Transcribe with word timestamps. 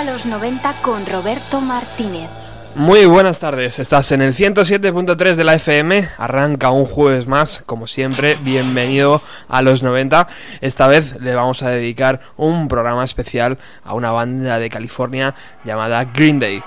A 0.00 0.04
los 0.04 0.24
90 0.24 0.80
con 0.80 1.04
Roberto 1.04 1.60
Martínez. 1.60 2.30
Muy 2.74 3.04
buenas 3.04 3.38
tardes, 3.38 3.78
estás 3.78 4.12
en 4.12 4.22
el 4.22 4.32
107.3 4.32 5.34
de 5.34 5.44
la 5.44 5.54
FM, 5.56 6.08
arranca 6.16 6.70
un 6.70 6.86
jueves 6.86 7.26
más, 7.26 7.62
como 7.66 7.86
siempre, 7.86 8.36
bienvenido 8.36 9.20
a 9.46 9.60
los 9.60 9.82
90. 9.82 10.26
Esta 10.62 10.86
vez 10.86 11.20
le 11.20 11.34
vamos 11.34 11.62
a 11.62 11.68
dedicar 11.68 12.20
un 12.38 12.68
programa 12.68 13.04
especial 13.04 13.58
a 13.84 13.92
una 13.92 14.10
banda 14.10 14.58
de 14.58 14.70
California 14.70 15.34
llamada 15.64 16.02
Green 16.06 16.38
Day. 16.38 16.62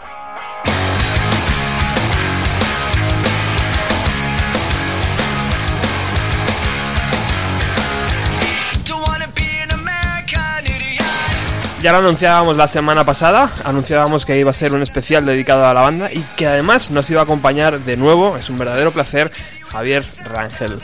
Ya 11.83 11.91
lo 11.91 11.97
anunciábamos 11.97 12.55
la 12.55 12.69
semana 12.69 13.03
pasada, 13.03 13.51
anunciábamos 13.65 14.25
que 14.25 14.39
iba 14.39 14.49
a 14.49 14.53
ser 14.53 14.73
un 14.73 14.81
especial 14.81 15.25
dedicado 15.25 15.67
a 15.67 15.73
la 15.73 15.81
banda 15.81 16.09
y 16.09 16.21
que 16.37 16.47
además 16.47 16.91
nos 16.91 17.09
iba 17.09 17.19
a 17.19 17.25
acompañar 17.25 17.77
de 17.81 17.97
nuevo, 17.97 18.37
es 18.37 18.49
un 18.49 18.57
verdadero 18.57 18.93
placer, 18.93 19.33
Javier 19.69 20.05
Rangel. 20.23 20.79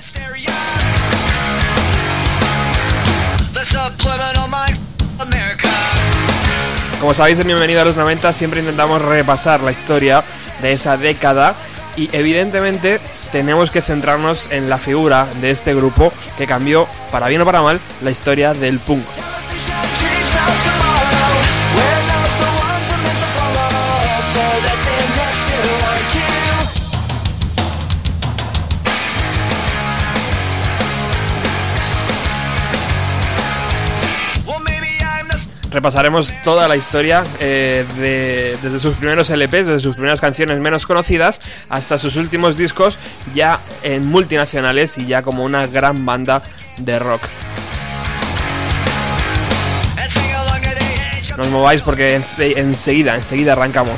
Como 7.00 7.14
sabéis, 7.14 7.40
en 7.40 7.48
Bienvenido 7.48 7.82
a 7.82 7.86
los 7.86 7.96
90 7.96 8.34
siempre 8.34 8.60
intentamos 8.60 9.02
repasar 9.02 9.62
la 9.62 9.72
historia 9.72 10.22
de 10.62 10.74
esa 10.74 10.98
década 10.98 11.56
y 11.96 12.10
evidentemente 12.12 13.00
tenemos 13.32 13.72
que 13.72 13.82
centrarnos 13.82 14.50
en 14.52 14.70
la 14.70 14.78
figura 14.78 15.30
de 15.40 15.52
este 15.52 15.74
grupo 15.74 16.12
que 16.38 16.46
cambió, 16.46 16.90
para 17.10 17.30
bien 17.30 17.40
o 17.40 17.46
para 17.46 17.62
mal, 17.62 17.80
la 18.02 18.12
historia 18.12 18.54
del 18.54 18.80
punk. 18.80 19.06
Repasaremos 35.72 36.34
toda 36.44 36.68
la 36.68 36.76
historia 36.76 37.24
eh, 37.40 37.86
de- 37.98 38.58
desde 38.62 38.80
sus 38.80 38.96
primeros 38.96 39.30
LPs, 39.30 39.68
desde 39.68 39.80
sus 39.80 39.94
primeras 39.96 40.20
canciones 40.20 40.60
menos 40.60 40.88
conocidas, 40.88 41.40
hasta 41.70 41.98
sus 42.00 42.16
últimos 42.16 42.58
discos 42.58 42.98
ya 43.36 43.60
en 43.84 44.08
multinacionales 44.08 44.98
y 44.98 45.06
ya 45.06 45.22
como 45.22 45.44
una 45.44 45.68
gran 45.68 46.06
banda 46.06 46.42
de 46.78 46.98
rock. 46.98 47.22
No 51.38 51.44
os 51.44 51.50
mováis 51.52 51.82
porque 51.82 52.18
ense- 52.20 52.58
enseguida, 52.58 53.16
enseguida 53.16 53.54
arrancamos. 53.54 53.96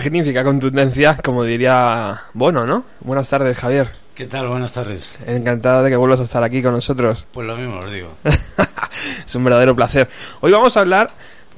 Magnífica 0.00 0.44
contundencia, 0.44 1.16
como 1.24 1.42
diría 1.42 2.20
Bono, 2.34 2.66
¿no? 2.66 2.84
Buenas 3.00 3.30
tardes, 3.30 3.58
Javier. 3.58 3.88
¿Qué 4.14 4.26
tal? 4.26 4.46
Buenas 4.46 4.74
tardes. 4.74 5.18
Encantado 5.26 5.82
de 5.82 5.88
que 5.88 5.96
vuelvas 5.96 6.20
a 6.20 6.24
estar 6.24 6.42
aquí 6.44 6.60
con 6.62 6.72
nosotros. 6.72 7.26
Pues 7.32 7.46
lo 7.46 7.56
mismo 7.56 7.78
os 7.78 7.90
digo. 7.90 8.10
es 9.26 9.34
un 9.34 9.42
verdadero 9.44 9.74
placer. 9.74 10.06
Hoy 10.42 10.52
vamos 10.52 10.76
a 10.76 10.80
hablar, 10.80 11.08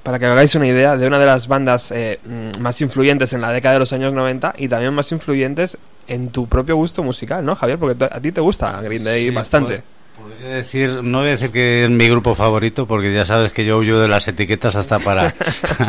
para 0.04 0.20
que 0.20 0.26
hagáis 0.26 0.54
una 0.54 0.68
idea, 0.68 0.96
de 0.96 1.08
una 1.08 1.18
de 1.18 1.26
las 1.26 1.48
bandas 1.48 1.90
eh, 1.90 2.20
mm, 2.24 2.60
más 2.60 2.80
influyentes 2.80 3.32
en 3.32 3.40
la 3.40 3.50
década 3.50 3.72
de 3.72 3.80
los 3.80 3.92
años 3.92 4.12
90 4.12 4.54
y 4.56 4.68
también 4.68 4.94
más 4.94 5.10
influyentes 5.10 5.76
en 6.06 6.30
tu 6.30 6.46
propio 6.46 6.76
gusto 6.76 7.02
musical, 7.02 7.44
¿no, 7.44 7.56
Javier? 7.56 7.76
Porque 7.80 8.04
a 8.04 8.20
ti 8.20 8.30
te 8.30 8.40
gusta 8.40 8.80
Green 8.82 9.02
Day 9.02 9.24
Sí, 9.30 9.34
bastante. 9.34 9.78
pod- 9.78 9.82
Podría 10.20 10.48
decir, 10.48 11.02
no 11.02 11.18
voy 11.18 11.28
a 11.28 11.30
decir 11.32 11.50
que 11.50 11.84
es 11.84 11.90
mi 11.90 12.08
grupo 12.08 12.34
favorito, 12.34 12.86
porque 12.86 13.12
ya 13.12 13.24
sabes 13.24 13.52
que 13.52 13.64
yo 13.64 13.78
huyo 13.78 14.00
de 14.00 14.08
las 14.08 14.26
etiquetas 14.28 14.74
hasta 14.74 14.98
para 14.98 15.32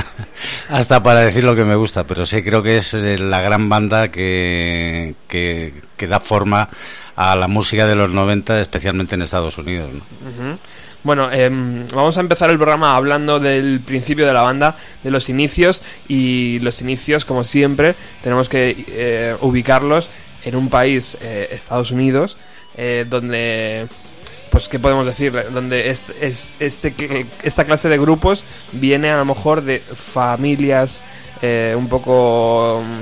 hasta 0.69 1.01
para 1.01 1.21
decir 1.21 1.43
lo 1.43 1.55
que 1.55 1.65
me 1.65 1.75
gusta, 1.75 2.05
pero 2.05 2.25
sí 2.25 2.43
creo 2.43 2.61
que 2.61 2.77
es 2.77 2.93
eh, 2.93 3.17
la 3.17 3.41
gran 3.41 3.69
banda 3.69 4.09
que, 4.09 5.15
que, 5.27 5.73
que 5.97 6.07
da 6.07 6.19
forma 6.19 6.69
a 7.15 7.35
la 7.35 7.49
música 7.49 7.85
de 7.85 7.95
los 7.95 8.09
90, 8.09 8.61
especialmente 8.61 9.15
en 9.15 9.23
Estados 9.23 9.57
Unidos. 9.57 9.89
Bueno, 11.03 11.31
em, 11.31 11.85
vamos 11.87 12.17
a 12.17 12.21
empezar 12.21 12.49
el 12.49 12.57
programa 12.57 12.95
hablando 12.95 13.39
del 13.39 13.81
principio 13.81 14.25
de 14.25 14.33
la 14.33 14.41
banda, 14.41 14.75
de 15.03 15.11
los 15.11 15.27
inicios 15.27 15.81
y 16.07 16.59
los 16.59 16.81
inicios, 16.81 17.25
como 17.25 17.43
siempre, 17.43 17.95
tenemos 18.21 18.47
que 18.47 18.85
eh, 18.87 19.35
ubicarlos 19.41 20.09
en 20.43 20.55
un 20.55 20.69
país, 20.69 21.17
eh, 21.21 21.49
Estados 21.51 21.91
Unidos, 21.91 22.37
eh, 22.77 23.05
donde, 23.09 23.87
pues, 24.49 24.67
¿qué 24.67 24.79
podemos 24.79 25.05
decir? 25.05 25.31
Donde 25.53 25.89
es, 25.89 26.03
es- 26.21 26.53
este, 26.59 27.25
esta 27.43 27.65
clase 27.65 27.89
de 27.89 27.97
grupos 27.97 28.43
viene 28.73 29.09
a 29.11 29.17
lo 29.17 29.25
mejor 29.25 29.61
de 29.63 29.79
familias 29.79 31.01
eh, 31.41 31.75
un 31.77 31.87
poco... 31.87 32.81
mm, 32.85 33.01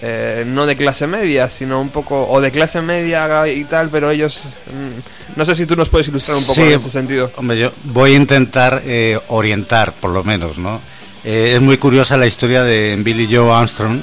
eh, 0.00 0.44
no 0.46 0.64
de 0.64 0.76
clase 0.76 1.08
media, 1.08 1.48
sino 1.48 1.80
un 1.80 1.88
poco, 1.88 2.24
o 2.30 2.40
de 2.40 2.52
clase 2.52 2.80
media 2.80 3.48
y 3.48 3.64
tal, 3.64 3.88
pero 3.88 4.12
ellos, 4.12 4.56
mm, 4.72 5.36
no 5.36 5.44
sé 5.44 5.56
si 5.56 5.66
tú 5.66 5.74
nos 5.74 5.88
puedes 5.88 6.06
ilustrar 6.06 6.36
un 6.36 6.44
poco 6.44 6.54
Sí, 6.54 6.62
en 6.62 6.74
ese 6.74 6.88
sentido. 6.88 7.32
Hombre, 7.34 7.58
yo 7.58 7.72
voy 7.82 8.12
a 8.12 8.14
intentar 8.14 8.80
eh, 8.86 9.18
orientar, 9.26 9.92
por 9.94 10.12
lo 10.12 10.22
menos, 10.22 10.56
¿no? 10.56 10.80
Eh, 11.24 11.54
es 11.56 11.60
muy 11.60 11.78
curiosa 11.78 12.16
la 12.16 12.26
historia 12.26 12.62
de 12.62 12.94
Billy 13.00 13.26
Joe 13.28 13.50
Armstrong, 13.52 14.00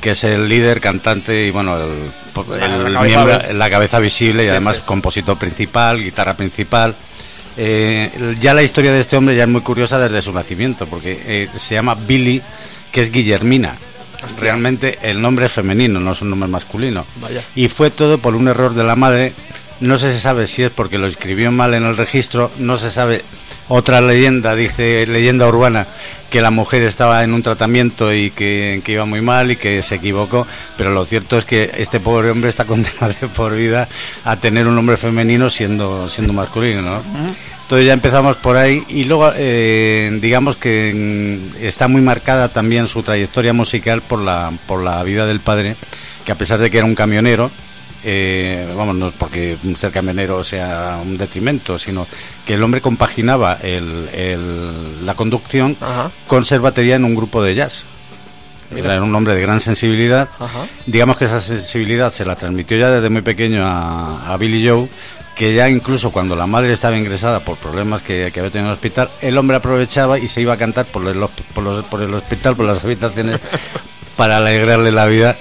que 0.00 0.10
es 0.10 0.24
el 0.24 0.48
líder, 0.48 0.80
cantante 0.80 1.46
y, 1.46 1.50
bueno, 1.50 1.76
el, 1.82 2.10
pues, 2.32 2.48
La- 2.48 2.64
el 2.66 2.84
la 2.84 3.00
cabeza 3.00 3.24
miembro- 3.24 3.38
vis- 3.48 3.54
la 3.56 3.70
cabeza 3.70 3.98
visible 3.98 4.42
y 4.42 4.46
Sí, 4.46 4.50
además 4.50 4.76
sí. 4.76 4.82
compositor 4.84 5.38
principal, 5.38 6.02
guitarra 6.02 6.36
principal. 6.36 6.94
Eh, 7.56 8.36
ya 8.40 8.54
la 8.54 8.62
historia 8.62 8.92
de 8.92 9.00
este 9.00 9.16
hombre 9.16 9.34
ya 9.34 9.42
es 9.42 9.48
muy 9.48 9.62
curiosa 9.62 9.98
desde 9.98 10.22
su 10.22 10.32
nacimiento, 10.32 10.86
porque 10.86 11.20
eh, 11.26 11.48
se 11.56 11.74
llama 11.74 11.94
Billy, 11.96 12.40
que 12.92 13.00
es 13.00 13.10
Guillermina. 13.10 13.74
Realmente 14.38 14.98
el 15.02 15.20
nombre 15.20 15.46
es 15.46 15.52
femenino, 15.52 16.00
no 16.00 16.12
es 16.12 16.22
un 16.22 16.30
nombre 16.30 16.48
masculino. 16.48 17.04
Vaya. 17.20 17.42
Y 17.54 17.68
fue 17.68 17.90
todo 17.90 18.18
por 18.18 18.34
un 18.34 18.48
error 18.48 18.74
de 18.74 18.84
la 18.84 18.96
madre. 18.96 19.32
No 19.80 19.96
se 19.96 20.18
sabe 20.18 20.46
si 20.48 20.64
es 20.64 20.70
porque 20.70 20.98
lo 20.98 21.06
escribió 21.06 21.52
mal 21.52 21.72
en 21.74 21.84
el 21.86 21.96
registro, 21.96 22.50
no 22.58 22.76
se 22.78 22.90
sabe. 22.90 23.22
Otra 23.68 24.00
leyenda, 24.00 24.54
dice 24.54 25.06
leyenda 25.06 25.46
urbana, 25.46 25.86
que 26.30 26.40
la 26.40 26.50
mujer 26.50 26.82
estaba 26.82 27.22
en 27.24 27.32
un 27.32 27.42
tratamiento 27.42 28.12
y 28.12 28.30
que, 28.30 28.80
que 28.84 28.92
iba 28.92 29.04
muy 29.04 29.20
mal 29.20 29.50
y 29.50 29.56
que 29.56 29.82
se 29.82 29.96
equivocó, 29.96 30.46
pero 30.76 30.90
lo 30.90 31.04
cierto 31.04 31.38
es 31.38 31.44
que 31.44 31.70
este 31.78 32.00
pobre 32.00 32.30
hombre 32.30 32.50
está 32.50 32.64
condenado 32.66 33.12
de 33.20 33.28
por 33.28 33.54
vida 33.54 33.88
a 34.24 34.36
tener 34.36 34.66
un 34.66 34.74
nombre 34.74 34.96
femenino 34.96 35.50
siendo, 35.50 36.08
siendo 36.08 36.32
masculino, 36.32 36.82
¿no? 36.82 37.02
Entonces 37.62 37.86
ya 37.86 37.92
empezamos 37.92 38.36
por 38.36 38.56
ahí 38.56 38.82
y 38.88 39.04
luego 39.04 39.30
eh, 39.36 40.10
digamos 40.22 40.56
que 40.56 41.50
mm, 41.60 41.62
está 41.62 41.86
muy 41.86 42.00
marcada 42.00 42.48
también 42.48 42.88
su 42.88 43.02
trayectoria 43.02 43.52
musical 43.52 44.00
por 44.00 44.20
la, 44.20 44.50
por 44.66 44.82
la 44.82 45.02
vida 45.02 45.26
del 45.26 45.40
padre, 45.40 45.76
que 46.24 46.32
a 46.32 46.38
pesar 46.38 46.58
de 46.60 46.70
que 46.70 46.78
era 46.78 46.86
un 46.86 46.94
camionero, 46.94 47.50
eh, 48.04 48.72
vamos, 48.76 48.94
no 48.96 49.08
es 49.08 49.14
porque 49.18 49.56
ser 49.76 49.90
camionero 49.90 50.42
sea 50.44 50.98
un 51.02 51.18
detrimento, 51.18 51.78
sino 51.78 52.06
que 52.46 52.54
el 52.54 52.62
hombre 52.62 52.80
compaginaba 52.80 53.58
el- 53.62 54.08
el- 54.12 55.04
la 55.06 55.14
conducción 55.14 55.76
Ajá. 55.80 56.10
con 56.26 56.44
ser 56.44 56.60
batería 56.60 56.96
en 56.96 57.04
un 57.04 57.14
grupo 57.14 57.42
de 57.42 57.54
jazz. 57.54 57.84
Mira. 58.70 58.94
Era 58.94 59.02
un 59.02 59.14
hombre 59.14 59.34
de 59.34 59.40
gran 59.40 59.60
sensibilidad. 59.60 60.28
Ajá. 60.38 60.66
Digamos 60.86 61.16
que 61.16 61.24
esa 61.24 61.40
sensibilidad 61.40 62.12
se 62.12 62.24
la 62.26 62.36
transmitió 62.36 62.76
ya 62.76 62.90
desde 62.90 63.08
muy 63.08 63.22
pequeño 63.22 63.64
a, 63.64 64.32
a 64.32 64.36
Billy 64.36 64.68
Joe, 64.68 64.88
que 65.34 65.54
ya 65.54 65.68
incluso 65.70 66.10
cuando 66.12 66.36
la 66.36 66.46
madre 66.46 66.72
estaba 66.74 66.96
ingresada 66.96 67.40
por 67.40 67.56
problemas 67.56 68.02
que, 68.02 68.30
que 68.32 68.40
había 68.40 68.50
tenido 68.52 68.66
en 68.66 68.72
el 68.72 68.74
hospital, 68.74 69.08
el 69.22 69.38
hombre 69.38 69.56
aprovechaba 69.56 70.18
y 70.18 70.28
se 70.28 70.42
iba 70.42 70.52
a 70.52 70.56
cantar 70.58 70.84
por 70.86 71.06
el, 71.06 71.18
por 71.54 71.64
los- 71.64 71.84
por 71.86 72.02
el 72.02 72.12
hospital, 72.12 72.56
por 72.56 72.66
las 72.66 72.84
habitaciones, 72.84 73.40
para 74.16 74.36
alegrarle 74.36 74.92
la 74.92 75.06
vida 75.06 75.36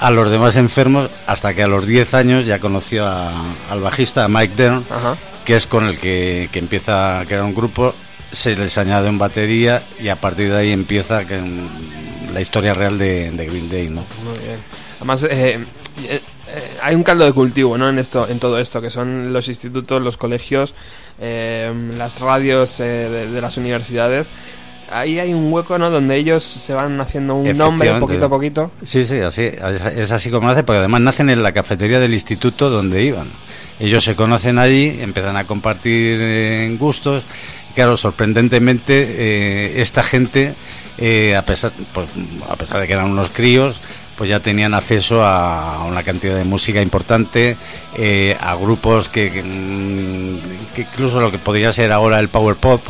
a 0.00 0.10
los 0.10 0.30
demás 0.30 0.56
enfermos, 0.56 1.10
hasta 1.26 1.54
que 1.54 1.62
a 1.62 1.68
los 1.68 1.86
10 1.86 2.14
años 2.14 2.46
ya 2.46 2.58
conoció 2.58 3.06
a- 3.06 3.32
al 3.70 3.80
bajista, 3.80 4.24
a 4.24 4.28
Mike 4.28 4.54
Dern, 4.56 4.84
Ajá. 4.90 5.16
que 5.44 5.56
es 5.56 5.66
con 5.66 5.86
el 5.86 5.98
que, 5.98 6.48
que 6.52 6.58
empieza 6.58 7.20
a 7.20 7.24
crear 7.26 7.42
un 7.42 7.54
grupo, 7.54 7.94
se 8.32 8.54
les 8.56 8.76
añade 8.78 9.08
en 9.08 9.18
batería 9.18 9.82
y 10.00 10.08
a 10.08 10.16
partir 10.16 10.50
de 10.52 10.58
ahí 10.58 10.72
empieza 10.72 11.26
que, 11.26 11.38
mm, 11.38 12.32
la 12.34 12.40
historia 12.40 12.74
real 12.74 12.98
de, 12.98 13.30
de 13.30 13.46
Green 13.46 13.70
Day, 13.70 13.88
¿no? 13.88 14.04
Muy 14.24 14.38
bien. 14.46 14.58
Además, 14.98 15.22
eh, 15.24 15.58
eh, 16.04 16.20
eh, 16.48 16.62
hay 16.82 16.94
un 16.94 17.02
caldo 17.02 17.24
de 17.24 17.32
cultivo, 17.32 17.78
¿no? 17.78 17.88
En 17.88 17.98
esto, 17.98 18.28
en 18.28 18.38
todo 18.38 18.58
esto, 18.60 18.80
que 18.82 18.90
son 18.90 19.32
los 19.32 19.48
institutos, 19.48 20.00
los 20.02 20.16
colegios, 20.16 20.74
eh, 21.20 21.72
las 21.96 22.20
radios 22.20 22.80
eh, 22.80 22.84
de, 22.84 23.30
de 23.30 23.40
las 23.40 23.56
universidades. 23.56 24.28
Ahí 24.90 25.18
hay 25.18 25.34
un 25.34 25.52
hueco, 25.52 25.78
¿no? 25.78 25.90
Donde 25.90 26.16
ellos 26.16 26.42
se 26.42 26.72
van 26.72 27.00
haciendo 27.00 27.34
un 27.34 27.56
nombre 27.56 27.92
poquito 28.00 28.26
a 28.26 28.28
poquito. 28.28 28.70
Sí, 28.82 29.04
sí, 29.04 29.16
así, 29.16 29.50
es 29.96 30.10
así 30.10 30.30
como 30.30 30.48
nace, 30.48 30.64
porque 30.64 30.78
además 30.78 31.00
nacen 31.00 31.30
en 31.30 31.42
la 31.42 31.52
cafetería 31.52 32.00
del 32.00 32.14
instituto 32.14 32.70
donde 32.70 33.02
iban. 33.02 33.28
Ellos 33.80 34.04
se 34.04 34.16
conocen 34.16 34.58
allí, 34.58 34.98
empiezan 35.00 35.36
a 35.36 35.44
compartir 35.44 36.18
eh, 36.20 36.76
gustos. 36.78 37.24
Claro, 37.74 37.96
sorprendentemente, 37.96 39.06
eh, 39.08 39.80
esta 39.82 40.02
gente, 40.02 40.54
eh, 40.98 41.36
a, 41.36 41.42
pesar, 41.42 41.70
pues, 41.92 42.08
a 42.48 42.56
pesar 42.56 42.80
de 42.80 42.86
que 42.86 42.94
eran 42.94 43.10
unos 43.10 43.30
críos, 43.30 43.80
pues 44.18 44.28
ya 44.28 44.40
tenían 44.40 44.74
acceso 44.74 45.24
a 45.24 45.84
una 45.86 46.02
cantidad 46.02 46.36
de 46.36 46.42
música 46.44 46.82
importante, 46.82 47.56
eh, 47.96 48.36
a 48.40 48.54
grupos 48.56 49.08
que, 49.08 49.30
que, 49.30 49.42
mm, 49.44 50.74
que 50.74 50.82
incluso 50.82 51.20
lo 51.20 51.30
que 51.30 51.38
podría 51.38 51.72
ser 51.72 51.92
ahora 51.92 52.18
el 52.18 52.28
power 52.28 52.56
pop, 52.56 52.82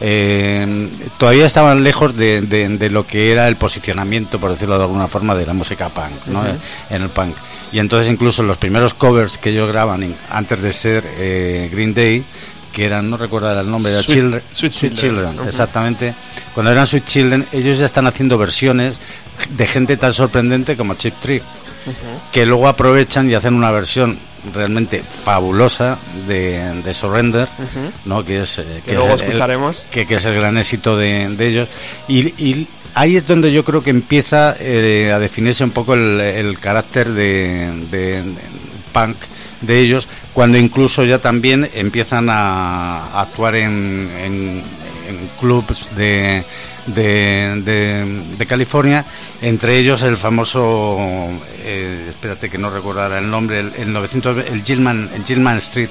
eh, 0.00 0.88
todavía 1.18 1.46
estaban 1.46 1.82
lejos 1.84 2.16
de, 2.16 2.40
de- 2.42 2.68
de 2.68 2.88
lo 2.88 3.06
que 3.06 3.32
era 3.32 3.48
el 3.48 3.56
posicionamiento, 3.56 4.38
por 4.38 4.50
decirlo 4.52 4.76
de 4.78 4.84
alguna 4.84 5.08
forma, 5.08 5.34
de 5.34 5.44
la 5.46 5.52
música 5.52 5.88
punk, 5.88 6.26
¿no? 6.26 6.42
En 6.88 7.02
el 7.02 7.08
punk. 7.08 7.34
Y 7.72 7.78
entonces 7.78 8.10
incluso 8.12 8.42
los 8.42 8.56
primeros 8.56 8.94
covers 8.94 9.38
que 9.38 9.50
ellos 9.50 9.68
graban 9.70 10.14
antes 10.30 10.62
de 10.62 10.72
ser 10.72 11.04
eh, 11.18 11.68
Green 11.72 11.94
Day, 11.94 12.24
que 12.72 12.84
eran, 12.84 13.10
no 13.10 13.16
recuerdo 13.16 13.58
el 13.60 13.70
nombre, 13.70 13.92
era 13.92 14.02
Sweet- 14.02 14.14
Children, 14.14 14.42
Sweet 14.50 14.92
Children. 14.94 15.38
Exactamente. 15.46 16.14
Cuando 16.54 16.72
eran 16.72 16.86
Sweet 16.86 17.04
Children, 17.04 17.46
ellos 17.52 17.78
ya 17.78 17.86
están 17.86 18.06
haciendo 18.06 18.38
versiones 18.38 18.94
de 19.50 19.66
gente 19.66 19.96
tan 19.96 20.12
sorprendente 20.12 20.76
como 20.76 20.94
Chip 20.94 21.14
Trick, 21.20 21.42
que 22.32 22.44
luego 22.46 22.68
aprovechan 22.68 23.30
y 23.30 23.34
hacen 23.34 23.54
una 23.54 23.70
versión 23.70 24.18
realmente 24.54 25.02
fabulosa 25.02 25.98
de, 26.26 26.82
de 26.82 26.94
Surrender. 26.94 27.48
¿no? 28.04 28.24
que 28.24 28.42
es, 28.42 28.58
eh, 28.58 28.64
Que 28.84 28.92
es 28.92 28.96
luego 28.96 29.14
el- 29.14 29.20
escucharemos. 29.20 29.86
que, 29.90 30.06
que 30.06 30.14
es 30.16 30.24
el 30.24 30.34
gran 30.34 30.56
éxito 30.58 30.96
de, 30.96 31.28
de 31.36 31.46
ellos. 31.46 31.68
Y, 32.08 32.28
y 32.42 32.66
ahí 32.94 33.16
es 33.16 33.26
donde 33.26 33.52
yo 33.52 33.64
creo 33.64 33.82
que 33.82 33.90
empieza 33.90 34.54
eh, 34.58 35.10
a 35.14 35.18
definirse 35.18 35.64
un 35.64 35.70
poco 35.70 35.94
el, 35.94 36.20
el 36.20 36.58
carácter 36.58 37.08
de- 37.10 37.86
de 37.90 38.22
punk 38.92 39.16
de 39.60 39.78
ellos, 39.78 40.08
cuando 40.32 40.58
incluso 40.58 41.04
ya 41.04 41.18
también 41.18 41.68
empiezan 41.74 42.28
a, 42.30 43.04
a 43.06 43.20
actuar 43.22 43.54
en, 43.56 44.10
en, 44.24 44.62
en 45.08 45.30
clubs 45.40 45.88
de, 45.96 46.44
de, 46.86 47.60
de- 47.64 48.22
de 48.38 48.46
California, 48.46 49.04
entre 49.42 49.78
ellos 49.78 50.02
el 50.02 50.16
famoso, 50.16 50.98
eh, 51.62 52.06
espérate 52.10 52.48
que 52.48 52.58
no 52.58 52.70
recuerdo 52.70 53.02
ahora 53.02 53.18
el 53.18 53.30
nombre, 53.30 53.60
el, 53.60 53.72
el 53.76 53.92
900, 53.92 54.46
el 54.46 54.62
Gilman, 54.62 55.10
el 55.14 55.24
Gilman 55.24 55.58
Street, 55.58 55.90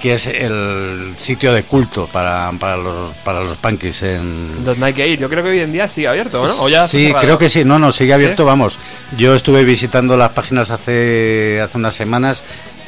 que 0.00 0.12
es 0.14 0.26
el 0.26 1.14
sitio 1.16 1.52
de 1.54 1.62
culto 1.62 2.06
para, 2.12 2.52
para 2.60 2.76
los 2.76 3.12
para 3.24 3.42
los 3.42 3.56
punkies 3.56 4.02
en 4.02 4.62
Donde 4.62 4.84
hay 4.86 4.92
que 4.92 5.08
ir. 5.08 5.18
Yo 5.18 5.28
creo 5.30 5.42
que 5.42 5.48
hoy 5.50 5.60
en 5.60 5.72
día 5.72 5.88
sigue 5.88 6.06
abierto, 6.08 6.46
¿no? 6.46 6.62
O 6.62 6.68
ya 6.68 6.84
está 6.84 6.98
sí 6.98 7.12
creo 7.18 7.38
que 7.38 7.48
sí 7.48 7.64
no 7.64 7.78
no 7.78 7.90
sigue 7.92 8.12
abierto 8.12 8.42
¿Sí? 8.42 8.46
vamos 8.46 8.78
yo 9.16 9.34
estuve 9.34 9.64
visitando 9.64 10.16
las 10.18 10.30
páginas 10.32 10.70
hace 10.70 11.62
hace 11.62 11.78
unas 11.78 11.94
semanas 11.94 12.44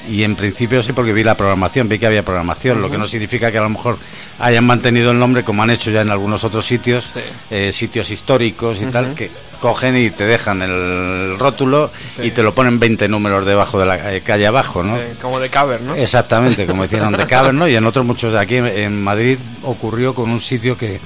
y 0.09 0.25
en 0.25 0.35
principio 0.37 0.83
sí 0.83 0.93
porque 0.93 1.13
vi 1.13 1.23
la 1.23 1.37
programación 1.37 1.89
vi 1.89 1.99
que 1.99 2.07
había 2.07 2.25
programación 2.25 2.81
lo 2.81 2.91
que 2.91 2.99
no 2.99 3.07
significa 3.07 3.51
que 3.53 3.59
a 3.59 3.63
lo 3.63 3.69
mejor 3.69 3.99
hayan 4.39 4.65
mantenido 4.65 5.11
el 5.11 5.19
nombre 5.19 5.45
como 5.45 5.63
han 5.63 5.71
hecho 5.71 5.91
ya 5.91 6.01
en 6.01 6.11
algunos 6.11 6.45
otros 6.45 6.65
sitios 6.67 7.13
Sí. 7.15 7.21
eh, 7.51 7.73
sitios 7.73 8.11
históricos 8.11 8.81
y 8.81 8.87
tal 8.87 9.15
que 9.15 9.31
cogen 9.61 9.97
y 9.97 10.11
te 10.11 10.25
dejan 10.25 10.63
el 10.63 11.37
rótulo 11.39 11.91
Sí. 12.15 12.23
y 12.25 12.31
te 12.31 12.43
lo 12.43 12.55
ponen 12.55 12.79
20 12.79 13.09
números 13.09 13.45
debajo 13.47 13.79
de 13.81 13.87
la 13.87 14.15
eh, 14.15 14.21
calle 14.23 14.47
abajo 14.47 14.83
no 14.85 14.97
Sí, 14.97 15.03
como 15.21 15.39
de 15.41 15.51
cover, 15.51 15.81
¿no? 15.81 15.95
Exactamente, 15.95 16.65
como 16.67 16.85
hicieron 16.85 17.13
de 17.13 17.27
Cavern, 17.29 17.59
¿no? 17.59 17.67
Y 17.69 17.75
en 17.77 17.85
otros 17.85 18.07
muchos 18.07 18.33
de 18.33 18.39
aquí 18.39 18.57
en- 18.57 19.03
Madrid 19.03 19.39
ocurrió 19.63 20.15
con 20.15 20.31
un 20.31 20.41
sitio 20.41 20.77
que, 20.77 21.01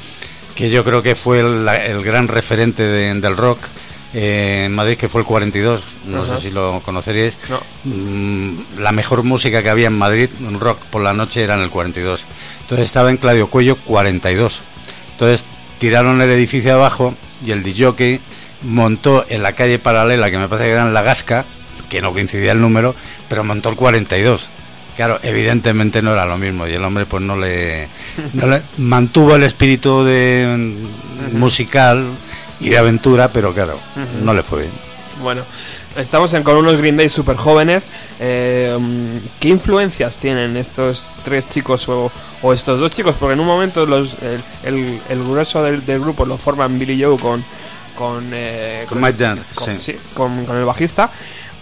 que 0.54 0.68
yo 0.70 0.84
creo 0.84 1.02
que 1.02 1.14
fue 1.14 1.40
el, 1.40 1.66
el 1.68 2.02
gran 2.02 2.28
referente 2.28 2.82
de- 2.82 3.14
del 3.14 3.36
rock 3.36 3.58
eh, 4.14 4.64
en 4.66 4.72
Madrid, 4.74 4.96
que 4.96 5.08
fue 5.08 5.20
el 5.22 5.26
42, 5.26 5.82
no 6.06 6.24
sé 6.26 6.38
si 6.38 6.50
lo 6.50 6.80
conoceríais. 6.84 7.36
No. 7.48 7.60
Mm, 7.84 8.78
la 8.78 8.92
mejor 8.92 9.22
música 9.22 9.62
que 9.62 9.70
había 9.70 9.86
en 9.88 9.96
Madrid, 9.98 10.28
un 10.40 10.60
rock 10.60 10.80
por 10.86 11.02
la 11.02 11.12
noche, 11.14 11.42
era 11.42 11.54
en 11.54 11.60
el 11.60 11.70
42. 11.70 12.24
Entonces 12.62 12.86
estaba 12.86 13.10
en 13.10 13.16
Claudio 13.16 13.48
Cuello 13.48 13.76
42. 13.76 14.60
Entonces 15.12 15.46
tiraron 15.78 16.20
el 16.20 16.30
edificio 16.30 16.74
abajo 16.74 17.14
y 17.44 17.50
el 17.52 17.62
DJ 17.62 18.20
montó 18.62 19.24
en 19.28 19.42
la 19.42 19.52
calle 19.52 19.78
paralela, 19.78 20.30
que 20.30 20.38
me 20.38 20.48
parece 20.48 20.66
que 20.68 20.72
era 20.74 20.82
en 20.86 20.94
La 20.94 21.02
Gasca, 21.02 21.44
que 21.88 22.00
no 22.00 22.12
coincidía 22.12 22.52
el 22.52 22.60
número, 22.60 22.94
pero 23.28 23.42
montó 23.44 23.68
el 23.70 23.76
42. 23.76 24.48
Claro, 24.94 25.18
evidentemente 25.22 26.02
no 26.02 26.12
era 26.12 26.26
lo 26.26 26.36
mismo 26.36 26.66
y 26.68 26.72
el 26.74 26.84
hombre 26.84 27.06
pues 27.06 27.22
no 27.22 27.34
le, 27.36 27.88
no 28.34 28.46
le- 28.46 28.62
mantuvo 28.78 29.34
el 29.34 29.42
espíritu 29.42 30.04
de 30.04 30.76
musical 31.32 32.06
y 32.62 32.70
de 32.70 32.78
aventura, 32.78 33.28
pero 33.28 33.52
claro, 33.52 33.78
no 34.22 34.32
le 34.34 34.42
fue 34.42 34.60
bien. 34.62 34.72
Bueno, 35.22 35.42
estamos 35.96 36.32
en- 36.34 36.42
con 36.42 36.56
unos 36.56 36.76
Green 36.78 36.96
Day 36.96 37.08
super 37.08 37.36
jóvenes. 37.36 37.90
Eh, 38.18 38.74
mm, 38.80 39.16
¿Qué 39.38 39.48
influencias 39.48 40.18
tienen 40.18 40.56
estos 40.56 41.12
tres 41.24 41.48
chicos 41.48 41.88
o, 41.88 42.10
o 42.40 42.52
estos 42.52 42.80
dos 42.80 42.90
chicos? 42.92 43.14
Porque 43.20 43.34
en 43.34 43.40
un 43.40 43.46
momento 43.46 43.84
los, 43.86 44.16
el, 44.22 44.40
el- 44.64 45.00
el 45.10 45.22
grueso 45.22 45.62
del, 45.62 45.84
del 45.84 46.00
grupo 46.00 46.24
lo 46.24 46.38
forman 46.38 46.78
Billy 46.78 47.02
Joe 47.02 47.18
con 47.18 47.44
con, 47.96 48.30
eh, 48.32 48.86
Con 48.88 49.02
Mike 49.02 49.22
Dunn, 49.22 49.44
con- 49.54 49.78
sí. 49.78 49.92
sí, 49.92 49.98
con- 50.14 50.46
con 50.46 50.56
el 50.56 50.64
bajista. 50.64 51.10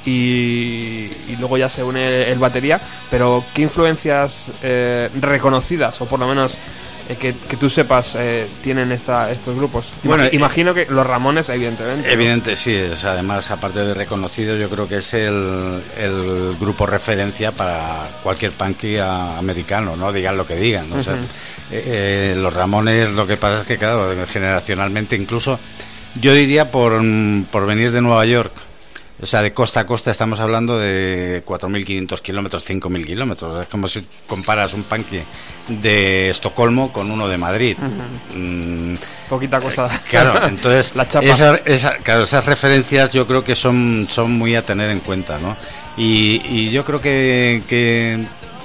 Y, 0.06 1.10
y 1.28 1.36
luego 1.38 1.56
ya 1.58 1.68
se 1.68 1.82
une 1.82 2.30
el 2.30 2.38
batería. 2.38 2.80
Pero 3.10 3.44
¿qué 3.52 3.62
influencias 3.62 4.52
eh, 4.62 5.10
reconocidas 5.20 6.00
o 6.00 6.06
por 6.06 6.18
lo 6.20 6.26
menos 6.28 6.56
eh, 7.10 7.16
que, 7.16 7.34
que 7.34 7.56
tú 7.56 7.68
sepas 7.68 8.14
eh, 8.16 8.46
tienen 8.62 8.92
esta, 8.92 9.30
estos 9.32 9.56
grupos? 9.56 9.92
Bueno, 10.04 10.24
eh, 10.24 10.30
imagino 10.32 10.72
que 10.72 10.86
los 10.86 11.04
Ramones, 11.04 11.48
evidentemente. 11.48 12.06
¿no? 12.06 12.12
Evidente, 12.12 12.56
sí, 12.56 12.72
es 12.72 13.04
además, 13.04 13.50
aparte 13.50 13.80
de 13.80 13.94
reconocido, 13.94 14.56
yo 14.56 14.70
creo 14.70 14.86
que 14.86 14.98
es 14.98 15.12
el, 15.14 15.82
el 15.98 16.56
grupo 16.60 16.86
referencia 16.86 17.50
para 17.52 18.08
cualquier 18.22 18.52
punky 18.52 18.98
americano, 18.98 19.96
¿no? 19.96 20.12
Digan 20.12 20.36
lo 20.36 20.46
que 20.46 20.54
digan. 20.54 20.88
¿no? 20.88 20.96
O 20.96 21.02
sea, 21.02 21.14
Ujú. 21.14 21.22
eh, 21.72 22.32
eh, 22.32 22.34
los 22.36 22.52
Ramones, 22.52 23.10
lo 23.10 23.26
que 23.26 23.36
pasa 23.36 23.62
es 23.62 23.66
que, 23.66 23.76
claro, 23.76 24.14
generacionalmente, 24.28 25.16
incluso, 25.16 25.58
yo 26.20 26.32
diría 26.32 26.70
por, 26.70 27.02
mm, 27.02 27.46
por 27.50 27.66
venir 27.66 27.90
de 27.90 28.00
Nueva 28.00 28.24
York, 28.24 28.52
o 29.22 29.26
sea, 29.26 29.42
de 29.42 29.52
costa 29.52 29.80
a 29.80 29.86
costa 29.86 30.10
estamos 30.10 30.40
hablando 30.40 30.78
de 30.78 31.42
4.500 31.44 32.22
kilómetros, 32.22 32.64
5.000 32.68 33.04
kilómetros. 33.04 33.64
Es 33.64 33.68
como 33.68 33.86
si 33.86 34.06
comparas 34.26 34.72
un 34.72 34.82
punky 34.82 35.20
de 35.70 36.30
Estocolmo 36.30 36.92
con 36.92 37.10
uno 37.10 37.28
de 37.28 37.38
Madrid. 37.38 37.76
Mm, 38.34 38.94
Poquita 39.28 39.60
cosa. 39.60 39.88
Claro, 40.08 40.46
entonces 40.48 40.94
La 40.96 41.06
chapa. 41.06 41.26
esa- 41.26 41.60
esa- 41.64 41.96
claro, 41.98 42.24
esas 42.24 42.44
referencias 42.44 43.10
yo 43.12 43.26
creo 43.26 43.44
que 43.44 43.54
son, 43.54 44.06
son 44.10 44.32
muy 44.32 44.54
a 44.56 44.62
tener 44.64 44.90
en 44.90 45.00
cuenta, 45.00 45.38
¿no? 45.38 45.56
Y, 45.96 46.42
y 46.46 46.70
yo 46.70 46.84
creo 46.84 47.00
que, 47.00 47.62
que, 47.68 48.24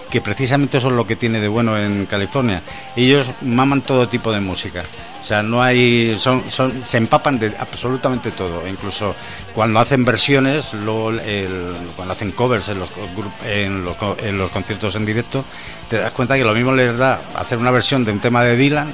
que 0.09 0.21
precisamente 0.21 0.77
eso 0.77 0.89
es 0.89 0.93
lo 0.93 1.07
que 1.07 1.15
tiene 1.15 1.39
de 1.39 1.47
bueno 1.47 1.77
en 1.77 2.05
California. 2.05 2.61
Ellos 2.95 3.27
maman 3.41 3.81
todo 3.81 4.07
tipo 4.07 4.31
de 4.31 4.39
música. 4.39 4.83
O 5.21 5.23
sea, 5.23 5.41
no 5.41 5.63
hay, 5.63 6.15
son, 6.17 6.43
son, 6.49 6.83
se 6.83 6.97
empapan 6.97 7.39
de 7.39 7.51
absolutamente 7.57 8.31
todo. 8.31 8.67
Incluso 8.67 9.15
cuando 9.53 9.79
hacen 9.79 10.05
versiones, 10.05 10.71
cuando 11.95 12.13
hacen 12.13 12.31
covers 12.31 12.69
en 12.69 12.79
los, 12.79 12.91
en, 13.45 13.83
los, 13.83 13.97
en 14.21 14.37
los 14.37 14.51
conciertos 14.51 14.95
en 14.95 15.05
directo, 15.05 15.43
te 15.89 15.97
das 15.97 16.11
cuenta 16.11 16.35
que 16.37 16.43
lo 16.43 16.53
mismo 16.53 16.73
les 16.73 16.95
da 16.97 17.19
hacer 17.35 17.57
una 17.57 17.71
versión 17.71 18.05
de 18.05 18.11
un 18.11 18.19
tema 18.19 18.43
de 18.43 18.55
Dylan 18.55 18.93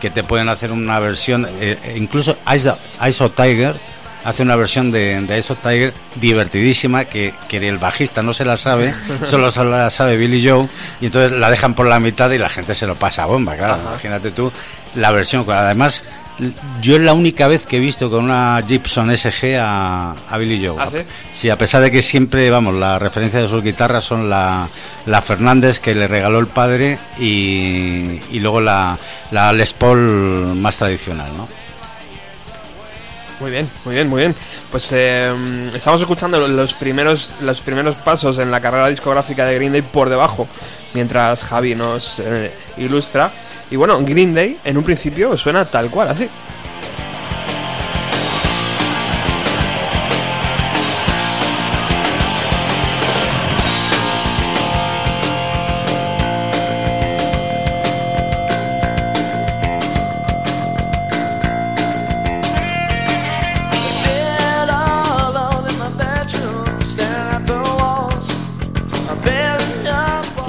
que 0.00 0.10
te 0.10 0.24
pueden 0.24 0.48
hacer 0.48 0.72
una 0.72 0.98
versión, 1.00 1.46
eh, 1.46 1.78
eh, 1.82 1.94
incluso 1.96 2.36
Ice, 2.54 2.72
Ice 3.08 3.24
of 3.24 3.34
Tiger 3.34 3.78
hace 4.26 4.42
una 4.42 4.56
versión 4.56 4.90
de, 4.90 5.20
de 5.22 5.38
Ice 5.38 5.52
of 5.52 5.60
Tiger 5.60 5.94
divertidísima 6.16 7.04
que, 7.04 7.32
que 7.48 7.66
el 7.66 7.78
bajista 7.78 8.22
no 8.24 8.32
se 8.32 8.44
la 8.44 8.56
sabe, 8.56 8.92
solo 9.24 9.50
se 9.52 9.64
la 9.64 9.88
sabe 9.88 10.16
Billy 10.16 10.46
Joe 10.46 10.68
y 11.00 11.06
entonces 11.06 11.38
la 11.38 11.48
dejan 11.48 11.74
por 11.74 11.86
la 11.86 12.00
mitad 12.00 12.30
y 12.32 12.38
la 12.38 12.48
gente 12.48 12.74
se 12.74 12.86
lo 12.86 12.96
pasa 12.96 13.22
a 13.22 13.26
bomba, 13.26 13.56
claro, 13.56 13.78
imagínate 13.86 14.32
tú 14.32 14.52
la 14.96 15.12
versión, 15.12 15.46
además 15.48 16.02
yo 16.82 16.96
es 16.96 17.02
la 17.02 17.14
única 17.14 17.46
vez 17.48 17.66
que 17.66 17.76
he 17.76 17.80
visto 17.80 18.10
con 18.10 18.24
una 18.24 18.62
Gibson 18.66 19.16
SG 19.16 19.56
a, 19.58 20.14
a 20.28 20.38
Billy 20.38 20.66
Joe. 20.66 20.76
¿Ah, 20.78 20.88
sí? 20.90 20.98
Sí, 21.32 21.50
a 21.50 21.56
pesar 21.56 21.80
de 21.82 21.90
que 21.90 22.02
siempre, 22.02 22.50
vamos, 22.50 22.74
la 22.74 22.98
referencia 22.98 23.40
de 23.40 23.48
sus 23.48 23.62
guitarras 23.62 24.04
son 24.04 24.28
la, 24.28 24.68
la 25.06 25.22
Fernández 25.22 25.78
que 25.78 25.94
le 25.94 26.08
regaló 26.08 26.38
el 26.38 26.46
padre 26.46 26.98
y, 27.18 28.20
y 28.30 28.40
luego 28.40 28.60
la, 28.60 28.98
la 29.30 29.52
Les 29.52 29.72
Paul 29.72 30.56
más 30.56 30.76
tradicional, 30.76 31.30
¿no? 31.36 31.48
Muy 33.38 33.50
bien, 33.50 33.68
muy 33.84 33.94
bien, 33.94 34.08
muy 34.08 34.20
bien. 34.20 34.34
Pues 34.70 34.90
eh, 34.92 35.30
estamos 35.74 36.00
escuchando 36.00 36.48
los 36.48 36.72
primeros, 36.74 37.34
los 37.42 37.60
primeros 37.60 37.94
pasos 37.96 38.38
en 38.38 38.50
la 38.50 38.60
carrera 38.60 38.88
discográfica 38.88 39.44
de 39.44 39.54
Green 39.56 39.72
Day 39.72 39.82
por 39.82 40.08
debajo, 40.08 40.48
mientras 40.94 41.44
Javi 41.44 41.74
nos 41.74 42.20
eh, 42.20 42.52
ilustra. 42.78 43.30
Y 43.70 43.76
bueno, 43.76 44.00
Green 44.02 44.34
Day 44.34 44.58
en 44.64 44.78
un 44.78 44.84
principio 44.84 45.36
suena 45.36 45.66
tal 45.66 45.90
cual, 45.90 46.08
así. 46.08 46.28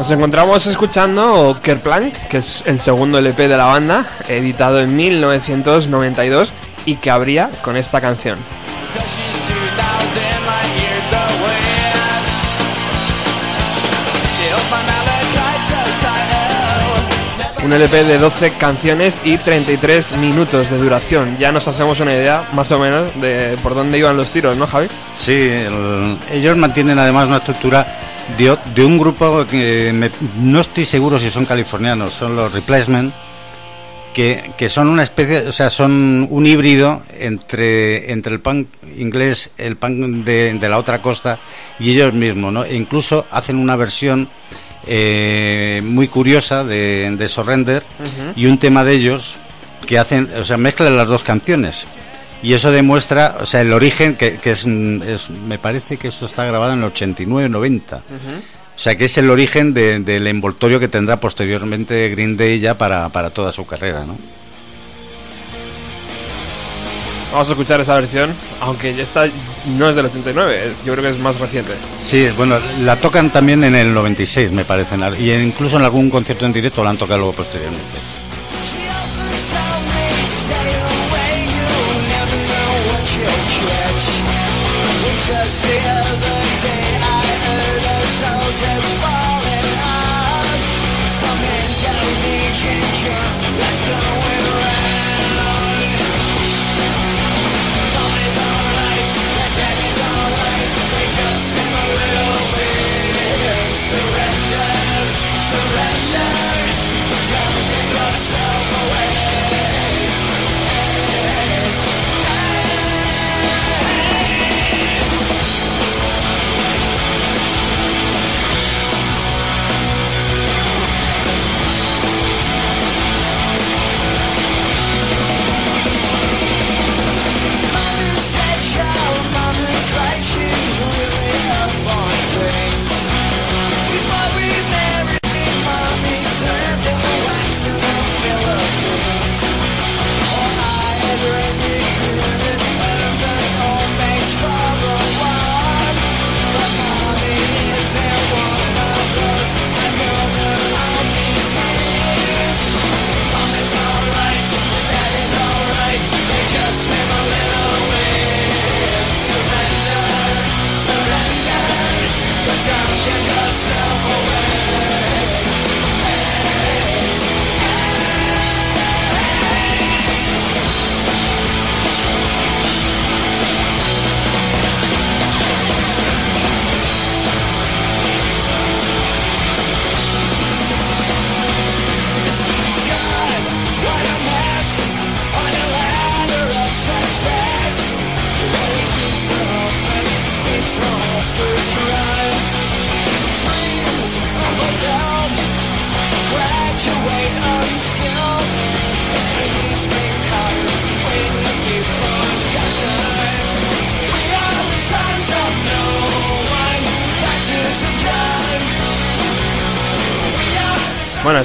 Nos 0.07 0.13
encontramos 0.15 0.65
escuchando 0.67 1.59
Kerplank, 1.61 2.13
que 2.29 2.37
es 2.37 2.63
el 2.65 2.79
segundo 2.79 3.17
LP 3.19 3.49
de 3.49 3.57
la 3.57 3.65
banda, 3.65 4.05
editado 4.29 4.79
en 4.79 4.95
1992 4.95 6.53
y 6.85 6.95
que 6.95 7.11
abría 7.11 7.49
con 7.61 7.75
esta 7.75 7.99
canción. 7.99 8.37
because 8.93 9.05
she's 9.05 9.49
2,000 9.75 10.23
light 10.47 10.71
years 10.79 11.11
away. 11.11 11.91
She 14.37 14.47
holds 14.53 14.71
my 14.71 14.79
malachite 14.87 15.63
so 15.67 15.75
tight. 17.57 17.65
Un 17.65 17.73
LP 17.73 18.03
de 18.05 18.17
12 18.17 18.51
canciones 18.53 19.19
y 19.25 19.37
33 19.37 20.13
minutos 20.13 20.69
de 20.69 20.77
duración. 20.77 21.35
Ya 21.37 21.51
nos 21.51 21.67
hacemos 21.67 21.99
una 21.99 22.13
idea, 22.13 22.43
más 22.53 22.71
o 22.71 22.79
menos, 22.79 23.07
de 23.19 23.57
por 23.61 23.75
dónde 23.75 23.97
iban 23.97 24.15
los 24.15 24.31
tiros, 24.31 24.55
¿no, 24.55 24.67
Javi? 24.67 24.87
Sí, 25.17 25.33
el- 25.33 26.17
ellos 26.31 26.55
mantienen 26.55 26.97
además 26.97 27.27
una 27.27 27.37
estructura 27.37 27.85
de, 28.37 28.85
un 28.85 28.97
grupo 28.97 29.45
que 29.49 29.91
me- 29.93 30.09
no 30.41 30.59
estoy 30.59 30.85
seguro 30.85 31.19
si 31.19 31.29
son 31.29 31.45
californianos, 31.45 32.13
son 32.13 32.35
los 32.35 32.51
Replacement, 32.53 33.13
que, 34.13 34.51
que 34.57 34.67
son 34.69 34.87
una 34.89 35.03
especie, 35.03 35.47
o 35.47 35.51
sea, 35.51 35.69
son 35.69 36.27
un 36.29 36.45
híbrido 36.47 37.01
entre, 37.19 38.11
entre 38.11 38.33
el 38.33 38.39
punk 38.39 38.67
inglés, 38.97 39.51
el 39.57 39.77
punk 39.77 40.25
de, 40.25 40.53
de 40.55 40.69
la 40.69 40.77
otra 40.79 41.01
costa 41.01 41.39
y 41.79 41.91
ellos 41.91 42.13
mismos, 42.13 42.51
¿no? 42.51 42.63
E 42.65 42.75
incluso 42.75 43.25
hacen 43.31 43.57
una 43.57 43.75
versión 43.75 44.27
eh, 44.87 45.81
muy 45.83 46.07
curiosa 46.07 46.63
de, 46.63 47.11
de 47.15 47.27
Surrender 47.29 47.83
y 48.35 48.45
un 48.47 48.57
tema 48.57 48.83
de 48.83 48.93
ellos 48.93 49.35
que 49.85 49.99
hacen, 49.99 50.29
o 50.39 50.43
sea, 50.43 50.57
mezclan 50.57 50.97
las 50.97 51.07
dos 51.07 51.23
canciones. 51.23 51.85
Y 52.43 52.53
eso 52.53 52.71
demuestra, 52.71 53.37
o 53.41 53.45
sea, 53.45 53.61
el 53.61 53.73
origen, 53.73 54.15
que, 54.15 54.37
que 54.37 54.51
es, 54.51 54.65
es- 54.65 55.29
me 55.29 55.57
parece 55.57 55.97
que 55.97 56.07
esto 56.07 56.25
está 56.27 56.45
grabado 56.45 56.73
en 56.73 56.83
el 56.83 56.91
89-90. 56.93 57.97
O 57.97 58.79
sea, 58.79 58.95
que 58.95 59.05
es 59.05 59.17
el 59.17 59.29
origen 59.31 59.73
de- 59.73 59.99
del 59.99 60.27
envoltorio 60.27 60.79
que 60.79 60.87
tendrá 60.87 61.19
posteriormente 61.19 62.09
Green 62.09 62.37
Day 62.37 62.59
ya 62.59 62.77
para, 62.77 63.09
para 63.09 63.31
toda 63.31 63.51
su 63.51 63.65
carrera, 63.65 64.05
¿no? 64.05 64.15
Vamos 67.31 67.49
a 67.49 67.51
escuchar 67.51 67.81
esa 67.81 67.93
versión, 67.95 68.33
aunque 68.61 69.01
esta 69.01 69.25
no 69.77 69.89
es 69.89 69.95
del 69.95 70.05
89, 70.05 70.71
yo 70.85 70.93
creo 70.93 71.03
que 71.03 71.09
es 71.11 71.19
más 71.19 71.37
reciente. 71.39 71.73
Sí, 72.01 72.29
bueno, 72.37 72.57
la 72.83 72.95
tocan 72.95 73.29
también 73.31 73.63
en 73.65 73.75
el 73.75 73.93
96, 73.93 74.51
me 74.51 74.63
parece, 74.63 74.95
y 75.19 75.31
incluso 75.33 75.75
en 75.77 75.83
algún 75.83 76.09
concierto 76.09 76.45
en 76.45 76.53
directo 76.53 76.83
la 76.83 76.91
han 76.91 76.97
tocado 76.97 77.17
luego 77.19 77.33
posteriormente. 77.33 77.97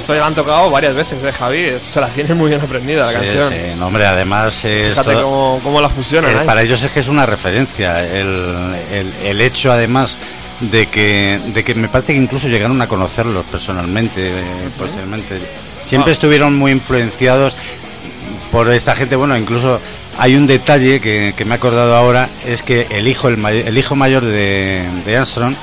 Esto 0.03 0.13
ya 0.13 0.19
lo 0.19 0.25
han 0.25 0.35
tocado 0.35 0.69
varias 0.69 0.93
veces, 0.95 1.23
¿eh, 1.23 1.31
Javi? 1.31 1.71
Se 1.79 1.99
la 2.01 2.07
tiene 2.09 2.33
muy 2.33 2.49
bien 2.49 2.59
aprendida 2.61 3.03
la 3.03 3.09
Sí, 3.09 3.15
canción. 3.15 3.49
sí, 3.49 3.55
no, 3.79 3.87
hombre, 3.87 4.05
además 4.05 4.65
es 4.65 4.89
Fíjate 4.97 5.13
cómo, 5.21 5.59
cómo 5.63 5.81
la 5.81 5.87
fusionan. 5.89 6.31
Eh, 6.31 6.33
¿eh? 6.41 6.45
para 6.45 6.61
ellos 6.61 6.83
es 6.83 6.91
que 6.91 6.99
es 6.99 7.07
una 7.07 7.25
referencia. 7.25 8.03
El, 8.03 8.73
el- 8.91 9.13
el 9.23 9.41
hecho, 9.41 9.71
además, 9.71 10.17
de 10.59 10.87
que, 10.87 11.39
de 11.53 11.63
que 11.63 11.73
me 11.75 11.87
parece 11.87 12.13
que 12.13 12.19
incluso 12.19 12.47
llegaron 12.49 12.81
a 12.81 12.87
conocerlos 12.87 13.45
personalmente, 13.45 14.27
eh, 14.27 14.43
posteriormente. 14.77 15.39
Siempre 15.85 16.11
Ah. 16.11 16.13
estuvieron 16.13 16.55
muy 16.57 16.71
influenciados 16.71 17.55
por 18.51 18.69
esta 18.71 18.95
gente. 18.95 19.15
Bueno, 19.15 19.37
incluso 19.37 19.79
hay 20.19 20.35
un 20.35 20.47
detalle 20.47 20.99
que, 20.99 21.33
que 21.35 21.45
me 21.45 21.55
he 21.55 21.57
acordado 21.57 21.95
ahora, 21.95 22.27
es 22.45 22.61
que 22.61 22.87
el 22.91 23.07
hijo, 23.07 23.29
el, 23.29 23.37
may- 23.37 23.63
el 23.65 23.77
hijo 23.77 23.95
mayor 23.95 24.23
de, 24.25 24.83
de 25.05 25.17
Armstrong 25.17 25.55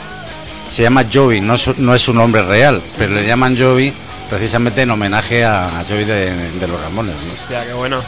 se 0.71 0.83
llama 0.83 1.05
Joey, 1.13 1.41
no 1.41 1.55
es, 1.57 1.77
no 1.79 1.95
es 1.95 2.09
un 2.09 2.17
nombre 2.17 2.43
real, 2.43 2.81
pero 2.97 3.13
le 3.15 3.27
llaman 3.27 3.57
Joey 3.59 3.93
precisamente 4.31 4.83
en 4.83 4.91
homenaje 4.91 5.45
a, 5.45 5.81
a 5.81 5.85
Joey 5.85 6.05
de, 6.05 6.31
de 6.53 6.67
los 6.69 6.81
Ramones. 6.81 7.17
¿no? 7.27 7.33
Hostia, 7.35 7.67
qué 7.67 7.73
bueno. 7.75 8.01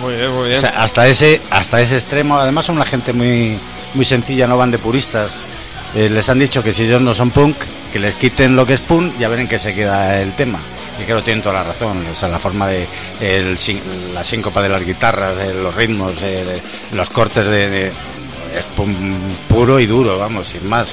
Muy 0.00 0.14
bien, 0.14 0.30
muy 0.32 0.46
bien. 0.48 0.58
O 0.58 0.60
sea, 0.60 0.82
hasta 0.82 1.06
ese, 1.08 1.40
hasta 1.50 1.80
ese 1.80 1.96
extremo, 1.96 2.38
además 2.38 2.66
son 2.66 2.76
una 2.76 2.84
gente 2.86 3.12
muy, 3.12 3.58
muy 3.94 4.04
sencilla, 4.04 4.46
no 4.46 4.56
van 4.56 4.70
de 4.70 4.78
puristas. 4.78 5.30
Eh, 5.94 6.08
les 6.08 6.28
han 6.28 6.38
dicho 6.38 6.62
que 6.62 6.72
si 6.72 6.84
ellos 6.84 7.02
no 7.02 7.14
son 7.14 7.30
punk, 7.30 7.56
que 7.92 7.98
les 7.98 8.14
quiten 8.14 8.54
lo 8.54 8.64
que 8.66 8.74
es 8.74 8.80
punk, 8.80 9.18
ya 9.18 9.28
ven 9.28 9.40
en 9.40 9.48
qué 9.48 9.58
se 9.58 9.74
queda 9.74 10.20
el 10.20 10.32
tema. 10.36 10.60
Y 11.00 11.04
creo 11.04 11.16
que 11.18 11.24
tienen 11.24 11.42
toda 11.42 11.56
la 11.56 11.64
razón. 11.64 12.04
O 12.12 12.14
sea, 12.14 12.28
la 12.28 12.38
forma 12.38 12.68
de 12.68 12.86
el, 13.20 13.56
la 14.14 14.22
síncopa 14.22 14.62
de 14.62 14.68
las 14.68 14.84
guitarras, 14.84 15.34
eh, 15.38 15.54
los 15.60 15.74
ritmos, 15.74 16.12
eh, 16.22 16.60
los 16.94 17.10
cortes 17.10 17.44
de, 17.44 17.68
de- 17.70 17.86
es 17.88 18.64
punk 18.76 18.96
puro 19.48 19.78
y 19.80 19.86
duro, 19.86 20.18
vamos, 20.18 20.48
sin 20.48 20.68
más. 20.68 20.92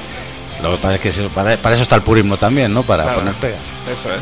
Lo 0.62 0.72
que 0.72 0.78
pasa 0.78 0.96
es 0.96 1.02
que 1.16 1.24
para, 1.30 1.56
para 1.58 1.76
eso 1.76 1.84
está 1.84 1.96
el 1.96 2.02
purismo 2.02 2.36
también, 2.38 2.74
¿no? 2.74 2.82
Para 2.84 3.04
Claro. 3.04 3.20
poner 3.20 3.34
pegas. 3.36 3.60
Eso 3.92 4.10
es. 4.14 4.22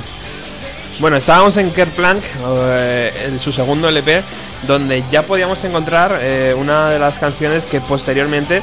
Bueno, 1.00 1.18
estábamos 1.18 1.58
en 1.58 1.72
Kerplank, 1.72 2.24
eh, 2.48 3.28
en 3.28 3.38
su 3.38 3.52
segundo 3.52 3.90
LP, 3.90 4.24
donde 4.66 5.04
ya 5.12 5.24
podíamos 5.24 5.62
encontrar 5.66 6.20
eh, 6.22 6.56
una 6.58 6.90
de 6.90 7.00
las 7.00 7.20
canciones 7.20 7.66
que 7.66 7.82
posteriormente 7.82 8.62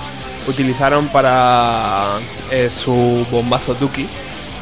utilizaron 0.49 1.09
para 1.09 2.07
eh, 2.51 2.71
su 2.71 3.27
bombazo 3.31 3.75
Duki. 3.75 4.09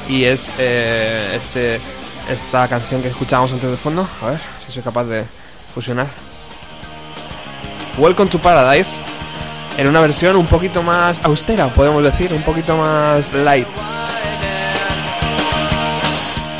Y 0.08 0.24
es 0.24 0.52
eh, 0.58 1.34
este, 1.36 1.80
esta 2.28 2.66
canción 2.66 3.02
que 3.02 3.08
escuchábamos 3.08 3.52
antes 3.52 3.70
de 3.70 3.76
fondo. 3.76 4.06
A 4.20 4.26
ver 4.26 4.40
si 4.66 4.72
soy 4.72 4.82
capaz 4.82 5.04
de 5.04 5.24
fusionar. 5.72 6.08
Welcome 7.98 8.30
to 8.30 8.42
Paradise. 8.42 8.96
En 9.78 9.86
una 9.86 10.00
versión 10.00 10.34
un 10.34 10.46
poquito 10.46 10.82
más 10.82 11.22
austera, 11.22 11.68
podemos 11.68 12.02
decir, 12.02 12.34
un 12.34 12.42
poquito 12.42 12.76
más 12.76 13.32
light 13.32 13.68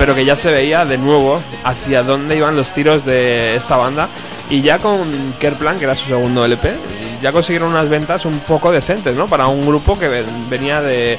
pero 0.00 0.14
que 0.14 0.24
ya 0.24 0.34
se 0.34 0.50
veía 0.50 0.84
de 0.86 0.96
nuevo 0.96 1.38
hacia 1.62 2.02
dónde 2.02 2.34
iban 2.34 2.56
los 2.56 2.72
tiros 2.72 3.04
de 3.04 3.54
esta 3.54 3.76
banda. 3.76 4.08
Y 4.48 4.62
ya 4.62 4.78
con 4.78 5.06
Kerplan, 5.38 5.76
que 5.78 5.84
era 5.84 5.94
su 5.94 6.06
segundo 6.08 6.42
LP, 6.44 6.74
ya 7.22 7.30
consiguieron 7.32 7.68
unas 7.70 7.88
ventas 7.90 8.24
un 8.24 8.38
poco 8.40 8.72
decentes, 8.72 9.14
¿no? 9.14 9.28
Para 9.28 9.46
un 9.46 9.60
grupo 9.64 9.98
que 9.98 10.08
ven- 10.08 10.48
venía 10.48 10.80
de 10.80 11.18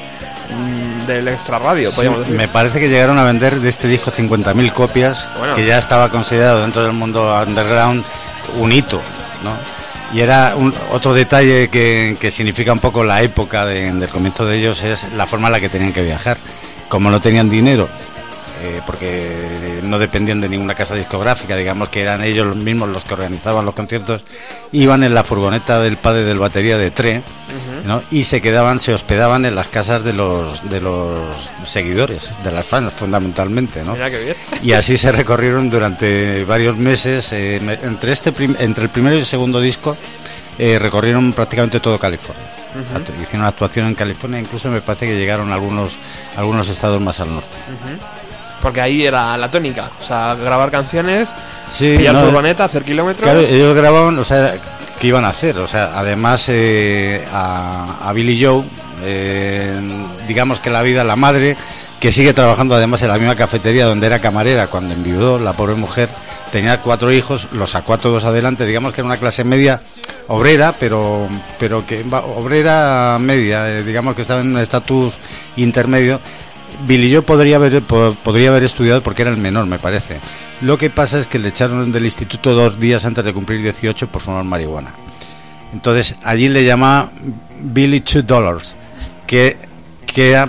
mm, 0.50 1.06
del 1.06 1.28
extra 1.28 1.58
radio, 1.60 1.90
Sí, 1.92 2.02
decir. 2.08 2.34
me 2.36 2.48
parece 2.48 2.80
que 2.80 2.88
llegaron 2.88 3.18
a 3.18 3.24
vender 3.24 3.60
de 3.60 3.68
este 3.68 3.86
disco 3.88 4.10
50.000 4.10 4.72
copias, 4.72 5.26
Bueno. 5.38 5.54
que 5.54 5.64
ya 5.64 5.78
estaba 5.78 6.08
considerado 6.10 6.60
dentro 6.62 6.82
del 6.82 6.92
mundo 6.92 7.34
underground 7.46 8.04
un 8.58 8.72
hito, 8.72 9.00
¿no? 9.44 9.54
Y 10.12 10.20
era 10.20 10.54
un, 10.56 10.74
otro 10.90 11.14
detalle 11.14 11.68
que, 11.70 12.16
que 12.20 12.30
significa 12.32 12.72
un 12.72 12.80
poco 12.80 13.02
la 13.04 13.22
época 13.22 13.64
de- 13.64 13.92
del 13.92 14.08
comienzo 14.10 14.44
de 14.44 14.58
ellos 14.58 14.82
es 14.82 15.06
la 15.16 15.26
forma 15.26 15.46
en 15.48 15.52
la 15.52 15.60
que 15.60 15.68
tenían 15.70 15.92
que 15.92 16.02
viajar. 16.02 16.36
Como 16.88 17.10
no 17.10 17.22
tenían 17.22 17.48
dinero, 17.48 17.88
eh, 18.64 18.80
porque 18.86 19.80
no 19.82 19.98
dependían 19.98 20.40
de 20.40 20.48
ninguna 20.48 20.76
casa 20.76 20.94
discográfica, 20.94 21.56
digamos 21.56 21.88
que 21.88 22.02
eran 22.02 22.22
ellos 22.22 22.46
los 22.46 22.56
mismos 22.56 22.88
los 22.90 23.04
que 23.04 23.14
organizaban 23.14 23.64
los 23.64 23.74
conciertos, 23.74 24.22
iban 24.70 25.02
en 25.02 25.14
la 25.14 25.24
furgoneta 25.24 25.80
del 25.80 25.96
padre 25.96 26.22
del 26.22 26.38
batería 26.38 26.78
de 26.78 26.92
Tre, 26.92 27.22
¿no? 27.84 28.04
y 28.12 28.22
se 28.22 28.40
quedaban, 28.40 28.78
se 28.78 28.94
hospedaban 28.94 29.46
en 29.46 29.56
las 29.56 29.66
casas 29.66 30.04
de 30.04 30.12
los 30.12 30.70
de 30.70 30.80
los 30.80 31.50
seguidores, 31.64 32.30
de 32.44 32.52
las 32.52 32.64
fans 32.64 32.92
fundamentalmente, 32.92 33.82
¿no? 33.82 33.94
Mira 33.94 34.08
qué 34.10 34.22
bien. 34.22 34.36
Y 34.62 34.72
así 34.74 34.96
se 34.96 35.10
recorrieron 35.10 35.68
durante 35.68 36.44
varios 36.44 36.76
meses, 36.76 37.32
eh, 37.32 37.56
entre 37.82 38.12
este 38.12 38.32
entre 38.60 38.84
el 38.84 38.90
primero 38.90 39.16
y 39.16 39.20
el 39.20 39.26
segundo 39.26 39.60
disco 39.60 39.96
eh, 40.56 40.78
recorrieron 40.78 41.32
prácticamente 41.32 41.80
todo 41.80 41.98
California. 41.98 42.44
Hicieron 43.20 43.44
actuación 43.44 43.88
en 43.88 43.94
California, 43.96 44.38
incluso 44.38 44.70
me 44.70 44.80
parece 44.80 45.06
que 45.06 45.16
llegaron 45.16 45.50
a 45.50 45.54
algunos 45.54 45.98
algunos 46.36 46.68
estados 46.68 47.00
más 47.00 47.18
al 47.18 47.34
norte. 47.34 47.56
Porque 48.62 48.80
ahí 48.80 49.04
era 49.04 49.36
la 49.36 49.50
tónica. 49.50 49.90
O 50.00 50.06
sea, 50.06 50.34
grabar 50.34 50.70
canciones, 50.70 51.32
Sí, 51.70 51.96
pillar 51.96 52.14
no, 52.14 52.24
furgoneta, 52.24 52.64
hacer 52.64 52.84
kilómetros. 52.84 53.24
Claro, 53.24 53.40
ellos 53.40 53.74
grababan, 53.74 54.18
o 54.18 54.24
sea, 54.24 54.54
¿qué 55.00 55.08
iban 55.08 55.24
a 55.24 55.28
hacer? 55.28 55.58
O 55.58 55.66
sea, 55.66 55.98
además 55.98 56.44
eh, 56.48 57.24
a, 57.32 58.08
a 58.08 58.12
Billy 58.12 58.42
Joe, 58.42 58.62
eh, 59.04 59.72
digamos 60.28 60.60
que 60.60 60.70
la 60.70 60.82
vida, 60.82 61.02
la 61.02 61.16
madre, 61.16 61.56
que 61.98 62.12
sigue 62.12 62.34
trabajando 62.34 62.74
además 62.74 63.02
en 63.02 63.08
la 63.08 63.18
misma 63.18 63.36
cafetería 63.36 63.86
donde 63.86 64.06
era 64.06 64.20
camarera 64.20 64.66
cuando 64.66 64.94
enviudó, 64.94 65.38
la 65.38 65.54
pobre 65.54 65.74
mujer, 65.76 66.08
tenía 66.50 66.80
cuatro 66.80 67.10
hijos, 67.10 67.48
los 67.52 67.70
sacó 67.70 67.94
a 67.94 67.98
todos 67.98 68.24
adelante, 68.24 68.66
digamos 68.66 68.92
que 68.92 69.00
era 69.00 69.06
una 69.06 69.16
clase 69.16 69.44
media 69.44 69.80
obrera, 70.28 70.74
pero, 70.78 71.28
pero 71.58 71.86
que 71.86 72.04
obrera 72.36 73.18
media, 73.20 73.68
eh, 73.70 73.82
digamos 73.82 74.14
que 74.14 74.22
estaba 74.22 74.40
en 74.40 74.48
un 74.48 74.58
estatus 74.58 75.14
intermedio. 75.56 76.20
Billy 76.86 77.12
Joe 77.12 77.22
podría 77.22 77.56
haber, 77.56 77.80
po- 77.82 78.16
podría 78.24 78.50
haber 78.50 78.62
estudiado 78.64 79.02
porque 79.02 79.22
era 79.22 79.30
el 79.30 79.36
menor, 79.36 79.66
me 79.66 79.78
parece. 79.78 80.18
Lo 80.60 80.78
que 80.78 80.90
pasa 80.90 81.18
es 81.18 81.26
que 81.26 81.38
le 81.38 81.48
echaron 81.48 81.92
del 81.92 82.04
instituto 82.04 82.54
dos 82.54 82.78
días 82.78 83.04
antes 83.04 83.24
de 83.24 83.32
cumplir 83.32 83.62
18 83.62 84.08
por 84.10 84.22
fumar 84.22 84.44
marihuana. 84.44 84.94
Entonces 85.72 86.16
allí 86.22 86.48
le 86.48 86.64
llama 86.64 87.10
Billy 87.60 88.00
Two 88.00 88.22
Dollars. 88.22 88.76
Que, 89.26 89.56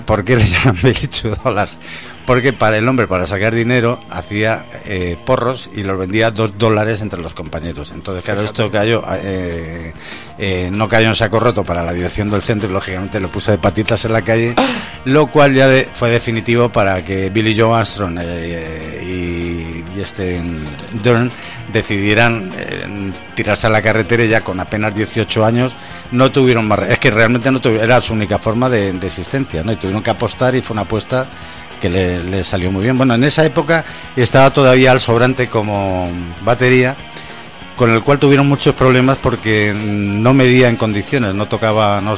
¿Por 0.06 0.24
qué 0.26 0.36
le 0.36 0.46
llaman 0.46 0.78
Billy 0.84 1.08
Two 1.08 1.36
Dollars? 1.44 1.78
Porque 2.26 2.54
para 2.54 2.78
el 2.78 2.88
hombre, 2.88 3.06
para 3.06 3.28
sacar 3.28 3.54
dinero, 3.54 4.00
hacía 4.10 4.66
eh, 4.86 5.18
porros 5.26 5.70
y 5.76 5.84
los 5.84 5.98
vendía 6.00 6.32
dos 6.32 6.58
dólares 6.58 7.02
entre 7.02 7.22
los 7.22 7.34
compañeros. 7.34 7.92
Entonces, 7.92 8.24
claro, 8.24 8.42
esto 8.44 8.72
cayó, 8.72 9.04
eh, 9.12 9.92
eh, 10.38 10.70
no 10.72 10.88
cayó 10.88 11.10
en 11.10 11.16
saco 11.16 11.40
roto 11.42 11.66
para 11.66 11.84
la 11.84 11.92
dirección 11.92 12.30
del 12.30 12.42
centro 12.42 12.70
y 12.70 12.72
lógicamente 12.72 13.20
lo 13.20 13.28
puso 13.28 13.52
de 13.52 13.58
patitas 13.58 14.06
en 14.06 14.14
la 14.14 14.22
calle, 14.22 14.56
lo 15.04 15.28
cual 15.28 15.54
ya 15.54 15.68
de- 15.68 15.84
fue 15.92 16.10
definitivo 16.10 16.70
para 16.70 17.04
que 17.04 17.30
Billy 17.30 17.60
Joe 17.60 17.76
Armstrong 17.78 18.18
eh, 18.22 19.04
y, 19.06 19.98
y 19.98 20.02
este 20.02 20.42
Dern 21.04 21.30
decidieran 21.74 22.52
eh, 22.58 23.12
tirarse 23.36 23.68
a 23.68 23.70
la 23.70 23.82
carretera 23.82 24.24
y 24.24 24.30
ya 24.30 24.42
con 24.42 24.60
apenas 24.62 24.96
18 24.96 25.44
años 25.46 25.76
no 26.12 26.32
tuvieron 26.32 26.68
más. 26.68 26.80
Es 26.88 27.00
que 27.00 27.12
realmente 27.12 27.52
no 27.52 27.60
tuvieron, 27.60 27.84
era 27.84 28.00
su 28.00 28.14
única 28.14 28.38
forma 28.40 28.70
de, 28.70 28.94
de 28.94 29.08
existencia, 29.08 29.64
¿no? 29.64 29.72
Y 29.74 29.76
tuvieron 29.76 30.02
que 30.04 30.12
apostar 30.12 30.56
y 30.56 30.62
fue 30.62 30.74
una 30.76 30.84
apuesta 30.84 31.28
que 31.84 31.90
le, 31.90 32.44
salió 32.46 32.72
muy 32.72 32.84
bien. 32.84 32.98
Bueno, 32.98 33.14
en 33.14 33.26
esa 33.26 33.44
época 33.44 33.84
estaba 34.16 34.52
todavía 34.52 34.94
al 34.94 35.02
sobrante 35.02 35.50
como 35.50 36.08
batería, 36.46 36.96
con 37.76 37.92
el 37.94 38.02
cual 38.02 38.20
tuvieron 38.20 38.48
muchos 38.48 38.74
problemas 38.74 39.18
porque 39.22 39.74
no 39.76 40.34
medía 40.34 40.70
en 40.70 40.78
condiciones, 40.78 41.36
no 41.36 41.46
tocaba, 41.48 42.00
no- 42.00 42.16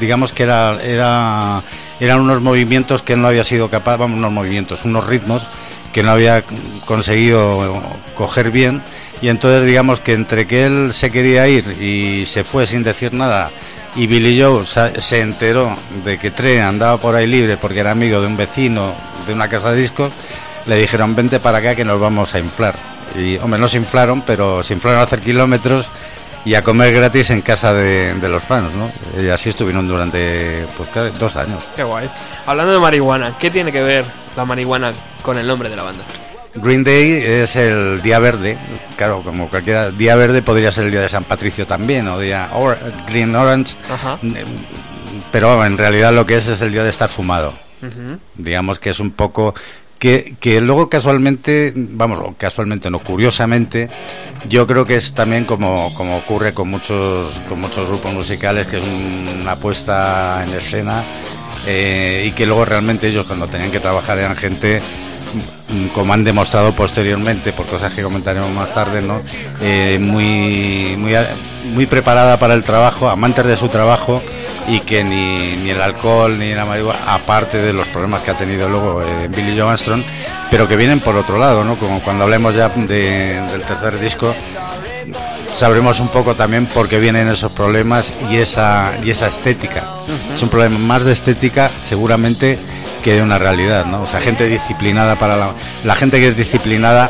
digamos 0.00 0.32
que 0.32 0.42
era, 0.42 0.78
era, 0.82 1.62
eran 2.00 2.20
unos 2.20 2.40
movimientos 2.42 3.02
que 3.04 3.14
no 3.16 3.28
había 3.28 3.44
sido 3.44 3.70
capaz, 3.70 3.96
vamos, 3.96 4.18
unos 4.18 4.32
movimientos, 4.32 4.84
unos 4.84 5.06
ritmos 5.06 5.46
que 5.92 6.02
no 6.02 6.10
había 6.10 6.42
conseguido 6.84 7.80
coger 8.16 8.50
bien 8.50 8.82
y 9.22 9.28
entonces 9.28 9.64
digamos 9.64 10.00
que 10.00 10.14
entre 10.14 10.46
que 10.48 10.64
él 10.64 10.92
se 10.92 11.10
quería 11.12 11.46
ir 11.48 11.64
y 11.80 12.26
se 12.26 12.42
fue 12.42 12.66
sin 12.66 12.82
decir 12.82 13.12
nada 13.14 13.50
y 13.96 14.06
Billy 14.06 14.40
Joe 14.40 14.64
se 14.66 15.20
enteró 15.20 15.74
de 16.04 16.18
que 16.18 16.30
Trey 16.30 16.58
andaba 16.58 16.98
por 16.98 17.14
ahí 17.14 17.26
libre 17.26 17.56
porque 17.56 17.80
era 17.80 17.92
amigo 17.92 18.20
de 18.20 18.26
un 18.26 18.36
vecino 18.36 18.92
de 19.26 19.32
una 19.32 19.48
casa 19.48 19.72
de 19.72 19.80
discos, 19.80 20.12
le 20.66 20.76
dijeron 20.76 21.14
vente 21.14 21.40
para 21.40 21.58
acá 21.58 21.74
que 21.74 21.84
nos 21.84 22.00
vamos 22.00 22.34
a 22.34 22.38
inflar. 22.38 22.74
Y 23.18 23.38
hombre, 23.38 23.58
no 23.58 23.68
se 23.68 23.78
inflaron, 23.78 24.22
pero 24.22 24.62
se 24.62 24.74
inflaron 24.74 25.00
a 25.00 25.04
hacer 25.04 25.20
kilómetros 25.20 25.86
y 26.44 26.54
a 26.54 26.62
comer 26.62 26.92
gratis 26.92 27.30
en 27.30 27.40
casa 27.40 27.72
de, 27.72 28.14
los 28.22 28.42
fans, 28.42 28.72
¿no? 28.74 28.90
Y 29.20 29.28
así 29.28 29.50
estuvieron 29.50 29.88
durante 29.88 30.66
pues, 30.76 31.18
dos 31.18 31.34
años. 31.36 31.64
Qué 31.74 31.82
guay. 31.82 32.08
Hablando 32.46 32.72
de 32.72 32.78
marihuana, 32.78 33.36
¿qué 33.38 33.50
tiene 33.50 33.72
que 33.72 33.82
ver 33.82 34.04
la 34.36 34.44
marihuana 34.44 34.92
con 35.22 35.38
el 35.38 35.46
nombre 35.46 35.68
de 35.68 35.76
la 35.76 35.82
banda? 35.82 36.04
Green 36.62 36.84
Day 36.84 37.12
es 37.24 37.56
el 37.56 38.00
día 38.02 38.18
verde, 38.18 38.56
claro, 38.96 39.22
como 39.22 39.48
cualquier 39.48 39.96
día 39.96 40.16
verde 40.16 40.42
podría 40.42 40.72
ser 40.72 40.84
el 40.86 40.90
día 40.90 41.00
de 41.02 41.08
San 41.08 41.24
Patricio 41.24 41.66
también, 41.66 42.08
o 42.08 42.18
día 42.18 42.48
or- 42.54 42.78
Green 43.08 43.34
Orange, 43.34 43.74
Ajá. 43.90 44.18
pero 45.32 45.64
en 45.64 45.76
realidad 45.78 46.12
lo 46.12 46.26
que 46.26 46.36
es 46.36 46.46
es 46.46 46.62
el 46.62 46.72
día 46.72 46.84
de 46.84 46.90
estar 46.90 47.08
fumado. 47.08 47.52
Digamos 48.36 48.78
que 48.80 48.90
es 48.90 48.98
un 49.00 49.10
poco 49.12 49.54
que, 49.98 50.34
que 50.40 50.60
luego 50.60 50.88
casualmente, 50.90 51.72
vamos, 51.74 52.20
casualmente 52.38 52.90
no, 52.90 52.98
curiosamente, 53.00 53.88
yo 54.48 54.66
creo 54.66 54.84
que 54.86 54.96
es 54.96 55.12
también 55.14 55.44
como, 55.44 55.92
como 55.94 56.16
ocurre 56.18 56.52
con 56.52 56.68
muchos, 56.68 57.32
con 57.48 57.60
muchos 57.60 57.86
grupos 57.88 58.12
musicales, 58.12 58.66
que 58.66 58.78
es 58.78 58.82
un- 58.82 59.38
una 59.42 59.56
puesta 59.56 60.42
en 60.46 60.54
escena 60.54 61.02
eh, 61.66 62.24
y 62.28 62.32
que 62.32 62.46
luego 62.46 62.64
realmente 62.64 63.08
ellos 63.08 63.26
cuando 63.26 63.46
tenían 63.46 63.70
que 63.70 63.80
trabajar 63.80 64.18
eran 64.18 64.36
gente 64.36 64.80
mm, 64.80 65.05
como 65.94 66.12
han 66.12 66.24
demostrado 66.24 66.72
posteriormente, 66.72 67.52
por 67.52 67.66
cosas 67.66 67.92
que 67.92 68.02
comentaremos 68.02 68.50
más 68.50 68.72
tarde, 68.72 69.02
¿no? 69.02 69.20
Eh, 69.60 69.98
muy, 70.00 70.94
muy, 70.96 71.14
muy 71.74 71.86
preparada 71.86 72.38
para 72.38 72.54
el 72.54 72.62
trabajo, 72.64 73.08
amantes 73.08 73.46
de 73.46 73.56
su 73.56 73.68
trabajo 73.68 74.22
y 74.68 74.80
que 74.80 75.04
ni, 75.04 75.56
ni 75.56 75.70
el 75.70 75.80
alcohol 75.82 76.38
ni 76.38 76.54
la 76.54 76.64
marihuana, 76.64 76.98
aparte 77.14 77.58
de 77.58 77.72
los 77.72 77.86
problemas 77.88 78.22
que 78.22 78.30
ha 78.30 78.36
tenido 78.36 78.68
luego 78.68 79.02
eh, 79.02 79.28
Billy 79.28 79.58
Joe 79.58 79.68
Armstrong, 79.68 80.02
pero 80.50 80.66
que 80.68 80.76
vienen 80.76 81.00
por 81.00 81.16
otro 81.16 81.38
lado, 81.38 81.64
¿no? 81.64 81.76
Como 81.78 82.00
cuando 82.00 82.24
hablemos 82.24 82.54
ya 82.54 82.68
de- 82.68 83.40
del 83.52 83.62
tercer 83.62 83.98
disco, 84.00 84.34
sabremos 85.52 86.00
un 86.00 86.08
poco 86.08 86.34
también 86.34 86.66
por 86.66 86.88
qué 86.88 86.98
vienen 86.98 87.28
esos 87.28 87.50
problemas 87.52 88.12
y 88.30 88.36
esa, 88.36 88.92
y 89.02 89.10
esa 89.10 89.28
estética. 89.28 89.82
Es 90.34 90.42
un 90.42 90.48
problema 90.48 90.78
más 90.78 91.04
de 91.04 91.12
estética 91.12 91.70
seguramente 91.82 92.58
que 93.06 93.14
de 93.14 93.22
una 93.22 93.38
realidad, 93.38 93.86
¿no? 93.86 94.02
O 94.02 94.06
sea, 94.08 94.18
gente 94.20 94.48
disciplinada 94.48 95.14
para 95.14 95.36
la, 95.84 95.94
gente 95.94 96.18
que 96.18 96.26
es 96.26 96.36
disciplinada 96.36 97.08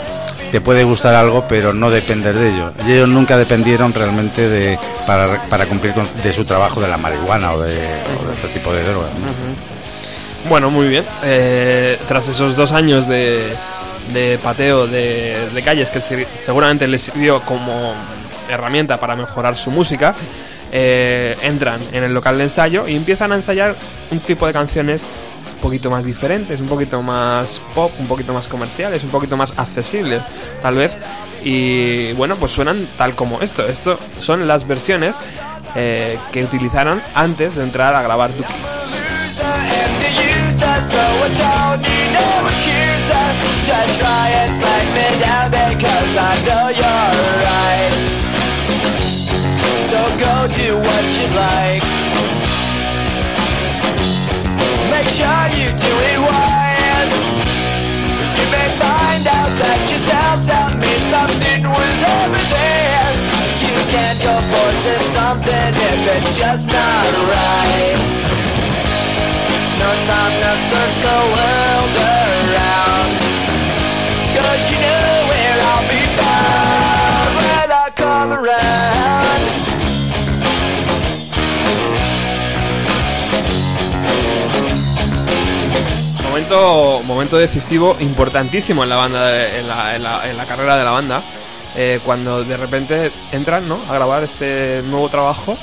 te 0.52 0.60
puede 0.60 0.84
gustar 0.84 1.14
algo, 1.14 1.46
pero 1.48 1.72
no 1.72 1.88
depender 1.88 2.34
de 2.34 2.50
ello. 2.50 2.70
Y 2.86 2.92
ellos 2.92 3.08
nunca 3.08 3.38
dependieron 3.38 3.94
realmente 3.94 4.46
de 4.46 4.78
para, 5.06 5.64
cumplir 5.64 5.94
con, 5.94 6.06
de 6.22 6.32
su 6.34 6.44
trabajo 6.44 6.82
de 6.82 6.88
la 6.88 6.98
marihuana 6.98 7.54
o 7.54 7.62
de, 7.62 7.78
otro 8.36 8.46
tipo 8.50 8.74
de 8.74 8.84
drogas. 8.84 9.08
¿no? 9.14 10.50
Bueno, 10.50 10.68
muy 10.70 10.88
bien. 10.88 11.06
Eh, 11.24 11.98
tras 12.06 12.28
esos 12.28 12.56
dos 12.56 12.72
años 12.72 13.08
de, 13.08 13.56
pateo 14.42 14.86
de, 14.86 15.62
calles 15.64 15.90
que 15.90 16.02
se- 16.02 16.28
seguramente 16.38 16.86
les 16.86 17.00
sirvió 17.00 17.40
como 17.40 17.94
herramienta 18.50 18.98
para 19.00 19.16
mejorar 19.16 19.56
su 19.56 19.70
música, 19.70 20.14
eh, 20.72 21.38
entran 21.40 21.80
en 21.92 22.04
el 22.04 22.12
local 22.12 22.36
de 22.36 22.44
ensayo 22.44 22.86
y 22.86 22.96
empiezan 22.96 23.32
a 23.32 23.36
ensayar 23.36 23.74
un 24.10 24.18
tipo 24.20 24.46
de 24.46 24.52
canciones 24.52 25.06
un 25.56 25.62
poquito 25.62 25.90
más 25.90 26.04
diferentes, 26.04 26.60
un 26.60 26.68
poquito 26.68 27.02
más 27.02 27.60
pop, 27.74 27.90
un 27.98 28.06
poquito 28.06 28.32
más 28.32 28.46
comerciales, 28.46 29.02
un 29.04 29.10
poquito 29.10 29.36
más 29.36 29.54
accesibles, 29.56 30.22
tal 30.62 30.76
vez. 30.76 30.96
Y 31.42 32.12
bueno, 32.12 32.36
pues 32.36 32.52
suenan 32.52 32.86
tal 32.96 33.14
como 33.14 33.40
esto. 33.40 33.66
Esto 33.66 33.98
son 34.18 34.46
las 34.46 34.66
versiones 34.66 35.16
eh, 35.74 36.18
que 36.32 36.44
utilizaron 36.44 37.00
antes 37.14 37.56
de 37.56 37.64
entrar 37.64 37.94
a 37.94 38.02
grabar 38.02 38.36
Duki. 38.36 38.54
So 49.88 50.02
go 50.18 50.48
do 50.52 50.76
what 50.78 51.04
you 51.18 51.36
like. 51.36 51.85
Sure 55.16 55.48
you 55.48 55.72
do 55.80 55.92
it 56.12 56.18
wise. 56.28 57.16
You 58.36 58.44
may 58.52 58.68
find 58.76 59.24
out 59.24 59.48
that 59.64 59.80
yourself 59.88 60.44
out 60.52 60.76
means 60.76 61.08
nothing 61.08 61.64
was 61.64 61.98
ever 62.20 62.42
there. 62.52 63.16
You 63.64 63.76
can't 63.96 64.20
go 64.20 64.36
forcing 64.52 65.04
something 65.16 65.72
if 65.88 66.20
it's 66.20 66.36
just 66.36 66.68
not 66.68 67.08
right. 67.32 67.96
No 69.80 69.88
time 70.04 70.34
to 70.36 70.52
search 70.68 70.96
the 71.00 71.18
world 71.32 71.92
around 71.96 72.95
Momento, 86.50 87.36
decisivo 87.38 87.96
importantísimo 87.98 88.84
en 88.84 88.88
la 88.88 88.96
banda, 88.96 89.46
en, 89.58 89.66
la, 89.66 89.96
en 89.96 90.02
la- 90.02 90.30
en 90.30 90.36
la 90.36 90.44
carrera 90.46 90.76
de 90.76 90.84
la 90.84 90.90
banda, 90.92 91.22
eh, 91.74 91.98
cuando 92.04 92.44
de 92.44 92.56
repente 92.56 93.10
entran 93.32 93.66
¿no? 93.68 93.78
a 93.88 93.94
grabar 93.94 94.22
este 94.22 94.82
nuevo 94.84 95.08
trabajo 95.08 95.56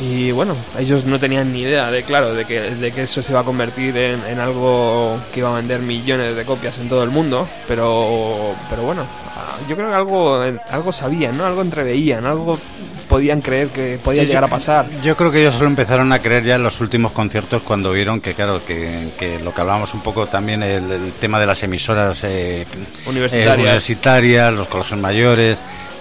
y 0.00 0.30
bueno, 0.30 0.54
ellos 0.78 1.04
no 1.04 1.18
tenían 1.18 1.52
ni 1.52 1.60
idea 1.62 1.90
de 1.90 2.02
claro 2.02 2.34
de 2.34 2.44
que, 2.44 2.60
de 2.60 2.92
que 2.92 3.02
eso 3.04 3.22
se 3.22 3.32
iba 3.32 3.40
a 3.40 3.44
convertir 3.44 3.96
en, 3.96 4.20
en 4.26 4.38
algo 4.40 5.18
que 5.32 5.40
iba 5.40 5.50
a 5.50 5.56
vender 5.56 5.80
millones 5.80 6.36
de 6.36 6.44
copias 6.44 6.78
en 6.78 6.88
todo 6.88 7.02
el 7.02 7.10
mundo, 7.10 7.48
pero 7.66 8.54
pero 8.68 8.82
bueno, 8.82 9.06
ah, 9.36 9.56
yo 9.68 9.74
creo 9.76 9.88
que 9.88 9.94
algo 9.94 10.40
algo 10.70 10.92
sabían, 10.92 11.36
¿no? 11.38 11.46
Algo 11.46 11.62
entreveían, 11.62 12.26
algo 12.26 12.58
podían 13.08 13.40
creer 13.40 13.68
que 13.68 13.98
podía 14.02 14.22
Sí, 14.22 14.28
llegar 14.28 14.44
a 14.44 14.48
pasar. 14.48 14.86
Yo 15.02 15.16
creo 15.16 15.30
que 15.30 15.40
ellos 15.40 15.54
solo 15.54 15.66
empezaron 15.68 16.12
a 16.12 16.18
creer 16.18 16.44
ya 16.44 16.56
en 16.56 16.62
los 16.64 16.80
últimos 16.80 17.12
conciertos 17.12 17.62
cuando 17.62 17.92
vieron 17.92 18.20
que, 18.20 18.34
claro, 18.34 18.60
que, 18.66 19.10
que 19.18 19.38
lo 19.38 19.54
que 19.54 19.60
hablábamos 19.60 19.94
un 19.94 20.00
poco 20.00 20.26
también, 20.26 20.62
el, 20.64 20.90
el 20.90 21.12
tema 21.12 21.38
de 21.38 21.46
las 21.46 21.62
emisoras 21.62 22.22
eh, 22.24 22.66
Universitarias. 23.06 23.56
eh, 23.56 23.60
universitarias, 23.60 24.52
los 24.52 24.66
colegios 24.68 24.98
mayores. 25.00 25.56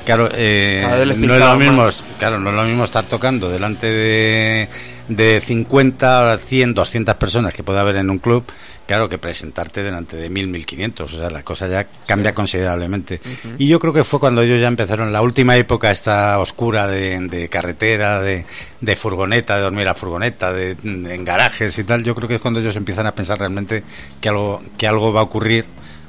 Claro, 0.06 0.30
eh, 0.34 0.82
no 1.28 1.34
es 1.34 1.40
lo 1.40 1.46
mismo, 1.58 1.84
más. 1.84 2.04
claro, 2.20 2.40
no 2.40 2.50
es 2.52 2.56
lo 2.56 2.64
mismo 2.64 2.84
estar 2.86 3.06
tocando 3.06 3.50
delante 3.50 3.92
de, 3.92 4.70
de 5.10 5.42
50, 5.44 6.38
100, 6.38 6.74
200 6.74 7.16
personas 7.16 7.54
que 7.54 7.64
puede 7.64 7.80
haber 7.80 7.96
en 7.96 8.10
un 8.12 8.20
club, 8.20 8.44
claro, 8.86 9.10
que 9.10 9.18
presentarte 9.18 9.82
delante 9.82 10.16
de 10.16 10.30
1000, 10.30 10.48
1500, 10.48 11.12
o 11.12 11.18
sea, 11.18 11.30
la 11.32 11.42
cosa 11.42 11.68
ya 11.68 11.88
cambia 12.06 12.36
considerablemente. 12.36 13.20
Y 13.58 13.68
yo 13.68 13.80
creo 13.80 13.94
que 13.94 14.04
fue 14.04 14.20
cuando 14.20 14.44
ellos 14.44 14.62
ya 14.62 14.68
empezaron 14.68 15.12
la 15.12 15.24
última 15.24 15.58
época 15.58 15.90
esta 15.90 16.38
oscura 16.38 16.86
de, 16.88 17.20
de 17.28 17.50
carretera, 17.50 18.22
de, 18.22 18.46
de 18.82 18.96
furgoneta, 18.96 19.56
de 19.56 19.64
dormir 19.64 19.88
a 19.88 19.96
furgoneta, 19.96 20.54
de- 20.54 20.78
en 20.84 21.26
garajes 21.26 21.78
y 21.80 21.84
tal, 21.84 22.04
yo 22.04 22.14
creo 22.14 22.28
que 22.28 22.36
es 22.36 22.42
cuando 22.42 22.60
ellos 22.60 22.76
empiezan 22.76 23.08
a 23.08 23.16
pensar 23.16 23.40
realmente 23.40 23.84
que 24.22 24.30
algo, 24.30 24.62
que 24.78 24.88
algo 24.88 25.12
va 25.12 25.22
a 25.22 25.24
ocurrir. 25.24 25.66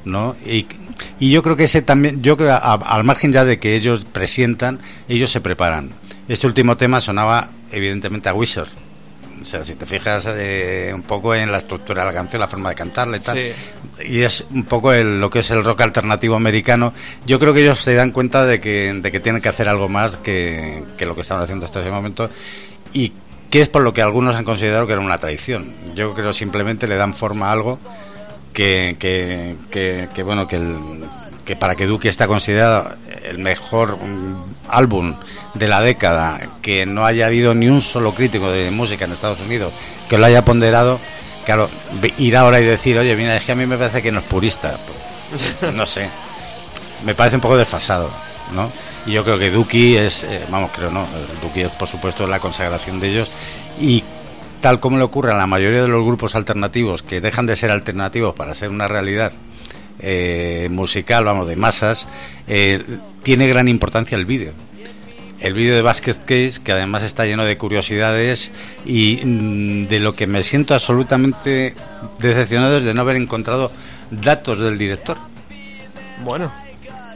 ¿No? 0.07 0.35
Y, 0.47 0.67
y 1.21 1.31
yo 1.31 1.43
creo 1.43 1.57
que 1.57 1.65
ese 1.65 1.83
también, 1.83 2.23
yo 2.23 2.37
creo, 2.39 2.53
a- 2.55 2.73
al 2.75 3.05
margen 3.05 3.33
ya 3.33 3.45
de 3.45 3.59
que 3.59 3.77
ellos 3.77 4.07
presientan, 4.11 4.79
ellos 5.09 5.31
se 5.31 5.41
preparan. 5.43 5.91
Este 6.29 6.47
último 6.47 6.77
tema 6.79 7.01
sonaba 7.03 7.51
evidentemente 7.71 8.29
a 8.31 8.35
Wizard. 8.35 8.69
O 9.39 9.45
sea, 9.45 9.63
si 9.65 9.75
te 9.75 9.85
fijas 9.85 10.25
eh, 10.29 10.91
un 10.95 11.03
poco 11.03 11.35
en 11.35 11.53
la 11.53 11.59
estructura 11.59 12.03
de 12.03 12.07
la 12.09 12.15
canción, 12.15 12.41
la 12.41 12.49
forma 12.49 12.71
de 12.71 12.75
cantarla 12.75 13.19
y 13.19 13.21
tal. 13.21 13.37
Sí. 13.37 14.05
Y 14.09 14.21
es 14.23 14.45
un 14.51 14.65
poco 14.65 14.93
el- 14.93 15.21
lo 15.21 15.29
que 15.29 15.41
es 15.41 15.51
el 15.51 15.63
rock 15.63 15.83
alternativo 15.83 16.35
americano. 16.35 16.95
Yo 17.27 17.39
creo 17.39 17.53
que 17.53 17.61
ellos 17.63 17.79
se 17.81 17.95
dan 17.95 18.13
cuenta 18.13 18.47
de 18.47 18.61
que, 18.61 18.93
de 18.95 19.11
que 19.13 19.21
tienen 19.21 19.43
que 19.43 19.49
hacer 19.51 19.69
algo 19.69 19.89
más 19.89 20.17
que, 20.17 20.83
que 20.97 21.05
lo 21.05 21.15
que 21.15 21.21
estaban 21.21 21.43
haciendo 21.45 21.67
hasta 21.67 21.81
ese 21.81 21.91
momento. 21.91 22.31
Y 22.93 23.13
que 23.51 23.61
es 23.61 23.69
por 23.69 23.83
lo 23.83 23.93
que 23.93 24.03
algunos 24.03 24.35
han 24.35 24.45
considerado 24.45 24.87
que 24.87 24.95
era 24.95 25.03
una 25.03 25.19
traición. 25.19 25.73
Yo 25.95 26.15
creo 26.15 26.33
simplemente 26.33 26.89
le 26.89 26.97
dan 26.97 27.13
forma 27.15 27.49
a 27.51 27.53
algo 27.53 27.79
que, 28.57 29.55
que, 29.71 30.09
que- 30.15 30.23
bueno 30.23 30.49
que, 30.49 30.57
el- 30.57 31.05
que 31.45 31.57
para 31.57 31.75
que 31.77 31.85
Duki 31.87 32.09
está 32.09 32.27
considerado 32.27 32.89
el 33.23 33.37
mejor 33.39 33.99
mm, 33.99 34.45
álbum 34.71 35.15
de 35.53 35.69
la 35.69 35.83
década 35.83 36.41
que 36.63 36.87
no 36.87 37.05
haya 37.05 37.27
habido 37.27 37.55
ni 37.55 37.69
un 37.69 37.83
solo 37.83 38.15
crítico 38.15 38.51
de 38.51 38.71
música 38.71 39.05
en 39.05 39.13
Estados 39.13 39.41
Unidos 39.41 39.73
que 40.09 40.17
lo 40.17 40.25
haya 40.25 40.43
ponderado 40.43 40.99
claro 41.45 41.69
ir 42.17 42.35
ahora 42.37 42.59
y 42.61 42.65
decir 42.65 42.99
oye 42.99 43.15
mira 43.15 43.37
es 43.37 43.43
que 43.45 43.53
a 43.53 43.57
mí 43.57 43.67
me 43.67 43.77
parece 43.77 44.01
que 44.03 44.11
no 44.11 44.21
es 44.21 44.25
purista 44.27 44.77
no 45.75 45.85
sé. 45.87 46.09
Me 47.05 47.15
parece 47.15 47.37
un 47.37 47.43
poco 47.43 47.57
desfasado 47.59 48.11
¿no? 48.55 48.71
y 49.05 49.13
yo 49.13 49.23
creo 49.23 49.39
que 49.39 49.51
Duki 49.51 49.97
es 49.97 50.25
eh, 50.25 50.41
vamos 50.49 50.71
creo 50.75 50.91
no 50.91 51.05
Duki 51.43 51.61
es 51.61 51.73
por 51.73 51.89
supuesto 51.89 52.27
la 52.27 52.41
consagración 52.41 52.99
de 53.01 53.09
ellos. 53.11 53.31
Y 53.79 54.03
tal 54.61 54.81
como 54.81 54.99
le 54.99 55.05
ocurre 55.05 55.33
a 55.33 55.37
la 55.37 55.47
mayoría 55.47 55.83
de 55.83 55.89
los 55.89 56.05
grupos 56.05 56.35
alternativos 56.35 57.03
que 57.03 57.21
dejan 57.21 57.47
de 57.47 57.57
ser 57.57 57.71
alternativos 57.71 58.35
para 58.35 58.55
ser 58.55 58.71
una 58.71 58.89
realidad 58.89 59.33
eh, 59.99 60.69
musical, 60.71 61.25
vamos, 61.25 61.49
de 61.49 61.57
masas, 61.57 62.07
eh, 62.49 62.83
tiene 63.23 63.49
gran 63.49 63.69
importancia 63.69 64.17
el 64.17 64.27
vídeo. 64.27 64.53
El 65.41 65.53
vídeo 65.53 65.75
de 65.75 65.83
Basket 65.83 66.15
Case, 66.25 66.61
que 66.65 66.73
además 66.73 67.03
está 67.03 67.27
lleno 67.27 67.45
de 67.45 67.59
curiosidades 67.59 68.51
y 68.87 69.21
mm, 69.25 69.87
de 69.89 70.01
lo 70.01 70.15
que 70.15 70.27
me 70.27 70.43
siento 70.43 70.75
absolutamente 70.75 71.75
decepcionado 72.19 72.79
es 72.79 72.85
de 72.85 72.95
no 72.95 73.03
haber 73.03 73.17
encontrado 73.17 73.71
datos 74.11 74.59
del 74.59 74.79
director. 74.79 75.19
Bueno, 76.25 76.51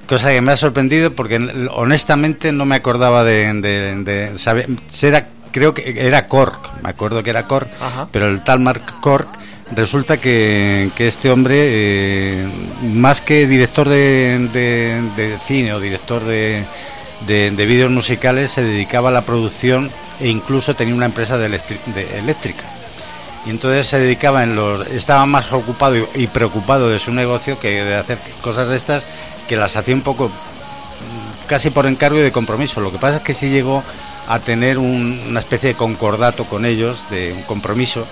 Cosa 0.07 0.31
que 0.33 0.41
me 0.41 0.51
ha 0.51 0.57
sorprendido 0.57 1.15
porque 1.15 1.37
honestamente 1.71 2.51
no 2.53 2.65
me 2.65 2.75
acordaba 2.75 3.23
de... 3.23 3.53
de, 3.61 3.97
de- 4.03 4.39
sabe- 4.39 4.67
era- 5.03 5.29
creo 5.53 5.75
que 5.75 5.95
era 5.97 6.27
Cork, 6.29 6.71
me 6.83 6.91
acuerdo 6.91 7.23
que 7.23 7.31
era 7.31 7.47
Cork, 7.47 7.69
Ajá. 7.81 8.09
pero 8.13 8.27
el 8.27 8.43
tal 8.45 8.61
Mark 8.61 9.01
Cork 9.01 9.29
resulta 9.75 10.19
que, 10.21 10.91
que 10.97 11.07
este 11.09 11.31
hombre, 11.31 11.55
eh, 11.59 12.47
más 12.93 13.21
que 13.21 13.47
director 13.47 13.89
de, 13.89 14.49
de- 14.53 15.03
de 15.17 15.39
cine 15.39 15.73
o 15.73 15.81
director 15.81 16.25
de, 16.25 16.65
de, 17.27 17.51
de 17.51 17.67
vídeos 17.67 17.91
musicales, 17.91 18.51
se 18.51 18.63
dedicaba 18.63 19.11
a 19.11 19.13
la 19.13 19.23
producción 19.23 19.91
e 20.21 20.29
incluso 20.29 20.75
tenía 20.75 20.95
una 20.95 21.07
empresa 21.07 21.39
de 21.39 21.47
eléctrica. 21.47 22.65
Y 23.47 23.51
entonces 23.51 23.87
se 23.87 23.99
dedicaba 23.99 24.43
en 24.43 24.55
los. 24.55 24.87
Estaba 24.89 25.25
más 25.25 25.51
ocupado 25.53 25.97
y, 25.97 26.05
y 26.15 26.27
preocupado 26.27 26.91
de 26.91 26.99
su 26.99 27.11
negocio 27.11 27.59
que 27.59 27.83
de 27.85 27.95
hacer 27.97 28.19
cosas 28.43 28.69
de 28.69 28.77
estas 28.77 29.03
que 29.49 29.57
las 29.57 29.77
hacía 29.77 29.95
un 29.95 30.03
poco 30.03 30.29
mm, 30.29 31.47
casi 31.49 31.71
por 31.71 31.87
encargo 31.87 32.19
y 32.19 32.23
de 32.23 32.33
compromiso. 32.33 32.83
Lo 32.83 32.93
que 32.93 32.99
pasa 32.99 33.17
es 33.17 33.23
que 33.23 33.33
sí 33.33 33.49
llegó 33.49 33.83
a 34.33 34.39
tener 34.41 34.79
un- 34.79 35.21
una 35.29 35.41
especie 35.41 35.71
de 35.71 35.75
concordato 35.75 36.45
con 36.47 36.65
ellos, 36.65 37.05
de 37.11 37.33
un 37.33 37.43
compromiso, 37.43 38.07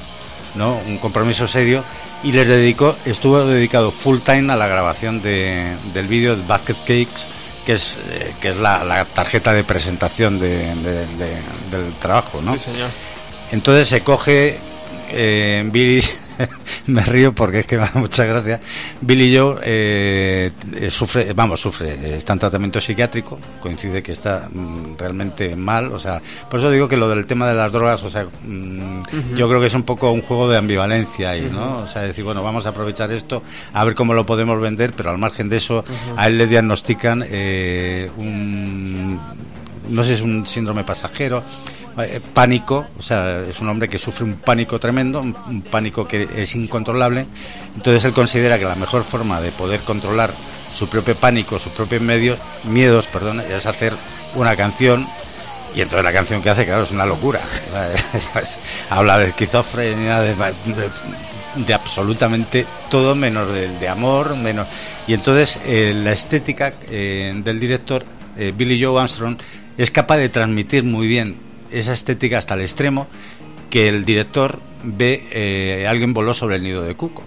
¿no? 0.55 0.79
Un 0.87 0.99
compromiso 0.99 1.47
serio 1.47 1.85
y 2.25 2.33
les 2.33 2.49
dedicó, 2.49 2.97
estuvo 3.05 3.45
dedicado 3.45 3.91
full 3.93 4.19
time 4.19 4.53
a 4.53 4.57
la 4.57 4.67
grabación 4.67 5.23
de- 5.23 5.75
del 5.95 6.09
vídeo 6.09 6.37
de 6.37 6.43
Basket 6.47 6.75
Cakes, 6.81 7.27
que 7.65 7.75
es, 7.75 7.99
eh, 8.11 8.35
que 8.41 8.49
es 8.49 8.57
la, 8.57 8.83
la 8.83 9.05
tarjeta 9.05 9.53
de 9.53 9.63
presentación 9.63 10.41
de- 10.41 10.75
de- 10.75 11.07
de- 11.07 11.43
del 11.71 11.93
trabajo, 12.01 12.41
¿no? 12.43 12.55
Sí, 12.55 12.61
señor. 12.73 12.91
Entonces 13.53 13.89
se 13.89 14.01
coge 14.03 14.59
eh, 15.11 15.63
Billy, 15.71 16.03
me 16.87 17.03
río 17.05 17.35
porque 17.35 17.61
es 17.61 17.67
que 17.67 17.77
me 17.79 17.83
da 17.83 17.93
mucha 17.95 18.25
gracia. 18.25 18.61
Billy 19.01 19.37
Joe 19.37 19.61
eh, 19.65 20.53
eh, 20.75 20.91
sufre, 20.91 21.33
vamos, 21.33 21.61
sufre, 21.61 21.93
eh, 21.93 22.17
está 22.17 22.33
en 22.33 22.39
tratamiento 22.39 22.81
psiquiátrico, 22.81 23.39
coincide 23.61 24.03
que 24.03 24.13
está 24.13 24.49
mm, 24.53 24.97
realmente 24.99 25.57
mal, 25.57 25.93
o 25.93 25.99
sea, 25.99 26.21
por 26.51 26.61
eso 26.61 26.71
digo 26.71 26.89
que 26.89 26.97
lo 26.97 27.09
del 27.09 27.27
tema 27.27 27.49
de 27.49 27.55
las 27.55 27.73
drogas, 27.73 28.03
o 28.03 28.11
sea, 28.11 28.25
mm, 28.25 29.35
yo 29.37 29.49
creo 29.49 29.61
que 29.61 29.67
es 29.67 29.75
un 29.75 29.83
poco 29.83 30.11
un 30.11 30.23
juego 30.23 30.49
de 30.49 30.57
ambivalencia 30.57 31.31
ahí, 31.31 31.49
¿no? 31.51 31.79
O 31.79 31.87
sea, 31.87 32.03
decir, 32.03 32.25
bueno, 32.25 32.43
vamos 32.43 32.67
a 32.67 32.71
aprovechar 32.71 33.11
esto, 33.13 33.43
a 33.73 33.85
ver 33.85 33.95
cómo 33.95 34.15
lo 34.15 34.27
podemos 34.27 34.61
vender, 34.61 34.93
pero 34.97 35.11
al 35.11 35.19
margen 35.19 35.49
de 35.49 35.57
eso, 35.57 35.85
a 36.17 36.27
él 36.27 36.39
le 36.39 36.47
diagnostican 36.47 37.25
eh, 37.29 38.11
un, 38.17 39.19
no 39.89 40.05
sé, 40.05 40.15
es 40.15 40.21
un 40.21 40.47
síndrome 40.47 40.85
pasajero, 40.85 41.43
eh, 42.01 42.21
pánico, 42.35 42.87
o 42.99 43.03
sea, 43.03 43.41
es 43.41 43.61
un 43.61 43.69
hombre 43.69 43.89
que 43.89 43.99
sufre 43.99 44.25
un 44.25 44.35
pánico 44.35 44.79
tremendo, 44.79 45.21
un, 45.21 45.63
pánico 45.63 46.07
que 46.07 46.29
es 46.37 46.55
incontrolable. 46.55 47.27
Entonces 47.77 48.05
él 48.05 48.13
considera 48.13 48.59
que 48.59 48.65
la 48.65 48.75
mejor 48.75 49.05
forma 49.05 49.41
de 49.41 49.51
poder 49.53 49.81
controlar 49.81 50.33
su 50.73 50.89
propio 50.89 51.15
pánico, 51.17 51.59
sus 51.59 51.73
propios 51.73 52.03
medios, 52.03 52.39
miedos, 52.65 53.07
perdón, 53.07 53.41
es 53.41 53.67
hacer 53.67 53.95
una 54.35 54.55
canción. 54.57 55.07
Y 55.75 55.81
entonces 55.83 56.05
la 56.05 56.13
canción 56.13 56.43
que 56.43 56.51
hace, 56.51 56.65
claro, 56.65 56.85
es 56.85 56.91
una 56.93 57.07
locura. 57.07 57.41
Habla 58.91 59.19
de 59.19 59.27
esquizofrenia, 59.29 60.21
de, 60.21 60.35
de- 60.35 60.91
de 61.57 61.75
absolutamente 61.75 62.67
todo 62.91 63.15
menos 63.15 63.49
de, 63.53 63.89
amor, 63.89 64.37
menos. 64.37 64.67
Y 65.07 65.15
entonces 65.15 65.59
eh, 65.67 65.93
la 65.95 66.13
estética 66.13 66.75
eh, 66.91 67.33
del 67.45 67.59
director, 67.59 68.05
Billy 68.55 68.81
Joe 68.81 69.01
Armstrong, 69.01 69.37
es 69.77 69.91
capaz 69.91 70.19
de 70.19 70.29
transmitir 70.29 70.85
muy 70.85 71.09
bien 71.09 71.48
esa 71.71 71.93
estética 71.93 72.39
hasta 72.39 72.55
el 72.55 72.61
extremo 72.63 73.07
que 73.71 73.89
el 73.89 74.05
director 74.05 74.61
ve 74.83 75.23
eh, 75.33 75.87
alguien 75.89 76.15
voló 76.15 76.33
sobre 76.35 76.57
el 76.57 76.63
nido 76.63 76.83
de 76.83 76.95
cuco 76.95 77.23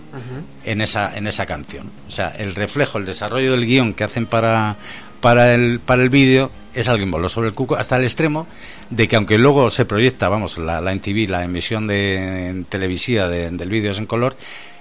en 0.66 0.82
esa 0.82 1.16
en 1.18 1.28
esa 1.28 1.46
canción. 1.46 1.92
O 2.08 2.12
sea 2.12 2.30
el 2.30 2.56
reflejo 2.56 2.98
el 2.98 3.06
desarrollo 3.06 3.52
del 3.52 3.66
guion 3.66 3.94
que 3.94 4.04
hacen 4.04 4.26
para 4.26 4.78
para 5.20 5.54
el 5.54 5.80
para 5.80 6.02
el 6.02 6.10
vídeo 6.10 6.50
es 6.74 6.88
alguien 6.88 7.12
voló 7.12 7.30
sobre 7.30 7.50
el 7.50 7.54
cuco 7.54 7.76
hasta 7.76 7.98
el 7.98 8.06
extremo 8.06 8.48
de 8.90 9.08
que 9.08 9.16
aunque 9.18 9.38
luego 9.38 9.70
se 9.70 9.86
proyecta 9.86 10.30
vamos 10.30 10.58
la, 10.58 10.82
la 10.82 10.94
NTV 10.94 11.30
la 11.30 11.44
emisión 11.44 11.86
de 11.86 12.48
en 12.48 12.66
televisiva 12.66 13.28
de- 13.28 13.52
del 13.52 13.70
vídeo 13.70 13.92
es 13.92 14.00
en 14.00 14.06
color 14.08 14.36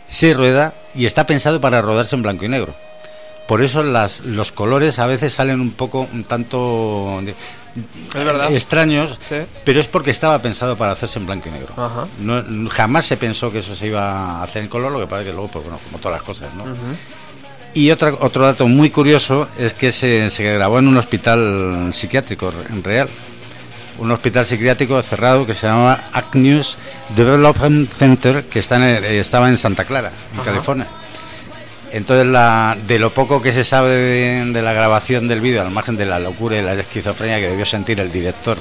se 0.06 0.32
rueda 0.32 0.74
y 0.94 1.04
está 1.06 1.26
pensado 1.26 1.60
para 1.60 1.82
rodarse 1.82 2.16
en 2.16 2.22
blanco 2.22 2.44
y 2.44 2.48
negro. 2.48 2.74
Por 3.46 3.62
eso 3.62 3.82
las, 3.82 4.20
los 4.20 4.50
colores 4.52 4.98
a 5.00 5.06
veces 5.06 5.34
salen 5.34 5.60
un 5.60 5.72
poco 5.72 6.08
un 6.12 6.22
tanto 6.24 7.20
Es 8.09 8.24
verdad. 8.24 8.52
extraños 8.52 9.16
Sí. 9.20 9.37
pero 9.64 9.78
es 9.80 9.87
porque 9.88 10.11
estaba 10.11 10.40
pensado 10.42 10.76
para 10.76 10.92
hacerse 10.92 11.18
en 11.18 11.26
blanco 11.26 11.48
y 11.48 11.52
negro. 11.52 11.72
Ajá. 11.76 12.06
No, 12.18 12.68
jamás 12.70 13.06
se 13.06 13.16
pensó 13.16 13.52
que 13.52 13.61
eso 13.61 13.76
se 13.76 13.87
iba 13.87 14.11
a 14.11 14.42
hacer 14.42 14.62
en 14.62 14.68
color, 14.68 14.90
lo 14.92 14.98
que 15.00 15.06
pasa 15.06 15.20
es 15.22 15.26
que 15.28 15.33
luego, 15.33 15.48
pues 15.50 15.64
bueno, 15.64 15.78
como 15.85 15.98
todas 15.98 16.18
las 16.18 16.26
cosas, 16.26 16.52
¿no? 16.54 16.64
Y 17.72 17.90
otra, 17.92 18.12
otro 18.18 18.44
dato 18.44 18.66
muy 18.66 18.90
curioso 18.90 19.48
es 19.59 19.74
que 19.74 19.92
se, 19.92 20.28
se 20.30 20.42
grabó 20.54 20.80
en 20.80 20.88
un 20.88 20.96
hospital 20.96 21.90
psiquiátrico 21.92 22.52
en 22.68 22.83
real. 22.83 23.09
Un 23.98 24.11
hospital 24.11 24.44
psiquiátrico 24.46 25.00
cerrado 25.02 25.46
que 25.46 25.54
se 25.54 25.66
llama 25.68 26.00
Agnews 26.12 26.76
Development 27.14 27.92
Center, 27.92 28.44
que 28.46 28.59
está 28.59 28.76
en 28.76 28.83
el- 28.83 29.04
estaba 29.04 29.48
en 29.48 29.59
Santa 29.59 29.85
Clara, 29.85 30.11
en 30.35 30.40
California. 30.42 30.87
Entonces, 31.92 32.26
la, 32.26 32.76
de 32.87 32.98
lo 32.98 33.11
poco 33.12 33.42
que 33.42 33.53
se 33.53 33.64
sabe 33.64 33.90
de, 33.90 34.44
de 34.53 34.62
la 34.62 34.72
grabación 34.72 35.26
del 35.29 35.40
vídeo, 35.40 35.61
al 35.62 35.70
margen 35.70 35.96
de 35.96 36.07
la 36.07 36.18
locura 36.20 36.57
y 36.59 36.62
la 36.62 36.74
esquizofrenia 36.74 37.38
que 37.40 37.48
debió 37.48 37.64
sentir 37.66 37.98
el 38.00 38.12
director 38.12 38.59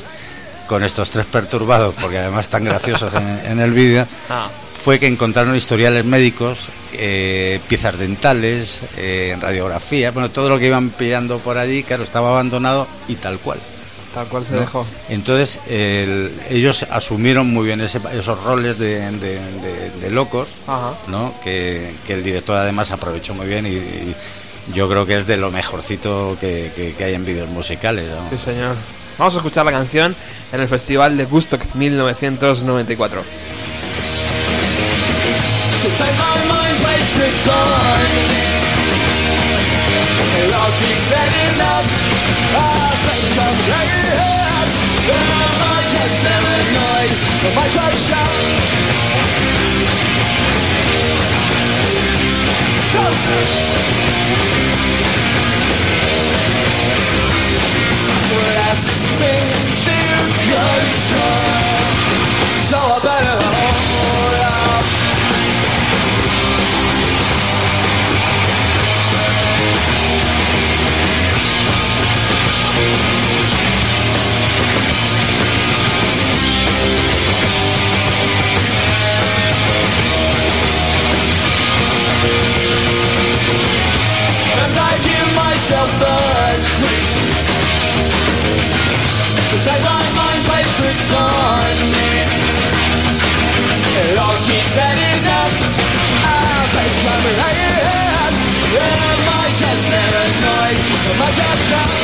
con 0.67 0.83
estos 0.83 1.09
tres 1.11 1.25
perturbados, 1.25 1.95
porque 1.99 2.17
además 2.19 2.41
están 2.41 2.63
graciosos 2.63 3.13
en, 3.13 3.51
en 3.51 3.59
el 3.59 3.71
vídeo, 3.73 4.05
Ah. 4.29 4.49
fue 4.83 4.99
que 4.99 5.07
encontraron 5.07 5.55
historiales 5.55 6.05
médicos, 6.05 6.69
eh, 6.93 7.59
piezas 7.67 7.97
dentales, 7.97 8.81
eh, 8.97 9.35
radiografía, 9.39 10.11
bueno, 10.11 10.29
todo 10.29 10.49
lo 10.49 10.59
que 10.59 10.67
iban 10.67 10.89
pillando 10.91 11.39
por 11.39 11.57
allí, 11.57 11.83
claro, 11.83 12.03
estaba 12.03 12.29
abandonado 12.29 12.87
y 13.07 13.15
tal 13.15 13.37
cual. 13.39 13.59
Tal 14.13 14.27
cual 14.27 14.43
se 14.45 14.53
¿no? 14.55 14.61
dejó. 14.61 14.85
Entonces, 15.09 15.59
el- 15.69 16.31
ellos 16.49 16.83
asumieron 16.89 17.47
muy 17.47 17.65
bien 17.67 17.79
ese- 17.81 18.01
esos 18.13 18.43
roles 18.43 18.79
de, 18.79 18.99
de- 19.11 19.39
de- 19.39 19.91
de 20.01 20.09
locos, 20.11 20.47
Ajá. 20.67 20.93
¿no? 21.07 21.33
que, 21.43 21.93
que 22.07 22.13
el 22.13 22.23
director 22.23 22.57
además 22.57 22.89
aprovechó 22.91 23.33
muy 23.35 23.45
bien 23.47 23.67
y, 23.67 23.69
y 23.69 24.15
yo 24.73 24.89
creo 24.89 25.05
que 25.05 25.17
es 25.17 25.27
de 25.27 25.37
lo 25.37 25.51
mejorcito 25.51 26.35
que, 26.41 26.71
que- 26.75 26.93
que 26.95 27.03
hay 27.03 27.13
en 27.13 27.23
vídeos 27.25 27.49
musicales. 27.49 28.07
¿no? 28.09 28.29
Sí, 28.35 28.43
señor. 28.43 28.75
Vamos 29.19 29.33
a 29.35 29.37
escuchar 29.37 29.65
la 29.65 29.71
canción 29.73 30.15
en 30.53 30.59
el 30.61 30.67
Festival 30.67 31.15
de 31.17 31.25
Woodstock 31.25 31.61
1994. 31.75 33.21
Sometimes 43.09 43.57
my 43.59 43.73
mind 43.73 43.89
plays 43.89 44.13
tricks 44.13 44.13
on 44.13 44.13
It 44.13 44.21
all 44.21 44.45
keeps 44.45 44.59
adding 44.59 44.59
up 44.59 44.59
I 44.59 44.69
think 44.69 44.85
I'm 44.85 45.01
getting 45.01 45.29
hurt 45.29 45.49
And 45.49 45.67
I 45.67 45.83
just 45.89 46.15
paranoid 46.21 47.11
If 47.43 47.57
I 47.57 47.69
try 47.69 47.89
to 47.89 47.95
shout 47.95 48.29
Grasping 58.29 59.49
to 59.85 59.97
control 60.45 61.58
give 85.69 85.77
myself 85.77 85.99
the 85.99 86.15
creeps 86.81 87.13
Sometimes 89.61 89.85
my 89.85 90.01
mind 90.17 90.41
plays 90.49 90.71
tricks 90.77 91.13
on 91.13 91.75
me 91.93 92.09
It 94.01 94.17
all 94.17 94.37
keeps 94.49 94.77
adding 94.77 95.25
up 95.29 95.53
I 96.25 96.65
face 96.73 96.99
my 97.05 97.17
head 97.37 98.33
Am 98.69 99.29
I 99.29 99.49
just 99.61 99.83
paranoid? 99.89 100.77
Am 101.09 101.21
I 101.21 101.98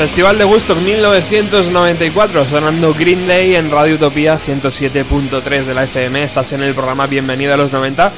Festival 0.00 0.38
de 0.38 0.46
Woodstock 0.46 0.78
1994, 0.78 2.46
sonando 2.46 2.94
Green 2.94 3.26
Day 3.26 3.54
en 3.56 3.70
Radio 3.70 3.96
Utopía 3.96 4.38
107.3 4.38 5.64
de 5.64 5.74
la 5.74 5.84
FM. 5.84 6.22
Estás 6.22 6.54
en 6.54 6.62
el 6.62 6.72
programa 6.72 7.06
Bienvenido 7.06 7.52
a 7.52 7.58
los 7.58 7.70
90. 7.70 8.10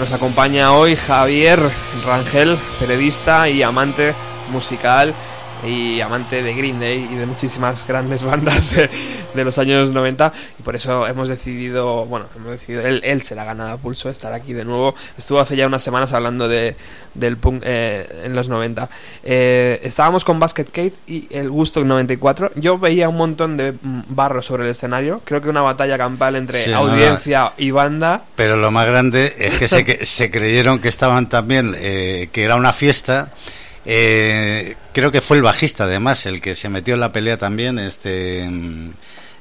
Nos 0.00 0.12
acompaña 0.12 0.72
hoy 0.72 0.96
Javier 0.96 1.60
Rangel, 2.04 2.58
periodista 2.80 3.48
y 3.48 3.62
amante 3.62 4.16
musical 4.50 5.14
y 5.64 6.00
amante 6.00 6.42
de 6.42 6.54
Green 6.54 6.78
Day 6.78 7.08
y 7.10 7.16
de 7.16 7.26
muchísimas 7.26 7.86
grandes 7.86 8.22
bandas 8.24 8.74
de, 9.34 9.44
los 9.44 9.58
años 9.58 9.92
90 9.92 10.32
y 10.58 10.62
por 10.62 10.76
eso 10.76 11.06
hemos 11.06 11.28
decidido, 11.28 12.06
bueno, 12.06 12.26
hemos 12.36 12.52
decidido, 12.52 12.82
él, 12.82 13.00
él 13.04 13.22
se 13.22 13.34
la 13.34 13.42
ha 13.42 13.44
ganado 13.46 13.70
a 13.70 13.76
pulso 13.76 14.10
estar 14.10 14.32
aquí 14.32 14.52
de 14.52 14.64
nuevo. 14.64 14.94
Estuvo 15.16 15.40
hace 15.40 15.56
ya 15.56 15.66
unas 15.66 15.82
semanas 15.82 16.12
hablando 16.12 16.48
de, 16.48 16.76
del 17.14 17.36
punk 17.36 17.62
eh, 17.64 18.22
en 18.24 18.34
los 18.34 18.48
90. 18.48 18.88
Eh, 19.24 19.80
estábamos 19.82 20.24
con 20.24 20.38
Basket 20.38 20.66
Case 20.66 20.94
y 21.06 21.26
el 21.30 21.50
Gusto 21.50 21.84
94. 21.84 22.52
Yo 22.54 22.78
veía 22.78 23.08
un 23.08 23.16
montón 23.16 23.56
de 23.56 23.72
mm, 23.72 24.02
barro 24.08 24.42
sobre 24.42 24.64
el 24.64 24.70
escenario. 24.70 25.20
Creo 25.24 25.40
que 25.40 25.48
una 25.48 25.62
batalla 25.62 25.98
campal 25.98 26.36
entre 26.36 26.64
Sí, 26.64 26.72
audiencia 26.72 27.52
y 27.56 27.70
banda. 27.70 28.22
Pero 28.34 28.56
lo 28.56 28.70
más 28.70 28.86
grande 28.86 29.34
es 29.38 29.58
que 29.58 29.68
se, 29.68 29.84
que 29.84 30.06
se 30.06 30.30
creyeron 30.30 30.78
que 30.80 30.88
estaban 30.88 31.28
también, 31.28 31.74
eh, 31.78 32.28
que 32.32 32.44
era 32.44 32.56
una 32.56 32.72
fiesta. 32.72 33.32
Eh, 33.90 34.76
creo 34.92 35.10
que 35.10 35.22
fue 35.22 35.38
el 35.38 35.42
bajista, 35.42 35.84
además, 35.84 36.26
el 36.26 36.42
que 36.42 36.54
se 36.54 36.68
metió 36.68 36.92
en 36.92 37.00
la 37.00 37.10
pelea 37.10 37.38
también. 37.38 37.78
Este, 37.78 38.46
mm, 38.46 38.90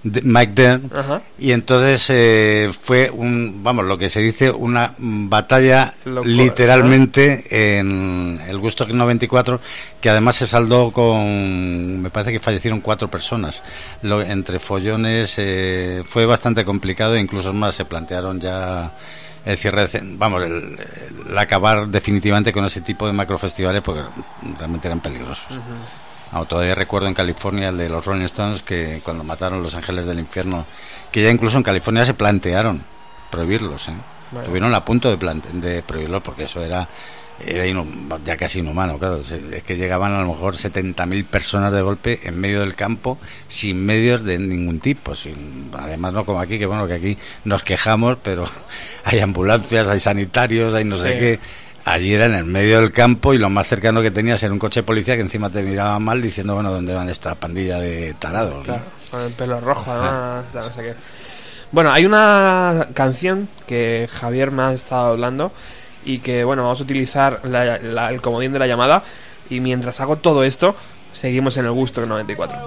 Mike 0.03 0.53
Dern, 0.55 0.89
Ajá. 0.95 1.21
y 1.37 1.51
entonces 1.51 2.09
eh, 2.11 2.69
fue 2.79 3.09
un, 3.09 3.61
vamos, 3.61 3.83
lo 3.83 3.97
que 3.97 4.09
se 4.09 4.21
dice, 4.21 4.49
una 4.49 4.93
batalla 4.97 5.93
Locura, 6.05 6.33
literalmente 6.33 7.77
en 7.79 8.39
el 8.47 8.57
Gusto 8.57 8.87
94, 8.87 9.59
que 9.99 10.09
además 10.09 10.37
se 10.37 10.47
saldó 10.47 10.91
con, 10.91 12.01
me 12.01 12.09
parece 12.09 12.31
que 12.31 12.39
fallecieron 12.39 12.79
cuatro 12.79 13.11
personas. 13.11 13.63
Lo, 14.01 14.21
entre 14.21 14.59
follones 14.59 15.35
eh, 15.39 16.03
fue 16.05 16.25
bastante 16.25 16.63
complicado, 16.63 17.17
incluso 17.17 17.51
más 17.51 17.75
se 17.75 17.83
plantearon 17.83 18.39
ya 18.39 18.93
el 19.47 19.57
cierre, 19.57 19.87
de 19.87 20.01
vamos, 20.03 20.43
el, 20.43 20.77
el 21.29 21.37
acabar 21.37 21.87
definitivamente 21.87 22.51
con 22.51 22.65
ese 22.65 22.81
tipo 22.81 23.07
de 23.07 23.13
macrofestivales 23.13 23.81
porque 23.81 24.03
realmente 24.57 24.87
eran 24.87 24.99
peligrosos. 24.99 25.47
Ah, 26.33 26.43
todavía 26.43 26.75
recuerdo 26.75 27.07
en 27.07 27.13
California 27.13 27.69
el 27.69 27.77
de 27.77 27.87
los 27.87 28.05
Rolling 28.05 28.25
Stones 28.25 28.61
que 28.61 29.01
cuando 29.03 29.23
mataron 29.23 29.63
Los 29.63 29.75
Ángeles 29.75 30.05
del 30.05 30.19
Infierno, 30.19 30.65
que 31.11 31.23
ya 31.23 31.29
incluso 31.29 31.55
en 31.55 31.63
California 31.63 32.05
se 32.05 32.13
plantearon 32.13 32.81
prohibirlos, 33.31 33.87
¿eh? 33.87 33.93
Estuvieron 34.37 34.75
a 34.75 34.83
punto 34.83 35.15
de, 35.15 35.41
de 35.53 35.81
prohibirlos 35.83 36.21
porque 36.21 36.43
eso 36.43 36.61
era, 36.61 36.89
era 37.45 37.65
ya 38.23 38.35
casi 38.35 38.59
inhumano, 38.59 38.97
claro. 38.97 39.19
Es 39.19 39.63
que 39.63 39.77
llegaban 39.77 40.13
a 40.13 40.21
lo 40.21 40.29
mejor 40.29 40.55
70.000 40.55 41.25
personas 41.25 41.71
de 41.71 41.81
golpe 41.81 42.19
en 42.23 42.39
medio 42.39 42.61
del 42.61 42.73
campo 42.75 43.17
sin 43.47 43.85
medios 43.85 44.23
de 44.23 44.39
ningún 44.39 44.79
tipo. 44.79 45.13
Sin, 45.13 45.69
además, 45.77 46.13
no 46.13 46.25
como 46.25 46.39
aquí, 46.39 46.57
que 46.57 46.65
bueno, 46.65 46.87
que 46.87 46.93
aquí 46.93 47.17
nos 47.43 47.63
quejamos, 47.63 48.17
pero 48.23 48.45
hay 49.03 49.19
ambulancias, 49.19 49.87
hay 49.87 49.99
sanitarios, 49.99 50.73
hay 50.73 50.85
no 50.85 50.97
sé 50.97 51.17
qué. 51.17 51.39
Allí 51.85 52.13
era 52.13 52.25
en 52.25 52.33
el 52.33 52.43
medio 52.43 52.81
del 52.81 52.91
campo 52.91 53.33
y 53.33 53.37
lo 53.37 53.49
más 53.49 53.67
cercano 53.67 54.01
que 54.01 54.11
tenías 54.11 54.43
era 54.43 54.51
un 54.51 54.59
coche 54.59 54.81
de 54.81 54.83
policía 54.83 55.15
que 55.15 55.21
encima 55.21 55.49
te 55.49 55.63
miraba 55.63 55.97
mal 55.99 56.21
diciendo, 56.21 56.53
bueno, 56.53 56.69
¿dónde 56.71 56.93
van 56.93 57.07
esta 57.07 57.35
pandilla 57.35 57.79
de 57.79 58.13
tarados? 58.15 58.57
no? 58.57 58.63
Claro, 58.63 58.83
con 59.09 59.21
el 59.21 59.31
pelo 59.31 59.61
rojo, 59.61 59.89
además, 59.91 60.45
no 60.53 60.61
sé 60.63 60.81
qué. 60.81 60.95
Bueno, 61.71 61.91
hay 61.91 62.05
una 62.05 62.87
canción 62.93 63.47
que 63.67 64.09
Javier 64.11 64.51
me 64.51 64.63
ha 64.63 64.73
estado 64.73 65.07
hablando 65.07 65.53
y 66.07 66.19
que, 66.19 66.43
bueno, 66.43 66.63
vamos 66.63 66.79
a 66.79 66.83
utilizar 66.83 67.41
la- 67.43 68.09
el 68.09 68.21
comodín 68.21 68.53
de 68.53 68.59
la 68.59 68.67
llamada 68.67 69.03
y 69.49 69.59
mientras 69.59 69.99
hago 69.99 70.15
todo 70.17 70.43
esto, 70.43 70.75
seguimos 71.11 71.57
en 71.57 71.65
el 71.65 71.71
gusto 71.71 72.05
94. 72.05 72.57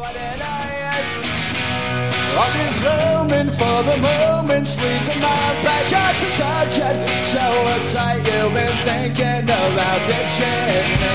I've 2.33 2.53
been 2.55 2.72
roaming 2.85 3.50
for 3.50 3.83
the 3.85 3.96
moment, 3.98 4.66
squeezing 4.66 5.20
my 5.20 5.62
back 5.62 5.92
out 5.92 6.14
to 6.16 6.26
target. 6.38 6.96
So 7.24 7.38
uptight 7.38 8.24
you've 8.24 8.55
been 8.55 8.76
thinking 8.85 9.44
about 9.44 10.00
ditching 10.07 10.88
me. 11.00 11.12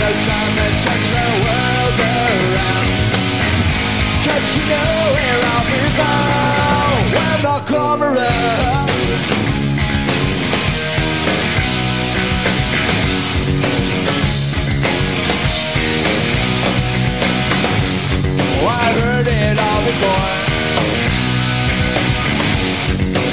No 0.00 0.08
time 0.08 0.54
to 0.56 0.66
touch 0.84 1.06
the 1.10 1.24
world 1.44 2.00
around. 2.00 2.88
Cause 4.24 4.56
you 4.56 4.64
know 4.72 4.92
where 5.14 5.40
I'll 5.52 5.66
be 5.66 5.80
found 6.00 7.04
when 7.16 7.40
I 7.46 7.60
come 7.66 8.02
around. 8.02 8.89
I 18.66 18.92
heard 19.00 19.26
it 19.26 19.56
all 19.56 19.82
before. 19.88 20.30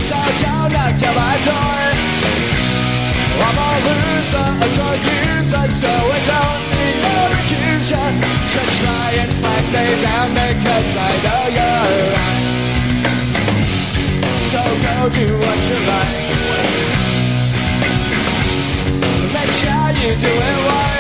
So 0.08 0.16
don't 0.40 0.72
knock 0.72 0.96
my 1.04 1.36
door. 1.44 1.78
I'm 3.44 3.58
a 3.60 3.72
loser, 3.88 4.48
a 4.63 4.68
drug 4.76 5.00
user, 5.04 5.68
so 5.68 5.92
I 5.92 6.20
don't 6.32 6.63
need 6.72 6.98
no 7.04 7.16
accuser 7.38 8.08
to 8.54 8.62
try 8.80 9.08
and 9.22 9.32
slap 9.32 9.66
me 9.76 9.86
down 10.04 10.30
because 10.32 10.92
I 10.96 11.12
know 11.24 11.44
you're 11.58 11.98
right. 12.16 12.48
So 14.52 14.62
go 14.86 14.96
do 15.12 15.28
what 15.44 15.60
you 15.70 15.80
like. 15.92 16.28
Make 19.36 19.54
sure 19.60 19.88
you 20.02 20.12
do 20.16 20.32
it 20.32 20.60
wise. 20.68 20.97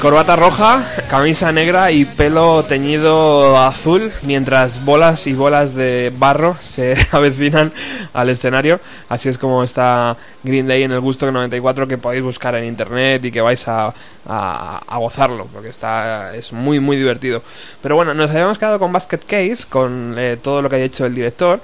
Corbata 0.00 0.36
roja, 0.36 0.84
camisa 1.10 1.50
negra 1.50 1.90
y 1.90 2.04
pelo 2.04 2.62
teñido 2.62 3.58
azul, 3.58 4.12
mientras 4.22 4.84
bolas 4.84 5.26
y 5.26 5.32
bolas 5.32 5.74
de 5.74 6.12
barro 6.16 6.56
se 6.60 6.94
avecinan 7.10 7.72
al 8.12 8.28
escenario. 8.28 8.78
Así 9.08 9.28
es 9.28 9.38
como 9.38 9.64
está 9.64 10.16
Green 10.44 10.68
Day 10.68 10.84
en 10.84 10.92
el 10.92 11.00
Gusto 11.00 11.30
94 11.32 11.88
que 11.88 11.98
podéis 11.98 12.22
buscar 12.22 12.54
en 12.54 12.66
internet 12.66 13.24
y 13.24 13.32
que 13.32 13.40
vais 13.40 13.66
a, 13.66 13.92
gozarlo, 14.88 15.48
porque 15.52 15.70
está 15.70 16.32
es 16.32 16.52
muy 16.52 16.78
muy 16.78 16.96
divertido. 16.96 17.42
Pero 17.82 17.96
bueno, 17.96 18.14
nos 18.14 18.30
habíamos 18.30 18.56
quedado 18.56 18.78
con 18.78 18.92
Basket 18.92 19.18
Case, 19.26 19.66
con 19.68 20.14
eh, 20.16 20.38
todo 20.40 20.62
lo 20.62 20.70
que 20.70 20.76
ha 20.76 20.78
hecho 20.78 21.06
el 21.06 21.14
director. 21.14 21.60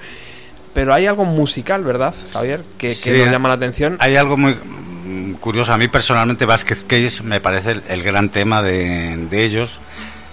Pero 0.75 0.93
hay 0.93 1.07
algo 1.07 1.25
musical, 1.25 1.83
¿verdad, 1.83 2.13
Javier? 2.33 2.61
Que, 2.77 2.95
que 3.01 3.17
nos 3.17 3.31
llama 3.31 3.47
la 3.49 3.55
atención. 3.55 3.95
Hay 4.01 4.17
algo 4.17 4.35
muy 4.37 4.55
curioso. 5.39 5.73
A 5.73 5.77
mí 5.77 5.87
personalmente 5.87 6.45
Basket 6.45 6.77
Case 6.85 7.23
me 7.23 7.39
parece 7.39 7.71
el, 7.71 7.83
el 7.87 8.03
gran 8.03 8.29
tema 8.29 8.61
de, 8.61 9.15
de 9.29 9.45
ellos. 9.45 9.79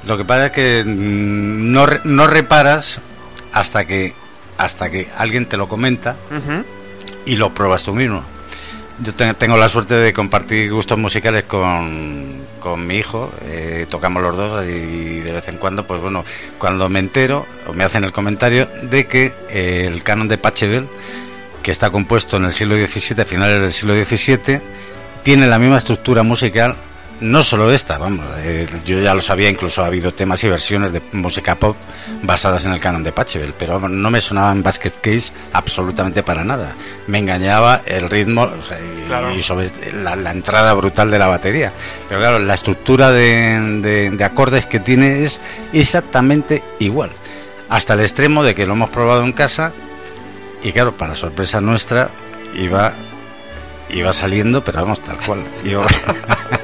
Lo 0.04 0.18
que 0.18 0.24
pasa 0.24 0.46
es 0.46 0.50
que 0.50 0.82
mm, 0.84 1.72
no, 1.72 1.86
no 2.04 2.26
reparas 2.26 2.98
hasta 3.52 3.86
que, 3.86 4.14
hasta 4.58 4.90
que 4.90 5.08
alguien 5.16 5.46
te 5.46 5.56
lo 5.56 5.68
comenta 5.68 6.16
y 7.24 7.36
lo 7.36 7.54
pruebas 7.54 7.84
tú 7.84 7.94
mismo. 7.94 8.24
Yo 9.04 9.14
te- 9.14 9.34
tengo 9.34 9.56
la 9.56 9.68
suerte 9.68 9.94
de 9.94 10.12
compartir 10.12 10.70
gustos 10.72 10.96
musicales 10.98 11.44
con, 11.44 12.42
con 12.60 12.86
mi 12.86 12.96
hijo, 12.98 13.32
eh, 13.46 13.86
tocamos 13.90 14.22
los 14.22 14.36
dos 14.36 14.64
y 14.64 15.20
de 15.20 15.32
vez 15.32 15.48
en 15.48 15.56
cuando, 15.56 15.86
pues 15.86 16.00
bueno, 16.00 16.24
cuando 16.58 16.88
me 16.88 17.00
entero 17.00 17.46
o 17.66 17.72
me 17.72 17.84
hacen 17.84 18.04
el 18.04 18.12
comentario 18.12 18.68
de 18.82 19.06
que 19.08 19.32
eh, 19.50 19.88
el 19.92 20.02
canon 20.04 20.28
de 20.28 20.38
Pachelbel, 20.38 20.86
que 21.62 21.72
está 21.72 21.90
compuesto 21.90 22.36
en 22.36 22.44
el 22.44 22.52
siglo 22.52 22.76
XVII, 22.76 23.22
a 23.22 23.24
finales 23.24 23.60
del 23.60 23.72
siglo 23.72 23.94
XVII, 23.94 24.60
tiene 25.24 25.46
la 25.48 25.58
misma 25.58 25.78
estructura 25.78 26.22
musical, 26.22 26.76
no 27.22 27.42
solo 27.42 27.72
esta, 27.72 27.96
vamos, 27.98 28.26
eh, 28.38 28.66
yo 28.84 29.00
ya 29.00 29.14
lo 29.14 29.22
sabía, 29.22 29.48
incluso 29.48 29.82
ha 29.82 29.86
habido 29.86 30.12
temas 30.12 30.42
y 30.44 30.48
versiones 30.48 30.92
de 30.92 31.00
música 31.12 31.54
pop 31.58 31.76
basadas 32.22 32.64
en 32.66 32.72
el 32.72 32.80
canon 32.80 33.02
de 33.02 33.12
Pachelbel, 33.12 33.54
pero 33.58 33.74
vamos, 33.74 33.90
no 33.90 34.10
me 34.10 34.20
sonaba 34.20 34.52
en 34.52 34.62
Basket 34.62 34.92
Case 35.00 35.32
absolutamente 35.52 36.22
para 36.22 36.44
nada. 36.44 36.74
Me 37.06 37.18
engañaba 37.18 37.80
el 37.86 38.10
ritmo 38.10 38.42
o 38.42 38.62
sea, 38.62 38.78
y, 38.78 39.06
Claro. 39.06 39.32
y 39.34 39.42
sobre 39.42 39.70
la, 39.92 40.16
la 40.16 40.30
entrada 40.32 40.74
brutal 40.74 41.10
de 41.10 41.18
la 41.18 41.26
batería. 41.28 41.72
Pero 42.08 42.20
claro, 42.20 42.38
la 42.38 42.54
estructura 42.54 43.10
de, 43.12 43.80
de- 43.80 44.10
de 44.10 44.24
acordes 44.24 44.66
que 44.66 44.80
tiene 44.80 45.24
es 45.24 45.40
exactamente 45.72 46.62
igual. 46.78 47.10
Hasta 47.68 47.94
el 47.94 48.00
extremo 48.00 48.44
de 48.44 48.54
que 48.54 48.66
lo 48.66 48.74
hemos 48.74 48.90
probado 48.90 49.22
en 49.24 49.32
casa 49.32 49.72
y 50.62 50.72
claro, 50.72 50.96
para 50.96 51.14
sorpresa 51.14 51.60
nuestra, 51.60 52.10
iba, 52.54 52.92
iba 53.90 54.12
saliendo, 54.12 54.62
pero 54.62 54.82
vamos, 54.82 55.00
tal 55.02 55.18
cual. 55.18 55.42
Iba- 55.64 55.86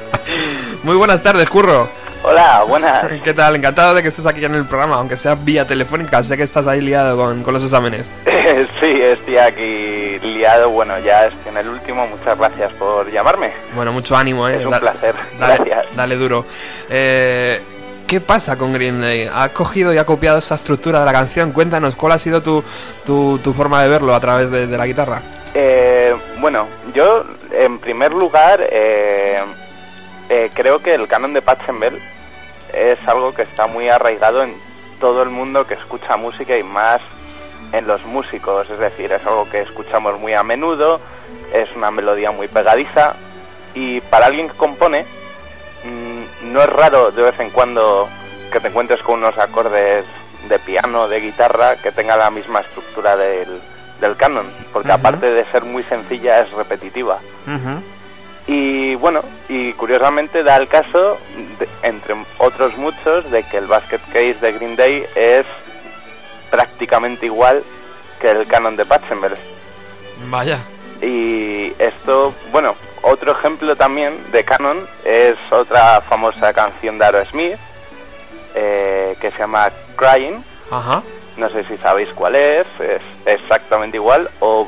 Muy 0.83 0.95
buenas 0.95 1.21
tardes, 1.21 1.49
Curro. 1.49 1.89
Hola, 2.23 2.63
buenas. 2.67 3.05
¿Qué 3.23 3.33
tal? 3.33 3.55
Encantado 3.55 3.93
de 3.93 4.01
que 4.01 4.07
estés 4.09 4.25
aquí 4.25 4.43
en 4.43 4.55
el 4.55 4.65
programa, 4.65 4.95
aunque 4.95 5.15
sea 5.15 5.35
vía 5.35 5.65
telefónica. 5.65 6.21
Sé 6.23 6.37
que 6.37 6.43
estás 6.43 6.67
ahí 6.67 6.81
liado 6.81 7.17
con, 7.17 7.43
con 7.43 7.53
los 7.53 7.63
exámenes. 7.63 8.11
sí, 8.79 9.01
estoy 9.01 9.37
aquí 9.37 10.19
liado. 10.19 10.69
Bueno, 10.69 10.97
ya 10.99 11.27
estoy 11.27 11.51
en 11.51 11.57
el 11.57 11.69
último. 11.69 12.07
Muchas 12.07 12.37
gracias 12.37 12.71
por 12.73 13.09
llamarme. 13.11 13.51
Bueno, 13.75 13.91
mucho 13.91 14.15
ánimo, 14.15 14.47
¿eh? 14.47 14.57
Es 14.59 14.65
un 14.65 14.71
Da- 14.71 14.79
placer. 14.79 15.15
Dale, 15.39 15.55
Gracias. 15.57 15.85
dale 15.95 16.15
duro. 16.15 16.45
Eh, 16.89 17.61
¿Qué 18.07 18.19
pasa 18.21 18.57
con 18.57 18.73
Green 18.73 19.01
Day? 19.01 19.29
¿Ha 19.31 19.49
cogido 19.49 19.93
y 19.93 19.97
ha 19.97 20.05
copiado 20.05 20.39
esa 20.39 20.55
estructura 20.55 20.99
de 20.99 21.05
la 21.05 21.13
canción? 21.13 21.51
Cuéntanos, 21.51 21.95
¿cuál 21.95 22.13
ha 22.13 22.19
sido 22.19 22.41
tu, 22.41 22.63
tu, 23.05 23.37
tu 23.39 23.53
forma 23.53 23.83
de 23.83 23.89
verlo 23.89 24.15
a 24.15 24.19
través 24.19 24.49
de, 24.49 24.65
de 24.65 24.77
la 24.77 24.87
guitarra? 24.87 25.21
Eh, 25.53 26.15
bueno, 26.39 26.67
yo 26.95 27.23
en 27.51 27.77
primer 27.77 28.11
lugar 28.11 28.61
eh, 28.71 29.41
eh, 30.29 30.51
creo 30.53 30.79
que 30.79 30.93
el 30.93 31.07
canon 31.07 31.33
de 31.33 31.41
Pachelbel 31.41 31.99
es 32.73 32.99
algo 33.07 33.33
que 33.33 33.41
está 33.41 33.67
muy 33.67 33.89
arraigado 33.89 34.43
en 34.43 34.55
todo 34.99 35.23
el 35.23 35.29
mundo 35.29 35.65
que 35.65 35.73
escucha 35.73 36.17
música 36.17 36.57
y 36.57 36.63
más 36.63 37.01
en 37.71 37.87
los 37.87 38.03
músicos. 38.05 38.69
Es 38.69 38.79
decir, 38.79 39.11
es 39.11 39.25
algo 39.25 39.49
que 39.49 39.61
escuchamos 39.61 40.19
muy 40.19 40.33
a 40.33 40.43
menudo, 40.43 40.99
es 41.53 41.69
una 41.75 41.91
melodía 41.91 42.31
muy 42.31 42.47
pegadiza 42.47 43.15
y 43.73 44.01
para 44.01 44.27
alguien 44.27 44.49
que 44.49 44.57
compone 44.57 45.05
mm, 45.83 46.51
no 46.53 46.61
es 46.61 46.69
raro 46.69 47.11
de 47.11 47.23
vez 47.23 47.39
en 47.39 47.49
cuando 47.49 48.07
que 48.51 48.59
te 48.59 48.67
encuentres 48.67 49.01
con 49.01 49.19
unos 49.19 49.37
acordes 49.37 50.05
de 50.47 50.59
piano, 50.59 51.07
de 51.07 51.19
guitarra, 51.19 51.75
que 51.75 51.91
tenga 51.91 52.15
la 52.17 52.31
misma 52.31 52.61
estructura 52.61 53.15
del, 53.15 53.61
del 53.99 54.15
canon, 54.15 54.47
porque 54.71 54.91
aparte 54.91 55.31
de 55.31 55.45
ser 55.51 55.63
muy 55.63 55.83
sencilla 55.83 56.41
es 56.41 56.51
repetitiva. 56.51 57.19
Y 58.51 58.95
bueno, 58.95 59.21
y 59.47 59.73
curiosamente 59.73 60.41
da 60.41 60.57
el 60.57 60.67
caso, 60.67 61.19
de- 61.59 61.69
entre 61.87 62.15
otros 62.39 62.75
muchos, 62.77 63.29
de 63.29 63.43
que 63.43 63.57
el 63.57 63.67
Basket 63.67 63.99
Case 64.07 64.37
de 64.41 64.51
Green 64.53 64.75
Day 64.75 65.03
es 65.13 65.45
prácticamente 66.49 67.27
igual 67.27 67.63
que 68.19 68.31
el 68.31 68.47
canon 68.47 68.75
de 68.75 68.85
Pachelbel. 68.85 69.35
Vaya. 70.29 70.59
Y 71.01 71.73
esto, 71.77 72.33
bueno, 72.51 72.75
otro 73.03 73.33
ejemplo 73.33 73.75
también 73.75 74.17
de 74.31 74.43
canon 74.43 74.87
es 75.05 75.35
otra 75.51 76.01
famosa 76.01 76.51
canción 76.51 76.97
de 76.97 77.05
Aerosmith 77.05 77.55
eh, 78.55 79.15
que 79.21 79.29
se 79.31 79.37
llama 79.37 79.69
Crying. 79.95 80.43
Ajá. 80.71 81.03
No 81.37 81.49
sé 81.49 81.63
si 81.65 81.77
sabéis 81.77 82.09
cuál 82.15 82.35
es, 82.35 82.65
es 82.79 83.01
exactamente 83.25 83.97
igual. 83.97 84.29
O, 84.39 84.67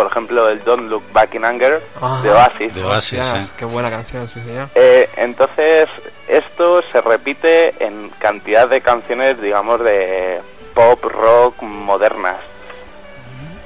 por 0.00 0.10
ejemplo, 0.10 0.48
el 0.48 0.64
Don't 0.64 0.88
Look 0.88 1.12
Back 1.12 1.34
in 1.34 1.44
Anger 1.44 1.82
Ajá. 2.00 2.22
de 2.22 2.30
Oasis. 2.30 2.74
De 2.74 2.82
Oasis. 2.82 3.52
Qué 3.54 3.66
buena 3.66 3.90
canción, 3.90 4.26
sí, 4.28 4.40
señor. 4.40 4.70
Eh, 4.74 5.10
entonces, 5.16 5.90
esto 6.26 6.80
se 6.90 7.02
repite 7.02 7.74
en 7.84 8.08
cantidad 8.18 8.66
de 8.66 8.80
canciones, 8.80 9.38
digamos, 9.42 9.78
de 9.84 10.40
pop, 10.72 11.04
rock, 11.04 11.60
modernas. 11.60 12.38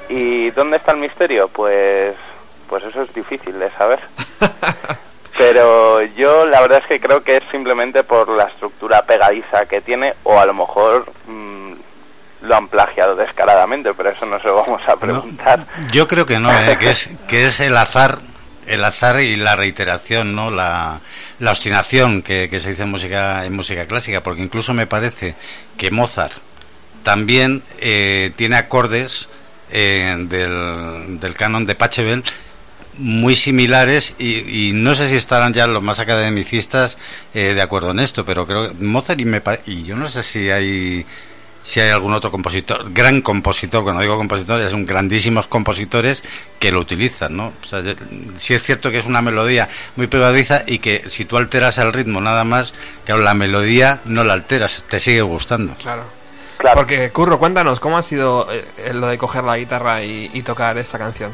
¿Y 0.09 0.51
dónde 0.51 0.78
está 0.78 0.91
el 0.91 0.99
misterio? 0.99 1.47
Pues, 1.47 2.16
pues 2.68 2.82
eso 2.82 3.03
es 3.03 3.14
difícil 3.14 3.57
de 3.57 3.70
saber. 3.78 4.01
Pero 5.39 6.03
yo 6.03 6.47
la 6.47 6.61
verdad 6.62 6.80
es 6.82 6.87
que 6.87 6.99
creo 6.99 7.22
que 7.22 7.37
es 7.37 7.45
simplemente 7.53 8.03
por 8.03 8.28
la 8.28 8.47
estructura 8.47 9.07
pegadiza 9.07 9.66
que 9.66 9.80
tiene 9.80 10.14
o 10.24 10.37
a 10.41 10.47
lo 10.47 10.55
mejor 10.55 11.07
mm, 11.28 11.54
lo 12.45 12.57
han 12.57 12.69
plagiado 12.69 13.17
descaradamente, 13.17 13.93
pero 13.95 14.11
eso 14.11 14.27
no 14.27 14.39
se 14.41 14.47
lo 14.49 14.57
vamos 14.57 14.83
a 14.87 14.93
No, 14.93 14.99
preguntar. 14.99 15.67
yo 15.93 16.07
creo 16.07 16.27
que 16.27 16.39
no, 16.39 16.51
eh, 16.53 16.77
que 16.81 16.91
es 16.91 17.11
que 17.29 17.47
es 17.47 17.61
el 17.61 17.77
azar, 17.77 18.19
el 18.67 18.85
azar 18.85 19.21
y 19.21 19.37
la 19.37 19.57
reiteración, 19.57 20.35
no, 20.35 20.51
la, 20.51 21.01
la 21.39 21.51
obstinación 21.51 22.23
que, 22.23 22.49
que 22.51 22.61
se 22.61 22.71
dice 22.71 22.85
en 22.85 22.91
música 22.91 23.45
en 23.45 23.55
música 23.55 23.87
clásica, 23.87 24.23
porque 24.23 24.43
incluso 24.43 24.73
me 24.75 24.87
parece 24.87 25.35
que 25.77 25.91
Mozart 25.91 26.33
también 27.03 27.63
eh, 27.81 28.33
tiene 28.37 28.57
acordes 28.57 29.29
eh, 29.71 30.15
del, 30.29 31.19
del 31.21 31.35
canon 31.35 31.67
de 31.67 31.75
Pachelbel 31.75 32.23
muy 32.97 33.35
similares 33.35 34.15
y, 34.19 34.69
y 34.69 34.73
no 34.73 34.95
sé 34.95 35.09
si 35.09 35.17
estarán 35.17 35.53
ya 35.53 35.67
los 35.67 35.83
más 35.83 35.99
academicistas 35.99 36.97
eh, 37.35 37.53
de 37.55 37.61
acuerdo 37.61 37.91
en 37.91 37.99
esto, 37.99 38.25
pero 38.25 38.47
creo 38.47 38.69
que 38.69 38.85
Mozart 38.85 39.21
y, 39.21 39.25
me 39.25 39.43
y 39.67 39.83
yo 39.83 39.97
no 39.97 40.09
sé 40.09 40.23
si 40.23 40.49
hay 40.51 41.05
si 41.65 41.81
hay 41.81 41.91
algún 41.91 42.12
otro 42.12 42.31
compositor, 42.31 42.93
gran 42.93 43.23
compositor, 43.23 43.83
cuando 43.83 44.03
digo 44.03 44.19
compositor, 44.19 44.62
son 44.69 44.85
grandísimos 44.85 45.47
compositores 45.47 46.23
que 46.61 46.71
lo 46.71 46.79
utilizan, 46.79 47.37
¿no? 47.37 47.53
O 47.61 47.67
sea, 47.67 47.83
sí 48.37 48.53
es 48.53 48.62
cierto 48.62 48.91
que 48.91 48.99
es 48.99 49.07
una 49.07 49.23
melodía 49.23 49.69
muy 49.97 50.07
pegadiza 50.07 50.62
y 50.67 50.79
que 50.79 51.09
si 51.09 51.25
tú 51.25 51.39
alteras 51.39 51.79
el 51.79 51.93
ritmo 51.93 52.21
nada 52.21 52.45
más, 52.45 52.75
claro, 53.07 53.23
la 53.23 53.33
melodía 53.33 54.01
no 54.05 54.25
la 54.25 54.35
alteras, 54.35 54.85
te 54.89 55.01
sigue 55.01 55.23
gustando. 55.23 55.75
Claro. 55.77 56.05
Claro. 56.59 56.77
Porque, 56.77 57.11
Curro, 57.11 57.39
cuéntanos, 57.39 57.81
¿cómo 57.81 57.99
ha 57.99 58.03
sido 58.03 58.47
eh, 58.51 58.93
lo 58.95 59.09
de 59.09 59.19
coger 59.19 59.43
la 59.45 59.57
guitarra 59.57 60.03
y, 60.03 60.31
y 60.33 60.43
tocar 60.43 60.79
esta 60.79 60.99
canción? 60.99 61.33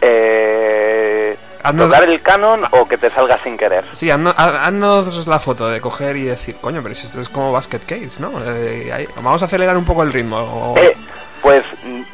Eh, 0.00 1.36
Haznos- 1.68 1.86
¿Tocar 1.90 2.08
el 2.08 2.22
canon 2.22 2.64
o 2.70 2.86
que 2.88 2.98
te 2.98 3.10
salga 3.10 3.38
sin 3.42 3.56
querer? 3.56 3.84
Sí, 3.92 4.08
hazno- 4.10 4.34
ha- 4.36 4.64
haznos 4.66 5.26
la 5.26 5.38
foto 5.38 5.68
de 5.68 5.80
coger 5.80 6.16
y 6.16 6.24
decir, 6.24 6.56
coño, 6.60 6.82
pero 6.82 6.94
si 6.94 7.06
esto 7.06 7.20
es 7.20 7.28
como 7.28 7.52
Basket 7.52 7.80
Case, 7.80 8.20
¿no? 8.20 8.32
Eh, 8.44 8.90
ahí- 8.92 9.08
vamos 9.16 9.42
a 9.42 9.44
acelerar 9.46 9.76
un 9.76 9.84
poco 9.84 10.02
el 10.02 10.12
ritmo. 10.12 10.38
o- 10.38 10.78
Eh, 10.78 10.96
pues 11.42 11.64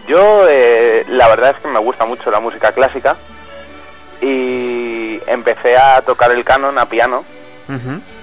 yo 0.06 0.46
eh, 0.48 1.04
la 1.08 1.28
verdad 1.28 1.50
es 1.56 1.62
que 1.62 1.68
me 1.68 1.78
gusta 1.78 2.04
mucho 2.04 2.30
la 2.30 2.40
música 2.40 2.72
clásica 2.72 3.16
y 4.20 5.20
empecé 5.26 5.76
a 5.76 6.00
tocar 6.02 6.30
el 6.32 6.44
canon 6.44 6.78
a 6.78 6.86
piano. 6.88 7.24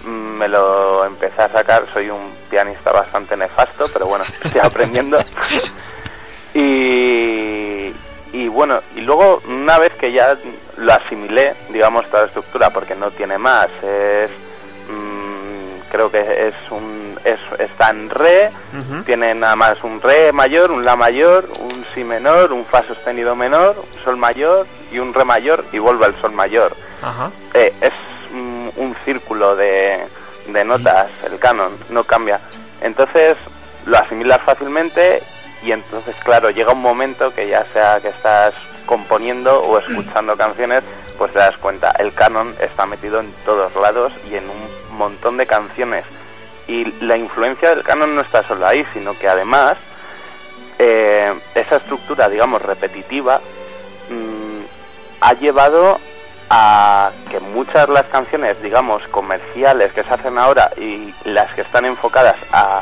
Me 0.06 0.48
lo 0.48 1.04
empecé 1.06 1.42
a 1.42 1.50
sacar, 1.52 1.86
soy 1.94 2.10
un 2.10 2.32
pianista 2.50 2.92
bastante 2.92 3.36
nefasto, 3.38 3.88
pero 3.94 4.06
bueno, 4.08 4.24
estoy 4.44 4.62
aprendiendo. 4.62 5.18
y, 6.54 7.94
y 8.34 8.48
bueno, 8.50 8.82
y 8.96 9.02
luego 9.02 9.42
una 9.48 9.78
vez 9.80 9.94
que 9.94 10.12
ya 10.12 10.38
lo 10.82 10.94
asimilé, 10.94 11.54
digamos, 11.70 12.06
toda 12.08 12.24
la 12.24 12.28
estructura, 12.28 12.70
porque 12.72 12.96
no 12.96 13.12
tiene 13.12 13.38
más, 13.38 13.68
es 13.84 14.30
mm, 14.90 15.90
creo 15.92 16.12
que 16.12 16.48
es 16.48 16.56
un 16.72 17.20
es, 17.24 17.40
está 17.60 17.92
en 17.92 18.10
re, 18.10 18.50
tiene 19.06 19.36
nada 19.36 19.56
más 19.56 19.84
un 19.84 20.02
re 20.02 20.32
mayor, 20.32 20.72
un 20.72 20.84
la 20.84 20.96
mayor, 20.96 21.48
un 21.60 21.86
si 21.94 22.04
menor, 22.04 22.52
un 22.52 22.66
fa 22.66 22.84
sostenido 22.88 23.36
menor, 23.36 23.76
un 23.78 24.04
sol 24.04 24.18
mayor 24.18 24.66
y 24.92 24.98
un 24.98 25.14
re 25.14 25.24
mayor 25.24 25.64
y 25.72 25.78
vuelve 25.78 26.06
al 26.06 26.20
sol 26.20 26.32
mayor. 26.32 26.76
Ajá. 27.04 27.30
Eh, 27.54 27.74
es 27.80 27.94
mm, 28.32 28.70
un 28.78 28.96
círculo 29.06 29.56
de, 29.56 30.04
de 30.48 30.66
notas, 30.66 31.12
el 31.30 31.38
canon, 31.38 31.78
no 31.90 32.04
cambia. 32.04 32.40
Entonces 32.82 33.38
lo 33.86 33.98
asimilas 33.98 34.42
fácilmente 34.42 35.22
y 35.62 35.72
entonces, 35.72 36.16
claro, 36.24 36.50
llega 36.50 36.74
un 36.74 36.82
momento 36.82 37.32
que 37.34 37.48
ya 37.48 37.66
sea 37.72 38.00
que 38.02 38.10
estás 38.10 38.56
componiendo 38.86 39.62
o 39.62 39.78
escuchando 39.80 40.36
canciones, 40.38 40.84
pues 41.18 41.32
te 41.32 41.40
das 41.40 41.58
cuenta, 41.58 41.92
el 42.00 42.14
canon 42.14 42.56
está 42.60 42.86
metido 42.86 43.20
en 43.20 43.32
todos 43.46 43.76
lados 43.76 44.12
y 44.30 44.36
en 44.36 44.50
un 44.50 44.98
montón 44.98 45.38
de 45.38 45.46
canciones. 45.46 46.06
Y 46.68 46.86
la 47.04 47.18
influencia 47.18 47.70
del 47.70 47.84
canon 47.84 48.16
no 48.16 48.22
está 48.22 48.44
solo 48.44 48.66
ahí, 48.66 48.86
sino 48.94 49.18
que 49.18 49.28
además 49.28 49.78
eh, 50.80 51.34
esa 51.54 51.78
estructura, 51.78 52.28
digamos, 52.28 52.62
repetitiva, 52.62 53.40
mm, 54.10 54.62
ha 55.22 55.34
llevado 55.34 56.00
a 56.50 57.12
que 57.30 57.40
muchas 57.40 57.88
de 57.88 57.94
las 57.94 58.06
canciones, 58.08 58.62
digamos, 58.62 59.04
comerciales 59.08 59.94
que 59.94 60.04
se 60.04 60.10
hacen 60.14 60.38
ahora 60.38 60.72
y 60.76 61.14
las 61.24 61.54
que 61.54 61.62
están 61.62 61.86
enfocadas 61.86 62.36
a 62.52 62.82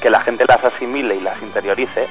que 0.00 0.10
la 0.10 0.20
gente 0.20 0.44
las 0.46 0.64
asimile 0.64 1.14
y 1.14 1.20
las 1.20 1.40
interiorice. 1.42 2.08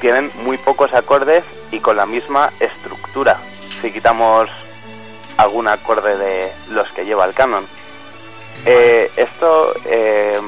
Tienen 0.00 0.30
muy 0.44 0.56
pocos 0.58 0.92
acordes 0.94 1.44
y 1.70 1.80
con 1.80 1.96
la 1.96 2.06
misma 2.06 2.50
estructura. 2.60 3.38
Si 3.80 3.92
quitamos 3.92 4.48
algún 5.36 5.68
acorde 5.68 6.16
de 6.16 6.52
los 6.70 6.90
que 6.92 7.04
lleva 7.04 7.24
el 7.24 7.34
canon. 7.34 7.66
Eh, 8.66 9.10
esto 9.16 9.74
eh, 9.84 10.40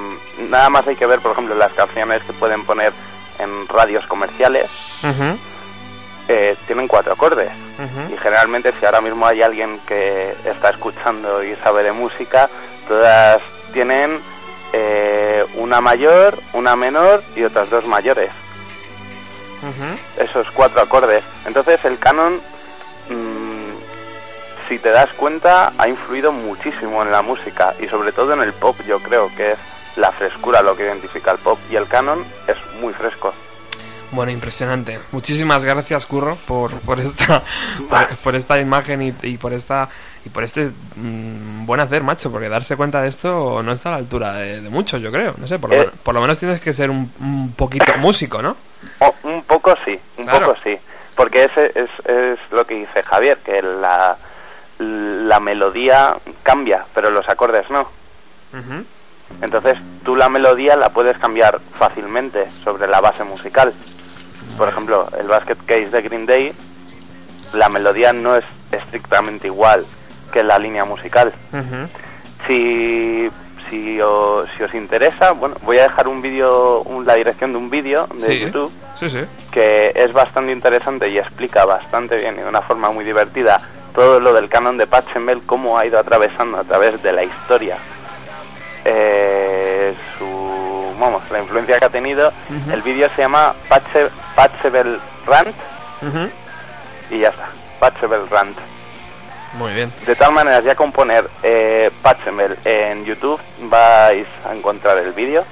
nada 0.49 0.71
más 0.71 0.87
hay 0.87 0.97
que 0.97 1.07
ver, 1.07 1.21
por 1.21 1.33
ejemplo, 1.33 1.55
las 1.55 1.73
canciones 1.73 2.23
que 2.23 2.33
pueden 2.33 2.65
poner 2.65 2.93
en 3.39 3.69
radios 3.69 4.07
comerciales. 4.07 4.71
Eh, 6.29 6.57
tienen 6.67 6.89
cuatro 6.89 7.13
acordes. 7.13 7.51
Y 8.13 8.17
generalmente 8.17 8.73
si 8.79 8.87
ahora 8.87 9.01
mismo 9.01 9.27
hay 9.27 9.43
alguien 9.43 9.79
que 9.87 10.35
está 10.45 10.71
escuchando 10.71 11.45
y 11.45 11.55
sabe 11.57 11.83
de 11.83 11.93
música, 11.93 12.49
todas 12.89 13.43
tienen 13.73 14.19
eh, 14.73 15.45
una 15.55 15.81
mayor, 15.81 16.39
una 16.53 16.75
menor 16.75 17.23
y 17.35 17.45
otras 17.45 17.69
dos 17.71 17.87
mayores. 17.87 18.31
Esos 20.19 20.51
cuatro 20.53 20.81
acordes. 20.81 21.23
Entonces 21.47 21.85
el 21.85 21.99
canon, 21.99 22.41
mm, 23.11 24.69
si 24.69 24.79
te 24.79 24.91
das 24.91 25.11
cuenta, 25.15 25.73
ha 25.79 25.89
influido 25.89 26.33
muchísimo 26.33 27.03
en 27.03 27.11
la 27.13 27.23
música 27.23 27.75
y 27.81 27.87
sobre 27.89 28.13
todo 28.13 28.33
en 28.35 28.43
el 28.43 28.53
pop, 28.53 28.77
yo 28.87 28.99
creo 29.01 29.31
que 29.37 29.53
es 29.53 29.59
la 29.97 30.13
frescura 30.13 30.63
lo 30.63 30.77
que 30.77 30.85
identifica 30.85 31.31
el 31.33 31.39
pop. 31.39 31.59
Y 31.71 31.77
el 31.77 31.87
canon 31.89 32.25
es 32.47 32.57
muy 32.81 32.93
fresco. 32.93 33.33
Bueno, 34.13 34.31
impresionante. 34.31 35.01
Muchísimas 35.11 35.65
gracias, 35.65 36.07
Curro, 36.07 36.37
por, 36.47 36.73
por 36.81 37.01
esta 37.01 37.43
por, 37.89 38.17
por 38.19 38.37
esta 38.37 38.61
imagen 38.61 39.03
y, 39.03 39.13
y 39.23 39.37
por 39.37 39.53
esta 39.53 39.89
y 40.25 40.29
por 40.29 40.45
este 40.45 40.71
mm, 40.95 41.67
buen 41.67 41.81
hacer, 41.81 42.05
macho, 42.05 42.31
porque 42.31 42.49
darse 42.49 42.77
cuenta 42.77 43.03
de 43.03 43.09
esto 43.09 43.63
no 43.65 43.73
está 43.73 43.89
a 43.89 43.93
la 43.93 43.99
altura 43.99 44.35
de, 44.35 44.61
de 44.61 44.69
mucho, 44.71 44.97
yo 44.99 45.11
creo. 45.11 45.35
No 45.39 45.49
sé, 45.49 45.59
por 45.59 45.71
lo, 45.71 45.77
Eh. 45.83 45.91
por 46.05 46.15
lo 46.15 46.21
menos 46.21 46.39
tienes 46.39 46.61
que 46.61 46.73
ser 46.73 46.89
un, 46.89 47.13
un 47.19 47.53
poquito 47.57 47.97
músico, 47.99 48.41
¿no? 48.41 48.57
Un 49.25 49.36
poco 49.67 49.79
sí, 49.85 49.99
un 50.19 50.25
Claro. 50.27 50.47
poco 50.47 50.59
sí. 50.65 50.79
Porque 51.15 51.45
ese 51.45 51.73
es, 51.75 51.91
es 52.07 52.39
lo 52.51 52.67
que 52.67 52.75
dice 52.75 53.03
Javier, 53.03 53.39
que 53.39 53.63
la, 53.63 54.17
la 54.79 55.41
melodía 55.41 56.17
cambia, 56.43 56.85
pero 56.95 57.11
los 57.11 57.29
acordes 57.29 57.69
no. 57.71 57.89
Entonces 59.43 59.77
tú 60.05 60.15
la 60.15 60.29
melodía 60.29 60.77
la 60.77 60.91
puedes 60.91 61.19
cambiar 61.19 61.59
fácilmente 61.79 62.47
sobre 62.63 62.87
la 62.87 63.01
base 63.01 63.25
musical. 63.25 63.73
Por 64.57 64.69
ejemplo, 64.69 65.09
el 65.19 65.27
Basket 65.27 65.57
Case 65.67 65.91
de 65.91 66.03
Green 66.03 66.27
Day, 66.27 66.53
la 67.55 67.69
melodía 67.69 68.13
no 68.13 68.37
es 68.37 68.45
estrictamente 68.71 69.49
igual 69.49 69.85
que 70.33 70.43
la 70.45 70.59
línea 70.59 70.85
musical. 70.85 71.33
Si, 72.47 73.29
si, 73.71 74.01
o- 74.01 74.45
si 74.57 74.63
os 74.63 74.75
interesa, 74.75 75.33
bueno, 75.33 75.57
voy 75.63 75.79
a 75.79 75.85
dejar 75.85 76.09
un 76.09 76.23
vídeo, 76.23 76.85
la 77.05 77.15
dirección 77.15 77.53
de 77.53 77.59
un 77.59 77.71
vídeo 77.71 78.07
de 78.13 78.21
Sí. 78.21 78.41
YouTube 78.41 78.73
Sí, 78.95 79.09
sí. 79.11 79.21
que 79.51 79.93
es 79.95 80.13
bastante 80.13 80.53
interesante 80.53 81.09
y 81.09 81.19
explica 81.19 81.65
bastante 81.65 82.17
bien 82.17 82.35
y 82.39 82.43
de 82.43 82.49
una 82.49 82.63
forma 82.63 82.91
muy 82.91 83.05
divertida 83.05 83.61
todo 83.95 84.21
lo 84.21 84.33
del 84.35 84.49
canon 84.49 84.77
de 84.77 84.87
Pachelbel, 84.87 85.43
cómo 85.47 85.79
ha 85.79 85.87
ido 85.87 85.99
atravesando 85.99 86.59
a 86.59 86.65
través 86.65 87.03
de 87.03 87.13
la 87.13 87.25
historia 87.25 87.79
eh, 88.85 89.95
su, 90.19 90.95
vamos, 91.01 91.23
la 91.31 91.41
influencia 91.41 91.79
que 91.79 91.85
ha 91.85 91.89
tenido. 91.91 92.33
El 92.73 92.83
vídeo 92.83 93.09
se 93.17 93.23
llama 93.23 93.55
Pachelbel 94.37 95.01
Rant 95.27 95.55
y 97.11 97.19
ya 97.21 97.29
está, 97.31 97.49
Pachelbel 97.81 98.29
Rant. 98.29 98.57
Muy 99.57 99.73
bien. 99.73 99.93
De 100.07 100.15
tal 100.15 100.33
manera, 100.33 100.61
ya 100.61 100.75
con 100.75 100.93
poner 100.93 101.29
eh, 101.43 101.91
Pachelbel 102.03 102.59
en 102.65 103.05
YouTube 103.05 103.41
vais 103.63 104.27
a 104.45 104.55
encontrar 104.55 104.99
el 104.99 105.13
vídeo. 105.13 105.45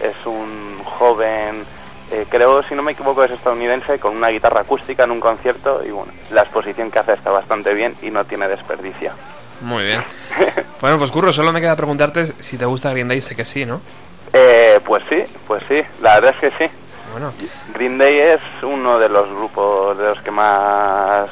Es 0.00 0.26
un 0.26 0.82
joven 0.84 1.64
eh, 2.12 2.26
creo, 2.28 2.62
si 2.64 2.74
no 2.74 2.82
me 2.82 2.92
equivoco, 2.92 3.24
es 3.24 3.30
estadounidense, 3.30 3.98
con 3.98 4.14
una 4.14 4.28
guitarra 4.28 4.60
acústica 4.60 5.04
en 5.04 5.12
un 5.12 5.20
concierto 5.20 5.82
y 5.82 5.90
bueno, 5.90 6.12
la 6.30 6.42
exposición 6.42 6.90
que 6.90 6.98
hace 6.98 7.14
está 7.14 7.30
bastante 7.30 7.72
bien 7.72 7.96
y 8.02 8.10
no 8.10 8.26
tiene 8.26 8.48
desperdicio. 8.48 9.12
Muy 9.60 9.84
bien. 9.86 10.04
Bueno, 10.82 10.98
pues 10.98 11.12
Curro, 11.12 11.32
solo 11.32 11.52
me 11.52 11.60
queda 11.60 11.76
preguntarte 11.76 12.26
si 12.26 12.58
te 12.58 12.64
gusta 12.64 12.90
Green 12.90 13.06
Day, 13.06 13.20
sé 13.20 13.36
que 13.36 13.44
sí, 13.44 13.64
¿no? 13.64 13.80
Eh, 14.32 14.80
pues 14.84 15.04
sí, 15.08 15.22
pues 15.46 15.62
sí, 15.68 15.80
la 16.00 16.18
verdad 16.18 16.34
es 16.34 16.50
que 16.50 16.58
sí. 16.58 16.72
Bueno, 17.12 17.32
Green 17.72 17.98
Day 17.98 18.18
es 18.18 18.40
uno 18.64 18.98
de 18.98 19.08
los 19.08 19.30
grupos 19.30 19.96
de 19.96 20.04
los 20.06 20.20
que 20.22 20.32
más 20.32 21.30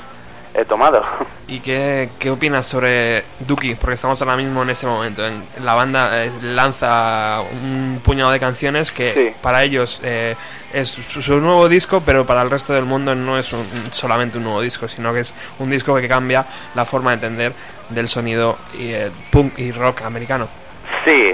he 0.54 0.64
tomado. 0.64 1.02
¿y 1.46 1.60
qué, 1.60 2.10
qué 2.18 2.30
opinas 2.30 2.64
sobre 2.66 3.24
Duki? 3.40 3.74
Porque 3.74 3.94
estamos 3.94 4.20
ahora 4.22 4.36
mismo 4.36 4.62
en 4.62 4.70
ese 4.70 4.86
momento. 4.86 5.26
En, 5.26 5.42
la 5.64 5.74
banda 5.74 6.24
eh, 6.24 6.30
lanza 6.42 7.40
un 7.40 8.00
puñado 8.04 8.30
de 8.30 8.38
canciones 8.40 8.92
que 8.92 9.12
Sí. 9.14 9.36
para 9.42 9.62
ellos 9.64 10.00
eh, 10.04 10.36
es 10.72 10.88
su, 10.88 11.20
su 11.22 11.40
nuevo 11.40 11.68
disco, 11.68 12.02
pero 12.04 12.24
para 12.24 12.42
el 12.42 12.50
resto 12.50 12.72
del 12.72 12.84
mundo 12.84 13.14
no 13.14 13.36
es 13.38 13.52
un- 13.52 13.66
solamente 13.90 14.38
un 14.38 14.44
nuevo 14.44 14.60
disco, 14.60 14.86
sino 14.88 15.12
que 15.12 15.20
es 15.20 15.34
un 15.58 15.68
disco 15.70 15.94
que 15.96 16.06
cambia 16.08 16.46
la 16.74 16.84
forma 16.84 17.10
de 17.10 17.14
entender 17.16 17.52
del 17.88 18.06
sonido 18.08 18.56
y, 18.78 18.88
eh, 18.92 19.10
punk 19.30 19.58
y 19.58 19.72
rock 19.72 20.02
americano. 20.02 20.48
Sí, 21.04 21.32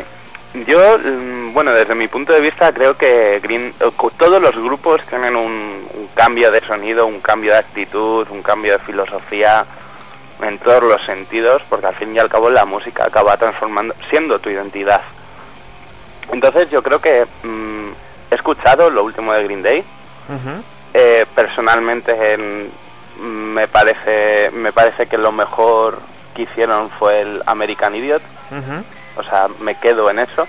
yo, 0.65 0.99
mm, 0.99 1.53
bueno, 1.53 1.73
desde 1.73 1.95
mi 1.95 2.09
punto 2.09 2.33
de 2.33 2.41
vista 2.41 2.73
creo 2.73 2.97
que 2.97 3.41
Green, 3.43 3.75
eh, 3.81 3.91
todos 4.17 4.41
los 4.41 4.55
grupos 4.57 5.01
tienen 5.09 5.37
un, 5.37 5.87
un 5.95 6.09
cambio 6.15 6.51
de 6.51 6.61
sonido, 6.61 7.07
un 7.07 7.21
cambio 7.21 7.53
de 7.53 7.59
actitud, 7.59 8.27
un 8.31 8.43
cambio 8.43 8.73
de 8.75 8.79
filosofía 8.81 9.67
en 10.43 10.59
todos 10.59 10.83
los 10.83 11.03
sentidos, 11.05 11.63
porque 11.69 11.87
al 11.87 11.95
fin 11.95 12.15
y 12.15 12.19
al 12.19 12.29
cabo 12.29 12.51
la 12.51 12.65
música 12.65 13.05
acaba 13.05 13.37
transformando, 13.37 13.95
siendo 14.11 14.39
tu 14.39 14.51
identidad. 14.51 15.01
Entonces 16.33 16.71
yo 16.71 16.83
creo 16.83 17.01
que 17.01 17.27
mm, 17.43 17.89
he 18.31 18.35
escuchado 18.35 18.91
lo 18.91 19.05
último 19.05 19.33
de 19.33 19.45
Green 19.45 19.63
Day, 19.63 19.85
eh, 20.95 21.27
personalmente 21.35 22.33
en- 22.35 22.71
me 23.21 23.67
parece 23.69 24.51
me 24.53 24.73
parece 24.73 25.07
que 25.07 25.17
lo 25.17 25.33
mejor 25.33 25.99
que 26.35 26.43
hicieron 26.43 26.91
fue 26.99 27.23
el 27.23 27.43
American 27.47 27.95
Idiot. 27.95 28.21
O 29.17 29.23
sea, 29.25 29.49
me 29.61 29.75
quedo 29.79 30.11
en 30.11 30.19
eso, 30.19 30.47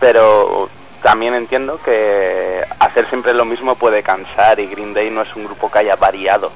pero 0.00 0.68
también 1.02 1.34
entiendo 1.34 1.80
que 1.84 2.64
hacer 2.78 3.08
siempre 3.08 3.34
lo 3.34 3.44
mismo 3.44 3.74
puede 3.74 4.02
cansar 4.02 4.60
y 4.60 4.66
Green 4.66 4.94
Day 4.94 5.10
no 5.10 5.22
es 5.22 5.34
un 5.34 5.44
grupo 5.44 5.70
que 5.70 5.80
haya 5.80 5.96
variado 5.96 6.52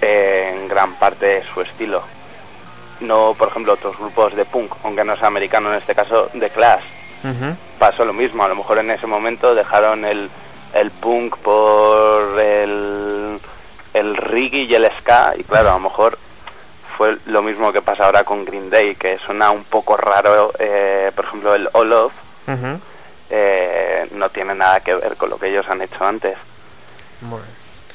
en 0.00 0.68
gran 0.68 0.94
parte 0.94 1.26
de 1.26 1.44
su 1.52 1.60
estilo. 1.60 2.02
No, 3.00 3.34
por 3.38 3.48
ejemplo, 3.48 3.74
otros 3.74 3.96
grupos 3.96 4.34
de 4.34 4.44
punk, 4.44 4.74
aunque 4.82 5.04
no 5.04 5.16
sea 5.16 5.28
americano 5.28 5.70
en 5.70 5.78
este 5.78 5.94
caso, 5.94 6.30
The 6.38 6.50
Clash. 6.50 6.84
Pasó 7.78 8.04
lo 8.04 8.12
mismo, 8.12 8.44
a 8.44 8.48
lo 8.48 8.56
mejor 8.56 8.78
en 8.78 8.90
ese 8.90 9.06
momento 9.06 9.54
dejaron 9.54 10.04
el, 10.04 10.30
el 10.74 10.90
punk 10.90 11.36
por 11.38 12.38
el, 12.40 13.38
el 13.94 14.16
reggae 14.16 14.64
y 14.64 14.74
el 14.74 14.90
ska 14.98 15.34
y 15.36 15.44
claro, 15.44 15.70
a 15.70 15.74
lo 15.74 15.80
mejor 15.80 16.18
fue 16.98 17.16
lo 17.26 17.42
mismo 17.42 17.72
que 17.72 17.80
pasa 17.80 18.06
ahora 18.06 18.24
con 18.24 18.44
Green 18.44 18.70
Day, 18.70 18.96
que 18.96 19.18
suena 19.18 19.52
un 19.52 19.62
poco 19.62 19.96
raro, 19.96 20.52
eh, 20.58 21.12
por 21.14 21.26
ejemplo 21.26 21.54
el 21.54 21.68
All 21.72 21.92
Of 21.92 22.12
eh, 23.30 24.08
no 24.10 24.28
tiene 24.30 24.56
nada 24.56 24.80
que 24.80 24.94
ver 24.94 25.14
con 25.16 25.30
lo 25.30 25.38
que 25.38 25.48
ellos 25.48 25.64
han 25.70 25.80
hecho 25.80 26.04
antes. 26.04 26.36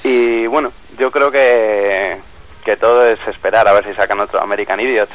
Y 0.06 0.48
bueno, 0.48 0.72
yo 0.98 1.12
creo 1.12 1.30
que, 1.30 2.18
que 2.64 2.78
todo 2.78 3.06
es 3.06 3.20
esperar 3.28 3.68
a 3.68 3.74
ver 3.74 3.86
si 3.86 3.94
sacan 3.94 4.22
otro 4.22 4.42
American 4.42 4.80
Idiot, 4.80 5.10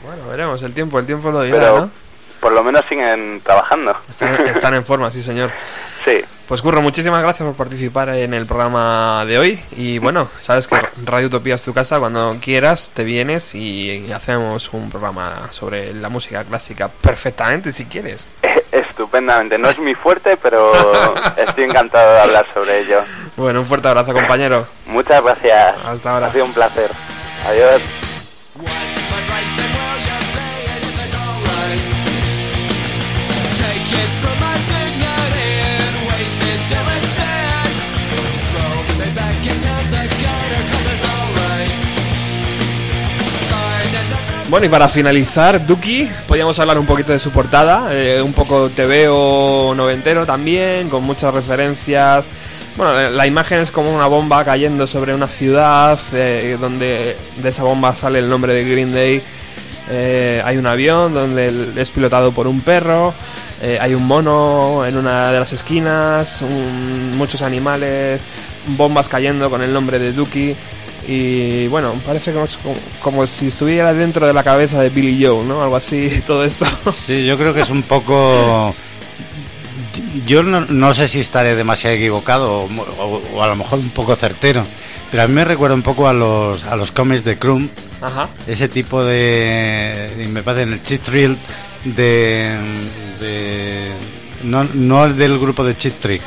Bueno, 0.00 0.28
veremos 0.30 0.62
el 0.62 0.72
tiempo, 0.72 0.98
el 0.98 1.04
tiempo 1.04 1.30
lo 1.30 1.42
dirá, 1.42 1.58
pero 1.58 1.80
¿no? 1.80 1.90
Por 2.46 2.52
lo 2.52 2.62
menos 2.62 2.84
siguen 2.88 3.40
trabajando. 3.42 3.96
Están, 4.08 4.46
están 4.46 4.72
en 4.74 4.84
forma, 4.84 5.10
sí, 5.10 5.20
señor. 5.20 5.50
sí, 6.04 6.24
Pues 6.46 6.62
Curro, 6.62 6.80
muchísimas 6.80 7.20
gracias 7.20 7.44
por 7.44 7.56
participar 7.56 8.08
en 8.10 8.34
el 8.34 8.46
programa 8.46 9.24
de 9.26 9.36
hoy. 9.36 9.60
Y 9.72 9.98
bueno, 9.98 10.28
sabes 10.38 10.68
que 10.68 10.76
Radio 11.04 11.26
Utopía 11.26 11.56
es 11.56 11.64
tu 11.64 11.74
casa. 11.74 11.98
Cuando 11.98 12.36
quieras, 12.40 12.92
te 12.94 13.02
vienes 13.02 13.56
y 13.56 14.12
hacemos 14.12 14.72
un 14.72 14.90
programa 14.90 15.48
sobre 15.50 15.92
la 15.92 16.08
música 16.08 16.44
clásica 16.44 16.86
perfectamente, 16.86 17.72
si 17.72 17.86
quieres. 17.86 18.28
estupendamente. 18.70 19.58
No 19.58 19.68
es 19.68 19.80
mi 19.80 19.96
fuerte, 19.96 20.36
pero 20.36 20.72
estoy 21.36 21.64
encantado 21.64 22.14
de 22.14 22.20
hablar 22.20 22.46
sobre 22.54 22.78
ello. 22.78 23.00
Bueno, 23.34 23.58
un 23.58 23.66
fuerte 23.66 23.88
abrazo, 23.88 24.12
compañero. 24.12 24.68
Muchas 24.86 25.20
gracias. 25.20 25.84
Hasta 25.84 26.14
ahora. 26.14 26.28
Ha 26.28 26.32
sido 26.32 26.44
un 26.44 26.52
placer. 26.52 26.92
Adiós. 27.48 28.05
Bueno, 44.48 44.66
y 44.66 44.68
para 44.68 44.86
finalizar, 44.86 45.66
Duki, 45.66 46.08
podíamos 46.28 46.56
hablar 46.60 46.78
un 46.78 46.86
poquito 46.86 47.10
de 47.12 47.18
su 47.18 47.32
portada, 47.32 47.88
eh, 47.90 48.22
un 48.22 48.32
poco 48.32 48.68
TVO 48.70 49.74
noventero 49.74 50.24
también, 50.24 50.88
con 50.88 51.02
muchas 51.02 51.34
referencias. 51.34 52.28
Bueno, 52.76 53.10
la 53.10 53.26
imagen 53.26 53.58
es 53.58 53.72
como 53.72 53.92
una 53.92 54.06
bomba 54.06 54.44
cayendo 54.44 54.86
sobre 54.86 55.14
una 55.14 55.26
ciudad, 55.26 55.98
eh, 56.12 56.56
donde 56.60 57.16
de 57.42 57.48
esa 57.48 57.64
bomba 57.64 57.96
sale 57.96 58.20
el 58.20 58.28
nombre 58.28 58.52
de 58.52 58.64
Green 58.70 58.92
Day. 58.94 59.20
Eh, 59.90 60.40
hay 60.44 60.56
un 60.58 60.66
avión 60.68 61.12
donde 61.12 61.72
es 61.76 61.90
pilotado 61.90 62.30
por 62.30 62.46
un 62.46 62.60
perro, 62.60 63.14
eh, 63.60 63.78
hay 63.80 63.94
un 63.94 64.06
mono 64.06 64.86
en 64.86 64.96
una 64.96 65.32
de 65.32 65.40
las 65.40 65.52
esquinas, 65.54 66.42
un- 66.42 67.16
muchos 67.16 67.42
animales, 67.42 68.20
bombas 68.76 69.08
cayendo 69.08 69.50
con 69.50 69.62
el 69.62 69.72
nombre 69.72 69.98
de 69.98 70.12
Duki. 70.12 70.54
Y 71.08 71.68
bueno, 71.68 71.92
parece 72.04 72.32
como, 72.32 72.46
como, 73.00 73.26
si 73.26 73.46
estuviera 73.46 73.94
dentro 73.94 74.26
de 74.26 74.32
la 74.32 74.42
cabeza 74.42 74.82
de 74.82 74.88
Billy 74.88 75.24
Joe, 75.24 75.44
¿no? 75.44 75.62
Algo 75.62 75.76
así, 75.76 76.22
todo 76.26 76.44
esto. 76.44 76.66
Sí, 76.92 77.24
yo 77.26 77.38
creo 77.38 77.54
que 77.54 77.60
es 77.60 77.70
un 77.70 77.82
poco... 77.82 78.74
Yo 80.26 80.42
no, 80.42 80.62
no 80.62 80.94
sé 80.94 81.08
si 81.08 81.20
estaré 81.20 81.54
demasiado 81.54 81.96
equivocado 81.96 82.60
o, 82.62 82.64
o- 82.98 83.22
o 83.34 83.42
a 83.42 83.46
lo 83.48 83.56
mejor 83.56 83.78
un 83.78 83.90
poco 83.90 84.16
certero, 84.16 84.64
pero 85.10 85.22
a 85.22 85.26
mí 85.28 85.34
me 85.34 85.44
recuerda 85.44 85.74
un 85.74 85.82
poco 85.82 86.08
a 86.08 86.12
los, 86.12 86.64
a 86.64 86.74
los 86.76 86.90
cómics 86.90 87.22
de 87.24 87.38
Krum, 87.38 87.68
Ajá. 88.02 88.28
ese 88.46 88.68
tipo 88.68 89.04
de, 89.04 90.26
me 90.30 90.42
parece 90.42 90.62
en 90.64 90.72
el 90.74 90.82
cheat 90.82 91.00
thrill 91.02 91.36
de, 91.84 92.56
de 93.20 93.88
no, 94.42 94.64
no 94.74 95.04
el 95.04 95.16
del 95.16 95.38
grupo 95.38 95.64
de 95.64 95.76
cheat 95.76 95.94
trick 96.00 96.22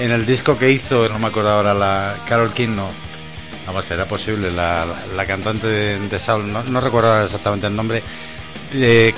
en 0.00 0.10
el 0.12 0.26
disco 0.26 0.58
que 0.58 0.70
hizo 0.70 1.08
no 1.08 1.18
me 1.18 1.28
acuerdo 1.28 1.50
ahora 1.50 1.74
la 1.74 2.16
Carol 2.28 2.52
King 2.52 2.70
no 2.76 2.88
vamos 3.68 3.84
será 3.84 4.06
posible 4.06 4.50
la, 4.50 4.84
la- 5.14 5.26
cantante 5.26 5.66
de, 5.66 5.98
de 5.98 6.18
Soul 6.18 6.52
no, 6.52 6.62
no 6.64 6.80
recuerdo 6.80 7.22
exactamente 7.22 7.66
el 7.66 7.76
nombre 7.76 8.02
eh, 8.74 9.12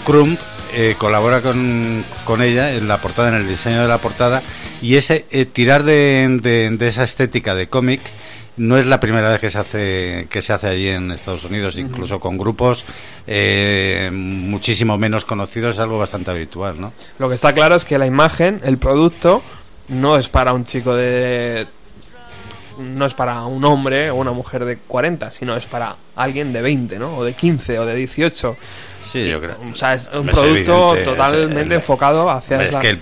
eh, 0.73 0.95
colabora 0.99 1.41
con, 1.41 2.05
con 2.25 2.43
ella 2.43 2.73
en 2.73 2.87
la 2.89 3.01
portada 3.01 3.29
en 3.29 3.35
el 3.37 3.49
diseño 3.49 3.81
de 3.83 3.89
la 3.89 3.99
portada 3.99 4.43
y 4.83 4.97
ese 4.97 5.25
eh, 5.31 5.45
tirar 5.47 5.83
de, 5.85 6.39
de- 6.43 6.71
de 6.71 6.89
esa 6.89 7.05
estética 7.05 7.55
de 7.55 7.69
cómic 7.69 8.01
no 8.57 8.77
es 8.77 8.85
la 8.87 9.01
primera 9.01 9.31
vez 9.31 9.41
que 9.41 9.51
se 9.51 9.59
hace 9.59 10.27
que 10.29 10.43
se 10.43 10.53
hace 10.53 10.67
allí 10.67 10.89
en 10.89 11.13
Estados 11.13 11.45
Unidos, 11.45 11.79
incluso 11.79 12.21
con 12.21 12.37
grupos 12.37 12.85
eh, 13.27 14.11
muchísimo 14.13 14.99
menos 14.99 15.25
conocidos, 15.25 15.77
es 15.77 15.81
algo 15.81 15.99
bastante 15.99 16.31
habitual, 16.33 16.79
¿no? 16.79 16.93
Lo 17.19 17.29
que 17.29 17.37
está 17.37 17.55
claro 17.55 17.75
es 17.77 17.85
que 17.87 17.97
la 17.97 18.07
imagen, 18.07 18.61
el 18.65 18.77
producto, 18.77 19.43
no 19.89 20.19
es 20.19 20.29
para 20.29 20.53
un 20.53 20.65
chico 20.65 20.95
de. 20.95 21.67
No 22.81 23.07
es 23.07 23.15
para 23.15 23.45
un 23.45 23.65
hombre 23.65 24.11
o 24.11 24.17
una 24.17 24.33
mujer 24.33 24.65
de 24.65 24.79
40, 24.79 25.31
sino 25.31 25.57
es 25.57 25.67
para 25.67 25.97
alguien 26.17 26.53
de 26.53 26.63
20, 26.63 26.99
¿no? 26.99 27.19
O 27.19 27.25
de 27.25 27.35
15 27.35 27.79
o 27.79 27.87
de 27.87 27.95
18. 27.95 28.57
Sí, 29.03 29.29
yo 29.29 29.41
creo. 29.41 29.57
O 29.73 29.75
sea, 29.75 29.95
es 29.95 30.11
un 30.13 30.29
Es 30.29 30.35
producto 30.35 30.89
evidente, 30.95 31.05
totalmente 31.11 31.61
el- 31.61 31.73
enfocado 31.73 32.31
hacia 32.31 32.63
Es 32.63 32.71
esa- 32.71 32.81
que 32.81 32.89
el- 32.91 33.01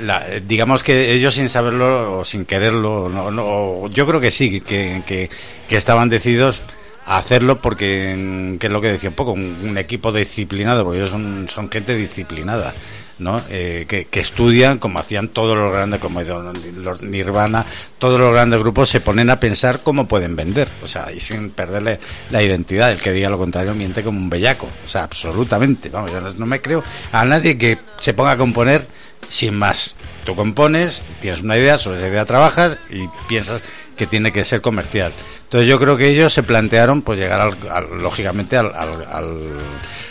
la- 0.00 0.26
digamos 0.46 0.82
que 0.82 1.12
ellos 1.14 1.34
sin 1.34 1.48
saberlo 1.48 2.18
o 2.20 2.24
sin 2.24 2.44
quererlo, 2.44 3.08
no, 3.08 3.30
no, 3.30 3.88
yo 3.88 4.06
creo 4.06 4.20
que 4.20 4.30
sí, 4.30 4.60
que, 4.60 5.02
que, 5.06 5.30
que 5.68 5.76
estaban 5.76 6.08
decididos 6.08 6.60
a 7.06 7.16
hacerlo 7.16 7.58
porque, 7.62 8.56
que 8.60 8.66
es 8.66 8.72
lo 8.72 8.82
que 8.82 8.88
decía 8.92 9.08
un 9.08 9.14
poco, 9.16 9.32
un, 9.32 9.58
un 9.64 9.78
equipo 9.78 10.12
disciplinado, 10.12 10.84
porque 10.84 10.98
ellos 10.98 11.10
son, 11.10 11.48
son 11.48 11.70
gente 11.70 11.96
disciplinada. 11.96 12.74
¿No? 13.18 13.40
Eh, 13.50 13.86
que, 13.88 14.20
estudian 14.20 14.78
como 14.78 14.98
hacían 14.98 15.28
todos 15.28 15.56
los 15.56 15.72
grandes, 15.72 16.00
como 16.00 16.20
los 16.22 17.02
Nirvana, 17.02 17.64
todos 17.98 18.18
los 18.20 18.32
grandes 18.32 18.60
grupos 18.60 18.88
se 18.88 19.00
ponen 19.00 19.30
a 19.30 19.40
pensar 19.40 19.80
cómo 19.82 20.06
pueden 20.08 20.36
vender, 20.36 20.68
o 20.82 20.86
sea, 20.86 21.12
y 21.12 21.20
sin 21.20 21.50
perderle 21.50 21.98
la 22.30 22.42
identidad. 22.42 22.92
El 22.92 22.98
que 22.98 23.12
diga 23.12 23.28
lo 23.30 23.38
contrario 23.38 23.74
miente 23.74 24.02
como 24.02 24.18
un 24.18 24.30
bellaco, 24.30 24.66
o 24.84 24.88
sea, 24.88 25.04
absolutamente. 25.04 25.88
Vamos, 25.88 26.10
yo 26.12 26.20
no, 26.20 26.46
me 26.46 26.60
creo 26.60 26.82
a 27.12 27.24
nadie 27.24 27.56
que 27.58 27.78
se 27.96 28.14
ponga 28.14 28.32
a 28.32 28.36
componer 28.36 28.86
sin 29.28 29.54
más. 29.54 29.94
Tú 30.24 30.34
compones, 30.36 31.04
tienes 31.20 31.40
una 31.42 31.56
idea, 31.56 31.78
sobre 31.78 31.98
esa 31.98 32.08
idea 32.08 32.24
trabajas 32.24 32.76
y 32.90 33.08
piensas 33.28 33.62
que 33.96 34.06
tiene 34.06 34.30
que 34.30 34.44
ser 34.44 34.60
comercial. 34.60 35.12
Entonces 35.44 35.68
yo 35.68 35.78
creo 35.80 35.96
que 35.96 36.08
ellos 36.10 36.32
se 36.32 36.42
plantearon 36.42 37.02
pues 37.02 37.18
llegar 37.18 37.40
al, 37.40 37.56
al- 37.70 37.98
lógicamente 38.00 38.56
al- 38.56 38.72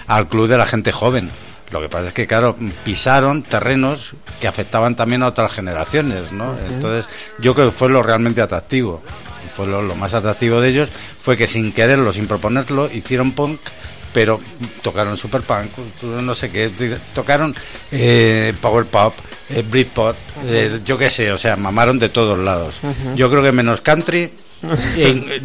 al 0.07 0.27
club 0.27 0.47
de 0.47 0.57
la 0.57 0.65
gente 0.65 0.91
joven. 0.91 1.29
Lo 1.71 1.81
que 1.81 1.89
pasa 1.89 2.07
es 2.07 2.13
que, 2.13 2.27
claro, 2.27 2.55
pisaron 2.85 3.43
terrenos 3.43 4.13
que 4.39 4.47
afectaban 4.47 4.95
también 4.95 5.21
a 5.23 5.27
otras 5.27 5.51
generaciones, 5.51 6.31
¿no? 6.31 6.55
Entonces, 6.69 7.05
yo 7.39 7.53
creo 7.53 7.67
que 7.67 7.75
fue 7.75 7.89
lo 7.89 8.01
realmente 8.03 8.41
atractivo. 8.41 9.01
Fue 9.55 9.67
lo, 9.67 9.81
lo 9.81 9.95
más 9.95 10.13
atractivo 10.13 10.61
de 10.61 10.69
ellos, 10.69 10.89
fue 11.21 11.35
que 11.35 11.47
sin 11.47 11.71
quererlo, 11.73 12.13
sin 12.13 12.27
proponerlo, 12.27 12.89
hicieron 12.93 13.31
punk, 13.31 13.59
pero 14.13 14.39
tocaron 14.83 15.17
super 15.17 15.41
punk, 15.41 15.71
no 16.03 16.35
sé 16.35 16.49
qué, 16.51 16.69
tocaron 17.15 17.53
eh, 17.91 18.53
power 18.61 18.85
pop, 18.85 19.13
eh, 19.49 19.63
Britpop, 19.69 20.15
eh, 20.45 20.79
yo 20.85 20.97
qué 20.97 21.09
sé, 21.09 21.31
o 21.31 21.37
sea, 21.37 21.55
mamaron 21.57 21.97
de 21.99 22.09
todos 22.09 22.37
lados. 22.39 22.75
Yo 23.15 23.29
creo 23.29 23.41
que 23.43 23.51
menos 23.51 23.81
country, 23.81 24.31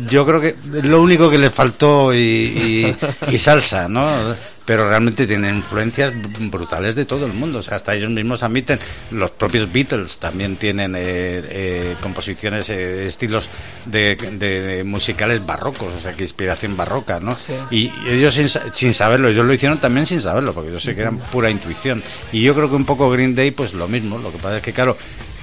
yo 0.08 0.24
creo 0.26 0.40
que 0.40 0.56
lo 0.82 1.00
único 1.02 1.30
que 1.30 1.38
les 1.38 1.52
faltó 1.52 2.14
y, 2.14 2.18
y- 2.18 2.96
y 3.34 3.38
salsa, 3.38 3.88
¿no? 3.88 4.34
Pero 4.64 4.88
realmente 4.88 5.26
tienen 5.26 5.56
influencias 5.56 6.12
brutales 6.38 6.94
de 6.94 7.04
todo 7.04 7.26
el 7.26 7.32
mundo. 7.32 7.58
O 7.58 7.62
sea, 7.62 7.76
hasta 7.76 7.94
ellos 7.94 8.10
mismos 8.10 8.42
admiten, 8.42 8.78
los 9.10 9.30
propios 9.30 9.72
Beatles 9.72 10.18
también 10.18 10.56
tienen 10.56 10.94
eh, 10.94 11.00
eh, 11.04 11.96
composiciones, 12.00 12.70
eh, 12.70 13.06
estilos 13.06 13.48
de, 13.86 14.16
de 14.16 14.84
musicales 14.84 15.44
barrocos, 15.44 15.94
o 15.96 16.00
sea, 16.00 16.12
que 16.12 16.22
inspiración 16.22 16.76
barroca, 16.76 17.20
¿no? 17.20 17.34
Sí. 17.34 17.52
Y 17.70 17.92
ellos 18.08 18.34
sin, 18.34 18.48
sin 18.72 18.94
saberlo, 18.94 19.28
ellos 19.28 19.44
lo 19.44 19.52
hicieron 19.52 19.78
también 19.78 20.06
sin 20.06 20.20
saberlo, 20.20 20.52
porque 20.52 20.72
yo 20.72 20.80
sé 20.80 20.94
que 20.94 21.02
eran 21.02 21.18
pura 21.18 21.50
intuición. 21.50 22.02
Y 22.32 22.42
yo 22.42 22.54
creo 22.54 22.68
que 22.68 22.76
un 22.76 22.84
poco 22.84 23.10
Green 23.10 23.34
Day, 23.34 23.50
pues 23.50 23.74
lo 23.74 23.88
mismo. 23.88 24.18
Lo 24.18 24.30
que 24.30 24.38
pasa 24.38 24.58
es 24.58 24.62
que, 24.62 24.72
claro, 24.72 24.96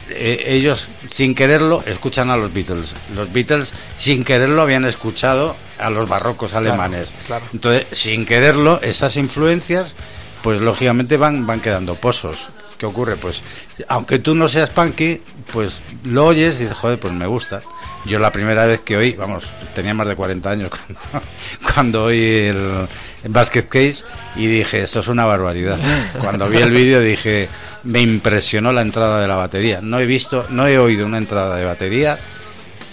eh, 0.10 0.46
ellos 0.48 0.88
sin 1.10 1.36
quererlo 1.36 1.84
escuchan 1.86 2.30
a 2.30 2.38
los 2.38 2.54
Beatles. 2.54 2.96
Los 3.16 3.32
Beatles 3.32 3.74
sin 3.98 4.24
quererlo 4.24 4.62
habían 4.62 4.86
escuchado 4.86 5.56
a 5.80 5.90
los 5.90 6.10
barrocos 6.10 6.54
alemanes. 6.54 7.14
claro. 7.28 7.46
Entonces, 7.54 7.88
sin 7.92 8.26
quererlo, 8.26 8.82
esas 8.82 9.16
influencias, 9.16 9.92
pues 10.44 10.62
lógicamente 10.62 11.18
van, 11.18 11.46
van 11.46 11.62
quedando 11.62 11.96
pozos. 11.96 12.50
¿Qué 12.78 12.86
ocurre? 12.86 13.18
Pues, 13.18 13.44
aunque 13.90 14.20
tú 14.20 14.36
no 14.36 14.48
seas 14.48 14.70
punky, 14.70 15.22
pues 15.52 15.84
lo 16.04 16.28
oyes 16.28 16.56
y 16.56 16.64
dices, 16.64 16.78
joder, 16.78 16.98
pues 16.98 17.14
me 17.14 17.28
gusta. 17.28 17.62
Yo 18.06 18.20
la 18.20 18.32
primera 18.32 18.66
vez 18.66 18.80
que 18.80 18.98
oí, 18.98 19.14
vamos, 19.14 19.44
tenía 19.76 19.94
más 19.94 20.08
de 20.08 20.16
40 20.16 20.50
años 20.50 20.70
cuando, 20.70 21.28
cuando 21.74 22.04
oí 22.06 22.24
el, 22.24 22.88
el 23.24 23.32
Basket 23.32 23.68
Case 23.68 24.04
y 24.36 24.48
dije, 24.48 24.82
esto 24.84 25.02
es 25.02 25.08
una 25.08 25.26
barbaridad. 25.26 25.78
Cuando 26.20 26.50
vi 26.50 26.58
el 26.58 26.72
vídeo 26.72 27.02
dije, 27.02 27.50
me 27.84 28.02
impresionó 28.02 28.72
la 28.72 28.82
entrada 28.82 29.22
de 29.22 29.28
la 29.28 29.36
batería. 29.36 29.80
No 29.82 30.00
he 30.00 30.06
visto, 30.06 30.46
no 30.50 30.68
he 30.68 30.78
oído 30.78 31.06
una 31.06 31.18
entrada 31.18 31.56
de 31.56 31.66
batería 31.66 32.18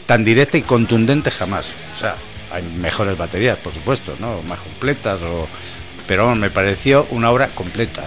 tan 0.06 0.24
directa 0.24 0.56
y 0.56 0.62
contundente 0.62 1.30
jamás. 1.30 1.72
O 1.96 2.00
sea, 2.00 2.16
hay 2.52 2.62
mejores 2.78 3.18
baterías, 3.18 3.58
por 3.58 3.72
supuesto, 3.72 4.14
¿no? 4.20 4.42
Más 4.42 4.58
completas, 4.58 5.20
o... 5.22 5.48
pero 6.06 6.34
me 6.34 6.50
pareció 6.50 7.06
una 7.10 7.30
obra 7.30 7.48
completa, 7.48 8.02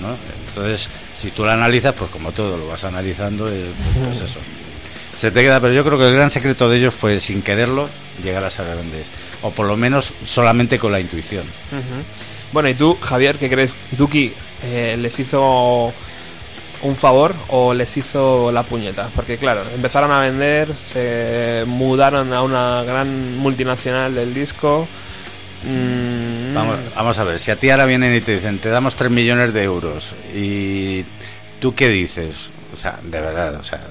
¿no? 0.00 0.16
Entonces, 0.48 0.88
si 1.18 1.30
tú 1.30 1.44
la 1.44 1.54
analizas, 1.54 1.94
pues 1.94 2.10
como 2.10 2.32
todo 2.32 2.56
lo 2.58 2.68
vas 2.68 2.84
analizando, 2.84 3.48
eh, 3.48 3.70
pues 4.04 4.20
eso. 4.30 4.40
Se 5.16 5.30
te 5.30 5.42
queda, 5.42 5.60
pero 5.60 5.72
yo 5.72 5.84
creo 5.84 5.98
que 5.98 6.08
el 6.08 6.14
gran 6.14 6.30
secreto 6.30 6.68
de 6.68 6.78
ellos 6.78 6.94
fue, 6.94 7.20
sin 7.20 7.42
quererlo, 7.42 7.88
llegar 8.22 8.44
a 8.44 8.50
ser 8.50 8.66
grandes. 8.66 9.08
O 9.42 9.50
por 9.50 9.66
lo 9.66 9.76
menos 9.76 10.12
solamente 10.26 10.78
con 10.78 10.92
la 10.92 11.00
intuición. 11.00 11.44
Bueno, 12.52 12.68
¿y 12.68 12.74
tú, 12.74 12.96
Javier, 13.00 13.36
qué 13.36 13.48
crees? 13.48 13.74
¿Duki 13.92 14.32
eh, 14.64 14.96
les 14.98 15.18
hizo 15.18 15.92
un 16.82 16.96
favor 16.96 17.34
o 17.48 17.74
les 17.74 17.96
hizo 17.96 18.50
la 18.52 18.62
puñeta? 18.62 19.08
Porque 19.14 19.38
claro, 19.38 19.62
empezaron 19.74 20.10
a 20.12 20.20
vender, 20.20 20.76
se 20.76 21.64
mudaron 21.66 22.32
a 22.32 22.42
una 22.42 22.82
gran 22.84 23.36
multinacional 23.38 24.14
del 24.14 24.32
disco. 24.34 24.86
mm, 25.64 26.54
Vamos, 26.54 26.76
vamos 26.94 27.18
a 27.18 27.24
ver, 27.24 27.40
si 27.40 27.50
a 27.50 27.56
ti 27.56 27.70
ahora 27.70 27.86
vienen 27.86 28.14
y 28.14 28.20
te 28.20 28.34
dicen, 28.36 28.58
te 28.58 28.68
damos 28.68 28.94
3 28.94 29.10
millones 29.10 29.52
de 29.52 29.62
euros, 29.64 30.14
y 30.34 31.04
tú 31.60 31.74
qué 31.74 31.88
dices? 31.88 32.50
O 32.72 32.76
sea, 32.76 32.98
de 33.02 33.20
verdad, 33.20 33.54
o 33.56 33.64
sea, 33.64 33.88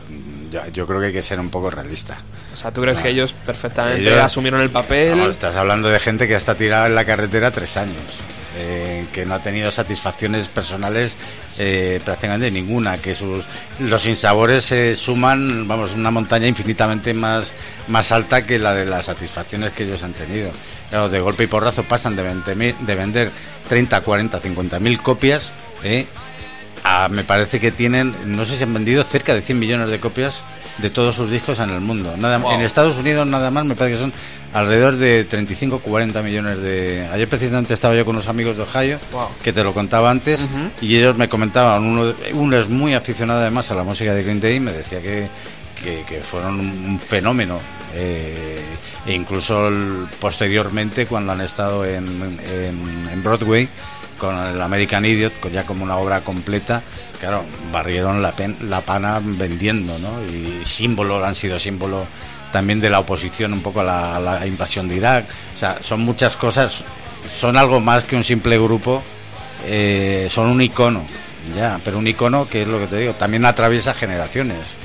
yo, 0.53 0.67
yo 0.71 0.85
creo 0.85 0.99
que 0.99 1.07
hay 1.07 1.13
que 1.13 1.21
ser 1.21 1.39
un 1.39 1.49
poco 1.49 1.69
realista. 1.71 2.17
O 2.53 2.55
sea, 2.55 2.71
¿tú 2.71 2.81
crees 2.81 2.99
que 2.99 3.09
ellos 3.09 3.33
perfectamente 3.45 4.01
Ellos- 4.01 4.19
asumieron 4.19 4.61
el 4.61 4.69
papel? 4.69 5.09
Vamos, 5.11 5.31
estás 5.31 5.55
hablando 5.55 5.89
de 5.89 5.99
gente 5.99 6.27
que 6.27 6.35
está 6.35 6.55
tirada 6.55 6.85
en 6.87 6.93
la 6.95 7.03
carretera 7.03 7.49
tres 7.51 7.75
años, 7.77 7.95
eh, 8.57 9.05
que 9.11 9.25
no 9.25 9.33
ha 9.33 9.39
tenido 9.39 9.71
satisfacciones 9.71 10.47
personales 10.47 11.17
eh, 11.57 11.99
prácticamente 12.05 12.51
ninguna, 12.51 12.99
que 12.99 13.15
sus 13.15 13.43
los 13.79 14.01
sinsabores 14.03 14.63
se 14.65 14.95
suman, 14.95 15.67
vamos, 15.67 15.93
una 15.93 16.11
montaña 16.11 16.47
infinitamente 16.47 17.13
más, 17.15 17.51
más 17.87 18.11
alta 18.11 18.45
que 18.45 18.59
la 18.59 18.73
de 18.75 18.85
las 18.85 19.05
satisfacciones 19.05 19.71
que 19.71 19.83
ellos 19.85 20.03
han 20.03 20.13
tenido. 20.13 20.51
Claro, 20.89 21.09
de 21.09 21.19
golpe 21.19 21.45
y 21.45 21.47
porrazo 21.47 21.81
pasan 21.83 22.15
de, 22.15 22.23
20.000 22.23 22.77
de 22.77 22.95
vender 22.95 23.31
30, 23.67 24.01
40, 24.01 24.39
50 24.39 24.79
mil 24.79 25.01
copias, 25.01 25.51
eh, 25.83 26.05
a- 26.83 27.07
me 27.09 27.23
parece 27.23 27.59
que 27.59 27.71
tienen, 27.71 28.13
no 28.25 28.45
sé 28.45 28.57
si 28.57 28.63
han 28.63 28.73
vendido 28.73 29.03
cerca 29.03 29.33
de 29.33 29.41
100 29.41 29.57
millones 29.59 29.89
de 29.89 29.99
copias 29.99 30.41
de 30.79 30.89
todos 30.89 31.15
sus 31.15 31.29
discos 31.29 31.59
en 31.59 31.69
el 31.69 31.81
mundo. 31.81 32.15
Nada, 32.17 32.39
Wow. 32.39 32.53
En 32.53 32.61
Estados 32.61 32.97
Unidos 32.97 33.27
nada 33.27 33.51
más 33.51 33.63
me 33.65 33.75
parece 33.75 33.95
que 33.97 34.01
son 34.01 34.13
alrededor 34.53 34.95
de 34.97 35.23
35 35.23 35.79
40 35.79 36.21
millones 36.23 36.59
de... 36.61 37.07
Ayer 37.13 37.27
precisamente 37.27 37.73
estaba 37.73 37.95
yo 37.95 38.03
con 38.05 38.15
unos 38.15 38.27
amigos 38.27 38.57
de 38.57 38.63
Ohio, 38.63 38.99
Wow. 39.11 39.27
que 39.43 39.53
te 39.53 39.63
lo 39.63 39.73
contaba 39.73 40.09
antes, 40.11 40.39
y 40.81 40.95
ellos 40.97 41.15
me 41.17 41.27
comentaban, 41.29 41.83
uno, 41.83 42.57
es 42.57 42.69
muy 42.69 42.93
aficionado 42.95 43.39
además 43.41 43.69
a 43.71 43.75
la 43.75 43.83
música 43.83 44.13
de 44.13 44.23
Green 44.23 44.39
Day, 44.41 44.55
y 44.55 44.59
me 44.59 44.71
decía 44.73 45.01
que, 45.01 45.27
que, 45.83 46.03
que 46.07 46.19
fueron 46.21 46.59
un, 46.59 46.67
un 46.85 46.99
fenómeno. 46.99 47.59
eh, 47.95 48.59
e 49.05 49.13
incluso 49.13 49.67
el- 49.67 50.07
posteriormente 50.19 51.05
cuando 51.05 51.31
han 51.33 51.41
estado 51.41 51.85
en, 51.85 52.07
en- 52.07 53.09
en 53.11 53.23
Broadway 53.23 53.67
con 54.23 54.37
el 54.37 54.61
American 54.61 55.03
Idiot, 55.05 55.33
ya 55.51 55.65
como 55.65 55.83
una 55.83 55.97
obra 55.97 56.21
completa, 56.21 56.81
claro, 57.19 57.43
barrieron 57.73 58.21
la, 58.21 58.31
pen- 58.31 58.55
la 58.69 58.79
pana 58.81 59.19
vendiendo, 59.21 59.97
¿no? 59.99 60.23
Y 60.25 60.63
símbolo, 60.63 61.23
han 61.25 61.35
sido 61.35 61.59
símbolo 61.59 62.05
también 62.53 62.79
de 62.79 62.89
la 62.89 62.99
oposición 62.99 63.51
un 63.51 63.61
poco 63.61 63.81
a 63.81 64.19
la, 64.19 64.47
invasión 64.47 64.87
de 64.87 64.95
Irak. 64.95 65.25
O 65.55 65.57
sea, 65.57 65.77
son 65.81 66.01
muchas 66.01 66.37
cosas, 66.37 66.83
son 67.37 67.57
algo 67.57 67.81
más 67.81 68.05
que 68.05 68.15
un 68.15 68.23
simple 68.23 68.57
grupo, 68.57 69.03
eh, 69.65 70.29
son 70.31 70.47
un 70.47 70.61
icono, 70.61 71.03
ya, 71.53 71.79
pero 71.83 71.97
un 71.97 72.07
icono 72.07 72.47
que 72.47 72.61
es 72.61 72.67
lo 72.67 72.79
que 72.79 72.87
te 72.87 72.97
digo, 72.99 73.13
también 73.13 73.45
atraviesa 73.45 73.93
generaciones 73.93 74.75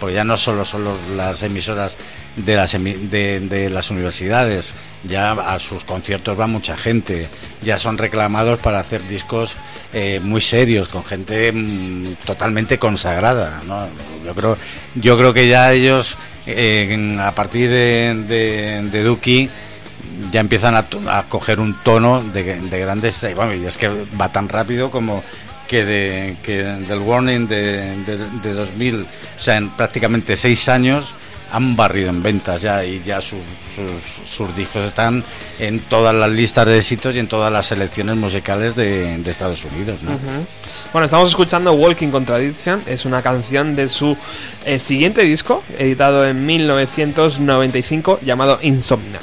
porque 0.00 0.14
ya 0.14 0.24
no 0.24 0.38
solo 0.38 0.64
son 0.64 0.84
las 1.14 1.42
emisoras 1.42 1.98
de 2.36 2.56
las, 2.56 2.72
de, 2.72 3.40
de 3.40 3.70
las 3.70 3.90
universidades, 3.90 4.72
ya 5.04 5.32
a 5.32 5.58
sus 5.58 5.84
conciertos 5.84 6.38
va 6.38 6.46
mucha 6.46 6.76
gente, 6.76 7.28
ya 7.62 7.78
son 7.78 7.98
reclamados 7.98 8.58
para 8.58 8.80
hacer 8.80 9.06
discos 9.06 9.56
eh, 9.92 10.20
muy 10.22 10.40
serios, 10.40 10.88
con 10.88 11.04
gente 11.04 11.50
mm, 11.52 12.16
totalmente 12.24 12.78
consagrada. 12.78 13.60
¿no? 13.66 13.86
Yo, 14.24 14.34
creo, 14.34 14.58
yo 14.94 15.16
creo 15.16 15.34
que 15.34 15.48
ya 15.48 15.72
ellos, 15.72 16.16
eh, 16.46 17.16
a 17.20 17.34
partir 17.34 17.70
de, 17.70 18.88
de, 18.90 19.02
Duki, 19.02 19.48
ya 20.30 20.40
empiezan 20.40 20.74
a, 20.74 20.86
a 21.08 21.22
coger 21.28 21.60
un 21.60 21.74
tono 21.82 22.22
de, 22.22 22.60
de 22.60 22.80
grandes 22.80 23.26
bueno, 23.34 23.54
y 23.54 23.64
es 23.64 23.76
que 23.76 23.88
va 24.20 24.30
tan 24.30 24.48
rápido 24.48 24.90
como 24.90 25.22
que, 25.66 25.84
de, 25.84 26.36
que 26.42 26.62
del 26.62 26.98
Warning 26.98 27.46
de, 27.46 27.96
de, 28.04 28.18
de 28.42 28.52
2000 28.52 29.02
o 29.02 29.06
sea 29.40 29.56
en 29.56 29.70
prácticamente 29.70 30.36
seis 30.36 30.68
años 30.68 31.14
han 31.52 31.76
barrido 31.76 32.10
en 32.10 32.22
ventas 32.22 32.62
ya 32.62 32.84
y 32.84 33.02
ya 33.02 33.20
sus, 33.20 33.42
sus, 33.74 34.28
sus 34.28 34.56
discos 34.56 34.84
están 34.84 35.24
en 35.58 35.80
todas 35.80 36.14
las 36.14 36.30
listas 36.30 36.66
de 36.66 36.78
éxitos 36.78 37.14
y 37.14 37.18
en 37.18 37.28
todas 37.28 37.52
las 37.52 37.66
selecciones 37.66 38.16
musicales 38.16 38.74
de, 38.74 39.20
Estados 39.30 39.64
Unidos. 39.64 40.00
Bueno, 40.92 41.04
estamos 41.04 41.28
escuchando 41.28 41.72
Walking 41.72 42.08
Contradiction, 42.08 42.82
es 42.86 43.04
una 43.04 43.22
canción 43.22 43.76
de 43.76 43.86
su 43.86 44.16
eh, 44.64 44.78
siguiente 44.80 45.22
disco, 45.22 45.62
editado 45.78 46.26
en 46.26 46.44
1995, 46.44 48.18
llamado 48.22 48.58
Insomnia. 48.62 49.20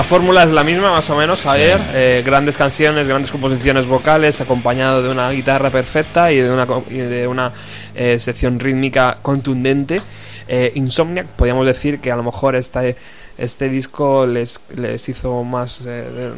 La 0.00 0.04
fórmula 0.04 0.44
es 0.44 0.50
la 0.50 0.64
misma, 0.64 0.90
más 0.92 1.10
o 1.10 1.14
menos, 1.14 1.42
Javier. 1.42 1.78
Eh, 1.92 2.22
grandes 2.24 2.56
canciones, 2.56 3.06
grandes 3.06 3.30
composiciones 3.30 3.86
vocales, 3.86 4.40
acompañado 4.40 5.02
de 5.02 5.10
una 5.10 5.30
guitarra 5.30 5.68
perfecta 5.68 6.32
y 6.32 6.38
de 6.38 6.50
una, 6.50 6.66
y 6.88 6.96
de 6.96 7.28
una 7.28 7.52
eh, 7.94 8.18
sección 8.18 8.58
rítmica 8.58 9.18
contundente. 9.20 10.00
Eh, 10.48 10.72
Insomniac, 10.74 11.26
podríamos 11.26 11.66
decir 11.66 12.00
que 12.00 12.10
a 12.10 12.16
lo 12.16 12.22
mejor 12.22 12.56
este, 12.56 12.96
este 13.36 13.68
disco 13.68 14.24
les, 14.24 14.58
les 14.74 15.06
hizo 15.10 15.44
más 15.44 15.84
eh, 15.86 16.30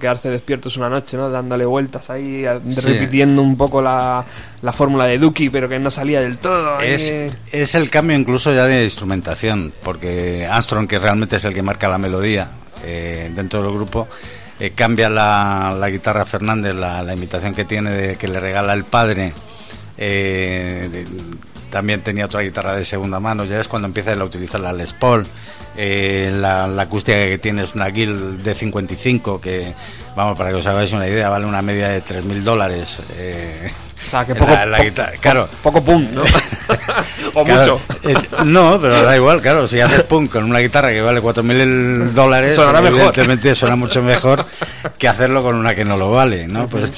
quedarse 0.00 0.30
despiertos 0.30 0.78
una 0.78 0.88
noche, 0.88 1.18
¿no? 1.18 1.28
Dándole 1.28 1.66
vueltas 1.66 2.08
ahí, 2.08 2.46
Sí. 2.70 2.80
repitiendo 2.80 3.42
un 3.42 3.58
poco 3.58 3.82
la, 3.82 4.24
la 4.62 4.72
fórmula 4.72 5.04
de 5.04 5.18
Duki, 5.18 5.50
pero 5.50 5.68
que 5.68 5.78
no 5.78 5.90
salía 5.90 6.22
del 6.22 6.38
todo. 6.38 6.80
Es, 6.80 7.12
es 7.52 7.74
el 7.74 7.90
cambio 7.90 8.16
incluso 8.16 8.50
ya 8.54 8.64
de 8.64 8.82
instrumentación, 8.82 9.74
porque 9.82 10.48
Armstrong, 10.50 10.88
que 10.88 10.98
realmente 10.98 11.36
es 11.36 11.44
el 11.44 11.52
que 11.52 11.62
marca 11.62 11.86
la 11.86 11.98
melodía 11.98 12.48
eh, 12.84 13.30
dentro 13.34 13.62
del 13.62 13.72
grupo, 13.72 14.08
eh, 14.58 14.70
cambia 14.74 15.08
la, 15.08 15.88
guitarra 15.90 16.24
Fernández, 16.24 16.74
la, 16.74 17.02
la 17.02 17.14
imitación 17.14 17.54
que 17.54 17.64
tiene 17.64 17.90
de 17.90 18.16
que 18.16 18.28
le 18.28 18.40
regala 18.40 18.72
el 18.72 18.84
padre, 18.84 19.32
eh, 19.96 21.04
también 21.70 22.00
tenía 22.00 22.26
otra 22.26 22.40
guitarra 22.40 22.74
de 22.74 22.84
segunda 22.84 23.20
mano, 23.20 23.44
ya 23.44 23.60
es 23.60 23.68
cuando 23.68 23.86
empieza 23.86 24.12
a 24.12 24.24
utilizar 24.24 24.60
la 24.60 24.72
Les 24.72 24.92
Paul. 24.92 25.26
La, 25.76 26.64
acústica 26.64 27.16
que 27.16 27.38
tiene 27.38 27.62
es 27.62 27.74
una 27.74 27.86
Guild 27.86 28.42
de 28.42 28.54
55 28.54 29.40
que, 29.40 29.72
vamos, 30.16 30.36
para 30.36 30.50
que 30.50 30.56
os 30.56 30.66
hagáis 30.66 30.92
una 30.92 31.08
idea, 31.08 31.28
vale 31.28 31.46
una 31.46 31.62
media 31.62 31.88
de 31.88 32.02
3.000 32.02 32.42
dólares. 32.42 32.98
O 34.06 34.10
sea, 34.10 34.24
que 34.26 34.34
poco, 34.34 34.50
la 34.50 34.76
po- 34.78 34.82
guitarra- 34.84 35.12
claro. 35.20 35.48
poco 35.62 35.84
pum, 35.84 36.08
¿no? 36.12 36.22
o 37.34 37.44
Claro, 37.44 37.80
mucho. 38.02 38.08
eh, 38.08 38.14
no, 38.44 38.78
pero 38.80 39.02
da 39.02 39.16
igual, 39.16 39.40
claro. 39.40 39.68
Si 39.68 39.80
haces 39.80 40.02
punk 40.04 40.32
con 40.32 40.44
una 40.44 40.58
guitarra 40.58 40.90
que 40.90 41.00
vale 41.00 41.20
4.000 41.22 42.10
dólares, 42.10 42.54
Sonará 42.56 42.80
mejor. 42.80 42.96
evidentemente 42.98 43.54
suena 43.54 43.76
mucho 43.76 44.02
mejor 44.02 44.46
que 44.98 45.06
hacerlo 45.08 45.42
con 45.42 45.54
una 45.56 45.74
que 45.74 45.84
no 45.84 45.96
lo 45.96 46.10
vale, 46.10 46.48
¿no? 46.48 46.66
Pues, 46.68 46.90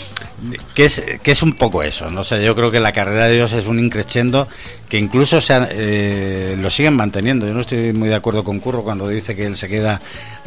que 0.75 0.87
es, 0.87 1.03
que 1.23 1.31
es 1.31 1.43
un 1.43 1.53
poco 1.53 1.83
eso, 1.85 2.11
no 2.11 2.25
sé, 2.25 2.43
yo 2.45 2.57
creo 2.57 2.71
que 2.73 2.81
la 2.81 2.91
carrera 2.91 3.29
de 3.29 3.35
ellos 3.37 3.53
es 3.53 3.67
un 3.67 3.79
increchendo 3.79 4.49
que 4.89 4.99
incluso 4.99 5.41
se 5.41 5.55
han- 5.55 5.69
eh, 5.71 6.57
lo 6.61 6.69
siguen 6.71 6.95
manteniendo. 6.95 7.47
Yo 7.47 7.55
no 7.55 7.61
estoy 7.61 7.93
muy 7.93 8.09
de 8.09 8.15
acuerdo 8.17 8.43
con 8.43 8.59
Curro 8.59 8.83
cuando 8.83 9.07
dice 9.09 9.37
que 9.37 9.47
él 9.47 9.55
se 9.57 9.69
queda, 9.69 10.01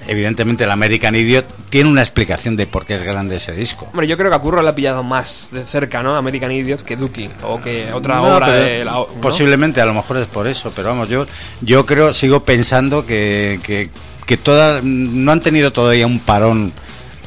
evidentemente 0.08 0.64
el 0.66 0.72
American 0.72 1.16
Idiot 1.16 1.46
tiene 1.70 1.90
una 1.90 2.02
explicación 2.02 2.56
de 2.56 2.68
por 2.68 2.86
qué 2.86 2.96
es 2.96 3.04
grande 3.04 3.38
ese 3.38 3.54
disco. 3.54 3.88
Hombre, 3.92 4.08
yo 4.08 4.18
creo 4.18 4.30
que 4.30 4.36
a 4.36 4.40
Curro 4.40 4.62
le 4.62 4.70
ha 4.70 4.76
pillado 4.76 5.04
más 5.04 5.50
de 5.52 5.66
cerca, 5.66 6.04
¿no? 6.04 6.16
American 6.16 6.52
Idiot 6.52 6.82
que 6.84 6.96
Dookie 6.96 7.30
o 7.44 7.60
que 7.62 7.92
otra 7.94 8.16
No, 8.18 8.36
obra 8.36 8.52
de 8.52 8.86
la. 8.86 8.92
¿no? 8.92 9.08
Posiblemente, 9.22 9.82
a 9.82 9.86
lo 9.86 9.94
mejor 9.94 10.18
es 10.18 10.28
por 10.28 10.48
eso, 10.48 10.72
pero 10.76 10.90
vamos, 10.90 11.10
yo, 11.10 11.26
yo 11.62 11.86
creo, 11.86 12.14
sigo 12.14 12.44
pensando 12.44 13.06
que, 13.06 13.60
que, 13.64 13.90
que 14.26 14.38
todas 14.38 14.84
no 14.84 15.32
han 15.32 15.40
tenido 15.42 15.72
todavía 15.74 16.06
un 16.08 16.20
parón 16.20 16.72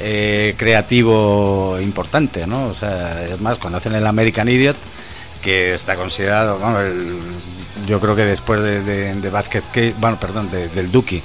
eh, 0.00 0.54
creativo 1.02 1.78
importante, 1.80 2.46
¿no? 2.46 2.66
O 2.68 2.74
sea, 2.74 3.24
es 3.24 3.40
más, 3.40 3.58
cuando 3.58 3.78
hacen 3.78 3.94
el 3.94 4.06
American 4.06 4.48
Idiot, 4.48 4.76
que 5.42 5.74
está 5.74 5.96
considerado, 5.96 6.58
el- 6.80 7.18
yo 7.86 8.00
creo 8.00 8.14
que 8.16 8.24
después 8.24 8.60
de, 8.62 8.82
de, 8.82 9.14
de 9.14 9.30
Basket 9.30 9.62
Case, 9.72 9.94
bueno, 9.98 10.18
perdón, 10.20 10.50
de- 10.50 10.68
del 10.68 10.90
Duki, 10.92 11.22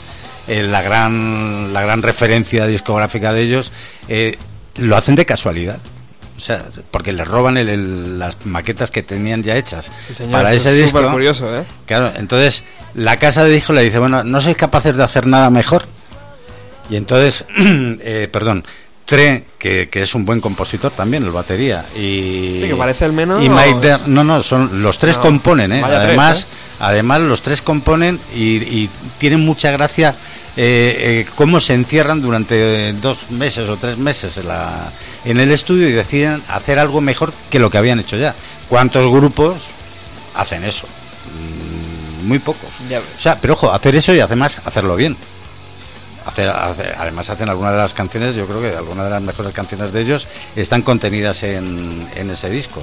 eh, 0.48 0.64
la 0.64 0.82
gran 0.82 1.74
la 1.74 1.82
gran 1.82 2.02
referencia 2.02 2.66
discográfica 2.68 3.34
de 3.34 3.42
ellos, 3.44 3.72
eh, 4.10 4.38
lo 4.78 4.96
hacen 4.98 5.16
de 5.16 5.26
casualidad. 5.26 5.80
O 6.36 6.40
sea, 6.42 6.64
porque 6.90 7.14
les 7.14 7.28
roban 7.28 7.58
el- 7.58 7.70
el- 7.70 8.20
las 8.20 8.44
maquetas 8.46 8.90
que 8.90 9.04
tenían 9.04 9.44
ya 9.44 9.56
hechas 9.56 9.90
Sí, 10.06 10.14
señor, 10.16 10.34
para 10.34 10.52
ese 10.54 10.72
es 10.72 10.78
disco. 10.82 11.12
curioso, 11.12 11.56
¿eh? 11.56 11.64
Claro, 11.86 12.12
entonces 12.18 12.64
la 12.96 13.18
casa 13.18 13.46
de 13.46 13.52
disco 13.52 13.72
le 13.72 13.84
dice, 13.84 14.00
bueno, 14.00 14.24
¿no 14.24 14.42
sois 14.42 14.58
capaces 14.58 14.98
de 14.98 15.04
hacer 15.04 15.28
nada 15.28 15.50
mejor? 15.52 15.84
Y 16.90 16.96
entonces, 16.96 17.46
eh, 17.58 18.28
perdón, 18.32 18.64
Tre, 19.06 19.44
que, 19.60 19.90
que 19.90 20.02
es 20.04 20.16
un 20.16 20.24
buen 20.24 20.40
compositor 20.40 20.90
también, 20.92 21.24
el 21.24 21.32
batería, 21.32 21.84
y... 21.94 22.60
Sí, 22.62 22.68
que 22.70 22.76
parece 22.78 23.04
el 23.04 23.12
menos, 23.12 23.44
Y. 23.44 23.50
Mike 23.50 23.80
Der- 23.82 24.08
no, 24.08 24.24
no, 24.24 24.42
son, 24.42 24.82
los 24.82 24.98
tres 24.98 25.18
No, 25.18 25.22
componen, 25.24 25.74
¿eh? 25.74 25.84
tres, 25.86 26.00
Además, 26.00 26.42
¿eh? 26.42 26.46
además 26.80 27.20
los 27.20 27.42
tres 27.42 27.62
componen 27.62 28.18
y, 28.34 28.56
y 28.64 28.90
tienen 29.18 29.42
mucha 29.42 29.72
gracia 29.72 30.16
eh, 30.56 31.26
eh, 31.26 31.26
cómo 31.36 31.60
se 31.60 31.74
encierran 31.74 32.22
durante 32.22 32.94
dos 32.94 33.30
meses 33.32 33.68
o 33.70 33.78
tres 33.78 33.98
meses 33.98 34.38
en, 34.38 34.48
la, 34.48 34.92
en 35.26 35.40
el 35.40 35.52
estudio 35.52 35.90
y 35.90 35.92
deciden 35.92 36.44
hacer 36.48 36.78
algo 36.80 37.02
mejor 37.02 37.34
que 37.50 37.60
lo 37.60 37.70
que 37.70 37.78
habían 37.78 38.00
hecho 38.00 38.18
ya. 38.18 38.36
¿Cuántos 38.70 39.12
grupos 39.12 39.64
hacen 40.36 40.64
eso? 40.64 40.88
Mm, 42.22 42.28
Muy 42.28 42.40
pocos. 42.40 42.70
O 43.18 43.20
sea, 43.20 43.38
pero 43.40 43.54
ojo, 43.54 43.72
hacer 43.74 43.96
eso 43.96 44.14
y 44.14 44.20
además 44.20 44.58
hacerlo 44.66 44.96
bien. 44.96 45.18
Hacer, 46.26 46.50
hacer- 46.50 46.96
además 46.98 47.30
hacen 47.30 47.50
algunas 47.50 47.74
de 47.74 47.80
las 47.80 47.94
canciones, 47.94 48.34
yo 48.36 48.46
creo 48.48 48.62
que 48.62 48.70
algunas 48.78 49.06
de 49.06 49.12
las 49.12 49.22
mejores 49.22 49.52
canciones 49.52 49.92
de 49.92 50.02
ellos 50.02 50.28
están 50.56 50.82
contenidas 50.82 51.44
en, 51.44 52.08
en 52.16 52.30
ese 52.30 52.50
disco. 52.50 52.82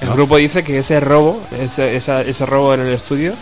El 0.00 0.08
¿no? 0.08 0.14
grupo 0.14 0.36
dice 0.36 0.62
que 0.62 0.78
ese 0.78 1.00
robo, 1.00 1.42
ese, 1.58 1.96
esa- 1.96 2.20
ese 2.22 2.46
robo 2.46 2.74
en 2.74 2.80
el 2.82 2.92
estudio, 2.92 3.32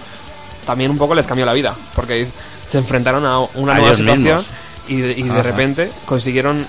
también 0.67 0.91
un 0.91 0.99
poco 0.99 1.15
les 1.15 1.27
cambió 1.27 1.47
la 1.47 1.53
vida, 1.53 1.75
porque 1.95 2.27
se 2.65 2.79
enfrentaron 2.79 3.25
a 3.27 3.41
una 3.41 3.75
A 3.75 3.79
nueva 3.79 3.95
situación 3.95 4.23
mismos. 4.25 4.47
y, 4.89 4.97
de, 5.01 5.13
y 5.13 5.23
de 5.23 5.31
Ajá. 5.31 5.43
repente 5.43 5.91
consiguieron 6.07 6.67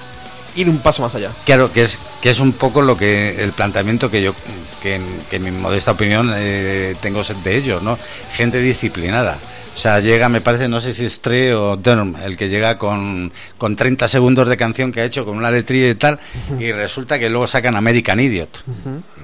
ir 0.55 0.69
un 0.69 0.77
paso 0.79 1.01
más 1.01 1.13
allá. 1.15 1.31
Claro, 1.45 1.71
que 1.71 1.81
es, 1.83 1.97
que 2.21 2.29
es 2.29 2.39
un 2.39 2.53
poco 2.53 2.81
lo 2.81 2.95
que 2.95 3.43
el 3.43 3.51
planteamiento 3.51 4.09
que 4.09 4.21
yo, 4.21 4.33
que 4.81 4.95
en, 4.95 5.05
que 5.29 5.35
en 5.37 5.43
mi 5.43 5.51
modesta 5.51 5.91
opinión 5.91 6.31
eh, 6.35 6.95
tengo 7.01 7.21
de 7.23 7.57
ellos, 7.57 7.81
¿no? 7.83 7.97
Gente 8.35 8.59
disciplinada. 8.59 9.37
O 9.75 9.77
sea, 9.77 9.99
llega, 9.99 10.29
me 10.29 10.39
parece, 10.39 10.69
no 10.69 10.79
sé 10.79 10.93
si 10.93 11.05
es 11.05 11.19
Trey 11.19 11.51
o 11.51 11.75
Durham, 11.75 12.15
el 12.23 12.37
que 12.37 12.47
llega 12.47 12.77
con, 12.77 13.31
con 13.57 13.75
30 13.75 14.07
segundos 14.07 14.47
de 14.47 14.55
canción 14.55 14.89
que 14.93 15.01
ha 15.01 15.03
hecho, 15.03 15.25
con 15.25 15.35
una 15.37 15.51
letrilla 15.51 15.89
y 15.89 15.95
tal, 15.95 16.17
y 16.57 16.71
resulta 16.71 17.19
que 17.19 17.29
luego 17.29 17.45
sacan 17.45 17.75
American 17.75 18.19
Idiot. 18.21 18.63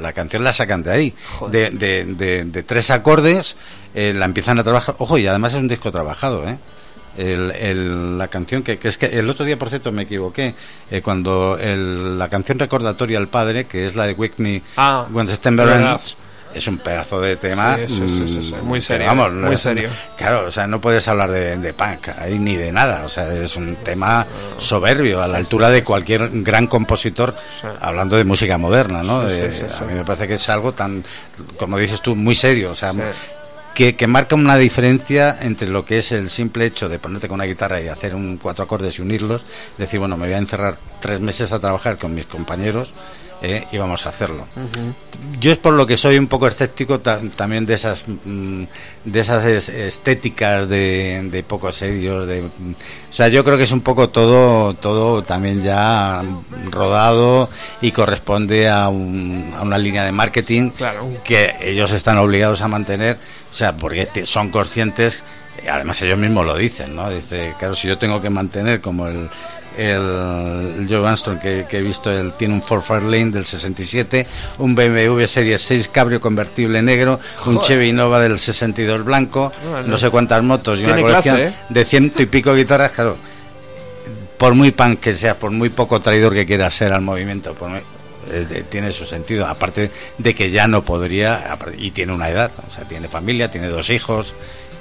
La 0.01 0.11
canción 0.11 0.43
la 0.43 0.51
sacan 0.51 0.83
de 0.83 0.91
ahí. 0.91 1.15
De, 1.49 1.69
de, 1.71 2.03
de- 2.05 2.43
de 2.43 2.63
tres 2.63 2.91
acordes, 2.91 3.55
eh, 3.95 4.13
la 4.13 4.25
empiezan 4.25 4.59
a 4.59 4.63
trabajar. 4.63 4.95
Ojo, 4.99 5.17
y 5.17 5.25
además 5.25 5.53
es 5.53 5.59
un 5.61 5.69
disco 5.69 5.89
trabajado, 5.89 6.45
¿eh? 6.47 6.57
El, 7.17 7.51
el- 7.51 8.17
la 8.17 8.27
canción 8.27 8.61
que, 8.61 8.77
que 8.77 8.87
es 8.89 8.97
que 8.97 9.05
el 9.07 9.29
otro 9.29 9.45
día 9.45 9.57
por 9.59 9.69
cierto 9.69 9.91
me 9.91 10.03
equivoqué 10.03 10.53
eh, 10.89 11.01
cuando 11.01 11.57
el- 11.59 12.17
la 12.19 12.29
canción 12.29 12.57
recordatoria 12.59 13.17
al 13.17 13.27
padre 13.27 13.65
que 13.65 13.85
es 13.85 13.95
la 13.95 14.05
de 14.07 14.13
Whitney 14.13 14.61
Ah, 14.77 15.05
When 15.11 15.27
September. 15.27 15.67
Ends, 15.93 16.15
es 16.53 16.67
un 16.67 16.77
pedazo 16.77 17.19
de 17.21 17.35
tema 17.37 17.77
Sí, 17.87 18.01
mm, 18.01 18.63
Muy 18.65 18.81
serio, 18.81 19.07
vamos, 19.07 19.31
muy 19.33 19.53
es- 19.55 19.61
serio. 19.61 19.89
claro 20.17 20.45
o 20.47 20.51
sea 20.51 20.67
no 20.67 20.79
puedes 20.81 21.07
hablar 21.07 21.31
de, 21.31 21.57
de 21.57 21.73
punk 21.73 22.09
ahí 22.17 22.37
ni 22.39 22.55
de 22.55 22.71
nada 22.71 23.03
o 23.05 23.09
sea 23.09 23.33
es 23.33 23.55
un 23.55 23.75
tema 23.77 24.25
soberbio 24.57 25.21
a 25.21 25.27
la 25.27 25.37
altura 25.37 25.69
de 25.69 25.83
cualquier 25.83 26.29
gran 26.41 26.67
compositor 26.67 27.35
hablando 27.81 28.17
de 28.17 28.23
música 28.23 28.57
moderna 28.57 29.03
no 29.03 29.29
sí. 29.29 29.35
a 29.79 29.83
mí 29.85 29.93
me 29.93 30.03
parece 30.03 30.27
que 30.27 30.33
es 30.35 30.49
algo 30.49 30.73
tan 30.73 31.03
como 31.57 31.77
dices 31.77 32.01
tú 32.01 32.15
muy 32.15 32.35
serio 32.35 32.71
o 32.71 32.75
sea 32.75 32.93
que, 33.73 33.95
que 33.95 34.05
marca 34.05 34.35
una 34.35 34.57
diferencia 34.57 35.37
entre 35.41 35.69
lo 35.69 35.85
que 35.85 35.99
es 35.99 36.11
el 36.11 36.29
simple 36.29 36.65
hecho 36.65 36.89
de 36.89 36.99
ponerte 36.99 37.29
con 37.29 37.35
una 37.35 37.45
guitarra 37.45 37.79
y 37.79 37.87
hacer 37.87 38.13
un 38.13 38.35
cuatro 38.37 38.65
acordes 38.65 38.99
y 38.99 39.01
unirlos, 39.01 39.45
decir, 39.77 39.97
bueno, 39.97 40.17
me 40.17 40.25
voy 40.27 40.33
a 40.35 40.39
encerrar 40.39 40.77
tres 40.99 41.21
meses 41.21 41.53
a 41.53 41.59
trabajar 41.59 41.97
con 41.97 42.13
mis 42.13 42.25
compañeros 42.25 42.93
eh, 43.41 43.65
y 43.71 43.77
vamos 43.77 44.05
a 44.05 44.09
hacerlo. 44.09 44.45
Yo 45.39 45.51
es 45.51 45.57
por 45.57 45.73
lo 45.73 45.87
que 45.87 45.97
soy 45.97 46.17
un 46.17 46.27
poco 46.27 46.47
escéptico 46.47 46.99
ta- 46.99 47.19
también 47.35 47.65
de 47.65 47.73
esas 47.73 48.05
mm, 48.07 48.63
de 49.05 49.19
esas 49.19 49.45
es- 49.45 49.69
estéticas 49.69 50.69
de, 50.69 51.27
de 51.31 51.43
poco 51.43 51.71
serios, 51.71 52.27
de, 52.27 52.41
o 52.43 52.49
sea, 53.09 53.27
yo 53.29 53.43
creo 53.43 53.57
que 53.57 53.63
es 53.63 53.71
un 53.71 53.81
poco 53.81 54.09
todo 54.09 54.73
todo 54.75 55.23
también 55.23 55.63
ya 55.63 56.21
rodado 56.69 57.49
y 57.81 57.91
corresponde 57.91 58.69
a, 58.69 58.89
un- 58.89 59.53
a 59.57 59.61
una 59.63 59.77
línea 59.77 60.03
de 60.05 60.11
marketing 60.11 60.69
Claro. 60.71 61.07
que 61.23 61.55
ellos 61.61 61.91
están 61.91 62.17
obligados 62.17 62.61
a 62.61 62.67
mantener, 62.67 63.17
o 63.49 63.53
sea, 63.53 63.73
porque 63.75 64.07
son 64.25 64.49
conscientes, 64.49 65.23
además 65.69 66.01
ellos 66.01 66.17
mismos 66.17 66.45
lo 66.45 66.55
dicen, 66.55 66.95
¿no? 66.95 67.09
Dice, 67.09 67.53
claro, 67.57 67.75
si 67.75 67.87
yo 67.87 67.97
tengo 67.97 68.21
que 68.21 68.29
mantener 68.29 68.81
como 68.81 69.07
el, 69.07 69.29
el 69.77 70.85
Joe 70.89 71.07
Armstrong 71.07 71.39
que, 71.39 71.65
que 71.69 71.77
he 71.77 71.81
visto, 71.81 72.11
él 72.11 72.33
tiene 72.37 72.53
un 72.53 72.61
Ford 72.61 72.81
Fairlane 72.81 73.31
del 73.31 73.45
67, 73.45 74.25
un 74.59 74.75
BMW 74.75 75.25
Serie 75.25 75.57
6 75.57 75.87
cabrio 75.89 76.19
convertible 76.19 76.81
negro, 76.81 77.19
un 77.45 77.59
Chevy 77.61 77.91
Nova 77.93 78.19
del 78.19 78.37
62 78.37 79.03
blanco, 79.05 79.51
Bueno. 79.69 79.87
no 79.87 79.97
sé 79.97 80.09
cuántas 80.09 80.43
motos 80.43 80.79
y 80.79 80.85
una 80.85 80.99
colección 80.99 81.35
clase, 81.37 81.51
¿eh? 81.51 81.53
de 81.69 81.85
ciento 81.85 82.21
y 82.21 82.25
pico 82.25 82.53
guitarras, 82.53 82.91
claro. 82.91 83.17
Por 84.37 84.55
muy 84.55 84.71
punk 84.71 84.99
que 84.99 85.13
seas, 85.13 85.35
por 85.35 85.51
muy 85.51 85.69
poco 85.69 85.99
traidor 85.99 86.33
que 86.33 86.45
quieras 86.45 86.73
ser 86.73 86.93
al 86.93 87.01
movimiento, 87.01 87.53
por 87.53 87.69
muy- 87.69 87.81
de- 88.29 88.63
tiene 88.63 88.91
su 88.91 89.05
sentido. 89.05 89.45
Aparte 89.47 89.91
de 90.17 90.33
que 90.33 90.49
ya 90.51 90.67
no 90.67 90.83
podría, 90.83 91.57
y 91.77 91.91
tiene 91.91 92.13
una 92.13 92.29
edad, 92.29 92.51
o 92.67 92.71
sea, 92.71 92.85
tiene 92.85 93.07
familia, 93.07 93.51
tiene 93.51 93.67
dos 93.67 93.89
hijos, 93.89 94.33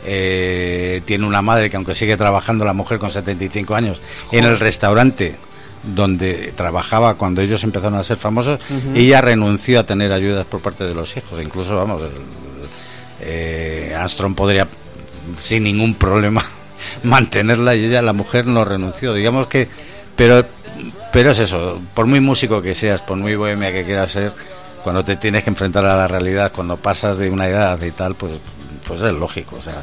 eh, 0.05 1.03
tiene 1.05 1.26
una 1.26 1.42
madre 1.42 1.70
que 1.70 1.76
aunque 1.76 1.94
sigue 1.94 2.16
trabajando 2.16 2.64
la 2.64 2.72
mujer 2.72 2.98
con 2.98 3.11
75 3.11 3.74
años 3.74 4.01
en 4.32 4.44
el 4.44 4.59
restaurante 4.59 5.36
donde 5.82 6.53
trabajaba 6.55 7.14
cuando 7.14 7.40
ellos 7.40 7.64
empezaron 7.64 7.98
a 7.98 8.03
ser 8.03 8.16
famosos, 8.16 8.61
ella 8.94 9.20
renunció 9.20 9.80
a 9.80 9.84
tener 9.84 10.12
ayudas 10.12 10.44
por 10.44 10.61
parte 10.61 10.84
de 10.84 10.94
los 10.94 11.16
hijos. 11.16 11.40
Incluso, 11.42 11.76
vamos, 11.76 12.03
eh, 13.20 13.94
Armstrong 13.96 14.34
podría 14.34 14.68
sin 15.38 15.62
ningún 15.62 15.94
problema 15.94 16.44
mantenerla 17.03 17.74
y 17.76 17.86
ella, 17.86 18.03
la 18.03 18.12
mujer, 18.12 18.46
no 18.46 18.64
renunció. 18.64 19.14
Digamos 19.14 19.46
que, 19.46 19.68
pero, 20.16 20.44
pero 21.12 21.30
es 21.30 21.38
eso, 21.38 21.80
por 21.94 22.07
muy 22.07 22.20
músico 22.20 22.61
que 22.62 22.74
seas, 22.74 23.01
por 23.01 23.16
muy 23.16 23.34
bohemia 23.34 23.72
que 23.72 23.84
quieras 23.84 24.12
ser, 24.12 24.32
cuando 24.82 25.05
te 25.05 25.16
tienes 25.16 25.44
que 25.44 25.51
enfrentar 25.51 25.84
a 25.84 25.96
la 25.96 26.09
realidad, 26.09 26.53
cuando 26.55 26.76
pasas 26.76 27.18
de 27.18 27.30
una 27.30 27.48
edad 27.48 27.80
y 27.82 27.90
tal, 27.90 28.14
pues, 28.14 28.32
pues 28.91 29.03
es 29.03 29.12
lógico. 29.12 29.57
O 29.57 29.62
sea, 29.62 29.74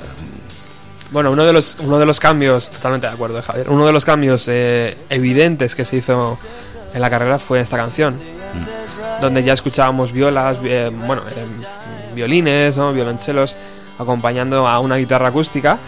Bueno, 1.12 1.32
uno 1.32 1.46
de 1.46 1.54
los, 1.54 1.78
uno 1.80 1.98
de 2.00 2.06
los 2.06 2.20
cambios, 2.20 2.70
totalmente 2.72 3.08
de 3.08 3.14
acuerdo, 3.14 3.42
Javier, 3.42 3.70
uno 3.70 3.86
de 3.86 3.94
los 3.94 4.04
cambios 4.04 4.46
eh, 4.50 4.98
evidentes 5.10 5.76
que 5.76 5.86
se 5.86 5.98
hizo 5.98 6.38
en 6.94 7.02
la 7.02 7.10
carrera 7.10 7.40
fue 7.40 7.60
esta 7.62 7.78
canción, 7.78 8.16
Mm. 8.16 9.22
donde 9.22 9.44
ya 9.44 9.54
escuchábamos 9.54 10.12
violas, 10.12 10.58
eh, 10.64 10.92
bueno, 11.06 11.22
eh, 11.30 11.46
violines, 12.16 12.78
¿no? 12.78 12.92
violonchelos, 12.94 13.56
acompañando 14.00 14.68
a 14.68 14.80
una 14.80 14.96
guitarra 14.98 15.30
acústica. 15.30 15.80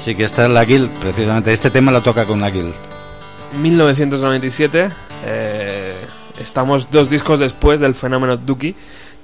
sí 0.00 0.14
que 0.14 0.24
esta 0.24 0.44
es 0.46 0.50
la 0.50 0.64
Guild, 0.64 0.90
precisamente. 1.00 1.52
Este 1.52 1.70
tema 1.70 1.90
lo 1.92 2.02
toca 2.02 2.24
con 2.24 2.40
la 2.40 2.50
Guild. 2.50 2.74
1997, 3.54 4.90
eh, 5.24 5.94
estamos 6.38 6.90
dos 6.90 7.10
discos 7.10 7.40
después 7.40 7.80
del 7.80 7.94
fenómeno 7.94 8.36
Dookie, 8.36 8.74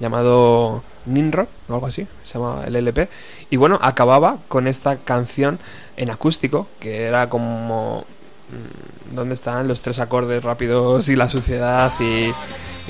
llamado 0.01 0.83
Ninro 1.07 1.46
o 1.68 1.74
algo 1.74 1.86
así, 1.86 2.07
se 2.22 2.38
llama 2.38 2.62
el 2.66 2.76
LP. 2.76 3.09
Y 3.50 3.57
bueno, 3.57 3.78
acababa 3.82 4.38
con 4.48 4.66
esta 4.66 4.96
canción 4.96 5.59
en 5.96 6.11
acústico, 6.11 6.68
que 6.80 7.05
era 7.05 7.28
como... 7.28 8.05
mm, 8.50 9.14
¿Dónde 9.14 9.34
están 9.34 9.68
los 9.68 9.82
tres 9.82 9.98
acordes 10.00 10.42
rápidos 10.42 11.09
y 11.09 11.16
la 11.16 11.28
suciedad 11.28 11.92
y, 12.00 12.32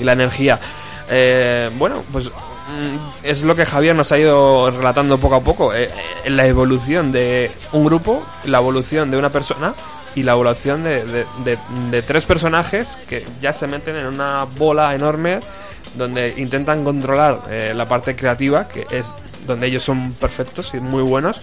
la 0.03 0.13
energía? 0.13 0.59
Eh, 1.09 1.69
bueno, 1.77 2.01
pues 2.11 2.27
mm, 2.27 3.23
es 3.23 3.43
lo 3.43 3.55
que 3.55 3.65
Javier 3.65 3.95
nos 3.95 4.11
ha 4.11 4.17
ido 4.17 4.71
relatando 4.71 5.17
poco 5.19 5.35
a 5.35 5.41
poco. 5.41 5.73
eh, 5.73 5.89
eh, 6.23 6.29
la 6.29 6.47
evolución 6.47 7.11
de 7.11 7.51
un 7.73 7.85
grupo, 7.85 8.25
la 8.45 8.57
evolución 8.57 9.11
de 9.11 9.17
una 9.17 9.29
persona 9.29 9.75
y 10.15 10.23
la 10.23 10.31
evolución 10.31 10.83
de, 10.83 11.03
de- 11.43 12.01
tres 12.01 12.25
personajes 12.25 12.97
que 13.09 13.25
ya 13.41 13.53
se 13.53 13.67
meten 13.67 13.95
en 13.95 14.05
una 14.05 14.45
bola 14.57 14.95
enorme 14.95 15.39
donde 15.95 16.33
intentan 16.37 16.83
controlar 16.83 17.41
eh, 17.49 17.73
la 17.75 17.87
parte 17.87 18.15
creativa, 18.15 18.67
que 18.67 18.87
es 18.91 19.13
donde 19.45 19.67
ellos 19.67 19.83
son 19.83 20.13
perfectos 20.13 20.73
y 20.73 20.79
muy 20.79 21.03
buenos. 21.03 21.39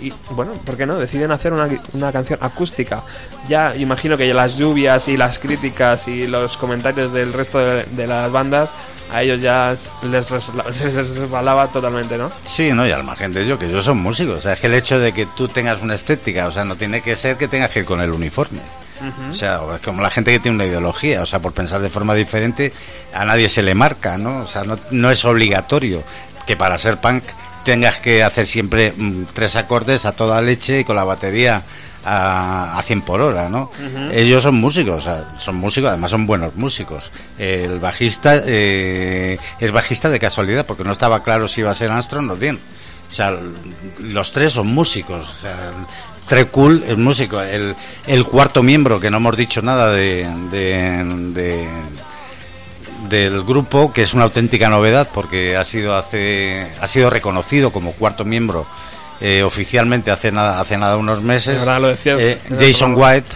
Y 0.00 0.12
bueno, 0.30 0.54
¿por 0.54 0.76
qué 0.76 0.86
no? 0.86 0.98
Deciden 0.98 1.30
hacer 1.32 1.52
una, 1.52 1.68
una 1.92 2.12
canción 2.12 2.38
acústica. 2.42 3.02
Ya 3.48 3.74
imagino 3.76 4.16
que 4.16 4.32
las 4.34 4.56
lluvias 4.56 5.08
y 5.08 5.16
las 5.16 5.38
críticas 5.38 6.08
y 6.08 6.26
los 6.26 6.56
comentarios 6.56 7.12
del 7.12 7.32
resto 7.32 7.58
de 7.58 8.06
las 8.06 8.30
bandas 8.32 8.70
a 9.12 9.22
ellos 9.22 9.40
ya 9.40 9.74
les, 10.02 10.30
resbalaba 10.30 11.68
totalmente, 11.68 12.16
¿no? 12.18 12.30
Sí, 12.44 12.72
no, 12.72 12.86
y 12.86 12.90
al 12.90 13.04
margen 13.04 13.32
de 13.32 13.42
ello, 13.42 13.58
que 13.58 13.66
ellos 13.66 13.84
son 13.84 13.98
músicos. 13.98 14.38
O 14.38 14.40
sea, 14.40 14.54
es 14.54 14.60
que 14.60 14.66
el 14.66 14.74
hecho 14.74 14.98
de 14.98 15.12
que 15.12 15.26
tú 15.26 15.48
tengas 15.48 15.82
una 15.82 15.94
estética, 15.94 16.46
o 16.46 16.50
sea, 16.50 16.64
no 16.64 16.76
tiene 16.76 17.00
que 17.00 17.16
ser 17.16 17.36
que 17.36 17.48
tengas 17.48 17.70
que 17.70 17.80
ir 17.80 17.84
con 17.84 18.00
el 18.00 18.10
uniforme. 18.10 18.60
O 19.28 19.34
sea, 19.34 19.60
es 19.74 19.82
como 19.82 20.00
la 20.00 20.08
gente 20.08 20.32
que 20.32 20.38
tiene 20.38 20.54
una 20.54 20.64
ideología, 20.64 21.20
o 21.20 21.26
sea, 21.26 21.38
por 21.38 21.52
pensar 21.52 21.82
de 21.82 21.90
forma 21.90 22.14
diferente, 22.14 22.72
a 23.12 23.26
nadie 23.26 23.50
se 23.50 23.62
le 23.62 23.74
marca, 23.74 24.16
¿no? 24.16 24.38
O 24.38 24.46
sea, 24.46 24.64
no, 24.64 24.78
no 24.92 25.10
es 25.10 25.24
obligatorio 25.26 26.02
que 26.46 26.56
para 26.56 26.78
ser 26.78 26.96
punk 26.98 27.24
tengas 27.64 27.96
que 27.96 28.22
hacer 28.22 28.46
siempre 28.46 28.92
mm, 28.96 29.24
tres 29.32 29.56
acordes 29.56 30.04
a 30.06 30.12
toda 30.12 30.40
leche 30.40 30.80
y 30.80 30.84
con 30.84 30.96
la 30.96 31.04
batería 31.04 31.62
a, 32.04 32.78
a 32.78 32.82
100 32.82 33.02
por 33.02 33.20
hora, 33.20 33.48
¿no? 33.48 33.70
Ellos 34.12 34.42
son 34.42 34.56
músicos, 34.56 35.08
son 35.38 35.56
músicos, 35.56 35.88
además 35.90 36.10
son 36.10 36.26
buenos 36.26 36.54
músicos. 36.56 37.10
El 37.38 37.78
bajista 37.80 38.42
eh, 38.46 39.38
es 39.60 39.72
bajista 39.72 40.08
de 40.10 40.18
casualidad, 40.18 40.66
porque 40.66 40.84
no 40.84 40.92
estaba 40.92 41.22
claro 41.22 41.48
si 41.48 41.60
iba 41.62 41.70
a 41.70 41.74
ser 41.74 41.90
Armstrong 41.90 42.30
o 42.30 42.36
Dean. 42.36 42.58
O 43.10 43.14
sea, 43.14 43.36
los 44.00 44.32
tres 44.32 44.52
son 44.54 44.66
músicos. 44.68 45.28
O 45.38 45.40
sea, 45.40 45.56
Tre 46.26 46.46
Cool 46.46 46.82
es 46.88 46.96
músico. 46.96 47.40
El, 47.42 47.76
el 48.06 48.24
cuarto 48.24 48.62
miembro, 48.62 48.98
que 48.98 49.10
no 49.10 49.18
hemos 49.18 49.36
dicho 49.36 49.60
nada 49.60 49.90
de, 49.92 50.26
de- 50.50 51.04
de- 51.34 51.68
del 53.08 53.42
grupo, 53.44 53.92
que 53.92 54.02
es 54.02 54.14
una 54.14 54.24
auténtica 54.24 54.68
novedad 54.70 55.08
porque 55.12 55.56
ha 55.56 55.64
sido 55.64 55.94
hace 55.94 56.66
ha 56.80 56.88
sido 56.88 57.10
reconocido 57.10 57.70
como 57.70 57.92
cuarto 57.92 58.24
miembro 58.24 58.66
eh, 59.20 59.42
oficialmente 59.42 60.10
hace 60.10 60.32
nada 60.32 60.60
hace 60.60 60.76
nada 60.76 60.96
unos 60.96 61.22
meses. 61.22 61.58
Ahora 61.60 61.78
lo 61.78 61.88
decías 61.88 62.20
Eh, 62.20 62.38
Jason. 62.58 62.94
White. 62.96 63.28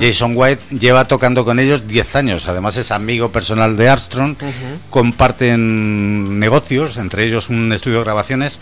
Jason 0.00 0.34
White 0.36 0.62
lleva 0.78 1.08
tocando 1.08 1.44
con 1.44 1.58
ellos 1.58 1.88
10 1.88 2.14
años, 2.14 2.46
además 2.46 2.76
es 2.76 2.92
amigo 2.92 3.32
personal 3.32 3.76
de 3.76 3.88
Armstrong, 3.88 4.36
comparten 4.88 6.38
negocios, 6.38 6.96
entre 6.96 7.24
ellos 7.24 7.48
un 7.48 7.72
estudio 7.72 7.98
de 7.98 8.04
grabaciones 8.04 8.60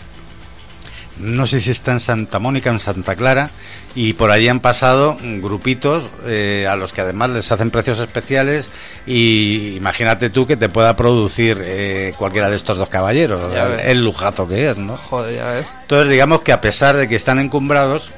no 1.17 1.45
sé 1.45 1.61
si 1.61 1.71
está 1.71 1.91
en 1.91 1.99
Santa 1.99 2.39
Mónica, 2.39 2.69
en 2.69 2.79
Santa 2.79 3.15
Clara, 3.15 3.49
y 3.95 4.13
por 4.13 4.31
allí 4.31 4.47
han 4.47 4.59
pasado 4.59 5.17
grupitos 5.21 6.05
eh, 6.25 6.65
a 6.69 6.75
los 6.75 6.91
que 6.93 7.01
además 7.01 7.29
les 7.29 7.51
hacen 7.51 7.69
precios 7.69 7.99
especiales 7.99 8.65
y 9.05 9.75
imagínate 9.77 10.29
tú 10.31 10.47
que 10.47 10.57
te 10.57 10.69
pueda 10.69 10.95
producir 10.95 11.61
eh, 11.63 12.13
cualquiera 12.17 12.49
de 12.49 12.55
estos 12.55 12.77
dos 12.77 12.89
caballeros, 12.89 13.41
o 13.41 13.51
sea, 13.51 13.65
el 13.89 14.03
lujazo 14.03 14.47
que 14.47 14.69
es, 14.71 14.77
¿no? 14.77 14.97
Joder, 14.97 15.35
ya 15.35 15.45
ves. 15.51 15.67
Entonces 15.81 16.09
digamos 16.09 16.41
que 16.41 16.51
a 16.53 16.61
pesar 16.61 16.95
de 16.97 17.07
que 17.07 17.15
están 17.15 17.37
encumbrados, 17.39 18.09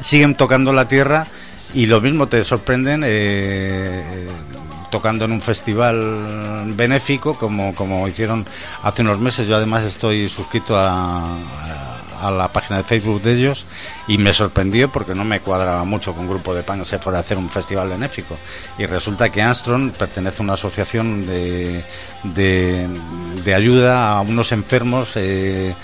siguen 0.00 0.36
tocando 0.36 0.72
la 0.72 0.86
tierra 0.86 1.26
y 1.74 1.86
lo 1.86 2.00
mismo 2.00 2.28
te 2.28 2.44
sorprenden 2.44 3.02
eh, 3.04 4.28
tocando 4.90 5.24
en 5.24 5.32
un 5.32 5.42
festival 5.42 6.72
benéfico 6.76 7.34
como, 7.34 7.74
como 7.74 8.06
hicieron 8.08 8.46
hace 8.82 9.02
unos 9.02 9.18
meses. 9.18 9.46
Yo 9.48 9.56
además 9.56 9.84
estoy 9.84 10.28
suscrito 10.28 10.76
a, 10.76 11.24
a- 11.36 11.87
a 12.20 12.30
la 12.30 12.52
página 12.52 12.78
de 12.78 12.84
Facebook 12.84 13.22
de 13.22 13.32
ellos 13.34 13.64
y 14.06 14.18
me 14.18 14.32
sorprendió 14.32 14.90
porque 14.90 15.14
no 15.14 15.24
me 15.24 15.40
cuadraba 15.40 15.84
mucho 15.84 16.14
que 16.14 16.20
un 16.20 16.28
grupo 16.28 16.54
de 16.54 16.62
pan 16.62 16.84
se 16.84 16.98
fuera 16.98 17.18
a 17.18 17.20
hacer 17.22 17.38
un 17.38 17.48
festival 17.48 17.88
benéfico. 17.88 18.36
Y 18.78 18.86
resulta 18.86 19.30
que 19.30 19.42
Armstrong 19.42 19.92
pertenece 19.92 20.42
a 20.42 20.44
una 20.44 20.54
asociación 20.54 21.26
de, 21.26 21.82
de, 22.24 22.88
de 23.44 23.54
ayuda 23.54 24.12
a 24.16 24.20
unos 24.20 24.52
enfermos. 24.52 25.12
eh, 25.16 25.74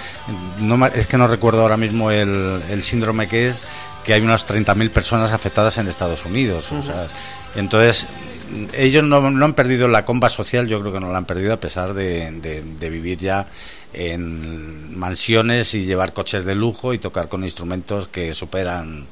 no, 0.60 0.84
es 0.86 1.06
que 1.06 1.18
no 1.18 1.26
recuerdo 1.26 1.62
ahora 1.62 1.76
mismo 1.76 2.10
el, 2.10 2.60
el 2.70 2.82
síndrome 2.82 3.28
que 3.28 3.48
es, 3.48 3.66
que 4.04 4.12
hay 4.14 4.20
unas 4.22 4.46
30.000 4.46 4.90
personas 4.90 5.32
afectadas 5.32 5.78
en 5.78 5.88
Estados 5.88 6.24
Unidos. 6.26 6.70
o 6.72 6.82
sea, 6.82 7.08
entonces, 7.56 8.06
ellos 8.74 9.02
no, 9.04 9.30
no 9.30 9.44
han 9.44 9.54
perdido 9.54 9.88
la 9.88 10.04
comba 10.04 10.28
social, 10.28 10.66
yo 10.68 10.80
creo 10.80 10.92
que 10.92 11.00
no 11.00 11.10
la 11.10 11.18
han 11.18 11.24
perdido 11.24 11.52
a 11.54 11.56
pesar 11.58 11.94
de, 11.94 12.30
de- 12.32 12.62
de 12.62 12.90
vivir 12.90 13.18
ya 13.18 13.46
en 13.94 14.98
mansiones 14.98 15.74
y 15.74 15.84
llevar 15.84 16.12
coches 16.12 16.44
de 16.44 16.54
lujo 16.54 16.92
y 16.94 16.98
tocar 16.98 17.28
con 17.28 17.44
instrumentos 17.44 18.08
que 18.08 18.34
superan 18.34 19.06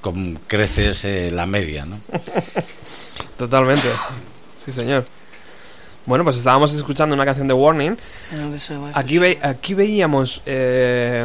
con 0.00 0.40
creces 0.48 1.04
eh, 1.04 1.30
la 1.30 1.46
media, 1.46 1.84
¿no? 1.86 2.00
Totalmente. 3.36 3.88
Sí, 4.56 4.72
señor. 4.72 5.04
Bueno, 6.06 6.24
pues 6.24 6.36
estábamos 6.36 6.72
escuchando 6.74 7.14
una 7.14 7.24
canción 7.24 7.46
de 7.46 7.54
Warning. 7.54 7.96
Aquí, 8.94 9.18
ve- 9.18 9.38
aquí 9.40 9.74
veíamos 9.74 10.42
eh, 10.46 11.24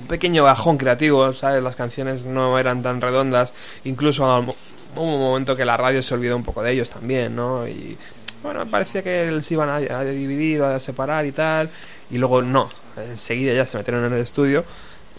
un 0.00 0.06
pequeño 0.06 0.44
bajón 0.44 0.76
creativo, 0.76 1.32
¿sabes? 1.32 1.62
Las 1.62 1.76
canciones 1.76 2.26
no 2.26 2.58
eran 2.58 2.82
tan 2.82 3.00
redondas. 3.00 3.54
Incluso 3.84 4.24
hubo 4.96 5.14
un 5.14 5.20
momento 5.20 5.56
que 5.56 5.64
la 5.64 5.76
radio 5.78 6.02
se 6.02 6.12
olvidó 6.14 6.36
un 6.36 6.42
poco 6.42 6.62
de 6.62 6.72
ellos 6.72 6.90
también, 6.90 7.34
¿no? 7.34 7.66
Y 7.66 7.96
bueno, 8.42 8.66
parecía 8.66 9.02
que 9.02 9.40
se 9.40 9.54
iban 9.54 9.70
a, 9.70 9.76
a 9.76 10.04
dividir, 10.04 10.62
a 10.62 10.78
separar 10.78 11.24
y 11.24 11.32
tal. 11.32 11.70
Y 12.12 12.18
luego 12.18 12.42
no. 12.42 12.68
Enseguida 12.96 13.54
ya 13.54 13.66
se 13.66 13.78
metieron 13.78 14.04
en 14.04 14.12
el 14.12 14.20
estudio, 14.20 14.64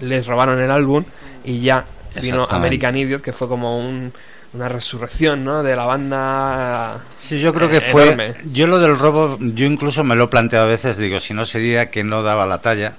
les 0.02 0.26
robaron 0.28 0.60
el 0.62 0.72
álbum 0.72 1.04
y 1.44 1.60
ya 1.60 1.86
vino. 2.22 2.46
American 2.50 2.96
Idiot, 2.96 3.22
que 3.22 3.34
fue 3.34 3.48
como 3.48 3.78
un- 3.80 4.14
una 4.54 4.70
resurrección, 4.70 5.44
¿no? 5.44 5.64
De 5.64 5.76
la 5.76 5.86
banda. 5.86 7.00
Sí, 7.20 7.40
yo 7.40 7.54
creo 7.54 7.70
que 7.70 7.78
eh, 7.78 7.82
fue. 7.82 8.36
Yo 8.46 8.68
lo 8.68 8.78
del 8.78 8.98
robo, 9.00 9.38
yo 9.42 9.66
incluso 9.66 10.04
me 10.04 10.16
lo 10.16 10.26
he 10.26 10.28
planteado 10.28 10.66
a 10.66 10.70
veces, 10.70 10.98
digo, 10.98 11.20
si 11.20 11.34
no 11.34 11.44
sería 11.46 11.90
que 11.90 12.04
no 12.04 12.22
daba 12.22 12.46
la 12.46 12.62
talla. 12.62 12.94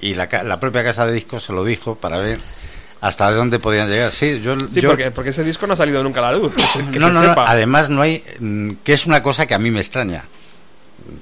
Y 0.00 0.14
la, 0.14 0.28
la 0.44 0.58
propia 0.58 0.82
casa 0.82 1.06
de 1.06 1.12
discos 1.12 1.44
se 1.44 1.52
lo 1.52 1.64
dijo 1.64 1.94
para 1.96 2.18
ver 2.18 2.38
hasta 3.02 3.30
dónde 3.30 3.58
podían 3.58 3.88
llegar. 3.90 4.10
Sí, 4.12 4.40
yo. 4.40 4.56
Sí, 4.70 4.80
yo- 4.80 4.88
porque, 4.88 5.10
porque 5.10 5.30
ese 5.30 5.44
disco 5.44 5.66
no 5.66 5.74
ha 5.74 5.76
salido 5.76 6.02
nunca 6.02 6.20
a 6.26 6.32
la 6.32 6.38
luz. 6.38 6.54
Que 6.56 6.62
se, 6.66 6.78
que 6.86 6.98
no, 6.98 7.08
se 7.08 7.12
no, 7.26 7.34
además 7.38 7.90
no 7.90 8.00
hay. 8.00 8.24
mm, 8.40 8.70
que 8.82 8.94
es 8.94 9.04
una 9.06 9.22
cosa 9.22 9.46
que 9.46 9.54
a 9.54 9.58
mí 9.58 9.70
me 9.70 9.80
extraña. 9.80 10.24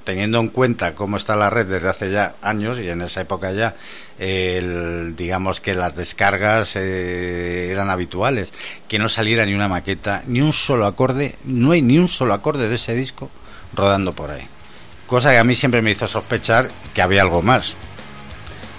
Teniendo 0.03 0.39
en 0.39 0.47
cuenta 0.49 0.95
cómo 0.95 1.17
está 1.17 1.35
la 1.35 1.49
red 1.49 1.65
desde 1.65 1.89
hace 1.89 2.11
ya 2.11 2.35
años 2.41 2.79
y 2.79 2.89
en 2.89 3.01
esa 3.01 3.21
época 3.21 3.51
ya, 3.51 3.75
el- 4.19 5.15
digamos 5.15 5.61
que 5.61 5.73
las 5.75 5.95
descargas 5.95 6.75
eh, 6.75 7.69
eran 7.71 7.89
habituales, 7.89 8.53
que 8.87 8.99
no 8.99 9.09
saliera 9.09 9.45
ni 9.45 9.53
una 9.53 9.67
maqueta, 9.67 10.23
ni 10.27 10.41
un 10.41 10.53
solo 10.53 10.85
acorde, 10.85 11.35
no 11.45 11.71
hay 11.71 11.81
ni 11.81 11.97
un 11.97 12.07
solo 12.07 12.33
acorde 12.33 12.69
de 12.69 12.75
ese 12.75 12.95
disco 12.95 13.29
rodando 13.75 14.13
por 14.13 14.31
ahí. 14.31 14.47
Cosa 15.07 15.31
que 15.31 15.37
a 15.37 15.43
mí 15.43 15.55
siempre 15.55 15.81
me 15.81 15.91
hizo 15.91 16.07
sospechar 16.07 16.69
que 16.93 17.01
había 17.01 17.21
algo 17.21 17.41
más. 17.41 17.75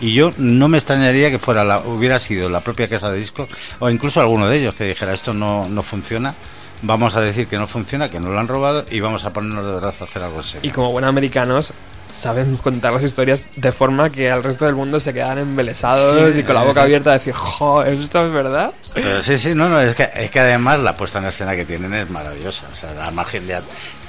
Y 0.00 0.14
yo 0.14 0.32
no 0.36 0.68
me 0.68 0.78
extrañaría 0.78 1.30
que 1.30 1.38
fuera 1.38 1.62
la, 1.64 1.78
hubiera 1.80 2.18
sido 2.18 2.48
la 2.48 2.61
propia 2.61 2.88
casa 2.88 3.11
de 3.12 3.18
discos 3.18 3.48
o 3.78 3.88
incluso 3.88 4.20
alguno 4.20 4.48
de 4.48 4.59
ellos 4.59 4.74
que 4.74 4.84
dijera 4.84 5.12
esto 5.12 5.32
no, 5.32 5.68
no 5.68 5.82
funciona, 5.82 6.34
vamos 6.83 7.14
a 7.14 7.20
decir 7.20 7.47
que 7.47 7.57
no 7.57 7.66
funciona, 7.66 8.11
que 8.11 8.20
no 8.20 8.30
lo 8.30 8.39
han 8.39 8.49
robado 8.49 8.85
y 8.91 9.01
vamos 9.01 9.24
a 9.24 9.33
ponernos 9.33 9.64
de 9.64 9.72
verdad 9.72 9.95
a 9.99 10.05
hacer 10.05 10.22
algo 10.22 10.43
serio. 10.43 10.68
Y 10.68 10.72
como 10.72 10.93
buenos 10.93 11.09
americanos, 11.09 11.72
saben 12.11 12.57
contar 12.59 12.93
las 12.93 13.03
historias 13.03 13.45
de 13.57 13.72
forma 13.72 14.11
que 14.11 14.30
al 14.30 14.45
resto 14.45 14.66
del 14.66 14.74
mundo 14.74 15.01
se 15.01 15.14
quedan 15.14 15.39
embelesados 15.39 16.35
Sí, 16.35 16.41
y 16.41 16.43
con 16.43 16.55
la 16.55 16.64
boca 16.64 16.83
abierta 16.83 17.11
a 17.11 17.14
decir, 17.14 17.33
jo, 17.33 17.83
¿esto 17.83 18.26
es 18.26 18.33
verdad? 18.33 18.72
Pero 18.95 19.22
sí, 19.22 19.39
sí, 19.39 19.55
no, 19.55 19.68
no, 19.68 19.80
es 19.80 19.95
que, 19.95 20.09
es 20.14 20.30
que 20.30 20.41
además 20.41 20.78
la 20.80 20.95
puesta 20.95 21.18
en 21.18 21.26
escena 21.26 21.57
que 21.57 21.64
tienen 21.64 21.95
es 21.95 22.11
maravillosa. 22.11 22.66
O 22.70 22.74
sea, 22.74 23.07
al 23.07 23.14
margen 23.14 23.47
de 23.47 23.61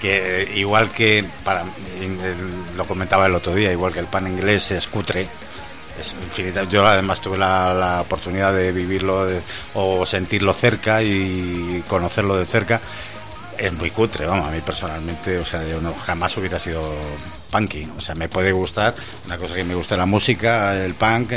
que 0.01 0.43
eh, 0.43 0.57
igual 0.57 0.91
que 0.91 1.25
para 1.45 1.63
lo 2.75 2.85
comentaba 2.85 3.25
el 3.25 3.35
otro 3.35 3.55
día, 3.55 3.71
igual 3.71 3.93
que 3.93 3.99
el 3.99 4.07
pan 4.07 4.27
inglés 4.27 4.71
es 4.71 4.87
cutre. 4.87 5.27
Es. 5.99 6.15
Yo 6.69 6.85
además 6.85 7.21
tuve 7.21 7.37
la, 7.37 7.73
la 7.73 8.01
oportunidad 8.01 8.53
de 8.53 8.71
vivirlo 8.71 9.27
o 9.73 10.05
sentirlo 10.05 10.53
cerca 10.53 11.01
y 11.03 11.83
conocerlo 11.87 12.35
de 12.35 12.45
cerca. 12.45 12.81
Es 13.55 13.71
muy 13.71 13.91
cutre, 13.91 14.25
vamos, 14.25 14.47
a 14.47 14.51
mí 14.51 14.61
personalmente, 14.61 15.37
o 15.37 15.45
sea, 15.45 15.63
yo 15.67 15.79
no, 15.79 15.93
jamás 15.93 16.35
hubiera 16.37 16.57
sido 16.57 16.81
punky. 17.51 17.87
O 17.95 18.01
sea, 18.01 18.15
me 18.15 18.27
puede 18.27 18.51
gustar, 18.51 18.95
una 19.27 19.37
cosa 19.37 19.53
que 19.53 19.63
me 19.63 19.75
gusta 19.75 19.95
la 19.95 20.07
música, 20.07 20.75
el 20.83 20.95
punk, 20.95 21.31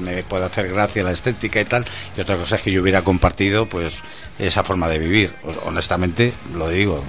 me 0.00 0.22
puede 0.22 0.44
hacer 0.44 0.68
gracia 0.68 1.02
la 1.02 1.12
estética 1.12 1.62
y 1.62 1.64
tal, 1.64 1.86
y 2.14 2.20
otra 2.20 2.36
cosa 2.36 2.56
es 2.56 2.62
que 2.62 2.70
yo 2.70 2.82
hubiera 2.82 3.00
compartido, 3.00 3.66
pues, 3.66 4.00
esa 4.38 4.62
forma 4.62 4.86
de 4.86 4.98
vivir. 4.98 5.34
Honestamente, 5.64 6.34
lo 6.54 6.68
digo, 6.68 7.02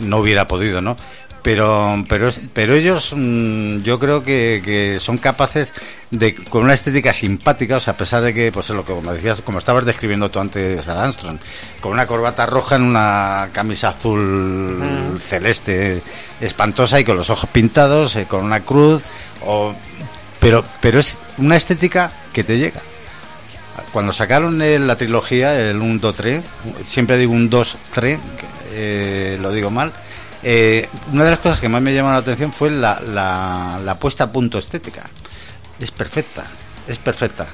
no 0.00 0.18
hubiera 0.18 0.48
podido, 0.48 0.82
¿no? 0.82 0.96
Pero 1.42 2.04
pero 2.08 2.30
pero 2.52 2.74
ellos 2.74 3.12
mm, 3.16 3.82
yo 3.82 3.98
creo 3.98 4.24
que, 4.24 4.62
que 4.64 4.98
son 5.00 5.18
capaces 5.18 5.72
de 6.10 6.34
con 6.34 6.62
una 6.64 6.74
estética 6.74 7.12
simpática 7.12 7.76
o 7.76 7.80
sea 7.80 7.94
a 7.94 7.96
pesar 7.96 8.22
de 8.22 8.32
que 8.32 8.52
pues 8.52 8.70
es 8.70 8.76
lo 8.76 8.84
que 8.84 8.92
como 8.92 9.12
decías 9.12 9.40
como 9.42 9.58
estabas 9.58 9.84
describiendo 9.84 10.30
tú 10.30 10.40
antes 10.40 10.86
a 10.88 11.02
Armstrong 11.02 11.38
con 11.80 11.92
una 11.92 12.06
corbata 12.06 12.46
roja 12.46 12.76
en 12.76 12.82
una 12.82 13.50
camisa 13.52 13.88
azul 13.88 15.20
celeste 15.28 16.02
espantosa 16.40 17.00
y 17.00 17.04
con 17.04 17.16
los 17.16 17.30
ojos 17.30 17.48
pintados 17.50 18.16
eh, 18.16 18.26
con 18.28 18.44
una 18.44 18.60
cruz 18.60 19.02
o 19.44 19.74
pero 20.42 20.64
pero 20.80 20.98
es 20.98 21.18
una 21.38 21.56
estética 21.56 22.10
que 22.32 22.42
te 22.42 22.58
llega. 22.58 22.80
Cuando 23.92 24.12
sacaron 24.12 24.58
la 24.58 24.96
trilogía, 24.96 25.58
el 25.58 25.80
1, 25.80 25.98
2, 26.00 26.16
3, 26.16 26.42
siempre 26.84 27.16
digo 27.16 27.32
un 27.32 27.48
2, 27.48 27.76
3, 27.94 28.18
eh, 28.72 29.38
lo 29.40 29.50
digo 29.52 29.70
mal, 29.70 29.92
eh, 30.42 30.88
una 31.12 31.24
de 31.24 31.30
las 31.30 31.38
cosas 31.38 31.60
que 31.60 31.68
más 31.68 31.82
me 31.82 31.94
llamó 31.94 32.10
la 32.10 32.18
atención 32.18 32.52
fue 32.52 32.70
la, 32.70 33.96
puesta 34.00 34.24
a 34.24 34.32
punto 34.32 34.58
estética. 34.58 35.04
Es 35.78 35.90
perfecta, 35.90 36.44
es 36.88 36.98
perfecta. 36.98 37.46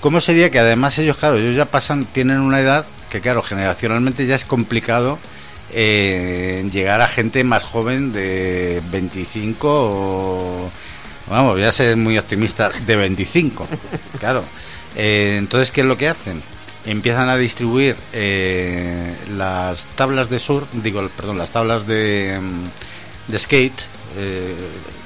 ¿Cómo 0.00 0.20
sería 0.20 0.50
que 0.50 0.58
además 0.58 0.98
ellos, 0.98 1.16
claro, 1.16 1.36
ellos 1.36 1.56
ya 1.56 1.66
pasan, 1.66 2.04
tienen 2.04 2.40
una 2.40 2.60
edad 2.60 2.84
que, 3.10 3.20
claro, 3.20 3.42
generacionalmente 3.42 4.26
ya 4.26 4.34
es 4.34 4.44
complicado 4.44 5.18
eh, 5.72 6.68
llegar 6.72 7.00
a 7.00 7.08
gente 7.08 7.42
más 7.44 7.64
joven 7.64 8.12
de 8.12 8.82
25 8.90 9.68
o, 9.68 10.70
vamos, 11.28 11.54
voy 11.54 11.64
a 11.64 11.72
ser 11.72 11.96
muy 11.96 12.18
optimista, 12.18 12.68
de 12.68 12.96
25, 12.96 13.66
claro. 14.18 14.44
Eh, 14.96 15.36
entonces, 15.38 15.70
¿qué 15.70 15.80
es 15.80 15.86
lo 15.86 15.96
que 15.96 16.08
hacen? 16.08 16.42
Empiezan 16.86 17.28
a 17.30 17.36
distribuir 17.36 17.96
eh, 18.12 19.14
las 19.36 19.86
tablas 19.94 20.28
de 20.28 20.38
sur, 20.38 20.66
digo, 20.72 21.08
perdón, 21.16 21.38
las 21.38 21.50
tablas 21.50 21.86
de, 21.86 22.38
mm, 22.40 23.30
de 23.32 23.38
skate. 23.38 23.80
eh, 24.16 24.54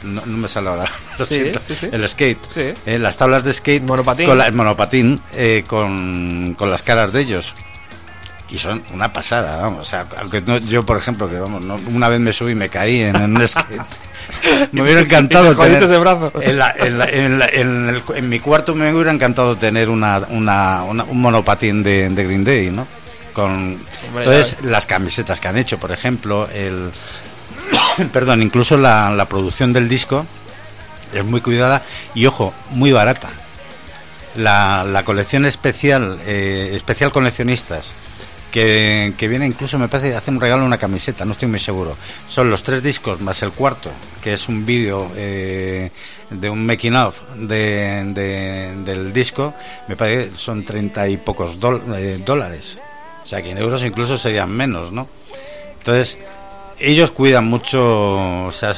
no, 0.02 0.24
no 0.26 0.36
me 0.38 0.48
sale 0.48 0.68
ahora, 0.68 0.90
lo 1.18 1.24
Sí, 1.24 1.34
siento. 1.36 1.60
sí, 1.68 1.74
sí. 1.74 1.88
El 1.92 2.06
skate. 2.08 2.38
Sí. 2.50 2.60
eh, 2.86 2.98
las 2.98 3.16
tablas 3.16 3.44
de 3.44 3.52
skate. 3.54 3.82
Monopatín. 3.84 4.26
Con 4.26 4.38
la- 4.38 4.46
el 4.46 4.54
monopatín 4.54 5.20
eh, 5.34 5.64
con, 5.66 6.54
con 6.58 6.70
las 6.70 6.82
caras 6.82 7.12
de 7.12 7.20
ellos. 7.22 7.54
Y 8.50 8.56
son 8.56 8.82
una 8.94 9.12
pasada, 9.12 9.60
vamos. 9.60 9.80
O 9.80 9.84
sea, 9.84 10.06
aunque 10.18 10.40
no- 10.40 10.56
yo, 10.58 10.82
por 10.84 10.96
ejemplo, 10.96 11.28
que 11.28 11.38
vamos, 11.38 11.62
no- 11.62 11.76
una 11.92 12.08
vez 12.08 12.18
me 12.20 12.32
subí 12.32 12.52
y 12.52 12.54
me 12.54 12.68
caí 12.70 13.02
en 13.02 13.16
un 13.16 13.46
skate. 13.48 13.80
me 14.72 14.82
hubiera 14.82 15.00
encantado 15.02 15.54
tener- 15.54 15.82
ese 15.82 15.98
brazo. 15.98 16.32
En, 16.40 16.56
la- 16.58 16.70
en 16.78 16.98
la- 16.98 17.08
en 17.10 17.38
la- 17.38 17.46
en 17.48 17.88
el- 17.90 18.02
en 18.16 18.28
mi 18.28 18.40
cuarto 18.40 18.74
me 18.74 18.92
hubiera 18.92 19.10
encantado 19.12 19.56
tener 19.56 19.90
una, 19.90 20.20
una- 20.30 20.82
una- 20.84 21.04
un 21.04 21.20
monopatín 21.20 21.82
de, 21.82 22.08
de 22.08 22.24
Green 22.24 22.44
Day, 22.44 22.70
¿no? 22.70 22.86
Con, 23.34 23.78
Hombre, 24.08 24.24
entonces, 24.24 24.56
las 24.62 24.86
camisetas 24.86 25.40
que 25.40 25.48
han 25.48 25.58
hecho, 25.58 25.78
por 25.78 25.92
ejemplo, 25.92 26.48
el. 26.52 26.90
perdón, 28.12 28.42
incluso 28.42 28.76
la, 28.78 29.10
la 29.10 29.26
producción 29.26 29.72
del 29.74 29.88
disco 29.88 30.24
es 31.12 31.24
muy 31.24 31.40
cuidada 31.42 31.82
y, 32.14 32.24
ojo, 32.26 32.54
muy 32.70 32.92
barata. 32.92 33.28
La, 34.36 34.84
la 34.90 35.04
colección 35.04 35.44
especial, 35.46 36.18
eh, 36.26 36.72
especial 36.74 37.12
coleccionistas, 37.12 37.92
que, 38.50 39.14
viene 39.28 39.46
incluso, 39.46 39.78
me 39.78 39.88
parece, 39.88 40.16
hace 40.16 40.30
un 40.30 40.40
regalo 40.40 40.64
una 40.64 40.78
camiseta, 40.78 41.24
no 41.24 41.32
estoy 41.32 41.48
muy 41.48 41.58
seguro. 41.60 41.96
Son 42.28 42.50
los 42.50 42.62
tres 42.62 42.82
discos 42.82 43.20
más 43.20 43.42
el 43.42 43.52
cuarto, 43.52 43.90
que 44.22 44.32
es 44.32 44.48
un 44.48 44.64
vídeo 44.64 45.10
eh, 45.16 45.90
de 46.30 46.50
un 46.50 46.64
making 46.64 46.96
of 46.96 47.18
de, 47.36 48.04
de- 48.14 48.74
del 48.84 49.12
disco, 49.12 49.54
me 49.88 49.96
parece 49.96 50.30
que 50.30 50.36
son 50.36 50.64
treinta 50.64 51.08
y 51.08 51.16
pocos 51.16 51.58
eh, 51.96 52.20
dólares. 52.24 52.78
O 53.22 53.26
sea 53.26 53.42
que 53.42 53.50
en 53.50 53.58
euros 53.58 53.84
incluso 53.84 54.16
serían 54.16 54.50
menos, 54.50 54.90
¿no? 54.92 55.06
Entonces, 55.78 56.16
ellos 56.80 57.10
cuidan 57.10 57.44
mucho, 57.46 58.46
o 58.46 58.52
sea, 58.52 58.72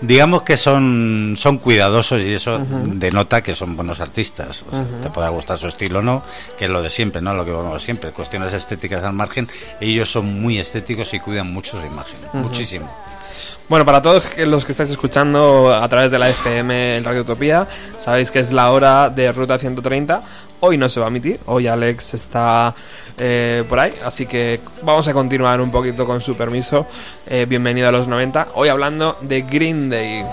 digamos 0.00 0.42
que 0.42 0.56
son, 0.56 1.34
son 1.36 1.58
cuidadosos 1.58 2.20
y 2.20 2.32
eso 2.34 2.58
denota 2.84 3.42
que 3.42 3.54
son 3.54 3.76
buenos 3.76 4.00
artistas. 4.00 4.64
O 4.70 4.74
sea, 4.74 4.84
Te 5.02 5.10
podrá 5.10 5.28
gustar 5.30 5.56
su 5.58 5.68
estilo 5.68 5.98
o 5.98 6.02
no, 6.02 6.22
que 6.58 6.66
es 6.66 6.70
lo 6.70 6.82
de 6.82 6.90
siempre, 6.90 7.20
¿no? 7.20 7.32
Lo 7.34 7.44
que 7.44 7.50
vamos 7.50 7.82
siempre, 7.82 8.10
cuestiones 8.12 8.52
estéticas 8.52 9.02
al 9.02 9.12
margen. 9.14 9.48
Ellos 9.80 10.10
son 10.10 10.40
muy 10.40 10.58
estéticos 10.58 11.12
y 11.14 11.20
cuidan 11.20 11.52
mucho 11.52 11.80
su 11.80 11.86
imagen, 11.86 12.16
muchísimo. 12.34 12.88
Bueno, 13.66 13.86
para 13.86 14.02
todos 14.02 14.26
que- 14.26 14.44
los 14.44 14.64
que 14.66 14.72
estáis 14.72 14.90
escuchando 14.90 15.72
a 15.72 15.88
través 15.88 16.10
de 16.10 16.18
la 16.18 16.28
FM 16.28 16.98
en 16.98 17.04
Radio 17.04 17.22
Utopía, 17.22 17.66
sabéis 17.98 18.30
que 18.30 18.40
es 18.40 18.52
la 18.52 18.70
hora 18.70 19.08
de 19.08 19.32
Ruta 19.32 19.58
130. 19.58 20.20
Hoy 20.66 20.78
no 20.78 20.88
se 20.88 20.98
va 20.98 21.04
a 21.04 21.08
emitir, 21.10 21.40
hoy 21.44 21.66
Alex 21.66 22.14
está 22.14 22.74
eh, 23.18 23.64
por 23.68 23.78
ahí, 23.78 23.92
así 24.02 24.24
que 24.24 24.60
vamos 24.80 25.06
a 25.06 25.12
continuar 25.12 25.60
un 25.60 25.70
poquito 25.70 26.06
con 26.06 26.22
su 26.22 26.38
permiso. 26.38 26.86
Eh, 27.26 27.44
bienvenido 27.46 27.86
a 27.86 27.92
los 27.92 28.08
90. 28.08 28.48
Hoy 28.54 28.70
hablando 28.70 29.18
de 29.20 29.42
Green 29.42 29.90
Day. 29.90 30.24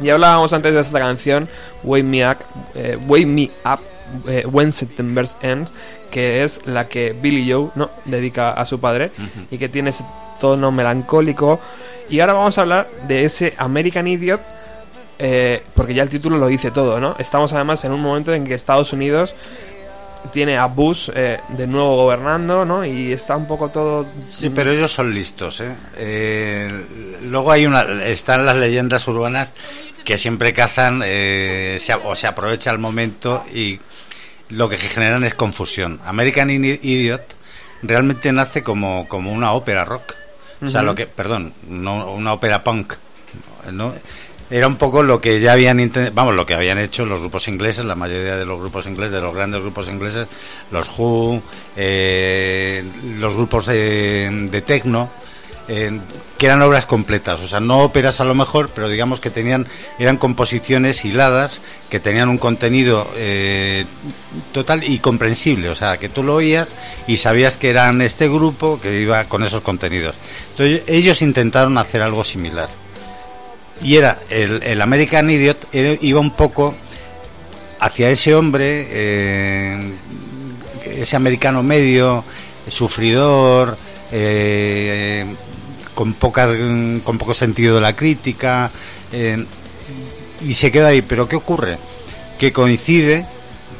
Ya 0.00 0.14
hablábamos 0.14 0.54
antes 0.54 0.72
de 0.72 0.80
esta 0.80 0.98
canción, 0.98 1.46
Wake 1.84 2.04
Me 2.04 2.26
Up, 2.26 2.38
eh, 2.74 2.96
Wake 3.06 3.26
Me 3.26 3.50
Up 3.66 3.80
When 4.50 4.72
September 4.72 5.26
Ends, 5.42 5.74
que 6.10 6.42
es 6.42 6.66
la 6.66 6.88
que 6.88 7.12
Billy 7.12 7.52
Joe 7.52 7.68
¿no? 7.74 7.90
dedica 8.06 8.52
a 8.52 8.64
su 8.64 8.80
padre 8.80 9.10
y 9.50 9.58
que 9.58 9.68
tiene 9.68 9.90
ese 9.90 10.06
tono 10.40 10.72
melancólico. 10.72 11.60
Y 12.08 12.20
ahora 12.20 12.32
vamos 12.32 12.56
a 12.56 12.62
hablar 12.62 12.88
de 13.06 13.24
ese 13.24 13.52
American 13.58 14.06
Idiot, 14.06 14.40
eh, 15.20 15.62
porque 15.74 15.94
ya 15.94 16.02
el 16.02 16.08
título 16.08 16.38
lo 16.38 16.46
dice 16.48 16.70
todo, 16.70 16.98
¿no? 16.98 17.14
Estamos 17.18 17.52
además 17.52 17.84
en 17.84 17.92
un 17.92 18.00
momento 18.00 18.32
en 18.34 18.44
que 18.46 18.54
Estados 18.54 18.92
Unidos 18.92 19.34
tiene 20.32 20.58
a 20.58 20.66
Bush 20.66 21.10
eh, 21.14 21.38
de 21.48 21.66
nuevo 21.66 21.96
gobernando, 21.96 22.64
¿no? 22.64 22.84
Y 22.84 23.12
está 23.12 23.36
un 23.36 23.46
poco 23.46 23.68
todo... 23.70 24.06
Sí, 24.28 24.50
pero 24.54 24.70
ellos 24.72 24.92
son 24.92 25.14
listos, 25.14 25.60
¿eh? 25.60 25.76
Eh, 25.96 27.18
luego 27.22 27.52
hay 27.52 27.66
una, 27.66 27.82
están 28.04 28.44
las 28.44 28.56
leyendas 28.56 29.06
urbanas 29.08 29.54
que 30.04 30.18
siempre 30.18 30.52
cazan 30.52 31.02
eh, 31.04 31.78
se, 31.80 31.94
o 31.94 32.14
se 32.16 32.26
aprovecha 32.26 32.70
el 32.70 32.78
momento 32.78 33.44
y 33.54 33.78
lo 34.48 34.68
que 34.68 34.76
generan 34.78 35.24
es 35.24 35.34
confusión. 35.34 36.00
American 36.04 36.48
Idi- 36.48 36.80
Idiot 36.82 37.36
realmente 37.82 38.32
nace 38.32 38.62
como, 38.62 39.06
como 39.08 39.32
una 39.32 39.52
ópera 39.52 39.84
rock. 39.84 40.14
O 40.62 40.68
sea, 40.68 40.82
lo 40.82 40.94
que, 40.94 41.06
perdón, 41.06 41.54
no 41.66 42.12
una 42.12 42.34
ópera 42.34 42.62
punk. 42.62 42.92
¿no? 43.72 43.94
Era 44.50 44.66
un 44.66 44.76
poco 44.76 45.04
lo 45.04 45.20
que 45.20 45.38
ya 45.38 45.52
habían 45.52 45.92
vamos, 46.12 46.34
lo 46.34 46.44
que 46.44 46.54
habían 46.54 46.78
hecho 46.78 47.06
los 47.06 47.20
grupos 47.20 47.46
ingleses, 47.46 47.84
la 47.84 47.94
mayoría 47.94 48.36
de 48.36 48.44
los 48.44 48.58
grupos 48.58 48.86
ingleses, 48.86 49.12
de 49.12 49.20
los 49.20 49.32
grandes 49.32 49.60
grupos 49.60 49.86
ingleses, 49.88 50.26
los 50.72 50.88
Who, 50.98 51.40
eh, 51.76 52.84
los 53.18 53.36
grupos 53.36 53.66
de, 53.66 54.48
de 54.50 54.62
techno, 54.62 55.08
eh, 55.68 56.00
que 56.36 56.46
eran 56.46 56.62
obras 56.62 56.84
completas, 56.84 57.38
o 57.38 57.46
sea, 57.46 57.60
no 57.60 57.82
óperas 57.82 58.18
a 58.18 58.24
lo 58.24 58.34
mejor, 58.34 58.70
pero 58.74 58.88
digamos 58.88 59.20
que 59.20 59.30
tenían, 59.30 59.68
eran 60.00 60.16
composiciones 60.16 61.04
hiladas, 61.04 61.60
que 61.88 62.00
tenían 62.00 62.28
un 62.28 62.38
contenido 62.38 63.08
eh, 63.14 63.84
total 64.50 64.82
y 64.82 64.98
comprensible, 64.98 65.68
o 65.68 65.76
sea, 65.76 65.98
que 65.98 66.08
tú 66.08 66.24
lo 66.24 66.34
oías 66.34 66.74
y 67.06 67.18
sabías 67.18 67.56
que 67.56 67.70
eran 67.70 68.00
este 68.00 68.28
grupo 68.28 68.80
que 68.80 69.00
iba 69.00 69.22
con 69.26 69.44
esos 69.44 69.62
contenidos. 69.62 70.16
Entonces 70.50 70.82
ellos 70.88 71.22
intentaron 71.22 71.78
hacer 71.78 72.02
algo 72.02 72.24
similar. 72.24 72.68
Y 73.82 73.96
era 73.96 74.18
el, 74.28 74.62
el 74.62 74.80
American 74.82 75.30
Idiot, 75.30 75.68
iba 75.72 76.20
un 76.20 76.32
poco 76.32 76.74
hacia 77.80 78.10
ese 78.10 78.34
hombre, 78.34 78.86
eh, 78.90 79.92
ese 80.84 81.16
americano 81.16 81.62
medio, 81.62 82.22
sufridor, 82.68 83.76
eh, 84.12 85.24
con, 85.94 86.12
pocas, 86.14 86.50
con 87.04 87.18
poco 87.18 87.34
sentido 87.34 87.76
de 87.76 87.80
la 87.80 87.96
crítica, 87.96 88.70
eh, 89.12 89.44
y 90.46 90.54
se 90.54 90.70
queda 90.70 90.88
ahí. 90.88 91.02
Pero 91.02 91.26
¿qué 91.26 91.36
ocurre? 91.36 91.78
Que 92.38 92.52
coincide, 92.52 93.24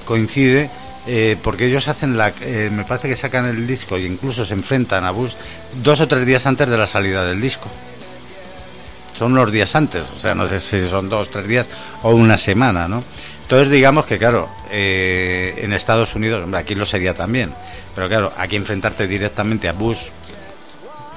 coincide, 0.07 0.71
eh, 1.07 1.37
porque 1.43 1.67
ellos 1.67 1.89
hacen 1.89 2.17
la, 2.17 2.33
eh, 2.41 2.71
me 2.73 2.85
parece 2.85 3.09
que 3.09 3.17
sacan 3.17 3.47
el 3.47 3.67
disco 3.67 3.97
e 3.97 4.07
incluso 4.07 4.45
se 4.45 4.55
enfrentan 4.55 5.05
a 5.05 5.11
Bush 5.11 5.33
dos 5.83 6.01
o 6.01 6.09
tres 6.09 6.27
días 6.27 6.47
antes 6.47 6.69
de 6.69 6.77
la 6.77 6.87
salida 6.87 7.25
del 7.25 7.41
disco 7.41 7.69
son 9.21 9.33
unos 9.33 9.53
días 9.53 9.77
antes, 9.77 10.03
o 10.17 10.19
sea, 10.19 10.35
no 10.35 10.49
sé 10.49 10.63
si 10.63 10.89
son 10.89 11.11
dos, 11.11 11.29
tres 11.29 11.47
días 11.47 11.69
o 12.03 12.13
una 12.13 12.39
semana, 12.39 12.89
¿no? 12.89 13.05
Entonces 13.43 13.71
digamos 13.71 14.07
que, 14.07 14.17
claro, 14.17 14.49
eh, 14.71 15.61
en 15.63 15.75
Estados 15.75 16.15
Unidos, 16.15 16.43
hombre, 16.43 16.59
aquí 16.59 16.75
lo 16.75 16.87
sería 16.87 17.13
también, 17.13 17.53
pero 17.95 18.09
claro, 18.09 18.33
aquí 18.39 18.57
enfrentarte 18.57 19.07
directamente 19.07 19.69
a 19.69 19.75
Bush 19.75 20.09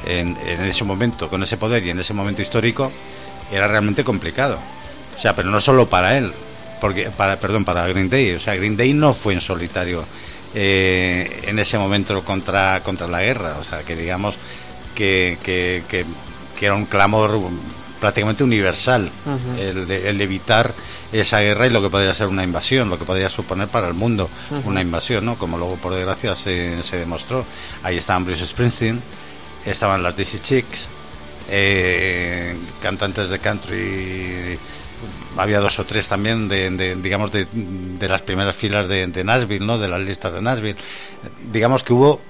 en, 0.05 0.35
ese 0.35 0.83
momento, 0.83 1.29
con 1.29 1.43
ese 1.43 1.55
poder 1.55 1.81
y 1.85 1.91
en 1.91 1.99
ese 2.01 2.13
momento 2.13 2.41
histórico, 2.41 2.91
era 3.49 3.69
realmente 3.69 4.03
complicado. 4.03 4.59
O 5.17 5.21
sea, 5.21 5.33
pero 5.33 5.49
no 5.49 5.61
solo 5.61 5.87
para 5.87 6.17
él, 6.17 6.33
porque, 6.81 7.09
para, 7.09 7.39
perdón, 7.39 7.63
para 7.63 7.87
Green 7.87 8.09
Day, 8.09 8.33
o 8.33 8.39
sea, 8.41 8.53
Green 8.55 8.75
Day 8.75 8.93
no 8.93 9.13
fue 9.13 9.33
en 9.33 9.39
solitario 9.39 10.03
eh, 10.53 11.43
en 11.43 11.57
ese 11.57 11.77
momento 11.77 12.21
contra, 12.25 12.81
contra 12.83 13.07
la 13.07 13.21
guerra, 13.21 13.55
o 13.61 13.63
sea, 13.63 13.79
que 13.83 13.95
digamos 13.95 14.37
que, 14.93 15.37
que, 15.41 15.83
que 15.87 16.65
era 16.65 16.75
un 16.75 16.85
clamor 16.85 17.39
prácticamente 18.03 18.43
universal 18.43 19.09
el, 19.57 20.19
evitar 20.19 20.73
esa 21.13 21.39
guerra 21.39 21.67
y 21.67 21.69
lo 21.69 21.81
que 21.81 21.89
podría 21.89 22.13
ser 22.13 22.27
una 22.27 22.43
invasión, 22.43 22.89
lo 22.89 22.99
que 22.99 23.05
podría 23.05 23.29
suponer 23.29 23.69
para 23.69 23.87
el 23.87 23.93
mundo 23.93 24.29
una 24.65 24.81
invasión, 24.81 25.23
¿no? 25.23 25.37
Como 25.37 25.57
luego 25.57 25.77
por 25.77 25.93
desgracia 25.93 26.35
se, 26.35 26.83
se 26.83 26.97
demostró. 26.97 27.45
Ahí 27.81 27.95
estaban 27.95 28.25
Bruce 28.25 28.45
Springsteen, 28.45 29.01
estaban 29.65 30.03
las 30.03 30.17
DC 30.17 30.41
Chicks, 30.41 30.89
eh, 31.49 32.57
cantantes 32.81 33.29
de 33.29 33.39
country 33.39 34.59
había 35.37 35.61
dos 35.61 35.79
o 35.79 35.85
tres 35.85 36.09
también 36.09 36.49
de, 36.49 36.71
de, 36.71 36.95
digamos 36.95 37.31
de, 37.31 37.47
de 37.53 38.09
las 38.09 38.21
primeras 38.21 38.53
filas 38.53 38.89
de, 38.89 39.07
de 39.07 39.23
Nashville 39.23 39.65
no 39.65 39.77
de 39.77 39.87
las 39.87 40.01
listas 40.01 40.31
de 40.33 40.41
Nashville 40.41 40.77
digamos 41.51 41.83
que 41.83 41.91
hubo 41.91 42.21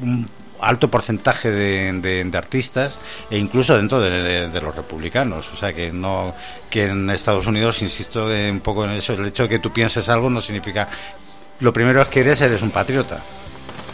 un 0.00 0.28
alto 0.62 0.90
porcentaje 0.90 1.50
de, 1.50 2.30
artistas 2.34 2.94
e 3.30 3.36
incluso 3.36 3.76
dentro 3.76 4.00
de, 4.00 4.10
de- 4.10 4.48
de 4.48 4.60
los 4.60 4.74
republicanos 4.74 5.50
o 5.52 5.56
sea 5.56 5.72
que 5.72 5.92
no 5.92 6.34
que 6.70 6.86
en 6.86 7.10
Estados 7.10 7.46
Unidos 7.46 7.82
insisto 7.82 8.32
eh, 8.32 8.50
un 8.50 8.60
poco 8.60 8.84
en 8.84 8.92
eso 8.92 9.12
el 9.12 9.26
hecho 9.26 9.42
de 9.44 9.48
que 9.50 9.58
tú 9.58 9.72
pienses 9.72 10.08
algo 10.08 10.30
no 10.30 10.40
significa 10.40 10.88
lo 11.60 11.72
primero 11.72 12.00
es 12.02 12.08
que 12.08 12.20
eres 12.20 12.40
eres 12.40 12.62
un 12.62 12.70
patriota 12.70 13.20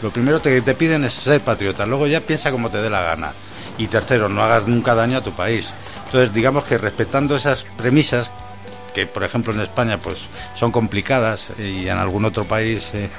lo 0.01 0.11
primero 0.11 0.41
que 0.41 0.61
te 0.61 0.75
piden 0.75 1.03
es 1.03 1.11
ser 1.11 1.41
patriota, 1.41 1.85
luego 1.85 2.07
ya 2.07 2.21
piensa 2.21 2.51
como 2.51 2.69
te 2.69 2.81
dé 2.81 2.89
la 2.89 3.01
gana. 3.01 3.33
Y 3.77 3.87
tercero, 3.87 4.29
no 4.29 4.41
hagas 4.41 4.65
nunca 4.65 4.95
daño 4.95 5.17
a 5.17 5.21
tu 5.21 5.33
país. 5.33 5.73
Entonces, 6.05 6.33
digamos 6.33 6.63
que 6.63 6.77
respetando 6.77 7.35
esas 7.35 7.65
premisas, 7.77 8.31
que 8.93 9.05
por 9.05 9.23
ejemplo 9.23 9.53
en 9.53 9.59
España 9.61 9.99
pues 9.99 10.19
son 10.55 10.71
complicadas 10.71 11.47
y 11.59 11.87
en 11.87 11.97
algún 11.97 12.25
otro 12.25 12.45
país 12.45 12.89
eh, 12.93 13.09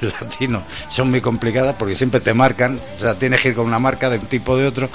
latino 0.20 0.62
son 0.88 1.10
muy 1.10 1.20
complicadas 1.20 1.74
porque 1.78 1.94
siempre 1.94 2.20
te 2.20 2.34
marcan, 2.34 2.80
o 2.96 3.00
sea, 3.00 3.14
tienes 3.14 3.40
que 3.40 3.48
ir 3.50 3.54
con 3.54 3.66
una 3.66 3.78
marca 3.78 4.10
de 4.10 4.18
un 4.18 4.26
tipo 4.26 4.52
o 4.52 4.56
de 4.56 4.66
otro, 4.66 4.88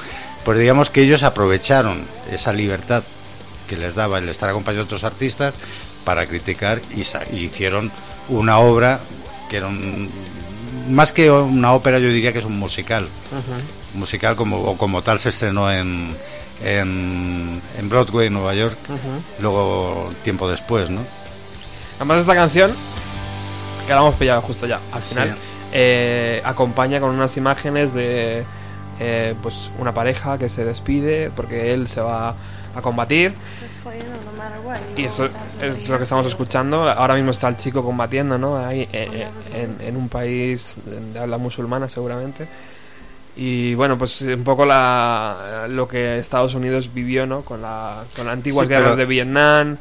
pues 0.46 0.58
digamos 0.60 0.90
que 0.90 1.02
ellos 1.02 1.24
aprovecharon 1.24 2.04
esa 2.32 2.54
libertad 2.54 3.04
que 3.68 3.78
les 3.78 3.96
daba 3.96 4.18
el 4.20 4.30
estar 4.30 4.50
acompañado 4.50 4.84
de 4.84 4.88
otros 4.88 5.04
artistas 5.04 5.58
para 6.04 6.26
criticar 6.26 6.82
y, 6.96 7.02
hicieron 7.38 7.92
una 8.30 8.58
obra 8.60 9.00
que 9.50 9.58
era 9.58 9.68
un- 9.68 10.10
más 10.90 11.14
que 11.14 11.32
una 11.32 11.72
ópera 11.74 11.98
yo 12.00 12.10
diría 12.10 12.34
que 12.34 12.40
es 12.40 12.46
un 12.46 12.60
musical. 12.60 13.08
Musical 13.94 14.36
como 14.36 14.58
o 14.58 14.78
como 14.78 15.02
tal 15.02 15.20
se 15.20 15.30
estrenó 15.30 15.72
en 15.72 16.14
en, 16.64 17.62
en 17.78 17.90
Broadway 17.90 18.30
Nueva 18.30 18.54
York 18.54 18.78
luego 19.42 20.10
tiempo 20.24 20.50
después 20.50 20.90
no 20.90 21.02
Además 21.98 22.22
esta 22.22 22.34
canción, 22.36 22.72
que 23.86 23.94
la 23.94 24.00
hemos 24.00 24.16
pillado 24.16 24.42
justo 24.42 24.66
ya, 24.66 24.80
al 24.92 25.02
final, 25.02 25.30
Sí. 25.32 25.38
eh, 25.74 26.42
acompaña 26.44 27.00
con 27.00 27.12
unas 27.12 27.38
imágenes 27.38 27.94
de 27.94 28.44
eh, 29.00 29.36
pues 29.42 29.72
una 29.80 29.94
pareja 29.94 30.38
que 30.38 30.50
se 30.50 30.66
despide 30.66 31.32
porque 31.36 31.74
él 31.74 31.88
se 31.88 32.02
va 32.02 32.36
a 32.76 32.82
combatir 32.82 33.34
y 34.98 35.04
eso 35.06 35.26
es 35.62 35.90
lo 35.90 35.98
que 35.98 36.04
estamos 36.04 36.26
escuchando. 36.26 36.90
Ahora 36.90 37.14
mismo 37.16 37.32
está 37.32 37.48
el 37.48 37.58
chico 37.58 37.84
combatiendo, 37.84 38.38
¿no? 38.38 38.58
Ahí 38.58 38.82
eh, 38.82 38.90
eh, 38.94 39.28
en, 39.54 39.78
en 39.88 39.96
un 39.98 40.10
país 40.10 40.76
de 40.86 41.20
habla 41.20 41.38
musulmana 41.38 41.88
seguramente. 41.88 42.48
Y 43.36 43.74
bueno, 43.76 43.98
pues 43.98 44.22
un 44.22 44.44
poco 44.44 44.66
la, 44.66 45.66
lo 45.70 45.88
que 45.88 46.20
Estados 46.20 46.54
Unidos 46.54 46.94
vivió, 46.94 47.26
¿no? 47.26 47.42
Con, 47.42 47.62
la, 47.62 48.04
con 48.16 48.26
las 48.28 48.34
antiguas 48.34 48.68
Sí, 48.68 48.74
guerras 48.74 48.96
de 48.98 49.06
Vietnam. 49.06 49.78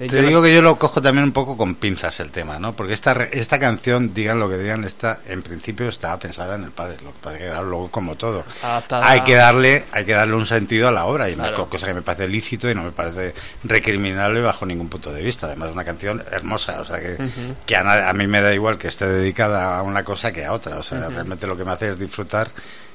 Eh, 0.00 0.08
Te 0.08 0.22
no 0.22 0.26
digo 0.26 0.42
que 0.42 0.52
yo 0.52 0.60
lo 0.60 0.76
cojo 0.76 1.00
también 1.00 1.22
un 1.22 1.30
poco 1.32 1.56
con 1.56 1.76
pinzas 1.76 2.18
el 2.18 2.30
tema, 2.32 2.58
¿no? 2.58 2.74
Porque 2.74 2.92
esta, 2.94 3.12
esta 3.30 3.60
canción, 3.60 4.12
digan 4.12 4.40
lo 4.40 4.48
que 4.48 4.58
digan, 4.58 4.82
está, 4.82 5.20
en 5.28 5.40
principio 5.42 5.86
estaba 5.88 6.18
pensada 6.18 6.56
en 6.56 6.64
el 6.64 6.72
padre. 6.72 6.96
Lo 7.04 7.12
que 7.12 7.18
pasa 7.22 7.38
que 7.38 7.46
luego, 7.46 7.88
como 7.92 8.16
todo, 8.16 8.42
Adaptada. 8.60 9.08
hay 9.08 9.20
que 9.20 9.34
darle, 9.36 9.84
hay 9.92 10.04
que 10.04 10.14
darle 10.14 10.34
un 10.34 10.46
sentido 10.46 10.88
a 10.88 10.90
la 10.90 11.04
obra, 11.04 11.28
y 11.30 11.36
me- 11.36 11.42
Claro. 11.44 11.68
cosa 11.70 11.86
que 11.86 11.94
me 11.94 12.02
parece 12.02 12.26
lícito 12.26 12.68
y 12.68 12.74
no 12.74 12.82
me 12.82 12.90
parece 12.90 13.34
recriminable 13.62 14.40
bajo 14.40 14.66
ningún 14.66 14.88
punto 14.88 15.12
de 15.12 15.22
vista. 15.22 15.46
Además, 15.46 15.68
es 15.68 15.74
una 15.74 15.84
canción 15.84 16.24
hermosa, 16.32 16.80
o 16.80 16.84
sea 16.84 16.98
que, 17.00 17.16
que 17.64 17.76
a, 17.76 18.08
a 18.08 18.12
mí 18.14 18.26
me 18.26 18.40
da 18.40 18.52
igual 18.52 18.78
que 18.78 18.88
esté 18.88 19.06
dedicada 19.06 19.78
a 19.78 19.82
una 19.82 20.02
cosa 20.02 20.32
que 20.32 20.44
a 20.44 20.52
otra. 20.52 20.76
O 20.78 20.82
sea, 20.82 21.08
realmente 21.08 21.46
lo 21.46 21.56
que 21.56 21.64
me 21.64 21.70
hace 21.70 21.90
es 21.90 22.00
disfrutar 22.00 22.48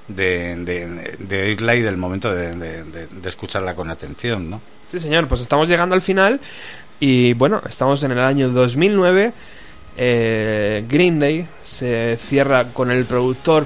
de, 0.10 0.56
de, 0.58 1.16
de 1.20 1.42
oírla 1.44 1.76
y 1.76 1.82
del 1.82 1.96
momento 1.98 2.34
de, 2.34 2.52
de- 2.52 3.08
escucharla 3.30 3.76
con 3.76 3.90
atención, 3.90 4.50
¿no? 4.50 4.62
Sí, 4.86 5.00
señor, 5.00 5.28
pues 5.28 5.40
estamos 5.42 5.68
llegando 5.70 5.96
al 5.96 6.02
final 6.02 6.40
y 7.00 7.34
bueno, 7.34 7.62
estamos 7.68 8.04
en 8.04 8.12
el 8.12 8.20
año 8.20 8.50
2009. 8.50 9.32
eh, 9.98 10.84
Green 10.90 11.20
Day 11.20 11.46
se 11.64 12.18
cierra 12.18 12.66
con 12.74 12.90
el 12.92 13.06
productor, 13.06 13.66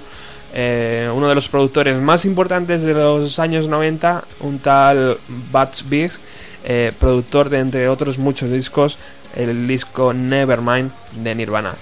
eh, 0.54 1.10
uno 1.14 1.30
de 1.30 1.36
los 1.36 1.48
productores 1.50 2.00
más 2.00 2.26
importantes 2.26 2.84
de 2.84 2.94
los 2.94 3.39
años 3.39 3.68
90, 3.68 4.24
un 4.41 4.60
tal 4.60 5.18
Butch 5.52 5.86
Big, 5.88 6.12
eh, 6.66 6.91
productor 7.00 7.50
de 7.50 7.60
entre 7.60 7.88
otros 7.89 8.18
muchos 8.20 8.52
discos, 8.52 8.98
el 9.36 9.68
disco 9.68 10.14
Nevermind 10.14 10.91
de 11.24 11.36
Nirvana. 11.36 11.74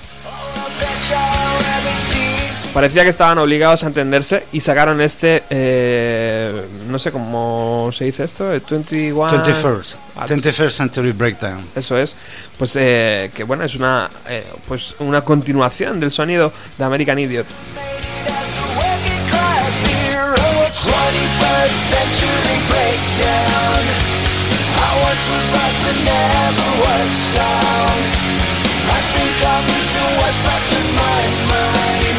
Parecía 2.73 3.03
que 3.03 3.09
estaban 3.09 3.37
obligados 3.37 3.83
a 3.83 3.87
entenderse 3.87 4.45
y 4.53 4.61
sacaron 4.61 5.01
este, 5.01 5.43
eh, 5.49 6.67
no 6.87 6.97
sé 6.97 7.11
cómo 7.11 7.89
se 7.91 8.05
dice 8.05 8.23
esto, 8.23 8.49
el 8.53 8.61
21... 8.61 9.43
21st, 9.43 9.95
Ah, 10.15 10.25
21st 10.25 10.69
Century 10.69 11.11
Breakdown. 11.11 11.65
Eso 11.75 11.97
es, 11.97 12.15
pues 12.57 12.77
eh, 12.77 13.29
que 13.35 13.43
bueno, 13.43 13.65
es 13.65 13.75
una, 13.75 14.09
eh, 14.29 14.45
pues 14.67 14.95
una 14.99 15.21
continuación 15.21 15.99
del 15.99 16.11
sonido 16.11 16.53
de 16.77 16.83
American 16.85 17.19
Idiot. 17.19 17.45
I 31.53 32.10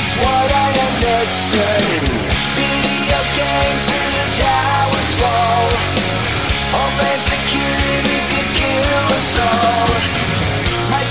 is 0.00 0.16
what 0.16 0.50
I 0.52 0.68
understood. 0.88 2.02
Video 2.56 3.20
games 3.36 3.89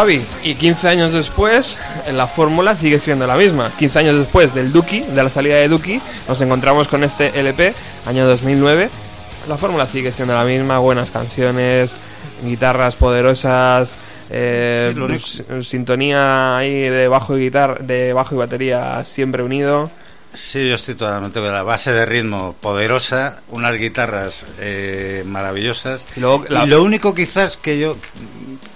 Javi, 0.00 0.22
y 0.44 0.54
15 0.54 0.88
años 0.88 1.12
después, 1.12 1.78
la 2.10 2.26
fórmula 2.26 2.74
sigue 2.74 2.98
siendo 2.98 3.26
la 3.26 3.36
misma. 3.36 3.70
15 3.78 3.98
años 3.98 4.16
después 4.18 4.54
del 4.54 4.72
Duki, 4.72 5.00
de 5.02 5.22
la 5.22 5.28
salida 5.28 5.56
de 5.56 5.68
Duki, 5.68 6.00
nos 6.26 6.40
encontramos 6.40 6.88
con 6.88 7.04
este 7.04 7.38
LP, 7.38 7.74
año 8.06 8.26
2009. 8.26 8.88
La 9.46 9.58
fórmula 9.58 9.86
sigue 9.86 10.10
siendo 10.10 10.32
la 10.32 10.44
misma, 10.44 10.78
buenas 10.78 11.10
canciones, 11.10 11.94
guitarras 12.42 12.96
poderosas, 12.96 13.98
eh, 14.30 14.86
Sí, 14.88 14.98
lo 14.98 15.04
único- 15.04 15.26
s- 15.26 15.44
sintonía 15.64 16.56
ahí 16.56 16.72
de 16.88 17.06
bajo 17.06 17.36
y 17.36 17.42
guitarra, 17.42 17.76
de 17.80 18.14
bajo 18.14 18.34
y 18.34 18.38
batería 18.38 19.04
siempre 19.04 19.42
unido. 19.42 19.90
Sí, 20.32 20.68
yo 20.68 20.76
estoy 20.76 20.94
totalmente 20.94 21.40
con 21.40 21.52
la 21.52 21.62
base 21.64 21.92
de 21.92 22.06
ritmo 22.06 22.54
poderosa, 22.60 23.40
unas 23.48 23.76
guitarras 23.76 24.46
eh, 24.60 25.24
maravillosas. 25.26 26.06
Y 26.16 26.20
luego 26.20 26.44
la- 26.48 26.64
Y 26.64 26.68
lo 26.68 26.82
único 26.82 27.14
quizás 27.14 27.56
que 27.56 27.78
yo 27.78 27.96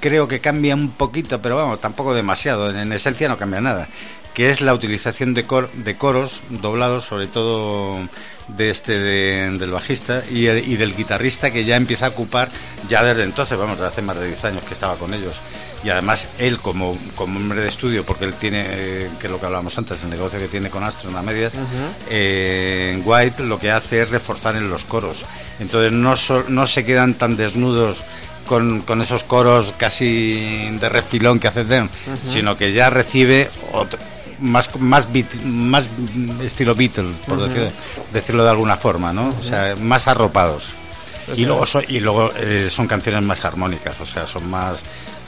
creo 0.00 0.26
que 0.26 0.40
cambia 0.40 0.74
un 0.74 0.90
poquito, 0.90 1.40
pero 1.40 1.56
vamos, 1.56 1.80
tampoco 1.80 2.12
demasiado, 2.14 2.70
en, 2.70 2.76
en 2.78 2.92
esencia 2.92 3.28
no 3.28 3.38
cambia 3.38 3.60
nada, 3.60 3.88
que 4.34 4.50
es 4.50 4.60
la 4.60 4.74
utilización 4.74 5.32
de, 5.32 5.44
cor- 5.46 5.70
de 5.72 5.96
coros 5.96 6.40
doblados, 6.50 7.04
sobre 7.04 7.28
todo 7.28 8.00
de 8.48 8.70
este 8.70 8.98
de- 8.98 9.56
del 9.56 9.70
bajista 9.70 10.22
y, 10.30 10.46
el- 10.46 10.68
y 10.68 10.76
del 10.76 10.94
guitarrista 10.96 11.52
que 11.52 11.64
ya 11.64 11.76
empieza 11.76 12.06
a 12.06 12.08
ocupar 12.10 12.48
ya 12.88 13.04
desde 13.04 13.22
entonces, 13.22 13.56
vamos, 13.56 13.76
desde 13.76 13.88
hace 13.88 14.02
más 14.02 14.18
de 14.18 14.26
10 14.26 14.44
años 14.44 14.64
que 14.64 14.74
estaba 14.74 14.96
con 14.96 15.14
ellos. 15.14 15.40
Y 15.84 15.90
además 15.90 16.28
él 16.38 16.58
como, 16.60 16.96
como 17.14 17.38
hombre 17.38 17.60
de 17.60 17.68
estudio, 17.68 18.04
porque 18.04 18.24
él 18.24 18.32
tiene, 18.34 18.64
eh, 18.68 19.10
que 19.20 19.26
es 19.26 19.30
lo 19.30 19.38
que 19.38 19.46
hablábamos 19.46 19.76
antes, 19.76 20.02
el 20.02 20.08
negocio 20.10 20.38
que 20.38 20.48
tiene 20.48 20.70
con 20.70 20.82
Astro 20.82 21.10
en 21.10 21.14
las 21.16 21.24
medias, 21.24 21.52
eh, 22.08 22.92
en 22.94 23.02
White 23.04 23.42
lo 23.42 23.58
que 23.58 23.70
hace 23.70 24.02
es 24.02 24.08
reforzar 24.10 24.56
en 24.56 24.70
los 24.70 24.84
coros. 24.84 25.24
Entonces 25.60 25.92
no, 25.92 26.16
so- 26.16 26.44
no 26.48 26.66
se 26.66 26.84
quedan 26.84 27.14
tan 27.14 27.36
desnudos 27.36 27.98
con, 28.46 28.80
con 28.82 29.02
esos 29.02 29.24
coros 29.24 29.74
casi 29.76 30.70
de 30.80 30.88
refilón 30.88 31.38
que 31.38 31.48
hace 31.48 31.64
sino 32.32 32.56
que 32.56 32.72
ya 32.72 32.88
recibe 32.90 33.50
otro- 33.72 33.98
más 34.40 34.68
más 34.80 35.08
beat- 35.12 35.40
más 35.44 35.88
estilo 36.42 36.74
Beatles, 36.74 37.18
por 37.26 37.38
decirlo, 37.48 37.70
decirlo 38.12 38.44
de 38.44 38.50
alguna 38.50 38.76
forma, 38.76 39.12
¿no? 39.12 39.34
O 39.38 39.42
sea, 39.42 39.76
más 39.80 40.08
arropados. 40.08 40.68
Y 41.36 41.46
luego, 41.46 41.64
son, 41.66 41.84
y 41.88 42.00
luego 42.00 42.30
eh, 42.36 42.68
son 42.70 42.86
canciones 42.86 43.24
más 43.24 43.44
armónicas, 43.44 43.98
o 44.00 44.04
sea, 44.06 44.26
son 44.26 44.48
más. 44.50 44.82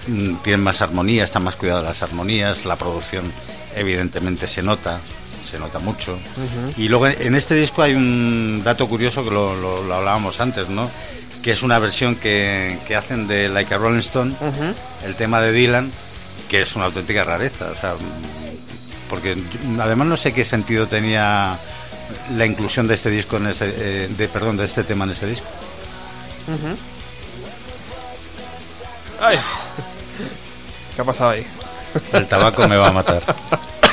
Mm, 0.07 0.37
tienen 0.43 0.63
más 0.63 0.81
armonía, 0.83 1.25
están 1.25 1.45
más 1.45 1.57
cuidadas 1.57 1.85
las 1.85 2.03
armonías, 2.03 2.65
la 2.65 2.77
producción, 2.77 3.33
evidentemente, 3.75 4.47
se 4.47 4.63
nota, 4.63 5.01
se 5.49 5.59
nota 5.59 5.79
mucho. 5.79 6.19
Y 6.77 6.89
luego 6.89 7.07
en 7.09 7.35
este 7.35 7.55
disco 7.55 7.83
hay 7.83 7.95
un 7.95 8.63
dato 8.65 8.89
curioso 8.89 9.25
que 9.25 9.31
lo, 9.31 9.55
lo- 9.55 9.83
lo 9.85 9.95
hablábamos 9.95 10.41
antes, 10.41 10.69
¿no? 10.69 10.91
Que 11.43 11.53
es 11.53 11.63
una 11.63 11.79
versión 11.79 12.17
que, 12.17 12.79
que 12.89 12.97
hacen 12.97 13.29
de 13.29 13.49
Like 13.49 13.73
a 13.75 13.79
Rolling 13.79 14.01
Stone, 14.01 14.35
el 15.05 15.15
tema 15.15 15.41
de 15.41 15.53
Dylan, 15.53 15.93
que 16.49 16.63
es 16.63 16.75
una 16.77 16.87
auténtica 16.87 17.23
rareza, 17.25 17.67
o 17.77 17.81
sea, 17.81 17.95
mm, 17.95 19.09
porque 19.09 19.37
además 19.81 20.09
no 20.09 20.17
sé 20.17 20.33
qué 20.33 20.45
sentido 20.45 20.89
tenía 20.89 21.57
la 22.37 22.47
inclusión 22.47 22.87
de 22.89 22.95
este 22.95 23.11
disco 23.11 23.37
en 23.37 23.47
ese, 23.49 23.73
eh, 23.77 24.09
de 24.17 24.29
perdón, 24.29 24.57
de 24.57 24.65
este 24.65 24.83
tema 24.83 25.05
en 25.05 25.11
ese 25.13 25.27
disco. 25.27 25.47
¡Ay! 29.21 29.39
¿Qué 30.97 31.03
ha 31.03 31.05
pasado 31.05 31.31
ahí? 31.31 31.47
El 32.13 32.27
tabaco 32.27 32.67
me 32.67 32.77
va 32.77 32.89
a 32.89 32.93
matar. 32.93 33.23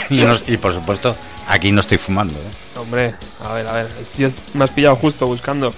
Y, 0.09 0.21
no- 0.23 0.35
y, 0.47 0.57
por 0.57 0.73
supuesto, 0.73 1.15
aquí 1.47 1.71
no 1.71 1.81
estoy 1.81 1.97
fumando. 1.97 2.33
¿eh? 2.33 2.77
Hombre, 2.79 3.15
a 3.45 3.53
ver, 3.53 3.67
a 3.67 3.71
ver. 3.73 3.87
Yo 4.17 4.29
me 4.53 4.63
has 4.63 4.69
pillado 4.71 4.95
justo 4.95 5.27
buscando 5.27 5.73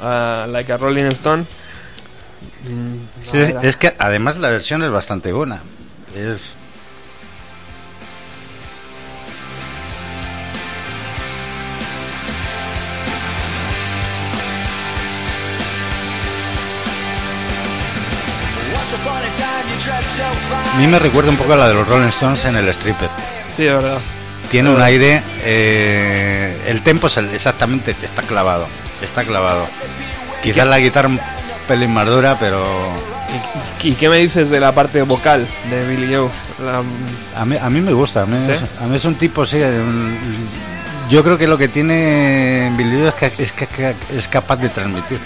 ah, 0.00 0.46
Like 0.48 0.72
a 0.72 0.76
Rolling 0.76 1.04
Stone. 1.06 1.44
Mm, 2.68 2.94
Sí, 3.30 3.38
es, 3.38 3.54
ver, 3.54 3.64
es 3.66 3.76
que 3.76 3.94
además 3.98 4.36
la 4.36 4.50
versión 4.50 4.82
es 4.82 4.90
bastante 4.90 5.32
buena. 5.32 5.60
Es, 6.14 6.54
a 20.20 20.78
mí 20.78 20.86
me 20.86 20.98
recuerda 20.98 21.30
un 21.30 21.36
poco 21.36 21.52
a 21.52 21.56
la 21.56 21.68
de 21.68 21.74
los 21.74 21.88
Rolling 21.88 22.08
Stones 22.08 22.44
en 22.44 22.56
el 22.56 22.68
Stripper. 22.68 23.08
Sí, 23.54 23.66
es 23.66 23.72
verdad. 23.74 23.98
Tiene 24.50 24.70
un 24.70 24.80
aire. 24.82 25.22
eh, 25.44 26.62
el 26.68 26.82
tempo 26.82 27.06
es 27.08 27.16
el- 27.16 27.30
exactamente 27.34 27.94
está 28.02 28.22
clavado. 28.22 28.66
Está 29.02 29.24
clavado. 29.24 29.66
Quizás 30.42 30.66
la 30.66 30.78
guitarra 30.78 31.08
un 31.08 31.20
pelín 31.66 31.92
más 31.92 32.06
dura, 32.06 32.36
pero 32.38 32.64
¿Y, 33.82 33.88
y 33.88 33.92
qué 33.94 34.08
me 34.08 34.18
dices 34.18 34.50
de 34.50 34.60
la 34.60 34.72
parte 34.72 35.02
vocal 35.02 35.46
de 35.70 35.88
Billy 35.88 36.14
Joe? 36.14 36.28
La- 36.64 36.82
a 37.40 37.44
mí, 37.44 37.56
a 37.60 37.68
mí 37.70 37.80
me 37.80 37.92
gusta. 37.92 38.22
A 38.22 38.26
mí, 38.26 38.36
¿Sí? 38.44 38.52
es, 38.52 38.60
a 38.80 38.86
mí 38.86 38.94
es 38.96 39.04
un 39.04 39.14
tipo, 39.16 39.44
sí. 39.44 39.56
un- 39.56 40.16
yo 41.10 41.22
creo 41.24 41.36
que 41.36 41.46
lo 41.48 41.58
que 41.58 41.68
tiene 41.68 42.72
Billy 42.76 42.98
Joe 43.00 43.08
es 43.08 43.14
que, 43.14 43.26
es 43.44 43.52
que- 43.52 43.66
que 43.66 43.94
es 44.16 44.28
capaz 44.28 44.56
de 44.56 44.68
transmitir. 44.68 45.18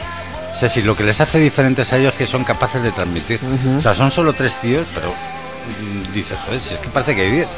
O 0.58 0.60
sea, 0.60 0.68
si 0.68 0.82
lo 0.82 0.96
que 0.96 1.04
les 1.04 1.20
hace 1.20 1.38
diferentes 1.38 1.92
a 1.92 1.98
ellos 1.98 2.12
es 2.14 2.18
que 2.18 2.26
son 2.26 2.42
capaces 2.42 2.82
de 2.82 2.90
transmitir. 2.90 3.38
O 3.78 3.80
sea, 3.80 3.94
son 3.94 4.10
solo 4.10 4.32
tres 4.32 4.56
tíos, 4.58 4.88
pero 4.92 5.08
mm, 5.12 6.12
dices, 6.12 6.36
joder, 6.44 6.58
si 6.58 6.74
es 6.74 6.80
que 6.80 6.88
parece 6.88 7.14
que 7.14 7.22
hay 7.22 7.30
diez. 7.30 7.48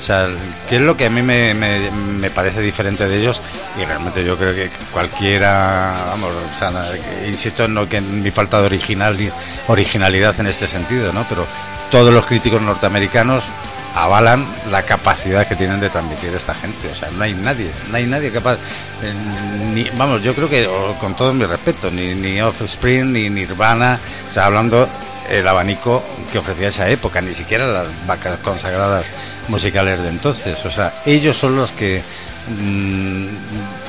O 0.00 0.02
sea, 0.02 0.28
¿qué 0.68 0.76
es 0.76 0.82
lo 0.82 0.96
que 0.96 1.06
a 1.06 1.10
mí 1.10 1.22
me, 1.22 1.54
me- 1.54 1.90
me 1.90 2.30
parece 2.30 2.60
diferente 2.62 3.06
de 3.06 3.16
ellos? 3.20 3.40
Y 3.80 3.84
realmente 3.84 4.24
yo 4.24 4.36
creo 4.36 4.52
que 4.54 4.70
cualquiera, 4.92 6.04
vamos, 6.06 6.30
o 6.32 6.58
sea, 6.58 6.72
insisto 7.28 7.64
en, 7.64 7.74
lo 7.74 7.88
que, 7.88 7.98
en 7.98 8.22
mi 8.22 8.30
falta 8.30 8.58
de 8.60 8.66
original, 8.66 9.16
originalidad 9.68 10.34
en 10.40 10.46
este 10.46 10.66
sentido, 10.66 11.12
¿no? 11.12 11.24
Pero 11.28 11.46
todos 11.90 12.12
los 12.12 12.24
críticos 12.26 12.60
norteamericanos 12.62 13.44
avalan 13.94 14.46
la 14.70 14.82
capacidad 14.82 15.46
que 15.46 15.56
tienen 15.56 15.80
de 15.80 15.90
transmitir 15.90 16.32
esta 16.34 16.54
gente. 16.54 16.88
O 16.88 16.94
sea, 16.94 17.10
no 17.10 17.22
hay 17.24 17.34
nadie, 17.34 17.70
no 17.90 17.96
hay 17.96 18.06
nadie 18.06 18.30
capaz. 18.30 18.54
eh, 19.02 19.12
ni, 19.74 19.84
vamos, 19.96 20.22
yo 20.22 20.34
creo 20.34 20.48
que, 20.48 20.68
con 21.00 21.14
todo 21.14 21.32
mi 21.32 21.44
respeto, 21.44 21.90
ni, 21.90 22.14
ni 22.14 22.40
Offspring, 22.40 23.12
ni 23.12 23.30
Nirvana, 23.30 23.98
o 24.30 24.32
sea, 24.32 24.46
hablando 24.46 24.88
el 25.28 25.46
abanico 25.46 26.02
que 26.32 26.38
ofrecía 26.38 26.68
esa 26.68 26.88
época, 26.88 27.20
ni 27.20 27.32
siquiera 27.32 27.66
las 27.66 27.86
vacas 28.06 28.38
consagradas 28.38 29.06
musicales 29.48 30.02
de 30.02 30.08
entonces. 30.08 30.64
O 30.64 30.70
sea, 30.70 30.92
ellos 31.06 31.36
son 31.36 31.56
los 31.56 31.72
que 31.72 32.02
mm, 32.48 33.26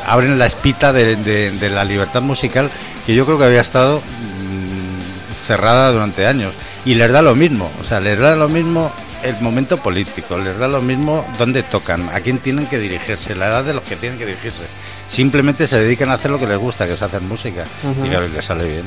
abren 0.07 0.37
la 0.37 0.45
espita 0.45 0.93
de 0.93 1.69
la 1.73 1.83
libertad 1.83 2.21
musical 2.21 2.69
que 3.05 3.15
yo 3.15 3.25
creo 3.25 3.37
que 3.37 3.45
había 3.45 3.61
estado 3.61 3.99
mm, 3.99 5.45
cerrada 5.45 5.91
durante 5.91 6.27
años. 6.27 6.53
Y 6.85 6.95
les 6.95 7.11
da 7.11 7.21
lo 7.21 7.35
mismo, 7.35 7.69
o 7.79 7.83
sea, 7.83 7.99
les 7.99 8.17
da 8.19 8.35
lo 8.35 8.49
mismo 8.49 8.91
el 9.23 9.39
momento 9.41 9.77
político, 9.77 10.37
les 10.37 10.57
da 10.59 10.67
lo 10.67 10.81
mismo 10.81 11.25
dónde 11.37 11.63
tocan, 11.63 12.09
a 12.09 12.19
quién 12.21 12.37
tienen 12.39 12.65
que 12.67 12.77
dirigirse, 12.79 13.35
la 13.35 13.47
edad 13.47 13.63
de 13.63 13.73
los 13.73 13.83
que 13.83 13.95
tienen 13.95 14.17
que 14.17 14.25
dirigirse. 14.25 14.63
Simplemente 15.07 15.67
se 15.67 15.79
dedican 15.79 16.09
a 16.09 16.13
hacer 16.13 16.31
lo 16.31 16.39
que 16.39 16.47
les 16.47 16.57
gusta, 16.57 16.85
que 16.87 16.93
es 16.93 17.01
hacer 17.01 17.21
música. 17.21 17.65
Y 18.05 18.09
claro, 18.09 18.25
y 18.25 18.29
les 18.29 18.45
sale 18.45 18.65
bien. 18.67 18.83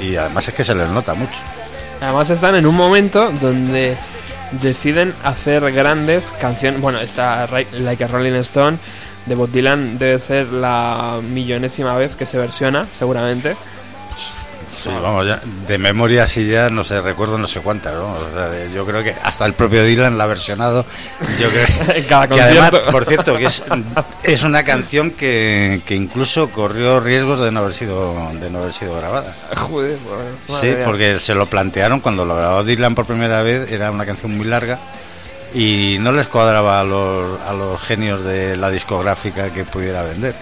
Y 0.00 0.16
además 0.16 0.48
es 0.48 0.54
que 0.54 0.64
se 0.64 0.74
les 0.74 0.88
nota 0.88 1.14
mucho. 1.14 1.38
Además 2.00 2.28
están 2.30 2.54
en 2.56 2.66
un 2.66 2.74
momento 2.76 3.30
donde 3.40 3.96
deciden 4.62 5.14
hacer 5.24 5.70
grandes 5.72 6.32
canciones. 6.32 6.80
Bueno, 6.80 6.98
esta 7.00 7.46
Ri- 7.48 7.70
Like 7.72 8.04
a 8.04 8.08
Rolling 8.08 8.34
Stone 8.40 8.78
de 9.26 9.34
Bob 9.34 9.50
Dylan 9.50 9.98
debe 9.98 10.18
ser 10.18 10.46
la 10.52 11.20
millonésima 11.22 11.96
vez 11.96 12.14
que 12.16 12.26
se 12.26 12.38
versiona, 12.38 12.86
seguramente. 12.92 13.56
Sí, 14.86 14.96
vamos, 15.02 15.26
ya, 15.26 15.40
de 15.66 15.78
memoria 15.78 16.26
sí 16.26 16.46
ya, 16.48 16.70
no 16.70 16.84
sé, 16.84 17.00
recuerdo 17.00 17.38
no 17.38 17.46
sé 17.46 17.60
cuántas, 17.60 17.94
¿no? 17.94 18.12
O 18.12 18.30
sea, 18.34 18.48
de- 18.48 18.72
yo 18.72 18.84
creo 18.86 19.02
que 19.02 19.14
hasta 19.22 19.44
el 19.46 19.54
propio 19.54 19.84
Dylan 19.84 20.16
la 20.18 20.24
ha 20.24 20.26
versionado. 20.26 20.84
Yo 21.40 21.48
creo 21.48 22.06
cada 22.08 22.28
que 22.28 22.40
además, 22.40 22.70
por 22.90 23.04
cierto, 23.04 23.36
que 23.36 23.46
es, 23.46 23.62
es 24.22 24.42
una 24.42 24.64
canción 24.64 25.10
que, 25.10 25.80
que 25.86 25.94
incluso 25.94 26.50
corrió 26.50 27.00
riesgos 27.00 27.40
de 27.40 27.50
no 27.52 27.60
haber 27.60 27.72
sido, 27.72 28.14
de 28.40 28.50
no 28.50 28.58
haber 28.58 28.72
sido 28.72 28.96
grabada. 28.96 29.32
Joder, 29.56 29.96
bueno, 30.06 30.24
Sí, 30.60 30.74
porque 30.84 31.18
se 31.20 31.34
lo 31.34 31.46
plantearon 31.46 32.00
cuando 32.00 32.24
lo 32.24 32.36
grabó 32.36 32.64
Dylan 32.64 32.94
por 32.94 33.06
primera 33.06 33.42
vez, 33.42 33.70
era 33.70 33.90
una 33.90 34.06
canción 34.06 34.36
muy 34.36 34.46
larga 34.46 34.78
y 35.54 35.96
no 36.00 36.12
les 36.12 36.26
cuadraba 36.28 36.80
a 36.80 36.84
los, 36.84 37.40
a 37.40 37.52
los 37.52 37.80
genios 37.80 38.22
de 38.24 38.56
la 38.56 38.70
discográfica 38.70 39.50
que 39.50 39.64
pudiera 39.64 40.02
vender. 40.02 40.34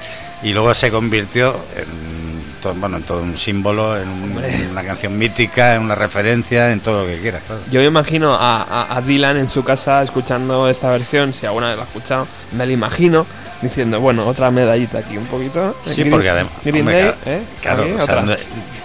Y 0.43 0.53
luego 0.53 0.75
se 0.75 0.91
convirtió 0.91 1.55
en, 1.77 2.34
todo, 2.65 2.75
bueno, 2.75 2.97
en 2.97 3.03
todo 3.05 3.23
un 3.23 3.37
símbolo, 3.39 3.97
en, 3.99 4.09
un- 4.09 4.45
en 4.45 4.71
una 4.71 4.83
canción 4.83 5.17
mítica, 5.17 5.75
en 5.77 5.83
una 5.83 5.95
referencia, 5.95 6.73
en 6.73 6.81
todo 6.81 7.03
lo 7.03 7.07
que 7.09 7.21
quieras. 7.21 7.43
Claro. 7.47 7.63
Yo 7.71 7.81
me 7.81 7.87
imagino 7.87 8.35
a, 8.35 8.63
a- 8.63 8.97
a 8.97 9.01
Dylan 9.01 9.37
en 9.37 9.49
su 9.49 9.63
casa 9.63 10.03
escuchando 10.03 10.69
esta 10.69 10.91
versión, 10.91 11.33
si 11.33 11.47
alguna 11.47 11.69
vez 11.69 11.77
la 11.77 11.83
ha 11.83 11.87
escuchado, 11.87 12.27
me 12.53 12.67
la 12.67 12.73
imagino 12.73 13.27
diciendo, 13.63 14.01
bueno, 14.01 14.27
otra 14.27 14.51
medallita 14.51 14.99
aquí 14.99 15.17
un 15.17 15.27
poquito. 15.27 15.77
Sí, 15.85 16.01
Green- 16.01 16.11
porque 16.11 16.31
además, 16.31 16.53
Green 16.65 16.85
Day, 16.87 17.15
¿eh? 17.27 17.43
claro, 17.63 17.83
Aquí, 17.85 17.93
o 17.93 17.97
sea, 18.07 18.21
otra. 18.23 18.37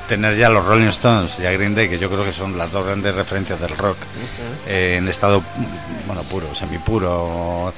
tener 0.07 0.35
ya 0.37 0.49
los 0.49 0.65
Rolling 0.65 0.87
Stones 0.87 1.39
y 1.39 1.45
a 1.45 1.51
Green 1.51 1.73
Day, 1.75 1.89
que 1.89 1.97
yo 1.99 2.09
creo 2.09 2.23
que 2.23 2.31
son 2.31 2.57
las 2.57 2.71
dos 2.71 2.85
grandes 2.85 3.13
referencias 3.15 3.59
del 3.59 3.75
rock, 3.77 3.97
eh, 4.67 4.95
en 4.97 5.07
estado, 5.07 5.41
bueno, 6.07 6.21
puro, 6.23 6.53
semipuro, 6.55 7.73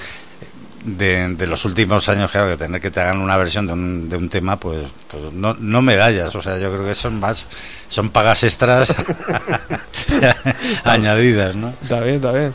de, 0.84 1.48
los 1.48 1.66
últimos 1.66 2.08
años, 2.10 2.32
claro, 2.32 2.50
que 2.50 2.58
tener 2.58 2.82
que 2.82 2.92
te 2.92 3.00
hagan 3.00 3.20
una 3.20 3.38
versión 3.38 3.68
de 3.68 3.74
un, 3.74 4.10
de 4.10 4.18
un 4.18 4.30
tema, 4.30 4.60
pues, 4.60 4.86
pues 5.08 5.34
no, 5.34 5.56
no 5.60 5.82
medallas, 5.82 6.36
o 6.36 6.42
sea, 6.42 6.58
yo 6.58 6.72
creo 6.72 6.86
que 6.86 6.96
son 6.96 7.20
más, 7.20 7.48
son 7.88 8.10
pagas 8.10 8.44
extras 8.44 8.94
añadidas, 10.84 11.56
¿no? 11.56 11.74
Está 11.82 12.00
bien, 12.02 12.16
está 12.16 12.32
bien. 12.32 12.54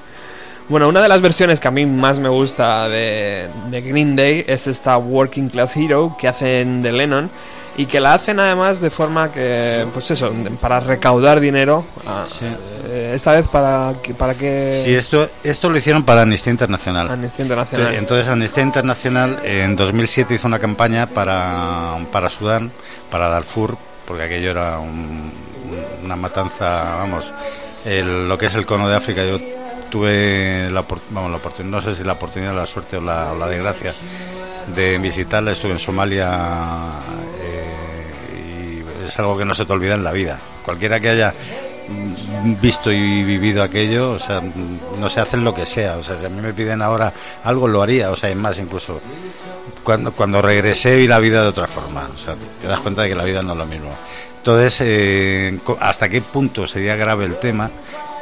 Bueno, 0.69 0.89
una 0.89 1.01
de 1.01 1.09
las 1.09 1.21
versiones 1.21 1.61
que 1.61 1.69
a 1.69 1.71
mí 1.71 1.87
más 1.87 2.19
me 2.19 2.29
gusta 2.29 2.89
de, 2.89 3.49
de 3.71 3.81
Green 3.83 4.17
Day 4.17 4.45
es 4.49 4.67
esta 4.67 4.99
Working 4.99 5.49
Class 5.49 5.77
Hero 5.77 6.17
que 6.19 6.27
hacen 6.27 6.83
de 6.83 6.91
Lennon 6.91 7.31
y 7.79 7.87
que 7.87 8.01
la 8.01 8.15
hacen 8.15 8.41
además 8.41 8.81
de 8.81 8.89
forma 8.91 9.31
que, 9.31 9.87
pues 9.93 10.11
eso, 10.11 10.33
para 10.61 10.81
recaudar 10.81 11.41
dinero. 11.41 11.85
ah, 12.07 12.25
Sí. 12.27 12.47
eh, 12.89 13.13
esta 13.15 13.33
vez 13.33 13.47
para 13.49 13.93
que, 14.03 14.15
para 14.15 14.35
que 14.35 14.83
Sí, 14.85 14.95
esto, 14.95 15.29
esto 15.45 15.69
lo 15.69 15.77
hicieron 15.77 16.03
para 16.05 16.23
Amnistía 16.23 16.51
Internacional. 16.53 17.11
Amnistía 17.11 17.45
Internacional. 17.45 17.95
Entonces 17.95 18.29
Amnistía 18.29 18.63
Internacional 18.63 19.41
en 19.45 19.77
2007 19.77 20.35
hizo 20.35 20.47
una 20.49 20.59
campaña 20.59 21.07
para, 21.07 21.97
para 22.11 22.31
Sudán, 22.31 22.71
para 23.11 23.29
Darfur, 23.29 23.77
porque 24.07 24.23
aquello 24.23 24.51
era 24.53 24.79
un- 24.79 25.33
una 26.05 26.17
matanza, 26.17 26.97
vamos, 26.99 27.31
el- 27.85 28.29
lo 28.29 28.39
que 28.39 28.47
es 28.47 28.55
el 28.55 28.65
cono 28.65 28.89
de 28.89 28.97
África. 28.97 29.23
Yo 29.25 29.39
tuve 29.91 30.69
la, 30.71 30.85
vamos, 31.11 31.31
la 31.31 31.37
oportunidad, 31.37 31.77
no 31.77 31.83
sé 31.83 31.95
si 31.95 32.05
la 32.05 32.15
oportunidad, 32.15 32.55
la 32.55 32.67
suerte 32.67 32.97
o 32.97 33.01
la, 33.01 33.33
o 33.33 33.37
la 33.39 33.47
desgracia 33.49 33.93
de 34.75 34.99
visitarla. 34.99 35.53
Estuve 35.53 35.73
en 35.73 35.79
Somalia 35.79 36.29
eh, 37.41 37.56
es 39.09 39.19
algo 39.19 39.37
que 39.39 39.45
no 39.45 39.55
se 39.55 39.65
te 39.65 39.73
olvida 39.73 39.95
en 39.95 40.05
la 40.05 40.13
vida. 40.13 40.39
Cualquiera 40.65 41.01
que 41.01 41.11
haya 41.11 41.35
visto 42.61 42.91
y 42.91 43.23
vivido 43.23 43.63
aquello, 43.63 44.13
o 44.13 44.19
sea, 44.19 44.43
no 44.99 45.09
se 45.09 45.21
hacen 45.21 45.45
lo 45.45 45.55
que 45.55 45.67
sea, 45.67 45.97
o 45.97 46.03
sea, 46.03 46.19
si 46.19 46.27
a 46.27 46.29
mí 46.29 46.41
me 46.41 46.53
piden 46.53 46.83
ahora 46.83 47.13
algo 47.45 47.69
lo 47.69 47.83
haría, 47.83 48.11
o 48.11 48.17
sea, 48.17 48.31
es 48.31 48.37
más 48.37 48.59
incluso 48.59 49.01
cuando 49.85 50.13
cuando 50.13 50.43
regresé 50.43 50.97
vi 50.97 51.07
la 51.07 51.21
vida 51.21 51.43
de 51.43 51.49
otra 51.49 51.67
forma, 51.67 52.11
o 52.13 52.19
sea, 52.19 52.35
te 52.61 52.67
das 52.67 52.81
cuenta 52.81 53.03
de 53.03 53.11
que 53.11 53.15
la 53.15 53.25
vida 53.25 53.43
no 53.43 53.53
es 53.53 53.59
lo 53.59 53.67
mismo. 53.67 53.91
Entonces, 54.39 54.79
eh, 54.81 55.59
¿hasta 55.81 56.09
qué 56.09 56.21
punto 56.21 56.67
sería 56.67 56.97
grave 56.97 57.25
el 57.25 57.37
tema 57.37 57.71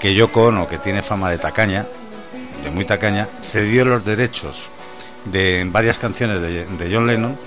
que 0.01 0.15
Yoko 0.15 0.45
Ono, 0.45 0.67
que 0.67 0.79
tiene 0.79 1.03
fama 1.03 1.31
de 1.31 1.39
tacaña, 1.39 1.87
de 2.63 2.71
muy 2.71 2.85
tacaña, 2.85 3.29
cedió 3.53 3.85
los 3.85 4.05
derechos 4.05 4.69
de 5.27 5.67
varias 5.67 5.99
canciones 5.99 6.43
de 6.43 6.91
John 6.91 7.07
Lennon 7.07 7.39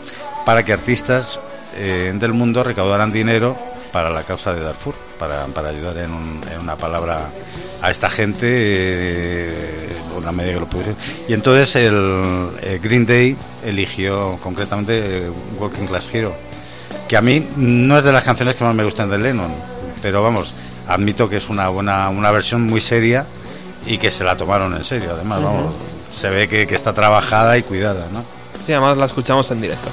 para 0.46 0.64
que 0.64 0.74
artistas 0.74 1.40
eh, 1.78 2.14
del 2.16 2.34
mundo 2.34 2.64
recaudaran 2.64 3.12
dinero 3.12 3.56
para 3.92 4.10
la 4.10 4.24
causa 4.24 4.54
de 4.54 4.62
Darfur, 4.62 4.94
para, 5.18 5.46
para 5.48 5.70
ayudar 5.70 5.98
en, 5.98 6.12
un- 6.12 6.42
en 6.54 6.60
una 6.60 6.76
palabra 6.76 7.30
a 7.82 7.92
esta 7.92 8.10
gente, 8.10 8.48
eh, 8.50 9.90
una 10.18 10.32
medida 10.32 10.54
que 10.56 10.60
lo 10.60 10.68
pudiese. 10.68 10.94
Y 11.28 11.34
entonces 11.34 11.76
el, 11.76 12.50
eh, 12.62 12.80
Green 12.82 13.06
Day 13.06 13.36
eligió 13.66 14.38
concretamente 14.42 14.94
eh, 15.28 15.32
Working 15.60 15.88
Class 15.88 16.10
Hero, 16.14 16.34
que 17.08 17.18
a 17.18 17.22
mí 17.22 17.46
no 17.56 17.98
es 17.98 18.04
de 18.04 18.12
las 18.12 18.24
canciones 18.24 18.56
que 18.56 18.64
más 18.64 18.76
me 18.76 18.84
gustan 18.84 19.10
de 19.10 19.18
Lennon, 19.18 19.52
pero 20.02 20.22
vamos, 20.24 20.54
admito 20.88 21.30
que 21.30 21.38
es 21.38 21.50
una 21.50 21.70
buena 21.70 22.10
una 22.10 22.32
versión 22.32 22.62
muy 22.64 22.82
seria 22.82 23.26
y 23.86 23.98
que 23.98 24.12
se 24.12 24.24
la 24.24 24.36
tomaron 24.36 24.76
en 24.76 24.84
serio, 24.84 25.12
además, 25.14 25.42
vamos, 25.44 25.74
se 26.14 26.30
ve 26.30 26.48
que, 26.50 26.68
que 26.68 26.76
está 26.76 26.94
trabajada 26.94 27.58
y 27.58 27.64
cuidada, 27.64 28.08
¿no? 28.12 28.24
Sí, 28.64 28.74
además 28.74 28.98
la 28.98 29.06
escuchamos 29.06 29.50
en 29.52 29.62
directo. 29.62 29.88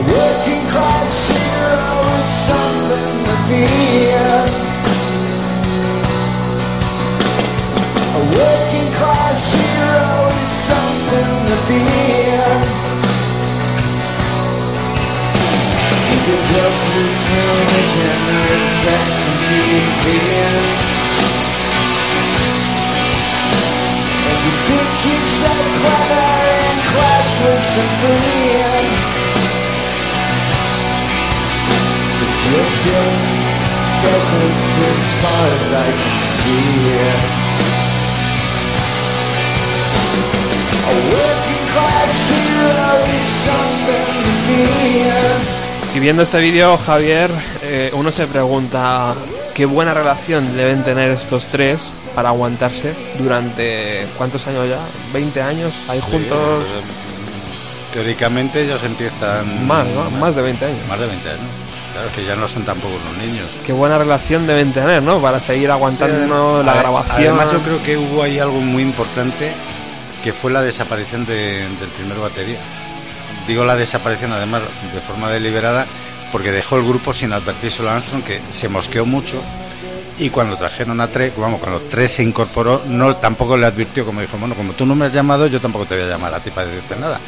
A 0.00 0.02
working 0.02 0.64
class 0.72 1.28
hero 1.28 1.92
is 2.16 2.30
something 2.48 3.12
to 3.28 3.36
be. 3.52 3.68
A 8.16 8.22
working 8.32 8.90
class 8.96 9.42
hero 9.60 10.08
is 10.40 10.52
something 10.72 11.32
to 11.50 11.56
be. 11.68 11.84
You 16.08 16.18
could 16.24 16.44
jump 16.48 16.76
through 16.80 17.14
film, 17.28 17.60
degenerate 17.68 18.68
sex 18.80 19.04
and 19.28 19.38
TV. 19.52 20.04
And 24.24 24.38
you 24.48 24.52
think 24.64 24.90
you're 25.04 25.28
so 25.28 25.52
clever 25.76 26.24
and 26.56 26.80
classless 26.88 27.70
and 27.82 27.92
free. 28.00 28.99
Your 32.52 32.66
presence 34.02 34.66
as 34.90 35.06
far 35.22 35.46
as 35.54 35.68
I 35.70 35.88
can 36.00 36.16
see. 36.34 36.90
A 40.82 40.94
working 41.14 41.64
class 41.72 42.14
hero 42.34 42.90
is 43.18 43.28
something 43.46 44.06
to 44.46 44.58
be. 45.92 45.96
Y 45.96 45.98
viendo 46.00 46.22
este 46.22 46.38
vídeo, 46.40 46.76
Javier, 46.78 47.30
eh, 47.62 47.90
uno 47.94 48.10
se 48.10 48.26
pregunta 48.26 49.14
qué 49.54 49.66
buena 49.66 49.94
relación 49.94 50.56
deben 50.56 50.82
tener 50.82 51.10
estos 51.12 51.46
tres 51.48 51.92
para 52.16 52.30
aguantarse 52.30 52.94
durante 53.18 54.06
cuántos 54.18 54.44
años 54.48 54.68
ya, 54.68 54.78
20 55.12 55.40
años 55.42 55.72
ahí 55.88 56.00
juntos, 56.00 56.64
Eh, 56.64 56.82
Teóricamente 57.92 58.62
ellos 58.62 58.82
empiezan... 58.84 59.66
más, 59.66 59.84
¿no? 59.88 60.10
Más 60.18 60.34
de 60.36 60.42
20 60.42 60.64
años. 60.64 60.78
Más 60.88 60.98
de 61.00 61.06
20 61.06 61.28
años. 61.28 61.40
Claro, 62.00 62.14
que 62.16 62.24
ya 62.24 62.34
no 62.36 62.48
son 62.48 62.64
tampoco 62.64 62.94
los 63.04 63.16
niños. 63.26 63.46
Qué 63.66 63.72
buena 63.72 63.98
relación 63.98 64.46
deben 64.46 64.72
tener, 64.72 65.02
¿no? 65.02 65.20
Para 65.20 65.38
seguir 65.40 65.70
aguantando 65.70 66.60
Sí, 66.60 66.66
la 66.66 66.74
grabación. 66.74 67.18
Además, 67.38 67.52
yo 67.52 67.58
creo 67.60 67.82
que 67.82 67.96
hubo 67.98 68.22
ahí 68.22 68.38
algo 68.38 68.60
muy 68.60 68.82
importante 68.82 69.52
que 70.24 70.32
fue 70.32 70.50
la 70.50 70.62
desaparición 70.62 71.26
de- 71.26 71.58
del 71.78 71.88
primer 71.96 72.18
batería. 72.18 72.58
Digo 73.46 73.64
la 73.64 73.76
desaparición, 73.76 74.32
además, 74.32 74.62
de 74.94 75.00
forma 75.00 75.30
deliberada, 75.30 75.86
porque 76.32 76.52
dejó 76.52 76.76
el 76.76 76.84
grupo 76.86 77.12
sin 77.12 77.32
advertírselo 77.32 77.90
a 77.90 77.94
Armstrong, 77.96 78.22
que 78.22 78.40
se 78.50 78.68
mosqueó 78.68 79.04
mucho. 79.04 79.42
Y 80.18 80.28
cuando 80.30 80.56
trajeron 80.56 81.00
a 81.00 81.08
Trek, 81.08 81.34
vamos, 81.38 81.60
cuando 81.60 81.80
Trek 81.80 82.08
se 82.08 82.22
incorporó, 82.22 82.82
no 82.86 83.16
tampoco 83.16 83.56
le 83.56 83.66
advirtió, 83.66 84.04
como 84.06 84.20
dijo, 84.20 84.36
bueno, 84.38 84.54
como 84.54 84.72
tú 84.74 84.84
no 84.86 84.94
me 84.94 85.06
has 85.06 85.12
llamado, 85.12 85.46
yo 85.46 85.60
tampoco 85.60 85.86
te 85.86 85.96
voy 85.96 86.04
a 86.04 86.08
llamar 86.08 86.34
a 86.34 86.40
ti 86.40 86.50
para 86.50 86.66
decirte 86.66 86.96
nada. 86.96 87.18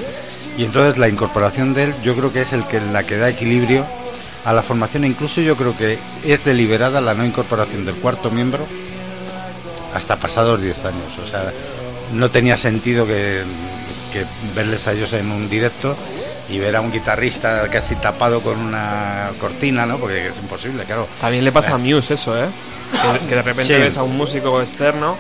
Y 0.59 0.65
entonces 0.65 0.99
la 0.99 1.09
incorporación 1.09 1.73
de 1.75 1.85
él, 1.85 1.95
yo 2.03 2.15
creo 2.15 2.33
que 2.33 2.43
es 2.43 2.53
el 2.53 2.65
que 2.67 2.81
la 2.81 3.03
que 3.03 3.17
da 3.17 3.31
equilibrio 3.31 3.87
a 4.45 4.53
la 4.53 4.63
formación. 4.63 5.05
Incluso 5.05 5.41
yo 5.41 5.57
creo 5.57 5.77
que 5.77 5.99
es 6.25 6.45
deliberada 6.45 7.01
la 7.01 7.15
no 7.15 7.25
incorporación 7.25 7.85
del 7.85 7.97
cuarto 7.97 8.31
miembro 8.31 8.67
hasta 9.95 10.17
pasados 10.17 10.61
10 10.61 10.85
años. 10.87 11.19
O 11.23 11.27
sea, 11.27 11.53
no 12.13 12.31
tenía 12.31 12.57
sentido 12.57 13.07
que, 13.07 13.43
que 14.13 14.25
verles 14.55 14.87
a 14.87 14.93
ellos 14.93 15.13
en 15.13 15.31
un 15.31 15.49
directo 15.49 15.97
y 16.49 16.59
ver 16.59 16.77
a 16.77 16.81
un 16.81 16.91
guitarrista 16.93 17.69
casi 17.69 17.95
tapado 17.97 18.41
con 18.41 18.59
una 18.59 19.31
cortina, 19.41 19.87
¿no? 19.87 19.99
Porque 19.99 20.27
es 20.29 20.37
imposible, 20.39 20.85
claro. 20.85 21.07
También 21.21 21.45
le 21.45 21.53
pasa 21.53 21.75
a 21.75 21.79
Muse 21.79 22.15
eso, 22.15 22.37
¿eh? 22.39 22.49
Que, 23.21 23.27
que 23.27 23.35
de 23.37 23.43
repente 23.43 23.75
Sí. 23.75 23.81
ves 23.81 23.97
a 23.97 24.03
un 24.03 24.17
músico 24.17 24.61
externo. 24.61 25.17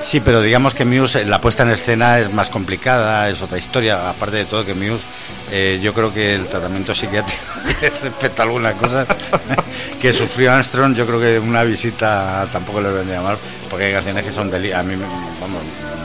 Sí, 0.00 0.20
pero 0.20 0.42
digamos 0.42 0.74
que 0.74 0.84
Muse, 0.84 1.24
la 1.24 1.40
puesta 1.40 1.62
en 1.62 1.70
escena 1.70 2.18
es 2.18 2.30
más 2.32 2.50
complicada, 2.50 3.28
es 3.30 3.40
otra 3.40 3.56
historia. 3.58 4.10
Aparte 4.10 4.36
de 4.36 4.44
todo, 4.44 4.64
que 4.64 4.74
Muse, 4.74 5.02
eh, 5.50 5.80
yo 5.82 5.94
creo 5.94 6.12
que 6.12 6.34
el 6.34 6.46
tratamiento 6.46 6.94
psiquiátrico 6.94 7.42
respecto 8.02 8.42
a 8.42 8.44
algunas 8.44 8.74
cosas 8.74 9.06
que 10.00 10.12
sufrió 10.12 10.52
Armstrong, 10.52 10.94
yo 10.94 11.06
creo 11.06 11.20
que 11.20 11.38
una 11.38 11.62
visita 11.64 12.46
tampoco 12.52 12.80
le 12.82 12.90
vendría 12.90 13.22
mal, 13.22 13.38
porque 13.70 13.86
hay 13.86 13.92
canciones 13.94 14.24
que 14.24 14.30
son 14.30 14.50
deli 14.50 14.72
A 14.72 14.82
mí, 14.82 14.94
me- 14.94 15.06
vamos, 15.40 15.62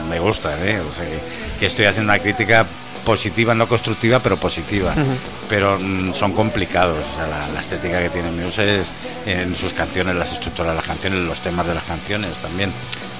me 0.08 0.18
gustan, 0.18 0.52
¿eh? 0.66 0.80
O 0.80 0.94
sea, 0.94 1.04
que, 1.04 1.18
que 1.60 1.66
estoy 1.66 1.84
haciendo 1.84 2.10
una 2.12 2.22
crítica 2.22 2.64
positiva, 3.04 3.54
no 3.54 3.68
constructiva, 3.68 4.18
pero 4.20 4.38
positiva. 4.38 4.94
Pero 5.48 5.78
mm, 5.78 6.14
son 6.14 6.32
complicados. 6.32 6.98
O 7.12 7.16
sea, 7.16 7.26
la, 7.26 7.48
la 7.48 7.60
estética 7.60 8.00
que 8.00 8.08
tiene 8.10 8.30
Muse 8.30 8.80
es 8.80 8.92
en 9.26 9.54
sus 9.56 9.74
canciones, 9.74 10.16
las 10.16 10.32
estructuras 10.32 10.72
de 10.72 10.76
las 10.76 10.86
canciones, 10.86 11.20
los 11.20 11.40
temas 11.40 11.66
de 11.66 11.74
las 11.74 11.84
canciones 11.84 12.38
también. 12.38 12.72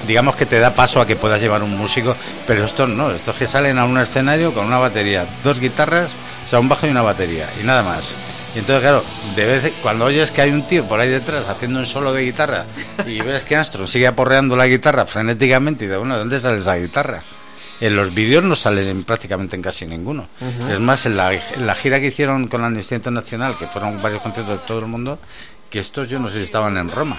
Digamos 0.07 0.37
que 0.37 0.47
te 0.47 0.59
da 0.59 0.75
paso 0.75 1.01
a 1.01 1.07
que 1.07 1.17
puedas 1.17 1.41
llevar 1.41 1.63
un 1.63 1.77
músico, 1.77 2.17
pero 2.47 2.65
estos 2.65 2.89
no, 2.89 3.11
estos 3.11 3.37
que 3.37 3.47
salen 3.47 3.79
a 3.79 3.85
un 3.85 3.99
escenario 3.99 4.53
con 4.53 4.67
una 4.67 4.79
batería, 4.79 5.27
dos 5.45 5.61
guitarras, 5.61 6.11
o 6.47 6.51
sea, 6.51 6.59
un 6.59 6.69
bajo 6.69 6.87
y 6.87 6.91
una 6.91 7.03
batería, 7.03 7.49
y 7.61 7.65
nada 7.65 7.83
más. 7.83 8.15
Y 8.55 8.59
entonces, 8.59 8.83
claro, 8.83 9.05
de 9.37 9.47
vez 9.47 9.73
cuando 9.81 10.07
oyes 10.07 10.33
que 10.33 10.43
hay 10.43 10.51
un 10.51 10.67
tío 10.67 10.85
por 10.85 10.99
ahí 10.99 11.09
detrás 11.09 11.49
haciendo 11.49 11.79
un 11.79 11.87
solo 11.87 12.13
de 12.13 12.25
guitarra 12.25 12.65
y 13.07 13.21
ves 13.21 13.45
que 13.45 13.55
Astro 13.55 13.87
sigue 13.87 14.09
aporreando 14.09 14.57
la 14.57 14.67
guitarra 14.67 15.07
frenéticamente 15.07 15.85
y 15.85 15.89
de 15.89 15.97
bueno, 15.97 16.15
¿de 16.15 16.21
dónde 16.21 16.41
sale 16.41 16.59
esa 16.59 16.75
guitarra? 16.75 17.23
En 17.81 17.95
los 17.95 18.13
vídeos 18.13 18.43
no 18.43 18.57
salen 18.57 19.05
prácticamente 19.05 19.57
en 19.57 19.63
casi 19.63 19.87
ninguno. 19.87 20.27
Es 20.69 20.81
más, 20.81 21.07
en 21.07 21.17
la, 21.17 21.33
en 21.33 21.67
la 21.67 21.75
gira 21.75 21.99
que 21.99 22.09
hicieron 22.09 22.49
con 22.49 22.61
la 22.61 22.67
Amnistía 22.67 22.97
Internacional, 22.97 23.57
que 23.57 23.69
fueron 23.69 24.03
varios 24.03 24.21
conciertos 24.21 24.61
de 24.61 24.67
todo 24.67 24.81
el 24.81 24.87
mundo, 24.87 25.19
que 25.71 25.79
estos 25.79 26.09
yo 26.09 26.19
no 26.19 26.29
sé 26.29 26.39
si 26.39 26.45
estaban 26.45 26.77
en 26.77 26.91
Roma. 26.91 27.19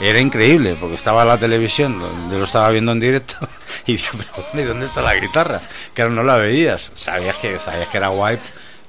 Era 0.00 0.18
increíble, 0.18 0.76
porque 0.80 0.94
estaba 0.94 1.24
la 1.26 1.36
televisión, 1.36 2.00
yo 2.30 2.38
lo 2.38 2.44
estaba 2.44 2.70
viendo 2.70 2.92
en 2.92 3.00
directo, 3.00 3.36
y 3.86 3.92
dije, 3.92 4.08
pero 4.16 4.30
bueno, 4.34 4.60
¿y 4.60 4.64
dónde 4.64 4.86
está 4.86 5.02
la 5.02 5.14
guitarra? 5.14 5.60
Que 5.92 6.02
ahora 6.02 6.14
no 6.14 6.22
la 6.22 6.36
veías. 6.36 6.90
Sabías 6.94 7.36
que, 7.36 7.58
sabías 7.58 7.88
que 7.88 7.98
era 7.98 8.08
guay, 8.08 8.38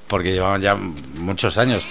porque 0.07 0.31
llevaban 0.31 0.61
ya 0.61 0.75
muchos 0.75 1.57
años. 1.57 1.85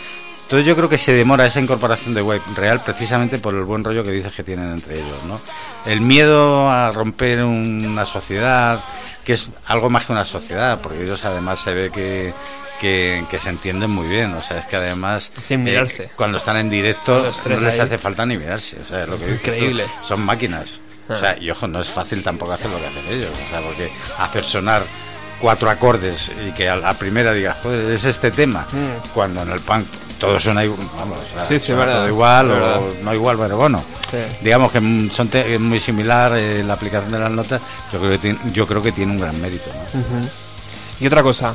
Entonces 0.51 0.66
yo 0.66 0.74
creo 0.74 0.88
que 0.88 0.98
se 0.98 1.12
demora 1.12 1.47
esa 1.47 1.60
incorporación 1.60 2.12
de 2.12 2.22
Wipe 2.22 2.44
real 2.56 2.82
precisamente 2.82 3.38
por 3.38 3.55
el 3.55 3.62
buen 3.62 3.84
rollo 3.84 4.02
que 4.02 4.10
dices 4.10 4.32
que 4.32 4.42
tienen 4.42 4.72
entre 4.72 4.98
ellos, 4.98 5.22
¿no? 5.24 5.38
El 5.86 6.01
miedo 6.01 6.68
a 6.68 6.90
romper 6.90 7.44
una 7.44 8.05
sociedad, 8.05 8.82
que 9.24 9.32
es 9.34 9.48
algo 9.66 9.90
más 9.90 10.06
que 10.06 10.12
una 10.12 10.24
sociedad, 10.24 10.80
porque 10.82 11.02
ellos 11.02 11.24
además 11.24 11.60
se 11.60 11.74
ve 11.74 11.90
que, 11.90 12.32
que, 12.80 13.24
que 13.30 13.38
se 13.38 13.51
entienden 13.51 13.90
muy 13.90 14.09
bien, 14.09 14.32
o 14.34 14.40
sea, 14.42 14.59
es 14.59 14.66
que 14.66 14.76
además... 14.76 15.30
Sin 15.40 15.62
mirarse. 15.64 16.05
eh, 16.05 16.10
cuando 16.16 16.38
están 16.38 16.56
en 16.56 16.70
directo 16.70 17.22
Los 17.22 17.40
tres 17.40 17.59
no 17.60 17.66
les 17.66 17.74
ahí. 17.74 17.80
hace 17.80 17.98
falta 17.98 18.24
ni 18.26 18.38
mirarse, 18.38 18.78
o 18.80 18.84
sea, 18.84 19.06
lo 19.06 19.18
que 19.18 19.26
tú, 19.26 19.32
Increíble. 19.32 19.84
son 20.02 20.20
máquinas. 20.20 20.80
O 21.09 21.12
Ah. 21.12 21.16
sea, 21.16 21.38
y 21.38 21.51
ojo, 21.51 21.66
no 21.66 21.80
es 21.80 21.88
fácil 21.88 22.22
tampoco 22.22 22.52
hacer 22.52 22.70
lo 22.70 22.78
que 22.78 22.86
hacen 22.86 23.05
ellos, 23.10 23.30
o 23.32 23.51
sea, 23.51 23.60
porque 23.60 23.90
hacer 24.18 24.44
sonar 24.44 24.82
cuatro 25.40 25.70
acordes 25.70 26.30
y 26.46 26.52
que 26.52 26.68
a 26.68 26.76
la 26.76 26.94
primera 26.94 27.32
digas, 27.32 27.56
joder, 27.62 27.90
es 27.92 28.04
este 28.04 28.30
tema, 28.30 28.66
Mm. 28.70 29.08
cuando 29.14 29.42
en 29.42 29.50
el 29.50 29.60
punk 29.60 29.86
todo 30.18 30.38
suena 30.38 30.62
igual, 30.64 30.80
vamos, 30.98 31.18
o 31.18 31.32
sea, 31.34 31.42
Sí, 31.42 31.58
sí, 31.58 31.66
suena 31.66 31.80
verdad, 31.86 31.98
todo 32.00 32.08
igual 32.08 32.48
verdad. 32.48 32.76
o 32.78 32.94
no 33.04 33.14
igual, 33.14 33.36
pero 33.38 33.56
bueno. 33.56 33.82
Sí. 34.10 34.18
Digamos 34.42 34.70
que 34.72 35.08
son 35.12 35.30
es 35.32 35.60
muy 35.60 35.80
similar 35.80 36.32
eh, 36.36 36.62
la 36.62 36.74
aplicación 36.74 37.10
de 37.12 37.18
las 37.20 37.30
notas, 37.30 37.60
yo 37.92 37.98
creo 38.00 38.10
que 38.12 38.18
tiene, 38.18 38.38
yo 38.52 38.66
creo 38.66 38.82
que 38.82 38.92
tiene 38.92 39.12
un 39.12 39.18
gran 39.20 39.40
mérito. 39.40 39.70
Y 41.00 41.06
otra 41.06 41.22
cosa, 41.22 41.54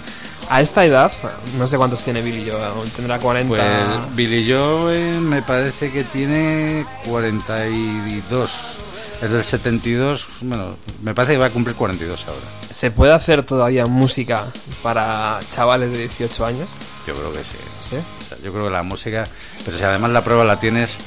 a 0.49 0.61
esta 0.61 0.83
edad, 0.85 1.11
no 1.59 1.67
sé 1.67 1.77
cuántos 1.77 2.03
tiene 2.03 2.21
Billy 2.21 2.49
Joe, 2.49 2.59
tendrá 2.95 3.19
40. 3.19 3.47
Pues 3.49 4.15
Billy 4.15 4.51
Joe 4.51 4.95
eh, 5.15 5.19
me 5.19 5.41
parece 5.43 5.91
que 5.91 6.03
tiene 6.05 6.85
42. 7.05 8.77
Es 9.21 9.31
del 9.31 9.43
72, 9.43 10.27
bueno, 10.41 10.75
me 11.01 11.15
parece 11.15 11.33
que 11.33 11.39
va 11.39 11.45
a 11.45 11.49
cumplir 11.49 11.75
42 11.75 12.25
ahora. 12.27 12.45
¿Se 12.69 12.91
puede 12.91 13.13
hacer 13.13 13.43
todavía 13.43 13.85
música 13.85 14.45
para 14.83 15.39
chavales 15.51 15.91
de 15.91 15.99
18 15.99 16.45
años? 16.45 16.69
Yo 17.07 17.15
creo 17.15 17.31
que 17.31 17.39
sí. 17.39 17.57
¿Sí? 17.89 17.95
O 17.95 18.27
sea, 18.27 18.37
yo 18.43 18.51
creo 18.51 18.65
que 18.65 18.71
la 18.71 18.83
música, 18.83 19.27
pero 19.63 19.77
si 19.77 19.83
además 19.83 20.11
la 20.11 20.23
prueba 20.23 20.43
la 20.43 20.59
tienes, 20.59 20.97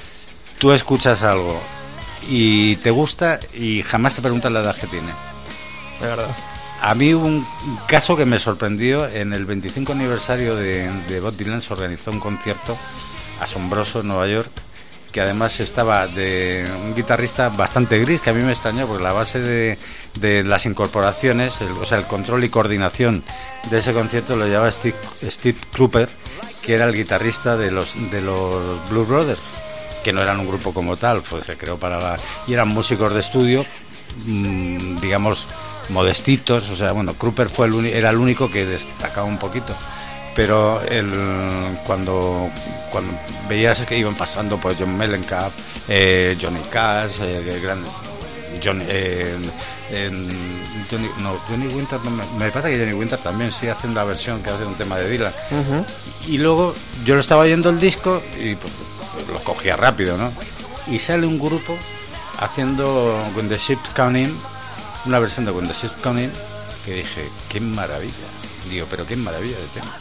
tú 0.59 0.73
escuchas 0.73 1.23
algo 1.23 1.61
y 2.29 2.77
te 2.77 2.91
gusta 2.91 3.39
y 3.53 3.83
jamás 3.83 4.15
te 4.17 4.23
preguntas 4.23 4.51
la 4.53 4.61
edad 4.61 4.77
que 4.77 4.87
tiene. 4.87 5.13
De 6.01 6.07
verdad. 6.07 6.35
A 6.81 6.95
mí 6.95 7.13
hubo 7.13 7.27
un 7.27 7.47
caso 7.89 8.17
que 8.17 8.25
me 8.25 8.39
sorprendió, 8.39 9.07
en 9.09 9.33
el 9.33 9.45
25 9.45 9.93
aniversario 9.93 10.55
de, 10.57 10.91
de 11.09 11.21
Bob 11.21 11.37
Dylan 11.37 11.61
se 11.61 11.73
organizó 11.73 12.11
un 12.13 12.21
concierto 12.21 12.77
asombroso 13.41 14.01
en 14.01 14.09
Nueva 14.09 14.29
York, 14.29 14.51
que 15.13 15.21
además 15.21 15.59
estaba 15.61 16.07
de 16.07 16.67
un 16.85 16.95
guitarrista 16.95 17.49
bastante 17.49 17.99
gris, 17.99 18.21
que 18.21 18.31
a 18.31 18.33
mí 18.35 18.43
me 18.43 18.53
extrañó, 18.53 18.87
porque 18.87 19.03
la 19.03 19.13
base 19.13 19.41
de, 19.41 19.79
de 20.21 20.45
las 20.45 20.67
incorporaciones, 20.67 21.61
el- 21.61 21.73
o 21.73 21.87
sea, 21.87 21.99
el 21.99 22.05
control 22.05 22.45
y 22.45 22.49
coordinación 22.51 23.25
de 23.71 23.79
ese 23.79 23.93
concierto 23.93 24.37
lo 24.37 24.47
llevaba 24.47 24.71
Steve, 24.71 24.97
Steve 25.23 25.57
que 26.63 26.75
era 26.75 26.85
el 26.85 26.95
guitarrista 26.95 27.57
de 27.57 27.71
los, 27.71 27.95
de 28.11 28.21
los 28.21 28.89
Blue 28.91 29.05
Brothers, 29.07 29.41
que 30.05 30.13
no 30.13 30.21
eran 30.23 30.41
un 30.41 30.49
grupo 30.49 30.75
como 30.75 30.97
tal, 30.97 31.23
pues 31.23 31.45
se 31.45 31.57
creó 31.57 31.79
para 31.79 31.99
la... 31.99 32.17
y 32.47 32.53
eran 32.53 32.69
músicos 32.69 33.15
de 33.15 33.21
estudio, 33.21 33.65
mm, 34.27 35.01
digamos, 35.01 35.47
modestitos, 35.89 36.69
o 36.69 36.77
sea, 36.77 36.93
bueno, 36.93 37.15
Kruper 37.15 37.49
fue 37.49 37.67
el 37.67 37.87
era 37.87 38.11
el 38.11 38.17
único 38.19 38.51
que 38.51 38.67
destacaba 38.67 39.27
un 39.27 39.39
poquito, 39.39 39.75
pero 40.39 40.81
el, 40.83 41.11
cuando, 41.85 42.49
cuando 42.93 43.13
veías 43.49 43.85
que 43.85 43.99
iban 43.99 44.15
pasando 44.15 44.57
pues 44.57 44.77
John 44.79 44.97
Mellencamp, 44.97 45.53
eh, 45.89 46.39
Johnny 46.41 46.61
Cash, 46.71 47.15
eh, 47.23 47.61
gran- 47.61 47.85
Johnny, 48.65 48.85
eh, 48.89 49.37
Johnny, 50.89 51.09
no, 51.19 51.37
Johnny 51.49 51.67
Winter, 51.75 51.99
me, 52.39 52.51
parece 52.53 52.71
que 52.71 52.79
Johnny 52.85 52.93
Winter 52.93 53.19
también 53.19 53.51
sí 53.51 53.67
hace 53.67 53.89
una 53.89 54.05
versión 54.05 54.41
que 54.41 54.51
hace 54.51 54.65
un 54.65 54.77
tema 54.77 54.97
de 54.99 55.11
Dylan, 55.11 55.33
y 56.29 56.39
luego 56.39 56.73
yo 57.05 57.17
lo 57.17 57.21
estaba 57.21 57.43
oyendo 57.43 57.69
el 57.71 57.81
disco 57.81 58.23
y 58.41 58.55
pues, 58.55 58.73
lo 59.33 59.43
cogía 59.43 59.75
rápido, 59.75 60.17
¿no? 60.17 60.31
Y 60.87 61.01
sale 61.01 61.27
un 61.27 61.41
grupo 61.41 61.77
haciendo 62.39 63.19
When 63.35 63.49
the 63.49 63.59
Ships 63.59 63.91
Come 63.97 64.23
In, 64.23 64.39
una 65.05 65.19
versión 65.19 65.47
de 65.47 65.51
When 65.51 65.67
the 65.67 65.75
Ships 65.75 65.97
Come 66.01 66.23
In, 66.23 66.33
que 66.85 66.93
dije, 66.95 67.29
qué 67.49 67.59
maravilla. 67.59 68.13
Digo, 68.71 68.87
pero 68.89 69.05
qué 69.05 69.17
maravilla 69.17 69.57
de 69.59 69.67
tema. 69.81 69.99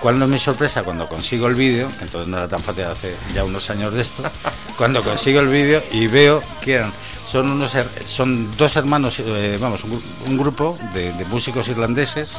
¿Cuál 0.00 0.18
no 0.18 0.26
es 0.26 0.30
mi 0.30 0.38
sorpresa? 0.38 0.82
Cuando 0.82 1.08
consigo 1.08 1.46
el 1.46 1.54
vídeo, 1.54 1.88
entonces 2.00 2.28
no 2.28 2.36
era 2.36 2.48
tan 2.48 2.62
fácil 2.62 2.84
hace 2.84 3.14
ya 3.34 3.44
unos 3.44 3.70
años 3.70 3.92
de 3.92 4.02
esto, 4.02 4.22
cuando 4.76 5.02
consigo 5.02 5.40
el 5.40 5.48
vídeo 5.48 5.82
y 5.90 6.06
veo 6.06 6.42
que 6.62 6.74
eran, 6.74 6.92
son, 7.26 7.50
unos, 7.50 7.72
son 8.06 8.56
dos 8.56 8.76
hermanos, 8.76 9.18
eh, 9.20 9.58
vamos, 9.60 9.84
un, 9.84 10.02
un 10.26 10.36
grupo 10.36 10.78
de, 10.94 11.12
de 11.12 11.24
músicos 11.26 11.68
irlandeses 11.68 12.32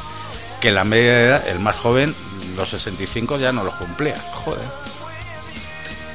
que 0.60 0.70
la 0.70 0.84
media 0.84 1.12
de 1.12 1.24
edad, 1.24 1.48
el 1.48 1.60
más 1.60 1.76
joven, 1.76 2.14
los 2.56 2.70
65 2.70 3.38
ya 3.38 3.52
no 3.52 3.64
los 3.64 3.74
cumplía. 3.74 4.18
Joder. 4.44 4.64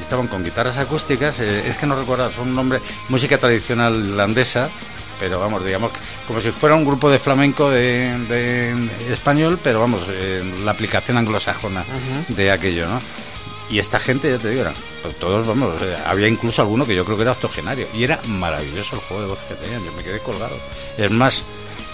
Estaban 0.02 0.28
con 0.28 0.44
guitarras 0.44 0.78
acústicas, 0.78 1.40
eh, 1.40 1.68
es 1.68 1.78
que 1.78 1.86
no 1.86 1.96
recuerdo, 1.96 2.30
son 2.32 2.50
un 2.50 2.56
nombre, 2.56 2.82
música 3.10 3.38
tradicional 3.38 3.96
irlandesa, 3.96 4.70
pero 5.20 5.40
vamos, 5.40 5.64
digamos, 5.64 5.92
como 6.28 6.42
si 6.42 6.52
fuera 6.52 6.76
un 6.76 6.86
grupo 6.86 7.10
de 7.10 7.20
flamenco 7.20 7.70
de, 7.70 8.18
de 8.28 9.14
español, 9.14 9.60
pero 9.64 9.80
vamos, 9.80 10.02
eh, 10.10 10.44
la 10.64 10.72
aplicación 10.72 11.18
anglosajona 11.18 11.86
de 12.30 12.52
aquello, 12.52 12.88
¿no? 12.88 13.00
Y 13.70 13.80
esta 13.80 14.00
gente, 14.00 14.30
ya 14.30 14.38
te 14.38 14.50
digo, 14.50 14.62
eran 14.62 14.74
pues, 15.02 15.16
todos, 15.16 15.48
vamos, 15.48 15.82
eh, 15.82 15.96
había 16.06 16.28
incluso 16.28 16.62
alguno 16.62 16.86
que 16.86 16.96
yo 16.96 17.06
creo 17.06 17.18
que 17.18 17.24
era 17.24 17.32
octogenario, 17.32 17.88
y 17.94 18.04
era 18.04 18.20
maravilloso 18.28 18.96
el 18.96 19.02
juego 19.02 19.24
de 19.24 19.30
voz 19.30 19.40
que 19.48 19.56
tenían, 19.56 19.84
yo 19.84 19.92
me 19.94 20.04
quedé 20.04 20.20
colgado. 20.20 20.56
Es 20.98 21.10
más, 21.12 21.44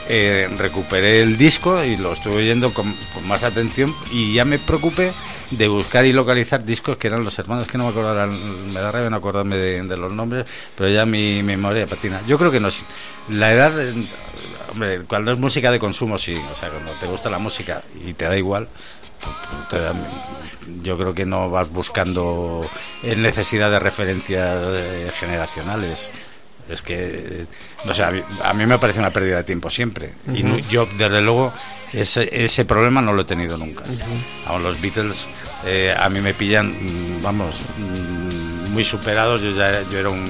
eh, 0.09 0.49
recuperé 0.57 1.21
el 1.21 1.37
disco 1.37 1.83
y 1.83 1.95
lo 1.95 2.13
estuve 2.13 2.37
oyendo 2.37 2.73
con, 2.73 2.95
con 3.13 3.27
más 3.27 3.43
atención 3.43 3.93
y 4.11 4.33
ya 4.33 4.43
me 4.43 4.57
preocupé 4.57 5.13
de 5.51 5.67
buscar 5.67 6.05
y 6.05 6.13
localizar 6.13 6.63
discos 6.63 6.97
que 6.97 7.07
eran 7.07 7.23
los 7.23 7.37
hermanos 7.37 7.67
que 7.67 7.77
no 7.77 7.85
me 7.85 7.89
acuerdo 7.91 8.27
me 8.27 8.79
da 8.79 8.91
rabia 8.91 9.09
no 9.09 9.17
acordarme 9.17 9.55
de, 9.57 9.97
los 9.97 10.11
nombres 10.11 10.45
pero 10.75 10.89
ya 10.89 11.05
mi, 11.05 11.43
memoria 11.43 11.87
patina. 11.87 12.21
Yo 12.27 12.37
creo 12.37 12.51
que 12.51 12.59
no 12.59 12.69
la 13.29 13.51
edad 13.51 13.79
eh, 13.79 14.07
hombre 14.71 15.03
cuando 15.07 15.31
es 15.31 15.37
música 15.37 15.71
de 15.71 15.79
consumo 15.79 16.17
sí 16.17 16.35
o 16.49 16.53
sea 16.53 16.69
cuando 16.69 16.91
te 16.93 17.07
gusta 17.07 17.29
la 17.29 17.39
música 17.39 17.83
y 18.05 18.13
te 18.13 18.25
da 18.25 18.37
igual 18.37 18.67
pues, 19.21 19.35
pues, 19.69 19.83
yo 20.81 20.97
creo 20.97 21.13
que 21.13 21.25
no 21.25 21.49
vas 21.49 21.69
buscando 21.69 22.67
necesidad 23.03 23.69
de 23.69 23.79
referencias 23.79 24.65
eh, 24.69 25.11
generacionales 25.13 26.09
es 26.69 26.81
que, 26.81 27.45
no 27.85 27.93
sé, 27.93 28.03
a 28.03 28.11
mí, 28.11 28.65
me 28.65 28.77
parece 28.79 28.99
una 28.99 29.11
pérdida 29.11 29.37
de 29.37 29.43
tiempo 29.43 29.69
siempre. 29.69 30.11
Y 30.33 30.43
no- 30.43 30.57
yo, 30.59 30.87
desde 30.97 31.21
luego, 31.21 31.51
ese, 31.93 32.29
ese 32.31 32.65
problema 32.65 33.01
no 33.01 33.13
lo 33.13 33.21
he 33.23 33.25
tenido 33.25 33.57
nunca. 33.57 33.83
Aún 34.47 34.63
los 34.63 34.79
Beatles 34.81 35.25
eh, 35.65 35.93
a 35.97 36.07
mí 36.09 36.21
me 36.21 36.33
pillan, 36.33 36.67
mm, 36.69 37.21
vamos, 37.23 37.55
mm, 37.77 38.71
muy 38.71 38.85
superados. 38.85 39.41
Yo 39.41 39.51
ya 39.51 39.81
yo 39.91 39.97
era 39.99 40.09
un 40.09 40.25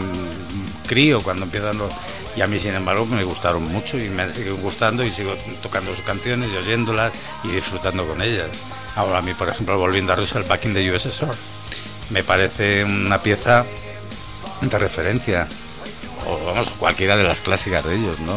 crío 0.87 1.21
cuando 1.21 1.43
empiezan 1.43 1.77
los... 1.77 1.91
Y 2.35 2.41
a 2.41 2.47
mí, 2.47 2.59
sin 2.59 2.73
embargo, 2.75 3.05
me 3.05 3.23
gustaron 3.23 3.63
mucho 3.63 3.97
y 3.97 4.07
me 4.07 4.31
siguen 4.33 4.61
gustando 4.61 5.03
y 5.03 5.11
sigo 5.11 5.35
tocando 5.61 5.93
sus 5.93 6.05
canciones 6.05 6.49
y 6.53 6.57
oyéndolas 6.57 7.11
y 7.43 7.49
disfrutando 7.49 8.05
con 8.07 8.21
ellas. 8.21 8.47
Ahora 8.95 9.17
a 9.17 9.21
mí, 9.21 9.33
por 9.33 9.49
ejemplo, 9.49 9.77
volviendo 9.77 10.13
a 10.13 10.15
Rusia, 10.15 10.39
el 10.39 10.45
Back 10.45 10.65
in 10.65 10.73
the 10.73 10.91
USSR, 10.93 11.35
me 12.11 12.23
parece 12.23 12.83
una 12.85 13.21
pieza 13.21 13.65
de 14.61 14.77
referencia 14.77 15.47
o 16.31 16.45
vamos 16.45 16.69
cualquiera 16.77 17.15
de 17.17 17.23
las 17.23 17.41
clásicas 17.41 17.83
de 17.85 17.95
ellos 17.95 18.19
no 18.19 18.35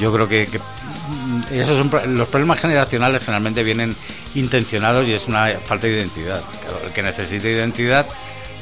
yo 0.00 0.12
creo 0.12 0.28
que, 0.28 0.46
que, 0.46 0.58
mm, 0.58 1.42
esos 1.52 1.76
son 1.78 2.16
los 2.16 2.28
problemas 2.28 2.60
generacionales 2.60 3.20
generalmente 3.20 3.62
vienen 3.62 3.94
intencionados 4.34 5.06
y 5.06 5.12
es 5.12 5.28
una 5.28 5.48
falta 5.64 5.86
de 5.86 5.94
identidad 5.94 6.42
el 6.86 6.92
que 6.92 7.02
necesite 7.02 7.50
identidad 7.50 8.06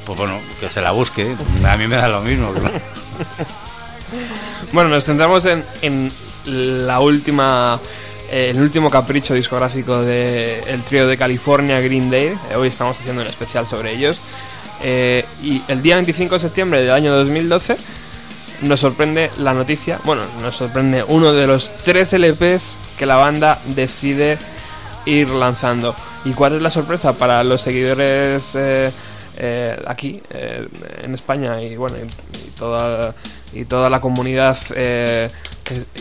pues 0.05 0.19
bueno 0.19 0.41
que 0.59 0.69
se 0.69 0.81
la 0.81 0.91
busque 0.91 1.37
a 1.67 1.77
mí 1.77 1.87
me 1.87 1.97
da 1.97 2.09
lo 2.09 2.21
mismo 2.23 2.53
¿no? 2.53 2.71
Bueno, 4.73 4.91
nos 4.91 5.05
centramos 5.05 5.45
en, 5.47 5.65
en 5.83 6.13
la 6.87 7.01
última. 7.01 7.81
eh, 8.31 8.51
el 8.51 8.61
último 8.61 8.91
capricho 8.91 9.35
discográfico 9.35 10.03
del 10.03 10.67
el 10.67 10.83
trío 10.85 11.07
de 11.07 11.17
California 11.17 11.81
Green 11.81 12.11
Day. 12.11 12.37
Eh, 12.51 12.57
hoy 12.57 12.69
estamos 12.69 12.99
haciendo 12.99 13.23
un 13.23 13.29
especial 13.29 13.67
sobre 13.67 13.93
ellos. 13.93 14.19
Eh, 14.83 15.25
y 15.43 15.61
el 15.69 15.83
día 15.83 15.97
25 15.97 16.37
de 16.37 16.39
septiembre 16.39 16.81
del 16.81 16.93
año 16.93 17.15
2012 17.15 17.77
nos 18.63 18.81
sorprende 18.81 19.31
la 19.39 19.55
noticia. 19.55 19.99
Bueno, 20.05 20.23
nos 20.41 20.57
sorprende 20.57 21.05
uno 21.05 21.33
de 21.33 21.47
los 21.47 21.71
tres 21.85 22.13
LPs 22.13 22.77
que 22.99 23.07
la 23.07 23.17
banda 23.17 23.59
decide 23.75 24.39
ir 25.07 25.31
lanzando. 25.31 25.95
¿Y 26.25 26.33
cuál 26.33 26.55
es 26.55 26.63
la 26.63 26.71
sorpresa 26.71 27.15
para 27.15 27.43
los 27.45 27.63
seguidores 27.63 28.55
eh, 28.55 28.91
eh, 29.37 29.83
aquí 29.87 30.21
eh, 30.31 30.69
en 31.03 31.15
España 31.15 31.63
y 31.63 31.77
bueno 31.77 31.97
y, 31.99 32.51
toda 32.59 33.15
y 33.55 33.65
toda 33.65 33.89
la 33.89 34.01
comunidad 34.01 34.59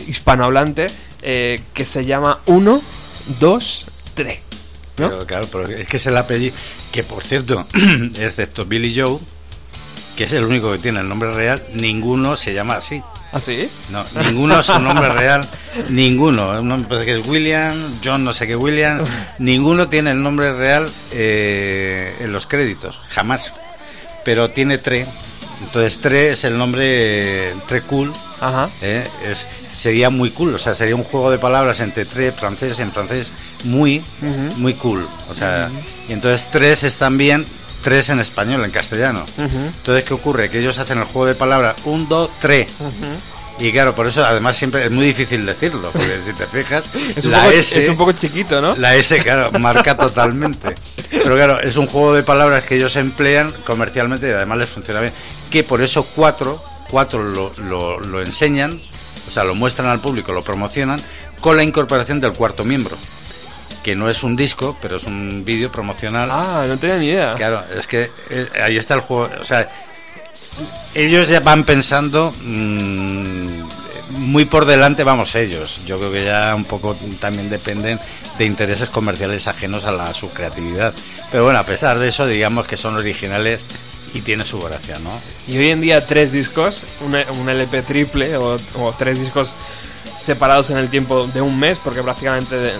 hispanohablante 0.06 0.88
que 1.20 1.84
se 1.84 2.04
llama 2.04 2.40
1, 2.46 2.82
2, 3.40 3.86
3? 4.14 4.38
¿no? 4.98 5.08
Pero 5.08 5.26
claro, 5.26 5.68
es 5.68 5.88
que 5.88 5.96
es 5.96 6.06
el 6.06 6.16
apellido 6.18 6.54
que 6.92 7.02
por 7.02 7.22
cierto 7.22 7.66
excepto 8.20 8.66
Billy 8.66 8.94
Joe 8.94 9.18
que 10.16 10.24
es 10.24 10.32
el 10.32 10.44
único 10.44 10.72
que 10.72 10.78
tiene 10.78 11.00
el 11.00 11.08
nombre 11.08 11.32
real 11.32 11.62
ninguno 11.74 12.36
se 12.36 12.52
llama 12.52 12.74
así 12.74 13.02
¿Ah, 13.32 13.38
sí? 13.38 13.70
No, 13.90 14.04
ninguno 14.24 14.58
es 14.58 14.66
su 14.66 14.78
nombre 14.80 15.08
real, 15.08 15.46
ninguno. 15.88 16.60
Un 16.60 16.84
parece 16.84 17.06
que 17.06 17.20
es 17.20 17.26
William, 17.26 17.76
John 18.04 18.24
no 18.24 18.32
sé 18.32 18.46
qué 18.48 18.56
William, 18.56 19.04
ninguno 19.38 19.88
tiene 19.88 20.10
el 20.10 20.20
nombre 20.20 20.52
real 20.52 20.90
eh, 21.12 22.16
en 22.18 22.32
los 22.32 22.46
créditos, 22.46 22.98
jamás. 23.10 23.52
Pero 24.24 24.50
tiene 24.50 24.78
Tre, 24.78 25.06
entonces 25.62 26.00
Tre 26.00 26.30
es 26.30 26.42
el 26.42 26.58
nombre 26.58 27.54
Tre 27.68 27.82
Cool, 27.82 28.12
Ajá. 28.40 28.68
¿eh? 28.82 29.06
es, 29.24 29.46
sería 29.76 30.10
muy 30.10 30.30
cool, 30.32 30.56
o 30.56 30.58
sea, 30.58 30.74
sería 30.74 30.96
un 30.96 31.04
juego 31.04 31.30
de 31.30 31.38
palabras 31.38 31.78
entre 31.80 32.04
tres, 32.04 32.34
francés, 32.34 32.80
en 32.80 32.90
francés, 32.90 33.30
muy, 33.62 34.02
muy 34.56 34.74
cool. 34.74 35.06
O 35.30 35.34
sea, 35.34 35.70
y 36.08 36.12
entonces 36.12 36.48
tres 36.50 36.82
es 36.82 36.96
también 36.96 37.46
tres 37.82 38.08
en 38.08 38.20
español, 38.20 38.64
en 38.64 38.70
castellano. 38.70 39.24
Entonces, 39.38 40.04
¿qué 40.04 40.14
ocurre? 40.14 40.50
Que 40.50 40.60
ellos 40.60 40.78
hacen 40.78 40.98
el 40.98 41.04
juego 41.04 41.26
de 41.26 41.34
palabras 41.34 41.76
un, 41.84 42.08
dos, 42.08 42.30
tres. 42.40 42.68
Y 43.58 43.72
claro, 43.72 43.94
por 43.94 44.06
eso 44.06 44.24
además 44.24 44.56
siempre 44.56 44.86
es 44.86 44.90
muy 44.90 45.04
difícil 45.04 45.44
decirlo, 45.44 45.90
porque 45.92 46.22
si 46.24 46.32
te 46.32 46.46
fijas, 46.46 46.84
Es 47.16 47.26
un, 47.26 47.32
la 47.32 47.42
poco, 47.44 47.50
S, 47.50 47.78
es 47.78 47.88
un 47.90 47.96
poco 47.96 48.12
chiquito, 48.12 48.60
¿no? 48.62 48.74
la 48.74 48.96
S, 48.96 49.18
claro, 49.18 49.52
marca 49.58 49.96
totalmente. 49.96 50.74
Pero 51.10 51.34
claro, 51.34 51.60
es 51.60 51.76
un 51.76 51.86
juego 51.86 52.14
de 52.14 52.22
palabras 52.22 52.64
que 52.64 52.76
ellos 52.76 52.96
emplean 52.96 53.52
comercialmente 53.64 54.28
y 54.28 54.32
además 54.32 54.58
les 54.58 54.70
funciona 54.70 55.00
bien. 55.00 55.12
Que 55.50 55.62
por 55.62 55.82
eso 55.82 56.04
cuatro, 56.04 56.62
cuatro 56.90 57.22
lo, 57.22 57.52
lo, 57.68 58.00
lo 58.00 58.22
enseñan, 58.22 58.80
o 59.28 59.30
sea, 59.30 59.44
lo 59.44 59.54
muestran 59.54 59.88
al 59.88 60.00
público, 60.00 60.32
lo 60.32 60.42
promocionan, 60.42 61.02
con 61.40 61.56
la 61.56 61.62
incorporación 61.62 62.18
del 62.20 62.32
cuarto 62.32 62.64
miembro. 62.64 62.96
Que 63.82 63.96
no 63.96 64.10
es 64.10 64.22
un 64.22 64.36
disco, 64.36 64.76
pero 64.82 64.96
es 64.96 65.04
un 65.04 65.44
vídeo 65.44 65.72
promocional. 65.72 66.28
Ah, 66.30 66.66
no 66.68 66.76
tenía 66.78 66.98
ni 66.98 67.06
idea. 67.06 67.34
Claro, 67.34 67.64
es 67.76 67.86
que 67.86 68.10
eh, 68.28 68.48
ahí 68.62 68.76
está 68.76 68.94
el 68.94 69.00
juego. 69.00 69.30
O 69.40 69.44
sea, 69.44 69.68
ellos 70.94 71.28
ya 71.28 71.40
van 71.40 71.64
pensando 71.64 72.34
mm, 72.42 73.62
muy 74.10 74.44
por 74.44 74.64
delante, 74.64 75.04
vamos 75.04 75.34
ellos. 75.34 75.80
Yo 75.86 75.98
creo 75.98 76.12
que 76.12 76.24
ya 76.24 76.54
un 76.54 76.64
poco 76.64 76.96
también 77.20 77.48
dependen 77.48 77.98
de 78.38 78.44
intereses 78.44 78.88
comerciales 78.90 79.46
ajenos 79.46 79.84
a 79.84 79.92
la 79.92 80.12
su 80.12 80.30
creatividad. 80.30 80.92
Pero 81.30 81.44
bueno, 81.44 81.58
a 81.58 81.64
pesar 81.64 81.98
de 81.98 82.08
eso, 82.08 82.26
digamos 82.26 82.66
que 82.66 82.76
son 82.76 82.96
originales 82.96 83.64
y 84.12 84.20
tiene 84.22 84.44
su 84.44 84.60
gracia, 84.60 84.98
¿no? 84.98 85.10
Y 85.46 85.58
hoy 85.58 85.70
en 85.70 85.80
día 85.80 86.04
tres 86.04 86.32
discos, 86.32 86.84
un, 87.00 87.14
un 87.38 87.48
LP 87.48 87.82
triple 87.82 88.36
o, 88.36 88.58
o 88.74 88.94
tres 88.98 89.20
discos 89.20 89.54
separados 90.20 90.70
en 90.70 90.76
el 90.78 90.88
tiempo 90.88 91.26
de 91.26 91.40
un 91.40 91.58
mes, 91.58 91.78
porque 91.82 92.02
prácticamente 92.02 92.72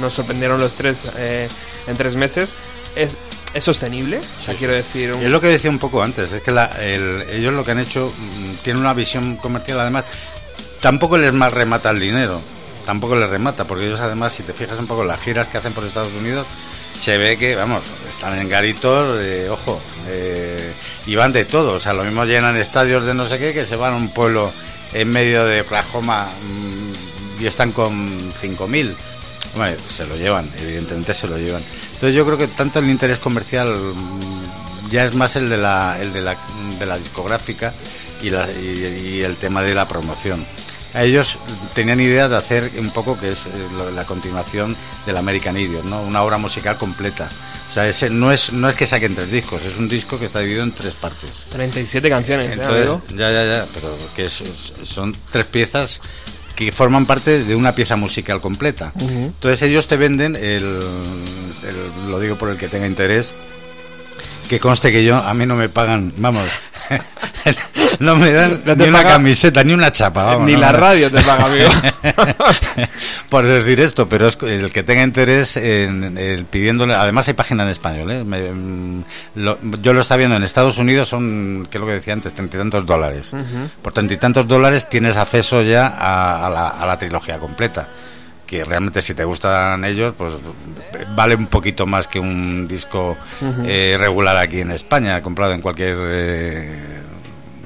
nos 0.00 0.12
sorprendieron 0.14 0.60
los 0.60 0.74
tres 0.74 1.06
eh, 1.16 1.48
en 1.86 1.96
tres 1.96 2.14
meses, 2.14 2.52
¿es, 2.96 3.18
es 3.54 3.64
sostenible? 3.64 4.18
O 4.18 4.42
sea, 4.44 4.54
quiero 4.54 4.72
decir... 4.74 5.12
un- 5.12 5.22
Es 5.22 5.28
lo 5.30 5.40
que 5.40 5.46
decía 5.48 5.70
un 5.70 5.78
poco 5.78 6.02
antes, 6.02 6.32
es 6.32 6.42
que 6.42 6.50
la- 6.50 6.66
el- 6.80 7.24
ellos 7.30 7.52
lo 7.54 7.64
que 7.64 7.70
han 7.72 7.78
hecho 7.78 8.12
mm, 8.16 8.54
tienen 8.64 8.80
una 8.82 8.94
visión 8.94 9.36
comercial, 9.36 9.80
además, 9.80 10.04
tampoco 10.80 11.18
les 11.18 11.32
más 11.32 11.52
remata 11.52 11.90
el 11.90 12.00
dinero, 12.00 12.40
tampoco 12.84 13.16
les 13.16 13.28
remata, 13.30 13.66
porque 13.66 13.86
ellos 13.86 14.00
además, 14.00 14.32
si 14.32 14.42
te 14.42 14.52
fijas 14.52 14.78
un 14.78 14.86
poco 14.86 15.02
en 15.02 15.08
las 15.08 15.20
giras 15.20 15.48
que 15.48 15.58
hacen 15.58 15.72
por 15.72 15.84
Estados 15.84 16.12
Unidos, 16.12 16.46
se 16.96 17.16
ve 17.16 17.38
que, 17.38 17.54
vamos, 17.54 17.82
están 18.10 18.38
en 18.38 18.48
garitos, 18.48 19.18
de, 19.18 19.48
ojo, 19.50 19.80
eh, 20.08 20.72
y 21.06 21.14
van 21.14 21.32
de 21.32 21.44
todo, 21.44 21.74
o 21.74 21.80
sea, 21.80 21.92
lo 21.92 22.02
mismo 22.02 22.24
llenan 22.24 22.56
estadios 22.56 23.04
de 23.04 23.14
no 23.14 23.26
sé 23.28 23.38
qué, 23.38 23.52
que 23.54 23.66
se 23.66 23.76
van 23.76 23.92
a 23.94 23.96
un 23.96 24.08
pueblo 24.08 24.50
en 24.92 25.08
medio 25.10 25.44
de 25.44 25.60
Oklahoma 25.60 26.26
mm, 26.42 26.87
y 27.40 27.46
están 27.46 27.72
con 27.72 28.32
5.000. 28.42 28.94
Hombre, 29.54 29.76
se 29.88 30.06
lo 30.06 30.16
llevan, 30.16 30.48
evidentemente 30.60 31.14
se 31.14 31.26
lo 31.26 31.38
llevan. 31.38 31.62
Entonces 31.94 32.14
yo 32.14 32.24
creo 32.26 32.36
que 32.38 32.46
tanto 32.48 32.78
el 32.80 32.90
interés 32.90 33.18
comercial 33.18 33.68
mm, 33.94 34.90
ya 34.90 35.04
es 35.04 35.14
más 35.14 35.36
el 35.36 35.48
de 35.48 35.56
la, 35.56 35.96
el 36.00 36.12
de 36.12 36.22
la, 36.22 36.36
de 36.78 36.86
la 36.86 36.98
discográfica 36.98 37.72
y, 38.22 38.30
la- 38.30 38.50
y- 38.50 39.16
y 39.16 39.20
el 39.22 39.36
tema 39.36 39.62
de 39.62 39.74
la 39.74 39.88
promoción. 39.88 40.44
A 40.94 41.04
ellos 41.04 41.36
tenían 41.74 42.00
idea 42.00 42.28
de 42.28 42.36
hacer 42.36 42.70
un 42.78 42.90
poco 42.90 43.18
que 43.20 43.32
es 43.32 43.40
eh, 43.46 43.50
la 43.94 44.04
continuación 44.04 44.74
del 45.06 45.16
American 45.18 45.56
Idiot, 45.56 45.84
¿no? 45.84 46.02
Una 46.02 46.22
obra 46.22 46.38
musical 46.38 46.76
completa. 46.78 47.28
O 47.70 47.74
sea, 47.74 47.86
ese 47.86 48.08
no 48.08 48.32
es 48.32 48.52
no 48.54 48.68
es 48.70 48.74
que 48.74 48.86
saquen 48.86 49.14
tres 49.14 49.30
discos, 49.30 49.62
es 49.62 49.76
un 49.76 49.88
disco 49.90 50.18
que 50.18 50.24
está 50.24 50.40
dividido 50.40 50.62
en 50.64 50.72
tres 50.72 50.94
partes. 50.94 51.30
37 51.52 52.08
canciones, 52.08 52.48
¿eh, 52.50 52.52
Entonces, 52.54 52.88
amigo? 52.88 53.02
ya, 53.14 53.30
ya, 53.30 53.44
ya, 53.44 53.66
pero 53.74 53.96
que 54.16 54.24
es- 54.26 54.42
son 54.84 55.14
tres 55.30 55.44
piezas 55.46 56.00
que 56.58 56.72
forman 56.72 57.06
parte 57.06 57.44
de 57.44 57.54
una 57.54 57.70
pieza 57.72 57.94
musical 57.94 58.40
completa. 58.40 58.92
Entonces 58.98 59.62
ellos 59.62 59.86
te 59.86 59.96
venden 59.96 60.34
el, 60.34 60.64
el- 61.62 62.10
lo 62.10 62.18
digo 62.18 62.36
por 62.36 62.48
el 62.50 62.56
que 62.56 62.66
tenga 62.66 62.84
interés, 62.88 63.30
que 64.48 64.58
conste 64.58 64.90
que 64.90 65.04
yo 65.04 65.16
a 65.18 65.32
mí 65.34 65.46
no 65.46 65.54
me 65.54 65.68
pagan, 65.68 66.12
vamos, 66.16 66.48
no 68.00 68.16
me 68.16 68.32
dan 68.32 68.62
No 68.64 68.76
te 68.76 68.84
ni 68.84 68.88
una 68.90 69.02
camiseta 69.04 69.62
ni 69.64 69.72
una 69.72 69.90
chapa, 69.92 70.24
vamos. 70.24 70.46
Ni 70.46 70.54
no 70.54 70.60
la 70.60 70.72
radio 70.72 71.10
te 71.10 71.22
paga, 71.22 71.46
amigo. 71.46 71.68
por 73.28 73.44
decir 73.46 73.80
esto, 73.80 74.08
pero 74.08 74.28
es 74.28 74.38
el 74.42 74.70
que 74.72 74.82
tenga 74.82 75.02
interés 75.02 75.56
en, 75.56 76.16
en 76.18 76.44
pidiéndole, 76.46 76.94
además 76.94 77.28
hay 77.28 77.34
página 77.34 77.64
en 77.64 77.70
español, 77.70 78.10
¿eh? 78.10 78.24
Me- 78.24 78.50
mm, 78.52 79.04
lo- 79.36 79.58
yo 79.82 79.92
lo 79.92 80.00
estaba 80.00 80.18
viendo 80.18 80.36
en 80.36 80.42
Estados 80.44 80.78
Unidos, 80.78 81.08
son, 81.08 81.66
que 81.70 81.78
es 81.78 81.80
lo 81.80 81.86
que 81.86 81.94
decía 81.94 82.12
antes, 82.12 82.34
treinta 82.34 82.56
y 82.56 82.60
tantos 82.60 82.86
dólares. 82.86 83.32
Por 83.82 83.92
treinta 83.92 84.14
y 84.14 84.16
tantos 84.18 84.46
dólares 84.48 84.88
tienes 84.88 85.16
acceso 85.16 85.62
ya 85.62 85.86
a, 85.88 86.46
a 86.46 86.50
la, 86.50 86.68
a 86.68 86.86
la 86.86 86.98
trilogía 86.98 87.38
completa. 87.38 87.86
Que 88.48 88.64
realmente 88.64 89.02
si 89.02 89.12
te 89.14 89.24
gustan 89.24 89.84
ellos, 89.84 90.14
pues 90.16 90.32
vale 91.14 91.34
un 91.34 91.48
poquito 91.48 91.84
más 91.84 92.08
que 92.08 92.18
un 92.18 92.66
disco 92.66 93.14
eh, 93.64 93.94
regular 94.00 94.38
aquí 94.38 94.62
en 94.62 94.70
España, 94.70 95.20
comprado 95.20 95.52
en 95.52 95.60
cualquier 95.60 95.96
eh, 96.00 96.78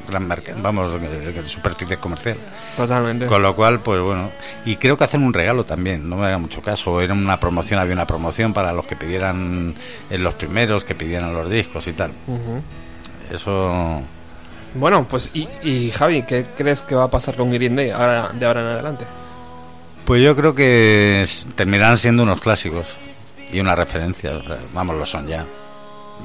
gran 0.09 0.26
mercado, 0.26 0.59
vamos, 0.60 0.90
eh, 1.00 1.40
superficie 1.44 1.98
comercial. 1.98 2.36
Totalmente. 2.76 3.26
Con 3.26 3.42
lo 3.42 3.54
cual, 3.54 3.78
pues 3.78 4.00
bueno, 4.00 4.30
y 4.64 4.74
creo 4.74 4.96
que 4.98 5.04
hacen 5.04 5.22
un 5.22 5.32
regalo 5.32 5.64
también, 5.64 6.09
no 6.10 6.16
me 6.16 6.26
haga 6.26 6.38
mucho 6.38 6.60
caso, 6.60 7.00
era 7.00 7.14
una 7.14 7.38
promoción, 7.38 7.78
había 7.78 7.94
una 7.94 8.06
promoción 8.09 8.52
para 8.52 8.72
los 8.72 8.84
que 8.84 8.96
pidieran 8.96 9.76
en 10.10 10.24
los 10.24 10.34
primeros, 10.34 10.82
que 10.82 10.96
pidieran 10.96 11.32
los 11.32 11.48
discos 11.48 11.86
y 11.86 11.92
tal. 11.92 12.10
Eso, 13.30 14.02
Bueno, 14.74 15.06
pues 15.09 15.30
y, 15.32 15.48
y 15.62 15.92
Javi, 15.92 16.24
¿qué 16.24 16.44
crees 16.56 16.82
que 16.82 16.96
va 16.96 17.04
a 17.04 17.10
pasar 17.10 17.36
con 17.36 17.52
Green 17.52 17.76
Day 17.76 17.90
ahora, 17.90 18.30
de 18.34 18.46
ahora 18.46 18.60
en 18.62 18.66
adelante? 18.66 19.04
Pues 20.04 20.22
yo 20.22 20.34
creo 20.36 20.54
que 20.54 21.26
terminarán 21.54 21.96
siendo 21.96 22.22
unos 22.22 22.40
clásicos 22.40 22.96
y 23.52 23.60
una 23.60 23.74
referencia, 23.74 24.36
o 24.36 24.42
sea, 24.42 24.58
vamos, 24.72 24.96
lo 24.96 25.06
son 25.06 25.26
ya. 25.26 25.44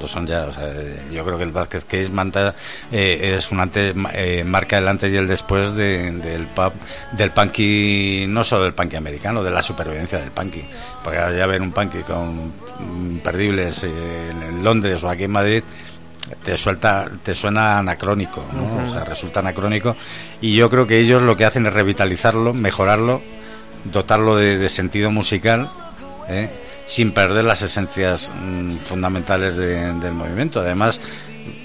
Lo 0.00 0.06
son 0.06 0.28
ya, 0.28 0.44
o 0.44 0.52
sea, 0.52 0.62
eh, 0.68 1.08
yo 1.12 1.24
creo 1.24 1.36
que 1.38 1.42
el 1.42 1.50
Vázquez 1.50 1.84
Case 1.84 2.08
manta, 2.10 2.54
eh, 2.92 3.34
es 3.36 3.50
un 3.50 3.58
antes, 3.58 3.96
eh, 4.14 4.44
marca 4.46 4.78
el 4.78 4.86
antes 4.86 5.12
y 5.12 5.16
el 5.16 5.26
después 5.26 5.72
de- 5.74 6.12
del 6.12 6.46
pub, 6.46 6.72
del 7.12 7.32
punky, 7.32 8.26
no 8.28 8.44
solo 8.44 8.62
del 8.62 8.74
punky 8.74 8.94
americano, 8.94 9.42
de 9.42 9.50
la 9.50 9.60
supervivencia 9.60 10.20
del 10.20 10.30
punky. 10.30 10.62
Porque 11.02 11.18
ya 11.36 11.46
ver 11.48 11.60
un 11.62 11.72
punky 11.72 11.98
con 12.02 12.46
mm, 12.78 13.18
perdibles 13.24 13.82
en, 13.82 14.40
en 14.42 14.62
Londres 14.62 15.02
o 15.02 15.10
aquí 15.10 15.24
en 15.24 15.32
Madrid, 15.32 15.64
te 16.44 16.56
suelta, 16.56 17.10
te 17.24 17.34
suena 17.34 17.78
anacrónico, 17.78 18.44
¿no? 18.52 18.84
O 18.84 18.88
sea, 18.88 19.02
resulta 19.02 19.40
anacrónico. 19.40 19.96
Y 20.40 20.54
yo 20.54 20.70
creo 20.70 20.86
que 20.86 20.98
ellos 21.00 21.22
lo 21.22 21.36
que 21.36 21.44
hacen 21.44 21.66
es 21.66 21.72
revitalizarlo, 21.72 22.54
mejorarlo, 22.54 23.20
dotarlo 23.84 24.36
de, 24.36 24.68
sentido 24.68 25.10
musical, 25.10 25.70
¿eh? 26.28 26.50
sin 26.86 27.12
perder 27.12 27.44
las 27.44 27.62
esencias 27.62 28.30
mm, 28.42 28.72
fundamentales 28.84 29.56
de- 29.56 29.92
del 29.94 30.12
movimiento. 30.14 30.60
Además, 30.60 31.00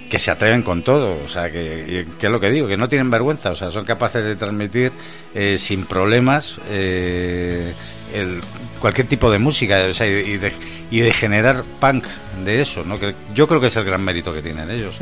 que 0.09 0.19
se 0.19 0.29
atreven 0.31 0.61
con 0.61 0.83
todo, 0.83 1.17
o 1.23 1.27
sea, 1.27 1.51
que, 1.51 2.05
que 2.19 2.25
es 2.27 2.31
lo 2.31 2.39
que 2.39 2.51
digo, 2.51 2.67
que 2.67 2.77
no 2.77 2.87
tienen 2.87 3.09
vergüenza, 3.09 3.49
o 3.51 3.55
sea, 3.55 3.71
son 3.71 3.83
capaces 3.83 4.23
de 4.23 4.35
transmitir 4.35 4.91
eh, 5.33 5.57
sin 5.57 5.85
problemas 5.85 6.59
eh, 6.69 7.73
el- 8.13 8.41
cualquier 8.79 9.07
tipo 9.07 9.31
de 9.31 9.39
música, 9.39 9.77
o 9.89 9.93
sea, 9.93 10.05
y, 10.07 10.37
de, 10.37 10.51
y 10.91 10.99
de 10.99 11.13
generar 11.13 11.63
punk 11.79 12.05
de 12.43 12.61
eso, 12.61 12.83
¿no? 12.83 12.99
Que 12.99 13.15
yo 13.33 13.47
creo 13.47 13.61
que 13.61 13.67
es 13.67 13.75
el 13.77 13.85
gran 13.85 14.03
mérito 14.03 14.33
que 14.33 14.41
tienen 14.41 14.69
ellos, 14.69 14.95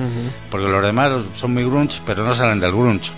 porque 0.52 0.68
los 0.68 0.84
demás 0.84 1.12
son 1.34 1.54
muy 1.54 1.64
grunge, 1.64 2.00
pero 2.06 2.24
no 2.24 2.36
salen 2.36 2.60
del 2.60 2.72
grunge, 2.74 3.12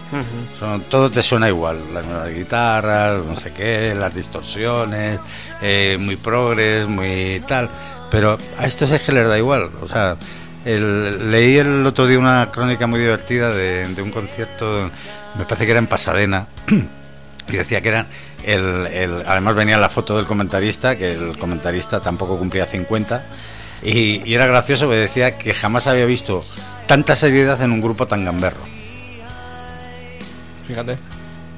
son, 0.57 0.81
todo 0.83 1.11
te 1.11 1.21
suena 1.21 1.49
igual, 1.49 1.93
las 1.93 2.05
nuevas 2.05 2.33
guitarras, 2.33 3.21
no 3.25 3.35
sé 3.35 3.51
qué, 3.51 3.93
las 3.93 4.15
distorsiones, 4.15 5.19
eh, 5.61 5.97
muy 5.99 6.15
progres, 6.15 6.87
muy 6.87 7.41
tal, 7.45 7.69
pero 8.09 8.37
a 8.57 8.65
estos 8.65 8.89
es 8.91 9.01
que 9.01 9.11
les 9.11 9.27
da 9.27 9.37
igual, 9.37 9.69
o 9.81 9.87
sea, 9.87 10.15
el- 10.63 11.29
leí 11.29 11.57
el 11.57 11.85
otro 11.85 12.07
día 12.07 12.17
una 12.19 12.47
crónica 12.53 12.87
muy 12.87 13.01
divertida 13.01 13.49
de, 13.51 13.85
de 13.93 14.01
un 14.01 14.11
concierto, 14.11 14.89
me 15.37 15.43
parece 15.43 15.65
que 15.65 15.71
era 15.71 15.79
en 15.79 15.87
Pasadena, 15.87 16.47
y 17.49 17.51
decía 17.57 17.81
que 17.81 17.89
eran 17.89 18.07
el, 18.45 18.87
el- 18.87 19.23
además 19.25 19.55
venía 19.55 19.77
la 19.77 19.89
foto 19.89 20.17
del 20.17 20.25
comentarista 20.25 20.95
que 20.97 21.11
el 21.13 21.37
comentarista 21.37 22.01
tampoco 22.01 22.37
cumplía 22.37 22.65
50 22.65 23.23
y, 23.83 24.21
y 24.29 24.33
era 24.35 24.45
gracioso 24.47 24.85
porque 24.85 24.99
decía 24.99 25.37
que 25.37 25.53
jamás 25.53 25.87
había 25.87 26.05
visto 26.05 26.43
tanta 26.87 27.15
seriedad 27.15 27.61
en 27.61 27.71
un 27.71 27.81
grupo 27.81 28.05
tan 28.07 28.23
gamberro 28.25 28.61
Fíjate. 30.67 30.95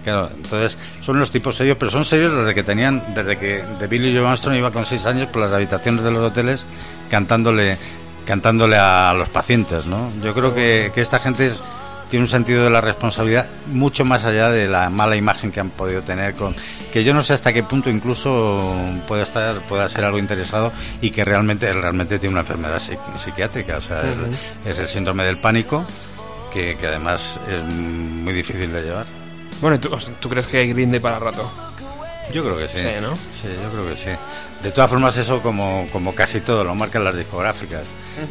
Claro, 0.04 0.30
entonces 0.36 0.78
son 1.02 1.20
los 1.20 1.32
tipos 1.32 1.56
serios, 1.56 1.78
pero 1.80 1.90
son 1.92 2.06
serios 2.06 2.34
desde 2.34 2.54
que 2.54 2.64
tenían, 2.64 3.04
desde 3.16 3.38
que 3.38 3.64
de 3.80 3.88
Billy 3.88 4.16
Joe 4.16 4.26
Armstrong 4.28 4.56
iba 4.58 4.72
con 4.72 4.86
seis 4.86 5.06
años 5.08 5.28
por 5.28 5.42
las 5.42 5.52
habitaciones 5.52 6.04
de 6.04 6.12
los 6.12 6.22
hoteles 6.22 6.66
cantándole, 7.10 7.78
cantándole 8.26 8.78
a 8.78 9.14
los 9.18 9.30
pacientes, 9.30 9.88
¿no? 9.88 10.12
Yo 10.24 10.34
creo 10.36 10.54
que, 10.54 10.92
que 10.94 11.02
esta 11.02 11.20
gente 11.20 11.48
es- 11.48 11.62
tiene 12.10 12.24
un 12.24 12.30
sentido 12.30 12.64
de 12.64 12.70
la 12.70 12.82
responsabilidad 12.82 13.48
mucho 13.68 14.06
más 14.06 14.26
allá 14.26 14.50
de 14.50 14.68
la 14.68 14.90
mala 14.90 15.16
imagen 15.16 15.52
que 15.52 15.60
han 15.60 15.70
podido 15.72 16.02
tener 16.04 16.36
con 16.36 16.56
que 16.94 17.04
yo 17.04 17.14
no 17.14 17.24
sé 17.24 17.34
hasta 17.34 17.52
qué 17.54 17.64
punto 17.64 17.90
incluso 17.90 18.74
pueda 19.08 19.24
estar 19.24 19.60
pueda 19.68 19.90
ser 19.90 20.06
algo 20.06 20.18
interesado 20.20 20.72
y 21.02 21.12
que 21.12 21.26
realmente 21.26 21.72
realmente 21.74 22.20
tiene 22.20 22.34
una 22.34 22.42
enfermedad 22.42 22.78
psiqui- 22.78 23.18
psiquiátrica. 23.18 23.78
O 23.78 23.82
sea 23.82 24.02
el- 24.02 24.70
es 24.72 24.80
el 24.80 24.88
síndrome 24.88 25.26
del 25.26 25.38
pánico 25.38 25.86
que, 26.54 26.78
que 26.78 26.88
además 26.88 27.40
es 27.52 27.64
muy 27.74 28.34
difícil 28.34 28.72
de 28.72 28.82
llevar. 28.84 29.06
Bueno, 29.62 29.80
¿tú, 29.80 29.90
tú 30.20 30.30
crees 30.30 30.48
que 30.48 30.60
hay 30.60 30.74
Green 30.74 30.92
Day 30.92 31.00
para 31.00 31.18
rato? 31.20 31.50
Yo 32.34 32.44
creo 32.44 32.58
que 32.58 32.68
sí. 32.68 32.80
Sí, 32.80 32.88
¿no? 33.02 33.16
Sí, 33.16 33.48
yo 33.64 33.70
creo 33.72 33.90
que 33.90 33.96
sí. 33.96 34.10
De 34.64 34.72
todas 34.72 34.90
formas, 34.90 35.16
eso 35.18 35.42
como, 35.42 35.88
como 35.92 36.16
casi 36.16 36.42
todo 36.42 36.64
lo 36.64 36.76
marcan 36.76 37.04
las 37.04 37.18
discográficas. 37.18 37.84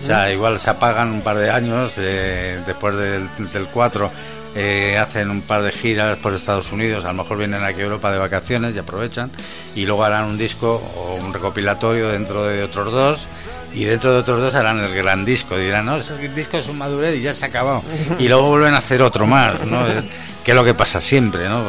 O 0.03 0.07
sea, 0.07 0.33
igual 0.33 0.59
se 0.59 0.71
apagan 0.71 1.12
un 1.12 1.23
par 1.23 1.37
de 1.39 1.51
años, 1.51 1.95
eh, 1.99 2.61
después 2.66 2.97
del, 2.97 3.29
del 3.53 3.66
4 3.66 4.11
eh, 4.57 4.97
hacen 4.99 5.31
un 5.31 5.43
par 5.43 5.62
de 5.62 5.73
giras 5.73 6.16
por 6.19 6.33
Estados 6.33 6.71
Unidos, 6.71 7.05
a 7.05 7.09
lo 7.09 7.15
mejor 7.15 7.39
vienen 7.39 7.65
aquí 7.65 7.81
a 7.81 7.85
Europa 7.85 8.12
de 8.12 8.19
vacaciones 8.19 8.75
y 8.75 8.79
aprovechan, 8.79 9.31
y 9.75 9.85
luego 9.85 10.05
harán 10.05 10.27
un 10.27 10.39
disco 10.39 10.81
o 10.97 11.16
un 11.16 11.35
recopilatorio 11.35 12.09
dentro 12.09 12.45
de 12.45 12.62
otros 12.62 12.93
dos. 12.93 13.27
Y 13.75 13.87
dentro 13.87 14.12
de 14.12 14.19
otros 14.21 14.41
dos 14.41 14.55
harán 14.55 14.79
el 14.79 14.95
gran 14.95 15.25
disco. 15.25 15.59
Dirán, 15.59 15.87
no, 15.87 15.97
ese 15.97 16.16
disco 16.29 16.57
es 16.57 16.69
un 16.69 16.79
madurez 16.79 17.16
y 17.16 17.23
ya 17.23 17.35
se 17.35 17.45
ha 17.45 17.49
acabado. 17.49 17.83
Y 18.21 18.29
luego 18.29 18.47
vuelven 18.47 18.75
a 18.75 18.79
hacer 18.79 19.03
otro 19.03 19.27
más, 19.27 19.65
¿no? 19.66 19.83
Que 20.45 20.53
es 20.53 20.55
lo 20.55 20.62
que 20.62 20.75
pasa 20.75 21.01
siempre, 21.01 21.49
¿no? 21.49 21.65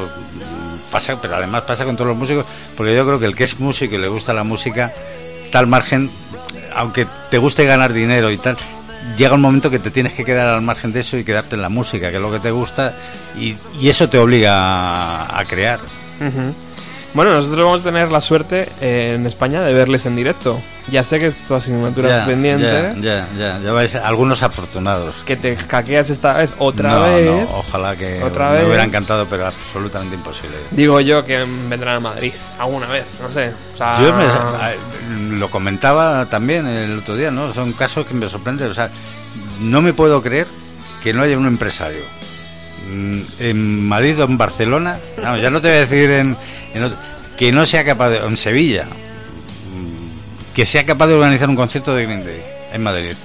Pasa, 0.96 1.20
pero 1.22 1.36
además 1.36 1.64
pasa 1.64 1.84
con 1.84 1.98
todos 1.98 2.08
los 2.08 2.18
músicos, 2.18 2.46
porque 2.78 2.96
yo 2.96 3.06
creo 3.06 3.20
que 3.20 3.26
el 3.26 3.36
que 3.36 3.44
es 3.44 3.60
músico 3.60 3.96
y 3.96 3.98
le 3.98 4.08
gusta 4.08 4.34
la 4.34 4.46
música, 4.46 4.94
tal 5.52 5.68
margen, 5.68 6.10
aunque 6.74 7.06
te 7.30 7.38
guste 7.38 7.66
ganar 7.66 7.92
dinero 7.92 8.32
y 8.32 8.38
tal, 8.38 8.56
llega 9.18 9.36
un 9.36 9.42
momento 9.42 9.70
que 9.70 9.80
te 9.80 9.92
tienes 9.92 10.14
que 10.14 10.24
quedar 10.24 10.48
al 10.48 10.62
margen 10.62 10.94
de 10.94 11.02
eso 11.02 11.18
y 11.18 11.26
quedarte 11.26 11.56
en 11.56 11.64
la 11.64 11.68
música, 11.68 12.12
que 12.12 12.16
es 12.16 12.22
lo 12.22 12.32
que 12.32 12.40
te 12.40 12.52
gusta, 12.52 12.94
y, 13.38 13.58
eso 13.86 14.08
te 14.08 14.18
obliga 14.18 14.54
a, 14.54 15.38
a 15.38 15.44
crear. 15.44 15.82
Bueno, 17.16 17.34
nosotros 17.34 17.64
vamos 17.66 17.80
a 17.82 17.84
tener 17.86 18.12
la 18.12 18.20
suerte 18.20 18.68
eh, 18.82 19.14
en 19.16 19.26
España 19.26 19.62
de 19.64 19.74
verles 19.74 20.06
en 20.06 20.18
directo. 20.18 20.60
Ya 20.92 21.02
sé 21.02 21.18
que 21.18 21.28
es 21.28 21.44
tu 21.46 21.56
asignatura 21.56 22.10
Ya, 22.10 22.26
pendiente. 22.26 22.64
ya, 22.66 22.94
ya, 23.00 23.28
ya, 23.38 23.60
ya 23.60 23.72
vais, 23.72 23.96
algunos 23.96 24.44
afortunados. 24.44 25.16
Que 25.26 25.38
te 25.38 25.56
caqueas 25.56 26.10
esta 26.10 26.34
vez 26.34 26.54
otra 26.60 26.92
No, 26.92 27.04
vez. 27.06 27.26
no, 27.26 27.42
ojalá 27.58 27.96
que 27.96 28.22
Otra 28.22 28.50
me 28.52 28.58
vez. 28.58 28.68
hubiera 28.68 28.84
encantado, 28.84 29.26
pero 29.30 29.48
absolutamente 29.48 30.16
imposible. 30.16 30.58
Digo 30.72 31.00
yo 31.00 31.24
que 31.26 31.40
vendrán 31.70 31.96
a 31.96 32.00
Madrid 32.02 32.34
alguna 32.60 32.88
vez, 32.88 33.06
no 33.22 33.32
sé. 33.32 33.52
O 33.74 33.78
sea, 33.78 33.98
Yo 34.02 34.14
me- 34.14 35.38
lo 35.40 35.50
comentaba 35.50 36.26
también 36.26 36.68
el 36.68 37.00
otro 37.00 37.16
día, 37.16 37.32
¿no? 37.32 37.54
Son 37.54 37.72
casos 37.74 38.06
que 38.06 38.14
me 38.14 38.28
sorprenden. 38.28 38.70
O 38.70 38.74
sea, 38.74 38.90
no 39.62 39.82
me 39.82 39.94
puedo 39.94 40.22
creer 40.22 40.48
que 41.02 41.14
no 41.14 41.24
haya 41.24 41.38
un 41.38 41.48
empresario 41.48 42.02
en 42.90 43.88
Madrid 43.88 44.20
o 44.22 44.26
en 44.26 44.38
Barcelona, 44.38 45.00
no, 45.22 45.38
ya 45.38 45.50
no 45.50 45.62
te 45.62 45.68
voy 45.70 45.78
a 45.78 45.80
decir 45.86 46.10
en, 46.12 46.38
otro- 46.84 46.98
que 47.38 47.52
no 47.52 47.66
sea 47.66 47.84
capaz 47.84 48.10
de, 48.10 48.18
en 48.18 48.38
Sevilla, 48.38 48.86
mm, 48.86 50.54
que 50.56 50.66
sea 50.66 50.86
capaz 50.86 51.08
de 51.08 51.16
organizar 51.16 51.50
un 51.50 51.56
concierto 51.56 51.96
de 51.96 52.04
Green 52.06 52.24
Day 52.24 52.42
en 52.74 52.84
Madrid. 52.84 53.16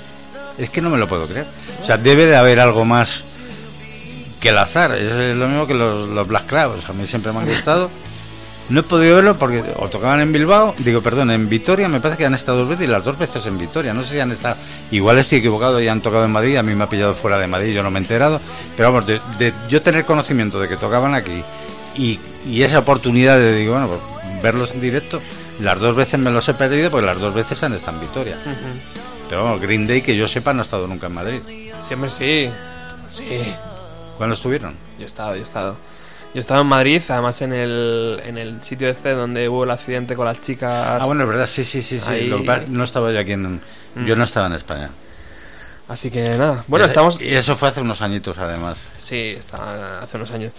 Es 0.58 0.70
que 0.70 0.80
no 0.82 0.90
me 0.90 0.98
lo 0.98 1.08
puedo 1.08 1.26
creer. 1.26 1.46
O 1.82 1.86
sea, 1.86 1.96
debe 1.96 2.26
de 2.26 2.36
haber 2.36 2.60
algo 2.60 2.84
más 2.84 3.22
que 4.40 4.50
el 4.50 4.58
azar. 4.58 4.92
Es 4.92 5.36
lo 5.36 5.46
mismo 5.48 5.66
que 5.66 5.74
los, 5.74 6.08
los 6.08 6.26
Black. 6.28 6.52
A 6.52 6.68
mí 6.92 7.06
siempre 7.06 7.32
me 7.32 7.38
han 7.40 7.46
gustado. 7.46 7.90
No 8.70 8.80
he 8.80 8.82
podido 8.84 9.16
verlo 9.16 9.36
porque 9.36 9.64
o 9.76 9.88
tocaban 9.88 10.20
en 10.20 10.32
Bilbao, 10.32 10.74
digo, 10.78 11.00
perdón, 11.02 11.30
en 11.32 11.48
Vitoria, 11.48 11.88
me 11.88 12.00
parece 12.00 12.18
que 12.18 12.26
han 12.26 12.34
estado 12.34 12.58
dos 12.58 12.68
veces 12.68 12.84
y 12.86 12.90
las 12.90 13.04
dos 13.04 13.18
veces 13.18 13.44
en 13.46 13.58
Vitoria. 13.58 13.92
No 13.92 14.04
sé 14.04 14.14
si 14.14 14.20
han 14.20 14.30
estado, 14.30 14.56
igual 14.92 15.18
estoy 15.18 15.38
equivocado 15.38 15.80
y 15.80 15.88
han 15.88 16.00
tocado 16.00 16.24
en 16.24 16.30
Madrid, 16.30 16.56
a 16.56 16.62
mí 16.62 16.74
me 16.74 16.84
ha 16.84 16.88
pillado 16.88 17.12
fuera 17.12 17.38
de 17.38 17.48
Madrid, 17.48 17.74
yo 17.74 17.82
no 17.82 17.90
me 17.90 17.98
he 17.98 18.02
enterado. 18.02 18.40
Pero 18.76 18.92
vamos, 18.92 19.06
de, 19.08 19.20
de 19.38 19.52
yo 19.68 19.82
tener 19.82 20.04
conocimiento 20.04 20.60
de 20.60 20.68
que 20.68 20.76
tocaban 20.76 21.14
aquí 21.14 21.42
y, 21.96 22.20
y 22.46 22.62
esa 22.62 22.78
oportunidad 22.78 23.38
de, 23.38 23.54
digo, 23.56 23.72
bueno, 23.72 23.88
pues, 23.88 24.00
verlos 24.42 24.70
en 24.70 24.80
directo, 24.80 25.20
las 25.60 25.78
dos 25.80 25.96
veces 25.96 26.20
me 26.20 26.30
los 26.30 26.48
he 26.48 26.54
perdido 26.54 26.90
porque 26.90 27.06
las 27.06 27.18
dos 27.18 27.34
veces 27.34 27.62
han 27.64 27.74
estado 27.74 27.98
en 27.98 28.02
Vitoria. 28.06 28.36
Pero 29.28 29.44
vamos, 29.44 29.60
Green 29.60 29.86
Day, 29.86 30.00
que 30.00 30.16
yo 30.16 30.26
sepa, 30.28 30.52
no 30.52 30.60
ha 30.60 30.62
estado 30.62 30.86
nunca 30.86 31.08
en 31.08 31.14
Madrid. 31.14 31.40
Siempre 31.80 32.08
sí. 32.08 32.50
Sí. 33.08 33.52
¿Cuándo 34.16 34.34
estuvieron? 34.34 34.74
Yo 34.96 35.04
he 35.04 35.06
estado, 35.06 35.34
yo 35.34 35.40
he 35.40 35.42
estado. 35.42 35.76
Yo 36.32 36.38
he 36.38 36.40
estado 36.40 36.60
en 36.60 36.68
Madrid, 36.68 37.02
además 37.08 37.42
en 37.42 37.52
el, 37.52 38.20
en 38.24 38.38
el 38.38 38.62
sitio 38.62 38.88
este 38.88 39.10
donde 39.10 39.48
hubo 39.48 39.64
el 39.64 39.70
accidente 39.70 40.14
con 40.14 40.26
las 40.26 40.40
chicas. 40.40 41.02
Ah, 41.02 41.06
bueno, 41.06 41.22
es 41.24 41.28
verdad, 41.28 41.46
sí, 41.46 41.64
sí, 41.64 41.82
sí, 41.82 41.98
sí. 41.98 42.08
Ahí- 42.08 42.26
Lo 42.28 42.38
que 42.38 42.44
pasa- 42.44 42.64
no 42.68 42.84
estaba 42.84 43.10
yo 43.12 43.18
aquí 43.18 43.32
en... 43.32 43.60
Yo 44.06 44.14
no 44.14 44.22
estaba 44.22 44.46
en 44.46 44.52
España. 44.52 44.90
Así 45.88 46.08
que 46.12 46.36
nada. 46.38 46.62
Bueno, 46.68 46.84
estamos. 46.86 47.20
Y 47.20 47.34
eso 47.34 47.56
fue 47.56 47.68
hace 47.68 47.80
unos 47.80 48.00
añitos, 48.00 48.38
además. 48.38 48.86
Sí, 48.96 49.34
está 49.36 50.02
hace 50.02 50.16
unos 50.18 50.30
años. 50.30 50.52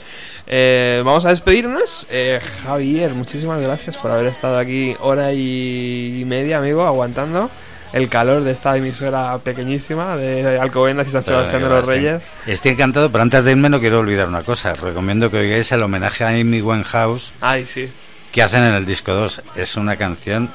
Eh, 0.46 1.02
vamos 1.06 1.26
a 1.26 1.30
despedirnos. 1.30 2.06
Eh, 2.10 2.38
Javier, 2.64 3.14
muchísimas 3.14 3.62
gracias 3.62 3.96
por 3.98 4.12
haber 4.12 4.26
estado 4.26 4.58
aquí 4.58 4.94
hora 5.00 5.32
y 5.32 6.24
media, 6.28 6.58
amigo, 6.58 6.84
aguantando 6.84 7.50
el 7.94 8.10
calor 8.10 8.44
de 8.44 8.52
esta 8.52 8.76
emisora 8.78 9.38
pequeñísima 9.40 10.16
de 10.16 10.60
Alcobendas 10.60 11.08
y 11.08 11.12
San 11.12 11.24
Sebastián 11.24 11.64
de 11.64 11.70
los 11.70 11.88
Reyes. 11.88 12.24
Estoy 12.48 12.72
encantado, 12.72 13.12
pero 13.12 13.22
antes 13.22 13.44
de 13.44 13.52
irme 13.52 13.70
no 13.70 13.80
quiero 13.80 14.00
olvidar 14.00 14.28
una 14.28 14.44
cosa. 14.44 14.74
Recomiendo 14.74 15.30
que 15.30 15.38
oigáis 15.38 15.72
el 15.72 15.84
homenaje 15.84 16.24
a 16.24 16.30
Amy 16.30 16.62
Winehouse 16.62 17.34
Ay, 17.42 17.66
sí. 17.68 17.92
que 18.32 18.42
hacen 18.42 18.64
en 18.64 18.74
el 18.74 18.86
disco 18.86 19.14
2. 19.14 19.42
Es 19.56 19.76
una 19.76 19.98
canción 19.98 20.50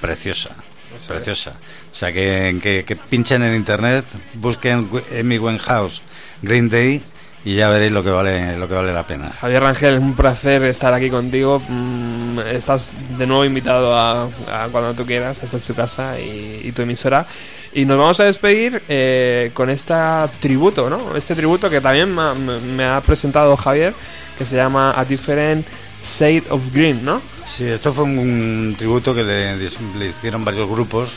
preciosa. 0.00 0.50
Eso 0.96 1.12
preciosa. 1.12 1.52
O 1.92 1.94
sea, 1.94 2.12
que, 2.12 2.58
que, 2.62 2.84
que 2.84 2.96
pinchen 2.96 3.42
en 3.42 3.54
internet, 3.54 4.04
busquen 4.34 4.88
Amy 5.18 5.38
Winehouse 5.38 6.02
Green 6.42 6.68
Day 6.68 7.02
y 7.44 7.56
ya 7.56 7.70
veréis 7.70 7.92
lo 7.92 8.04
que 8.04 8.10
vale, 8.10 8.56
lo 8.56 8.68
que 8.68 8.74
vale 8.74 8.92
la 8.92 9.06
pena. 9.06 9.30
Javier 9.30 9.62
Rangel, 9.62 9.94
es 9.94 10.00
un 10.00 10.14
placer 10.14 10.62
estar 10.64 10.92
aquí 10.92 11.08
contigo. 11.08 11.62
Mm, 11.68 12.19
estás 12.38 12.94
de 13.18 13.26
nuevo 13.26 13.44
invitado 13.44 13.94
a, 13.96 14.24
a 14.24 14.68
cuando 14.70 14.94
tú 14.94 15.04
quieras. 15.06 15.42
Esta 15.42 15.56
es 15.56 15.64
tu 15.64 15.74
casa 15.74 16.18
y, 16.20 16.60
y 16.64 16.72
tu 16.72 16.82
emisora. 16.82 17.26
Y 17.72 17.84
nos 17.84 17.96
vamos 17.98 18.18
a 18.20 18.24
despedir 18.24 18.82
eh, 18.88 19.50
con 19.54 19.70
este 19.70 19.94
tributo, 20.40 20.90
¿no? 20.90 21.16
Este 21.16 21.34
tributo 21.34 21.70
que 21.70 21.80
también 21.80 22.14
me, 22.14 22.22
ha- 22.22 22.34
me- 22.34 22.84
ha 22.84 23.00
presentado 23.00 23.56
Javier, 23.56 23.94
que 24.38 24.44
se 24.44 24.56
llama 24.56 24.94
A 24.98 25.04
Different 25.04 25.66
Shade 26.02 26.44
of 26.50 26.72
Green, 26.74 27.04
¿no? 27.04 27.20
Sí, 27.46 27.64
esto 27.64 27.92
fue 27.92 28.04
un, 28.04 28.18
un 28.18 28.74
tributo 28.78 29.14
que 29.14 29.22
le, 29.24 29.56
le 29.56 30.06
hicieron 30.08 30.44
varios 30.44 30.68
grupos 30.68 31.14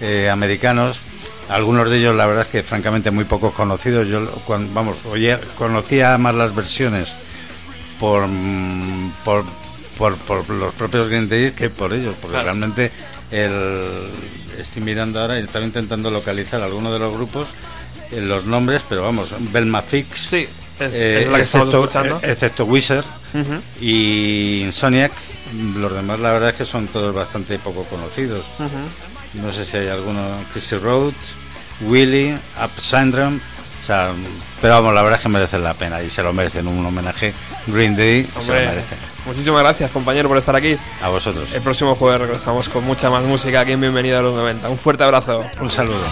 eh, 0.00 0.28
americanos. 0.30 0.98
Algunos 1.48 1.90
de 1.90 1.98
ellos, 1.98 2.14
la 2.16 2.24
verdad 2.26 2.44
es 2.44 2.48
que 2.50 2.62
francamente 2.62 3.10
muy 3.10 3.24
pocos 3.24 3.52
conocidos. 3.52 4.06
Yo, 4.08 4.26
cuando, 4.46 4.72
vamos, 4.72 4.96
oye, 5.10 5.36
conocía 5.58 6.16
más 6.18 6.34
las 6.34 6.54
versiones 6.54 7.14
por, 8.00 8.26
mm, 8.26 9.12
por, 9.24 9.44
por, 10.02 10.16
por 10.16 10.48
los 10.50 10.74
propios 10.74 11.08
Green 11.08 11.28
Day 11.28 11.52
que 11.52 11.70
por 11.70 11.92
ellos, 11.94 12.16
porque 12.20 12.32
Claro. 12.34 12.46
realmente 12.46 12.90
el, 13.30 13.84
estoy 14.58 14.82
mirando 14.82 15.20
ahora 15.20 15.38
y 15.38 15.44
estaba 15.44 15.64
intentando 15.64 16.10
localizar 16.10 16.60
algunos 16.60 16.92
de 16.92 16.98
los 16.98 17.12
grupos, 17.12 17.48
eh, 18.10 18.20
los 18.20 18.44
nombres, 18.44 18.84
pero 18.88 19.02
vamos, 19.02 19.32
Belma 19.52 19.80
Fix, 19.82 20.18
Sí, 20.18 20.48
es, 20.80 20.92
eh, 20.94 21.22
es 21.22 21.28
la 21.30 21.36
que 21.36 21.42
estamos 21.44 21.68
excepto, 21.68 21.84
escuchando. 21.84 22.16
eh, 22.26 22.32
excepto 22.32 22.64
Wizard 22.64 23.04
y 23.80 24.62
Insomniac, 24.64 25.12
los 25.76 25.92
demás 25.94 26.18
la 26.20 26.32
verdad 26.32 26.50
es 26.50 26.56
que 26.56 26.64
son 26.64 26.88
todos 26.88 27.14
bastante 27.14 27.58
poco 27.58 27.84
conocidos. 27.84 28.44
No 29.34 29.52
sé 29.52 29.64
si 29.64 29.76
hay 29.78 29.88
alguno, 29.88 30.20
Chrissy 30.52 30.76
Road, 30.78 31.14
Willy, 31.82 32.32
Up 32.62 32.70
Syndrome, 32.80 33.38
o 33.82 33.84
sea, 33.84 34.12
pero 34.60 34.74
vamos, 34.74 34.94
la 34.94 35.02
verdad 35.02 35.18
es 35.18 35.22
que 35.24 35.28
merecen 35.28 35.64
la 35.64 35.74
pena 35.74 36.00
y 36.02 36.08
se 36.08 36.22
lo 36.22 36.32
merecen 36.32 36.68
un 36.68 36.86
homenaje. 36.86 37.34
Green 37.66 37.96
Day 37.96 38.28
se 38.38 38.52
lo 38.52 38.60
merecen. 38.60 38.98
muchísimas 39.26 39.60
gracias, 39.60 39.90
compañero, 39.90 40.28
por 40.28 40.38
estar 40.38 40.54
aquí. 40.54 40.76
A 41.02 41.08
vosotros. 41.08 41.52
El 41.52 41.62
próximo 41.62 41.94
jueves 41.96 42.20
regresamos 42.20 42.68
con 42.68 42.84
mucha 42.84 43.10
más 43.10 43.24
música 43.24 43.60
aquí 43.60 43.72
en 43.72 43.80
Bienvenido 43.80 44.20
a 44.20 44.22
los 44.22 44.36
90. 44.36 44.68
Un 44.68 44.78
fuerte 44.78 45.02
abrazo. 45.02 45.44
Un 45.60 45.68
saludo. 45.68 46.04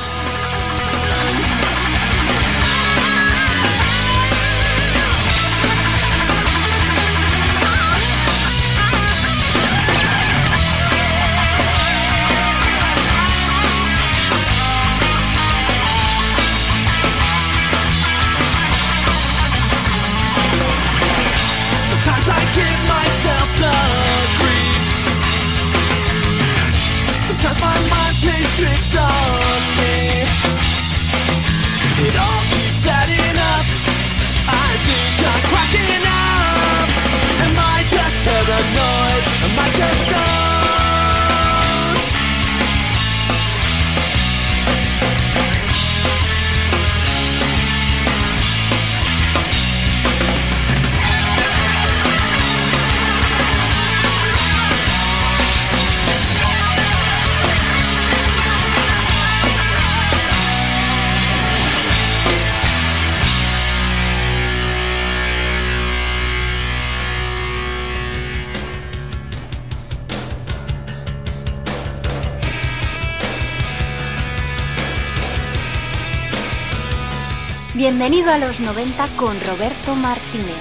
Bienvenido 78.31 78.31
a 78.31 78.49
los 78.49 78.61
90 78.61 79.09
con 79.17 79.41
Roberto 79.41 79.97
Martínez. 79.97 80.55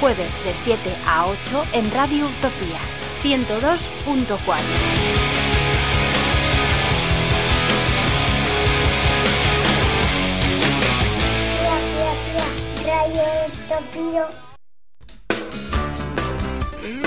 Jueves 0.00 0.32
de 0.42 0.54
7 0.54 0.90
a 1.06 1.26
8 1.26 1.66
en 1.74 1.90
Radio 1.90 2.24
Utopía 2.24 2.78
102.4. 3.22 4.56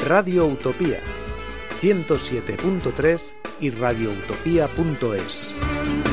Radio 0.06 0.46
Utopía 0.46 1.00
107.3 1.82 3.36
y 3.62 3.72
radioutopía.es. 3.72 6.13